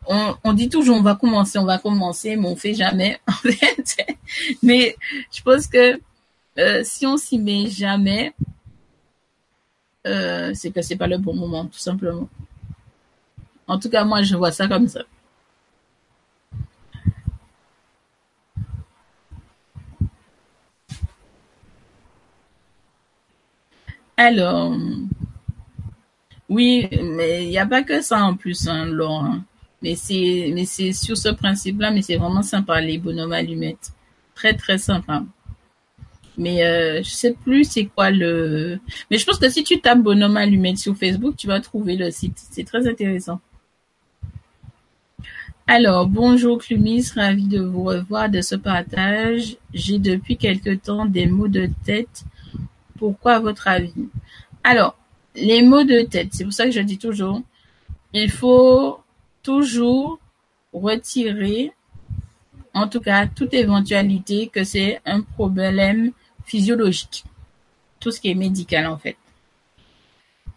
on, 0.08 0.54
dit 0.54 0.70
toujours 0.70 0.98
on 0.98 1.02
va 1.02 1.16
commencer, 1.16 1.60
on 1.60 1.66
va 1.66 1.78
commencer, 1.78 2.36
mais 2.36 2.48
on 2.48 2.56
fait 2.56 2.74
jamais 2.74 3.20
en 3.28 3.32
fait. 3.32 3.98
mais 4.64 4.96
je 5.32 5.42
pense 5.42 5.68
que 5.68 6.00
euh, 6.60 6.82
si 6.84 7.06
on 7.06 7.18
s'y 7.18 7.38
met 7.40 7.70
jamais, 7.70 8.34
euh, 10.06 10.52
c'est 10.54 10.72
que 10.72 10.82
c'est 10.82 10.96
pas 10.96 11.08
le 11.08 11.18
bon 11.18 11.36
moment, 11.36 11.66
tout 11.66 11.80
simplement. 11.80 12.30
En 13.68 13.80
tout 13.80 13.90
cas, 13.90 14.06
moi, 14.06 14.24
je 14.24 14.36
vois 14.36 14.52
ça 14.52 14.68
comme 14.68 14.88
ça. 14.88 15.02
Alors, 24.18 24.76
oui, 26.50 26.88
mais 27.04 27.44
il 27.44 27.50
n'y 27.50 27.58
a 27.58 27.66
pas 27.66 27.84
que 27.84 28.02
ça 28.02 28.24
en 28.24 28.36
plus, 28.36 28.68
hein, 28.68 28.86
Laurent. 28.86 29.40
Mais 29.82 29.96
c'est, 29.96 30.52
mais 30.54 30.66
c'est 30.66 30.92
sur 30.94 31.18
ce 31.18 31.30
principe-là, 31.30 31.92
mais 31.92 32.02
c'est 32.02 32.16
vraiment 32.18 32.42
sympa, 32.42 32.82
les 32.82 32.98
bonhommes 32.98 33.34
allumettes. 33.34 33.92
Très, 34.36 34.54
très 34.56 34.78
sympa. 34.78 35.24
Mais 36.38 36.64
euh, 36.64 37.02
je 37.04 37.10
sais 37.10 37.34
plus 37.34 37.64
c'est 37.64 37.86
quoi 37.86 38.12
le. 38.12 38.80
Mais 39.10 39.18
je 39.18 39.26
pense 39.26 39.40
que 39.40 39.50
si 39.50 39.64
tu 39.64 39.80
tapes 39.80 40.02
bonhomme 40.02 40.38
allumette 40.38 40.78
sur 40.78 40.96
Facebook, 40.96 41.36
tu 41.36 41.48
vas 41.48 41.60
trouver 41.60 41.96
le 41.96 42.12
site. 42.12 42.38
C'est 42.52 42.64
très 42.64 42.88
intéressant. 42.88 43.40
Alors, 45.66 46.08
bonjour 46.08 46.60
Clumis, 46.60 47.12
ravi 47.16 47.46
de 47.48 47.60
vous 47.62 47.84
revoir 47.84 48.30
de 48.30 48.42
ce 48.42 48.56
partage. 48.56 49.58
J'ai 49.74 50.00
depuis 50.00 50.38
quelque 50.38 50.76
temps 50.76 51.06
des 51.06 51.26
mots 51.26 51.50
de 51.50 51.70
tête 51.84 52.24
pourquoi 52.98 53.40
votre 53.40 53.68
avis? 53.68 54.10
Alors, 54.64 54.98
les 55.36 55.62
mots 55.62 55.84
de 55.84 56.02
tête, 56.02 56.30
c'est 56.32 56.44
pour 56.44 56.54
ça 56.54 56.66
que 56.66 56.72
je 56.72 56.82
dis 56.82 56.98
toujours, 56.98 57.42
il 58.14 58.32
faut 58.32 59.00
toujours 59.44 60.20
retirer, 60.74 61.72
en 62.74 62.88
tout 62.88 63.00
cas, 63.00 63.28
toute 63.28 63.54
éventualité 63.54 64.48
que 64.48 64.64
c'est 64.64 65.00
un 65.06 65.22
problème 65.22 66.12
physiologique. 66.48 67.24
Tout 68.00 68.12
ce 68.12 68.20
qui 68.20 68.32
est 68.32 68.36
médical, 68.36 68.88
en 68.88 68.98
fait. 68.98 69.18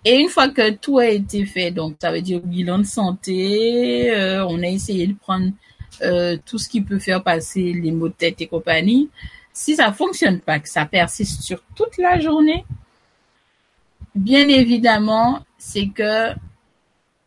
Et 0.04 0.16
une 0.16 0.28
fois 0.28 0.48
que 0.48 0.70
tout 0.70 0.98
a 0.98 1.08
été 1.08 1.44
fait, 1.44 1.70
donc 1.70 1.96
ça 2.00 2.10
veut 2.10 2.22
dire 2.22 2.40
bilan 2.40 2.78
de 2.78 2.84
santé, 2.84 4.10
euh, 4.10 4.46
on 4.46 4.62
a 4.62 4.66
essayé 4.66 5.06
de 5.06 5.14
prendre 5.14 5.50
euh, 6.02 6.38
tout 6.46 6.56
ce 6.56 6.68
qui 6.68 6.80
peut 6.80 6.98
faire 6.98 7.22
passer 7.22 7.74
les 7.74 7.92
maux 7.92 8.08
de 8.08 8.14
tête 8.14 8.40
et 8.40 8.46
compagnie, 8.46 9.10
si 9.52 9.76
ça 9.76 9.92
fonctionne 9.92 10.40
pas, 10.40 10.58
que 10.58 10.68
ça 10.68 10.86
persiste 10.86 11.42
sur 11.42 11.62
toute 11.74 11.98
la 11.98 12.18
journée, 12.18 12.64
bien 14.14 14.48
évidemment, 14.48 15.40
c'est 15.58 15.88
que 15.88 16.32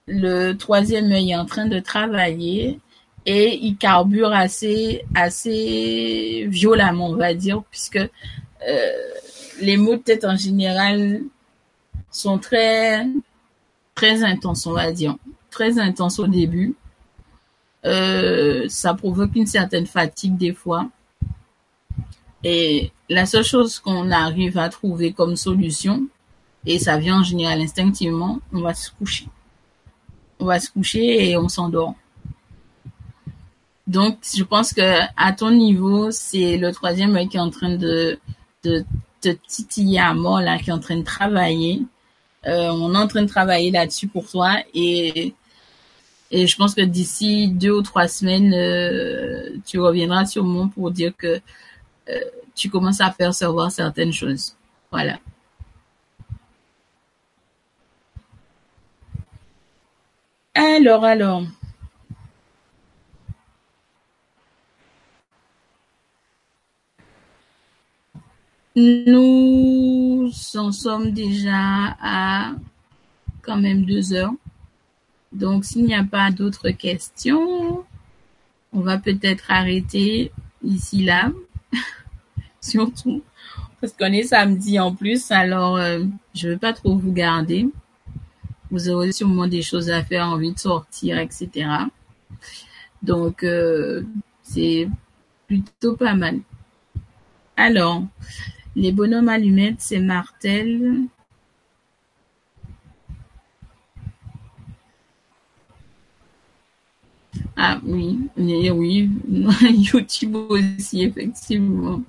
le 0.08 0.54
troisième 0.54 1.12
œil 1.12 1.32
est 1.32 1.36
en 1.36 1.46
train 1.46 1.68
de 1.68 1.80
travailler 1.80 2.80
et 3.26 3.56
il 3.62 3.78
carbure 3.78 4.34
assez, 4.34 5.06
assez 5.14 6.48
violemment, 6.50 7.10
on 7.10 7.16
va 7.16 7.36
dire, 7.36 7.62
puisque 7.70 8.00
euh, 8.68 8.92
les 9.62 9.78
maux 9.78 9.96
de 9.96 10.02
tête 10.02 10.26
en 10.26 10.36
général 10.36 11.22
sont 12.12 12.38
très, 12.38 13.06
très 13.96 14.24
intenses, 14.24 14.66
on 14.66 14.74
va 14.74 14.92
dire, 14.92 15.16
très 15.50 15.80
intenses 15.80 16.20
au 16.20 16.28
début. 16.28 16.76
Euh, 17.86 18.66
ça 18.70 18.94
provoque 18.94 19.36
une 19.36 19.48
certaine 19.48 19.86
fatigue 19.86 20.38
des 20.38 20.54
fois. 20.54 20.90
Et 22.44 22.92
la 23.10 23.26
seule 23.26 23.44
chose 23.44 23.80
qu'on 23.80 24.12
arrive 24.12 24.58
à 24.58 24.70
trouver 24.70 25.14
comme 25.14 25.36
solution, 25.36 26.08
et 26.66 26.80
ça 26.80 26.98
vient 26.98 27.20
en 27.20 27.24
général 27.24 27.62
instinctivement, 27.62 28.40
on 28.52 28.62
va 28.62 28.74
se 28.74 28.90
coucher. 28.92 29.28
On 30.40 30.46
va 30.46 30.60
se 30.60 30.70
coucher 30.70 31.30
et 31.30 31.38
on 31.38 31.48
s'endort. 31.48 31.96
Donc, 33.86 34.20
je 34.36 34.44
pense 34.44 34.74
que 34.74 35.02
à 35.18 35.34
ton 35.34 35.52
niveau, 35.52 36.10
c'est 36.12 36.58
le 36.58 36.72
troisième 36.72 37.28
qui 37.28 37.38
est 37.38 37.42
en 37.42 37.50
train 37.50 37.76
de, 37.76 38.18
de 38.64 38.86
te 39.22 39.30
titiller 39.48 40.00
à 40.00 40.14
mort, 40.14 40.42
là, 40.42 40.58
qui 40.58 40.70
est 40.70 40.74
en 40.74 40.80
train 40.80 40.98
de 40.98 41.04
travailler. 41.04 41.82
Euh, 42.46 42.70
on 42.72 42.94
est 42.94 42.98
en 42.98 43.08
train 43.08 43.22
de 43.24 43.28
travailler 43.28 43.72
là-dessus 43.72 44.08
pour 44.08 44.30
toi 44.30 44.58
et 44.74 45.34
je 46.34 46.56
pense 46.56 46.74
que 46.74 46.82
d'ici 46.82 47.48
deux 47.48 47.72
ou 47.72 47.82
trois 47.82 48.08
semaines, 48.08 48.54
euh, 48.54 49.58
tu 49.66 49.80
reviendras 49.80 50.26
sur 50.26 50.44
moi 50.44 50.70
pour 50.74 50.92
dire 50.92 51.14
que 51.16 51.40
euh, 52.10 52.20
tu 52.56 52.70
commences 52.70 53.02
à 53.02 53.12
percevoir 53.12 53.72
certaines 53.72 54.14
choses. 54.14 54.56
Voilà. 54.92 55.20
Alors, 60.56 61.04
alors. 61.04 61.44
Nous 68.76 70.32
en 70.56 70.72
sommes 70.72 71.12
déjà 71.12 71.96
à 72.02 72.54
quand 73.42 73.58
même 73.58 73.86
deux 73.86 74.14
heures. 74.14 74.34
Donc, 75.32 75.66
s'il 75.66 75.86
n'y 75.86 75.96
a 75.96 76.04
pas 76.04 76.32
d'autres 76.32 76.70
questions, 76.70 77.84
on 78.72 78.80
va 78.82 78.98
peut-être 78.98 79.46
arrêter 79.50 80.32
ici 80.64 81.04
là. 81.04 81.32
Surtout 82.62 83.22
parce 83.84 83.92
qu'on 83.92 84.14
est 84.14 84.24
samedi 84.24 84.80
en 84.80 84.96
plus, 84.96 85.30
alors 85.30 85.76
euh, 85.76 86.06
je 86.34 86.48
ne 86.48 86.54
veux 86.54 86.58
pas 86.58 86.72
trop 86.72 86.96
vous 86.96 87.12
garder. 87.12 87.68
Vous 88.72 88.88
aurez 88.88 89.12
sûrement 89.12 89.46
des 89.46 89.62
choses 89.62 89.90
à 89.90 90.02
faire, 90.06 90.26
envie 90.26 90.54
de 90.54 90.58
sortir, 90.58 91.18
etc. 91.18 91.68
Donc, 93.02 93.44
euh, 93.44 94.04
c'est 94.42 94.88
plutôt 95.48 95.98
pas 95.98 96.16
mal. 96.16 96.40
Alors, 97.58 98.04
les 98.76 98.92
bonhommes 98.92 99.30
allumettes, 99.30 99.80
c'est 99.80 100.00
Martel. 100.00 101.08
Ah 107.56 107.80
oui, 107.84 108.20
oui, 108.38 109.10
YouTube 109.62 110.36
aussi, 110.36 111.04
effectivement. 111.04 112.02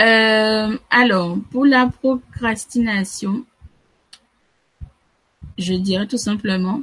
Euh, 0.00 0.78
alors, 0.90 1.38
pour 1.50 1.66
la 1.66 1.86
procrastination, 1.86 3.44
je 5.58 5.74
dirais 5.74 6.06
tout 6.06 6.18
simplement, 6.18 6.82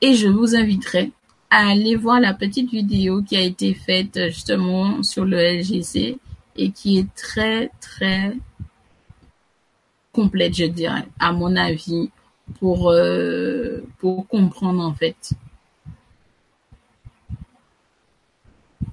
et 0.00 0.14
je 0.14 0.28
vous 0.28 0.56
inviterai 0.56 1.12
à 1.50 1.68
aller 1.68 1.96
voir 1.96 2.20
la 2.20 2.34
petite 2.34 2.70
vidéo 2.70 3.22
qui 3.22 3.36
a 3.36 3.40
été 3.40 3.74
faite 3.74 4.18
justement 4.26 5.02
sur 5.02 5.24
le 5.24 5.36
LGC 5.36 6.18
et 6.56 6.70
qui 6.70 6.98
est 6.98 7.14
très 7.14 7.70
très 7.80 8.36
complète, 10.12 10.54
je 10.54 10.64
dirais, 10.64 11.06
à 11.20 11.32
mon 11.32 11.54
avis, 11.56 12.10
pour 12.58 12.90
euh, 12.90 13.82
pour 13.98 14.26
comprendre 14.26 14.82
en 14.82 14.94
fait. 14.94 15.32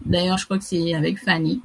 D'ailleurs, 0.05 0.37
je 0.37 0.45
crois 0.45 0.57
que 0.57 0.65
c'est 0.65 0.93
avec 0.93 1.17
Fanny. 1.17 1.61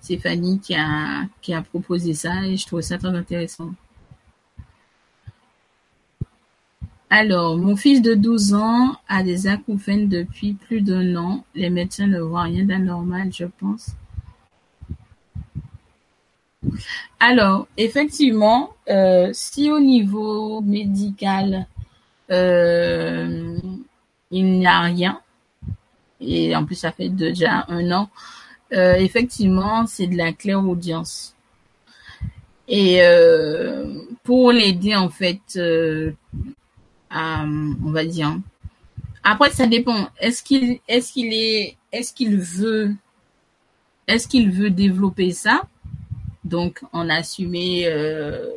C'est 0.00 0.18
Fanny 0.18 0.58
qui 0.58 0.74
a 0.74 1.24
qui 1.42 1.52
a 1.52 1.62
proposé 1.62 2.14
ça 2.14 2.46
et 2.46 2.56
je 2.56 2.66
trouve 2.66 2.80
ça 2.80 2.98
très 2.98 3.14
intéressant. 3.14 3.70
Alors, 7.08 7.56
mon 7.56 7.76
fils 7.76 8.02
de 8.02 8.14
12 8.14 8.54
ans 8.54 8.96
a 9.08 9.22
des 9.22 9.46
acouphènes 9.46 10.08
depuis 10.08 10.54
plus 10.54 10.80
d'un 10.80 11.14
an. 11.16 11.44
Les 11.54 11.70
médecins 11.70 12.08
ne 12.08 12.20
voient 12.20 12.42
rien 12.42 12.64
d'anormal, 12.64 13.32
je 13.32 13.44
pense. 13.44 13.94
Alors, 17.20 17.68
effectivement, 17.76 18.74
euh, 18.88 19.30
si 19.32 19.70
au 19.70 19.78
niveau 19.78 20.60
médical, 20.62 21.66
euh, 22.30 23.58
il 24.32 24.44
n'y 24.44 24.66
a 24.66 24.80
rien, 24.80 25.20
et 26.20 26.56
en 26.56 26.64
plus 26.64 26.74
ça 26.74 26.90
fait 26.90 27.08
déjà 27.08 27.64
un 27.68 27.90
an, 27.92 28.10
euh, 28.72 28.94
effectivement, 28.94 29.86
c'est 29.86 30.08
de 30.08 30.16
la 30.16 30.32
clairaudience. 30.32 31.34
Et 32.68 33.00
pour 34.24 34.50
l'aider, 34.50 34.96
en 34.96 35.08
fait, 35.08 35.56
on 37.10 37.90
va 37.90 38.04
dire. 38.04 38.38
Après, 39.22 39.50
ça 39.50 39.66
dépend. 39.66 40.08
Est-ce 40.20 40.42
qu'il, 40.42 40.78
est, 41.32 41.76
est-ce 41.92 42.24
veut, 42.24 42.94
est-ce 44.06 44.50
veut 44.50 44.70
développer 44.70 45.32
ça? 45.32 45.62
Donc, 46.44 46.80
en 46.92 47.08
assumer 47.08 47.86
euh, 47.86 48.48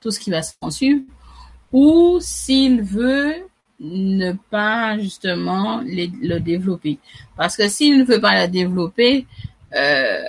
tout 0.00 0.10
ce 0.10 0.20
qui 0.20 0.30
va 0.30 0.42
s'en 0.42 0.70
suivre, 0.70 1.02
ou 1.72 2.18
s'il 2.20 2.82
veut 2.82 3.34
ne 3.80 4.32
pas 4.50 4.98
justement 4.98 5.80
le 5.84 6.38
développer. 6.38 6.98
Parce 7.36 7.56
que 7.56 7.68
s'il 7.68 7.98
ne 7.98 8.04
veut 8.04 8.20
pas 8.20 8.44
le 8.44 8.50
développer, 8.50 9.26
euh, 9.74 10.22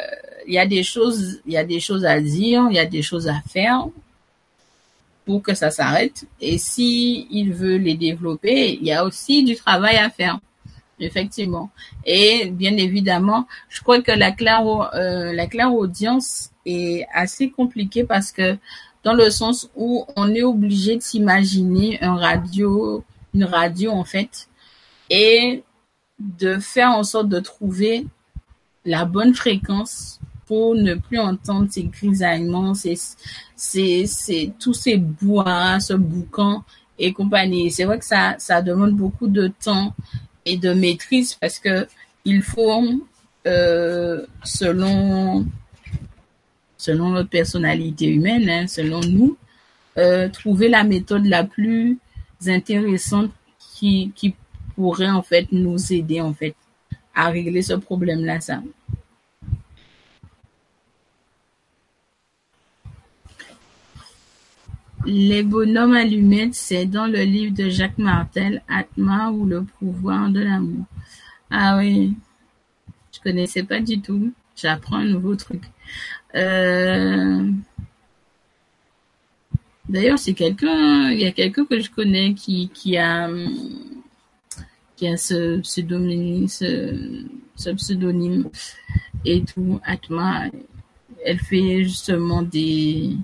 il 0.47 0.53
y 0.53 0.59
a 0.59 0.65
des 0.65 0.83
choses, 0.83 1.41
il 1.45 1.53
y 1.53 1.57
a 1.57 1.65
des 1.65 1.79
choses 1.79 2.05
à 2.05 2.19
dire, 2.21 2.67
il 2.69 2.75
y 2.75 2.79
a 2.79 2.85
des 2.85 3.01
choses 3.01 3.27
à 3.27 3.41
faire 3.49 3.87
pour 5.25 5.41
que 5.41 5.53
ça 5.53 5.71
s'arrête. 5.71 6.25
Et 6.39 6.57
si 6.57 7.27
il 7.31 7.53
veut 7.53 7.77
les 7.77 7.95
développer, 7.95 8.73
il 8.73 8.83
y 8.83 8.91
a 8.91 9.05
aussi 9.05 9.43
du 9.43 9.55
travail 9.55 9.97
à 9.97 10.09
faire. 10.09 10.39
Effectivement. 10.99 11.71
Et 12.05 12.51
bien 12.51 12.77
évidemment, 12.77 13.47
je 13.69 13.81
crois 13.81 14.01
que 14.01 14.11
la 14.11 14.31
claire, 14.31 14.63
euh, 14.93 15.33
la 15.33 15.47
claire 15.47 15.73
audience 15.73 16.51
est 16.65 17.07
assez 17.11 17.49
compliquée 17.49 18.03
parce 18.03 18.31
que 18.31 18.55
dans 19.03 19.13
le 19.13 19.31
sens 19.31 19.69
où 19.75 20.05
on 20.15 20.33
est 20.33 20.43
obligé 20.43 20.97
de 20.97 21.01
s'imaginer 21.01 21.97
un 22.03 22.15
radio, 22.15 23.03
une 23.33 23.45
radio 23.45 23.91
en 23.91 24.03
fait, 24.03 24.47
et 25.09 25.63
de 26.19 26.59
faire 26.59 26.91
en 26.91 27.03
sorte 27.03 27.29
de 27.29 27.39
trouver 27.39 28.05
la 28.85 29.05
bonne 29.05 29.33
fréquence 29.33 30.20
ne 30.75 30.95
plus 30.95 31.19
entendre 31.19 31.67
ces 31.71 31.83
grisaillements, 31.83 32.73
ces, 32.73 32.97
c'est 33.55 34.05
c'est 34.05 34.51
tous 34.59 34.73
ces 34.73 34.97
bois, 34.97 35.79
ce 35.79 35.93
boucan 35.93 36.63
et 36.99 37.13
compagnie. 37.13 37.71
C'est 37.71 37.85
vrai 37.85 37.99
que 37.99 38.05
ça 38.05 38.35
ça 38.37 38.61
demande 38.61 38.91
beaucoup 38.93 39.27
de 39.27 39.47
temps 39.63 39.93
et 40.45 40.57
de 40.57 40.73
maîtrise 40.73 41.35
parce 41.35 41.59
que 41.59 41.87
il 42.25 42.41
faut 42.41 42.83
euh, 43.47 44.25
selon 44.43 45.45
selon 46.77 47.09
notre 47.09 47.29
personnalité 47.29 48.07
humaine, 48.07 48.49
hein, 48.49 48.67
selon 48.67 49.01
nous, 49.01 49.37
euh, 49.97 50.29
trouver 50.29 50.67
la 50.67 50.83
méthode 50.83 51.25
la 51.25 51.43
plus 51.43 51.97
intéressante 52.47 53.31
qui 53.59 54.11
qui 54.15 54.35
pourrait 54.75 55.09
en 55.09 55.21
fait 55.21 55.47
nous 55.51 55.93
aider 55.93 56.21
en 56.21 56.33
fait 56.33 56.55
à 57.13 57.29
régler 57.29 57.61
ce 57.61 57.73
problème 57.73 58.25
là 58.25 58.39
ça. 58.39 58.61
Les 65.05 65.41
bonhommes 65.41 65.95
allumettes, 65.95 66.53
c'est 66.53 66.85
dans 66.85 67.07
le 67.07 67.21
livre 67.23 67.55
de 67.55 67.69
Jacques 67.69 67.97
Martel, 67.97 68.61
Atma 68.67 69.31
ou 69.31 69.45
le 69.45 69.63
pouvoir 69.63 70.29
de 70.29 70.41
l'amour. 70.41 70.85
Ah 71.49 71.77
oui, 71.77 72.13
je 73.11 73.19
connaissais 73.19 73.63
pas 73.63 73.79
du 73.79 73.99
tout. 73.99 74.31
J'apprends 74.55 74.97
un 74.97 75.05
nouveau 75.05 75.35
truc. 75.35 75.63
Euh, 76.35 77.49
d'ailleurs, 79.89 80.19
c'est 80.19 80.33
quelqu'un, 80.33 81.09
il 81.09 81.19
y 81.19 81.25
a 81.25 81.31
quelqu'un 81.31 81.65
que 81.65 81.79
je 81.79 81.89
connais 81.89 82.35
qui, 82.35 82.69
qui 82.69 82.97
a, 82.97 83.27
qui 84.95 85.07
a 85.07 85.17
ce 85.17 85.59
pseudonyme, 85.61 86.47
ce, 86.47 87.25
ce 87.55 87.71
pseudonyme 87.71 88.49
et 89.25 89.43
tout, 89.43 89.79
Atma. 89.83 90.45
Elle 91.25 91.39
fait 91.39 91.83
justement 91.83 92.43
des, 92.43 93.17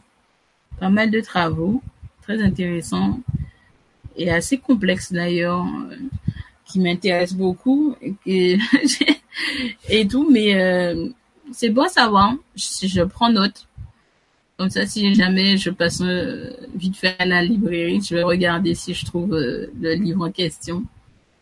pas 0.79 0.89
mal 0.89 1.11
de 1.11 1.21
travaux 1.21 1.81
très 2.21 2.41
intéressants 2.41 3.19
et 4.17 4.31
assez 4.31 4.57
complexes 4.57 5.13
d'ailleurs, 5.13 5.65
euh, 5.65 5.95
qui 6.65 6.79
m'intéressent 6.79 7.37
beaucoup 7.37 7.95
et, 8.25 8.57
tout, 10.09 10.29
mais 10.29 10.59
euh, 10.59 11.09
c'est 11.51 11.69
bon 11.69 11.87
savoir. 11.87 12.35
Je, 12.55 12.87
je, 12.87 13.01
prends 13.03 13.31
note. 13.31 13.67
Comme 14.57 14.69
ça, 14.69 14.85
si 14.85 15.13
jamais 15.13 15.55
je 15.57 15.69
passe 15.69 16.01
euh, 16.01 16.51
vite 16.75 16.97
fait 16.97 17.15
à 17.19 17.25
la 17.25 17.43
librairie, 17.43 18.01
je 18.01 18.15
vais 18.15 18.23
regarder 18.23 18.73
si 18.73 18.93
je 18.93 19.05
trouve 19.05 19.29
le 19.31 19.93
livre 19.93 20.27
en 20.27 20.31
question 20.31 20.83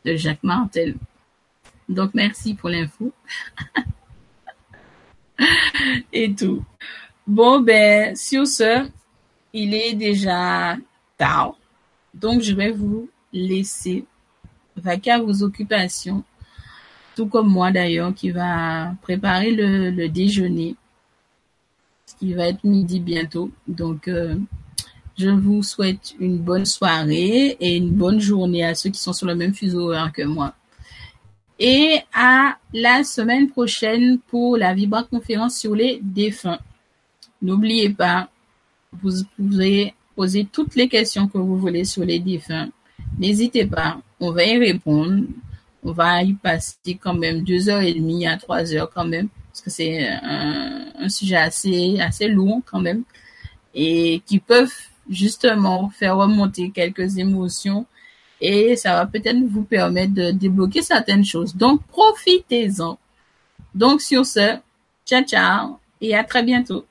de 0.04 0.16
Jacques 0.16 0.44
Martel. 0.44 0.96
Donc, 1.88 2.12
merci 2.14 2.54
pour 2.54 2.70
l'info. 2.70 3.12
Et 6.14 6.34
tout. 6.34 6.64
Bon, 7.26 7.60
ben, 7.62 8.16
sur 8.16 8.46
ce, 8.46 8.88
il 9.56 9.74
est 9.74 9.94
déjà 9.94 10.76
tard. 11.18 11.56
Donc, 12.14 12.42
je 12.42 12.54
vais 12.54 12.72
vous 12.72 13.10
laisser 13.32 14.06
vaquer 14.76 15.12
à 15.12 15.20
vos 15.20 15.44
occupations, 15.44 16.24
tout 17.16 17.28
comme 17.28 17.48
moi 17.48 17.72
d'ailleurs, 17.72 18.14
qui 18.14 18.32
va 18.32 18.94
préparer 19.02 19.52
le, 19.52 20.08
déjeuner, 20.10 20.76
ce 22.06 22.16
qui 22.16 22.34
va 22.34 22.50
être 22.50 22.66
midi 22.66 23.00
bientôt. 23.00 23.50
Donc, 23.66 24.10
euh, 24.10 24.36
je 25.18 25.30
vous 25.30 25.64
souhaite 25.64 26.16
une 26.20 26.38
bonne 26.38 26.66
soirée 26.66 27.56
et 27.62 27.78
une 27.78 27.92
bonne 27.92 28.20
journée 28.20 28.66
à 28.66 28.76
ceux 28.76 28.90
qui 28.90 29.00
sont 29.00 29.14
sur 29.14 29.26
le 29.26 29.36
même 29.36 29.54
fuseau 29.54 29.88
horaire 29.88 30.12
que 30.12 30.24
moi. 30.24 30.54
Et 31.60 32.00
à 32.14 32.58
la 32.74 33.06
semaine 33.06 33.50
prochaine 33.50 34.20
pour 34.28 34.58
la 34.58 34.74
Vibra 34.74 35.04
conférence 35.04 35.58
sur 35.58 35.74
les 35.74 36.02
défunts. 36.04 36.60
N'oubliez 37.42 37.92
pas, 37.92 38.30
vous 39.02 39.24
pouvez 39.36 39.94
poser 40.16 40.48
toutes 40.52 40.76
les 40.76 40.88
questions 40.88 41.28
que 41.28 41.38
vous 41.38 41.58
voulez 41.58 41.86
sur 41.86 42.04
les 42.04 42.20
défunts. 42.20 42.70
N'hésitez 43.18 43.66
pas, 43.66 43.98
on 44.20 44.32
va 44.32 44.44
y 44.46 44.58
répondre. 44.58 45.24
On 45.84 45.92
va 45.92 46.24
y 46.24 46.34
passer 46.34 46.98
quand 47.00 47.14
même 47.14 47.44
deux 47.44 47.70
heures 47.70 47.82
et 47.82 47.94
demie 47.94 48.26
à 48.26 48.38
trois 48.38 48.74
heures 48.74 48.90
quand 48.92 49.06
même, 49.06 49.28
parce 49.52 49.62
que 49.62 49.70
c'est 49.70 50.08
un, 50.08 51.10
sujet 51.10 51.36
assez 51.36 52.00
assez 52.00 52.28
lourd 52.28 52.62
quand 52.66 52.82
même 52.82 53.04
et 53.76 54.24
qui 54.26 54.40
peuvent 54.40 54.74
justement 55.08 55.90
faire 55.90 56.18
remonter 56.18 56.72
quelques 56.72 57.20
émotions 57.20 57.86
et 58.42 58.76
ça 58.76 58.96
va 58.96 59.06
peut-être 59.06 59.38
vous 59.48 59.64
permettre 59.64 60.14
de 60.14 60.32
débloquer 60.32 60.82
certaines 60.82 61.24
choses. 61.24 61.56
Donc 61.56 61.84
profitez-en. 61.88 62.98
Donc 63.76 64.02
sur 64.02 64.26
ce, 64.26 64.58
ciao 65.06 65.24
ciao 65.24 65.78
et 66.02 66.16
à 66.16 66.24
très 66.24 66.42
bientôt. 66.42 66.86